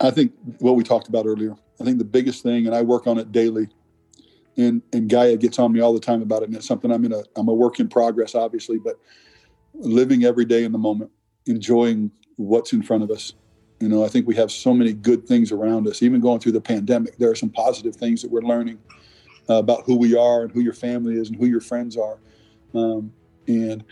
I 0.00 0.10
think 0.10 0.32
what 0.58 0.76
we 0.76 0.82
talked 0.82 1.08
about 1.08 1.26
earlier. 1.26 1.54
I 1.80 1.84
think 1.84 1.98
the 1.98 2.04
biggest 2.04 2.42
thing, 2.42 2.66
and 2.66 2.74
I 2.74 2.82
work 2.82 3.06
on 3.06 3.18
it 3.18 3.30
daily, 3.32 3.68
and 4.56 4.82
and 4.92 5.08
Gaia 5.08 5.36
gets 5.36 5.58
on 5.58 5.72
me 5.72 5.80
all 5.80 5.92
the 5.92 6.00
time 6.00 6.22
about 6.22 6.42
it, 6.42 6.48
and 6.48 6.56
it's 6.56 6.66
something 6.66 6.90
I'm 6.90 7.04
in 7.04 7.12
a 7.12 7.22
I'm 7.36 7.48
a 7.48 7.54
work 7.54 7.80
in 7.80 7.88
progress, 7.88 8.34
obviously, 8.34 8.78
but 8.78 8.98
living 9.74 10.24
every 10.24 10.44
day 10.44 10.64
in 10.64 10.72
the 10.72 10.78
moment, 10.78 11.10
enjoying 11.46 12.10
what's 12.36 12.72
in 12.72 12.82
front 12.82 13.02
of 13.02 13.10
us, 13.10 13.34
you 13.80 13.88
know, 13.88 14.04
I 14.04 14.08
think 14.08 14.26
we 14.26 14.34
have 14.36 14.50
so 14.50 14.72
many 14.72 14.92
good 14.92 15.26
things 15.26 15.52
around 15.52 15.86
us. 15.86 16.02
Even 16.02 16.20
going 16.20 16.40
through 16.40 16.52
the 16.52 16.60
pandemic, 16.60 17.18
there 17.18 17.30
are 17.30 17.34
some 17.34 17.50
positive 17.50 17.94
things 17.94 18.22
that 18.22 18.30
we're 18.30 18.42
learning 18.42 18.78
uh, 19.48 19.54
about 19.54 19.84
who 19.84 19.96
we 19.96 20.16
are 20.16 20.42
and 20.42 20.52
who 20.52 20.60
your 20.60 20.72
family 20.72 21.16
is 21.16 21.28
and 21.28 21.38
who 21.38 21.46
your 21.46 21.60
friends 21.60 21.96
are. 21.96 22.18
Um, 22.74 23.12
and 23.46 23.84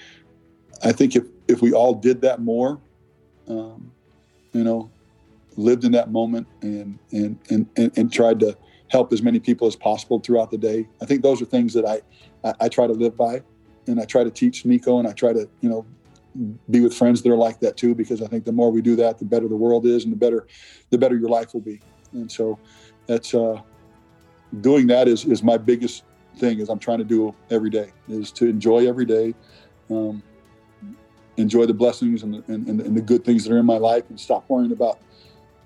I 0.82 0.92
think 0.92 1.16
if 1.16 1.24
if 1.48 1.60
we 1.60 1.72
all 1.72 1.94
did 1.94 2.22
that 2.22 2.40
more, 2.40 2.80
um, 3.48 3.92
you 4.52 4.64
know, 4.64 4.90
lived 5.56 5.84
in 5.84 5.92
that 5.92 6.10
moment 6.10 6.46
and, 6.62 6.98
and 7.12 7.38
and 7.50 7.66
and 7.76 7.96
and 7.96 8.12
tried 8.12 8.40
to 8.40 8.56
help 8.94 9.12
as 9.12 9.22
many 9.22 9.40
people 9.40 9.66
as 9.66 9.74
possible 9.74 10.20
throughout 10.20 10.52
the 10.52 10.56
day, 10.56 10.86
I 11.02 11.04
think 11.04 11.22
those 11.22 11.42
are 11.42 11.46
things 11.56 11.74
that 11.74 11.84
I 11.84 12.00
I, 12.48 12.54
I 12.60 12.68
try 12.68 12.86
to 12.86 12.92
live 12.92 13.16
by, 13.16 13.42
and 13.88 14.00
I 14.00 14.04
try 14.04 14.22
to 14.22 14.30
teach 14.30 14.64
Nico, 14.64 15.00
and 15.00 15.08
I 15.08 15.12
try 15.12 15.32
to 15.32 15.48
you 15.60 15.68
know 15.68 15.84
be 16.70 16.80
with 16.80 16.94
friends 16.94 17.20
that 17.22 17.30
are 17.30 17.36
like 17.36 17.60
that 17.60 17.76
too 17.76 17.94
because 17.94 18.20
i 18.20 18.26
think 18.26 18.44
the 18.44 18.50
more 18.60 18.72
we 18.72 18.82
do 18.82 18.96
that 18.96 19.20
the 19.20 19.24
better 19.24 19.46
the 19.46 19.60
world 19.66 19.86
is 19.86 20.02
and 20.02 20.12
the 20.12 20.16
better 20.16 20.48
the 20.90 20.98
better 20.98 21.16
your 21.16 21.28
life 21.28 21.54
will 21.54 21.60
be. 21.60 21.80
And 22.12 22.28
so 22.38 22.58
that's 23.06 23.34
uh 23.34 23.60
doing 24.60 24.88
that 24.88 25.06
is 25.06 25.24
is 25.26 25.44
my 25.44 25.56
biggest 25.56 26.02
thing 26.40 26.58
is 26.58 26.68
i'm 26.68 26.80
trying 26.80 26.98
to 26.98 27.10
do 27.16 27.32
every 27.50 27.70
day 27.70 27.88
is 28.08 28.32
to 28.32 28.44
enjoy 28.46 28.88
every 28.88 29.04
day 29.04 29.32
um, 29.90 30.22
enjoy 31.36 31.66
the 31.66 31.78
blessings 31.82 32.24
and 32.24 32.34
the, 32.34 32.42
and, 32.52 32.68
and 32.68 32.96
the 32.96 33.06
good 33.12 33.24
things 33.24 33.44
that 33.44 33.52
are 33.54 33.58
in 33.58 33.66
my 33.66 33.80
life 33.92 34.04
and 34.10 34.18
stop 34.18 34.42
worrying 34.48 34.72
about 34.72 34.98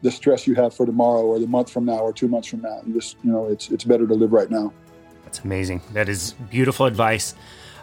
the 0.03 0.11
stress 0.11 0.46
you 0.46 0.55
have 0.55 0.74
for 0.74 0.86
tomorrow 0.86 1.22
or 1.22 1.38
the 1.38 1.46
month 1.46 1.70
from 1.70 1.84
now 1.84 1.99
or 1.99 2.12
two 2.12 2.28
months 2.28 2.49
from 2.49 2.61
now 2.61 2.80
you 2.86 2.94
just 2.94 3.16
you 3.22 3.30
know 3.30 3.46
it's 3.46 3.70
it's 3.70 3.84
better 3.84 4.07
to 4.07 4.14
live 4.14 4.32
right 4.32 4.51
now 4.51 4.72
that's 5.24 5.40
amazing 5.40 5.82
that 5.92 6.09
is 6.09 6.34
beautiful 6.51 6.86
advice 6.86 7.34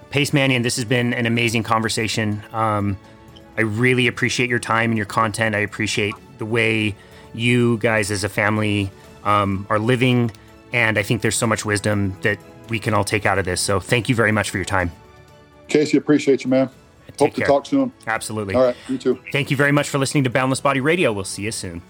Pace 0.10 0.34
Mannion, 0.34 0.62
this 0.62 0.76
has 0.78 0.86
been 0.86 1.14
an 1.14 1.26
amazing 1.26 1.64
conversation. 1.64 2.42
Um, 2.54 2.98
I 3.58 3.62
really 3.62 4.08
appreciate 4.08 4.50
your 4.50 4.60
time 4.60 4.92
and 4.92 4.98
your 4.98 5.06
content. 5.06 5.56
I 5.56 5.60
appreciate 5.60 6.14
the 6.38 6.46
way 6.46 6.96
you 7.34 7.78
guys 7.80 8.12
as 8.12 8.24
a 8.24 8.30
family 8.30 8.90
um, 9.24 9.66
are 9.70 9.80
living. 9.80 10.32
And 10.74 10.98
I 10.98 11.04
think 11.04 11.22
there's 11.22 11.36
so 11.36 11.48
much 11.48 11.66
wisdom 11.66 12.18
that 12.22 12.38
we 12.70 12.80
can 12.80 12.94
all 12.94 13.04
take 13.04 13.26
out 13.26 13.38
of 13.38 13.46
this. 13.46 13.62
So 13.62 13.80
thank 13.80 14.10
you 14.10 14.16
very 14.16 14.32
much 14.32 14.50
for 14.50 14.58
your 14.58 14.66
time. 14.66 14.92
Casey, 15.68 15.98
appreciate 15.98 16.44
you, 16.44 16.50
man. 16.50 16.70
Take 17.08 17.20
Hope 17.20 17.36
care. 17.36 17.46
to 17.46 17.52
talk 17.52 17.66
soon. 17.66 17.94
Absolutely. 18.08 18.56
All 18.56 18.64
right, 18.64 18.76
you 18.90 18.98
too. 18.98 19.20
Thank 19.32 19.52
you 19.52 19.58
very 19.58 19.72
much 19.72 19.90
for 19.90 19.98
listening 19.98 20.24
to 20.26 20.30
Boundless 20.30 20.60
Body 20.60 20.82
Radio. 20.82 21.14
We'll 21.14 21.24
see 21.24 21.44
you 21.44 21.52
soon. 21.52 21.82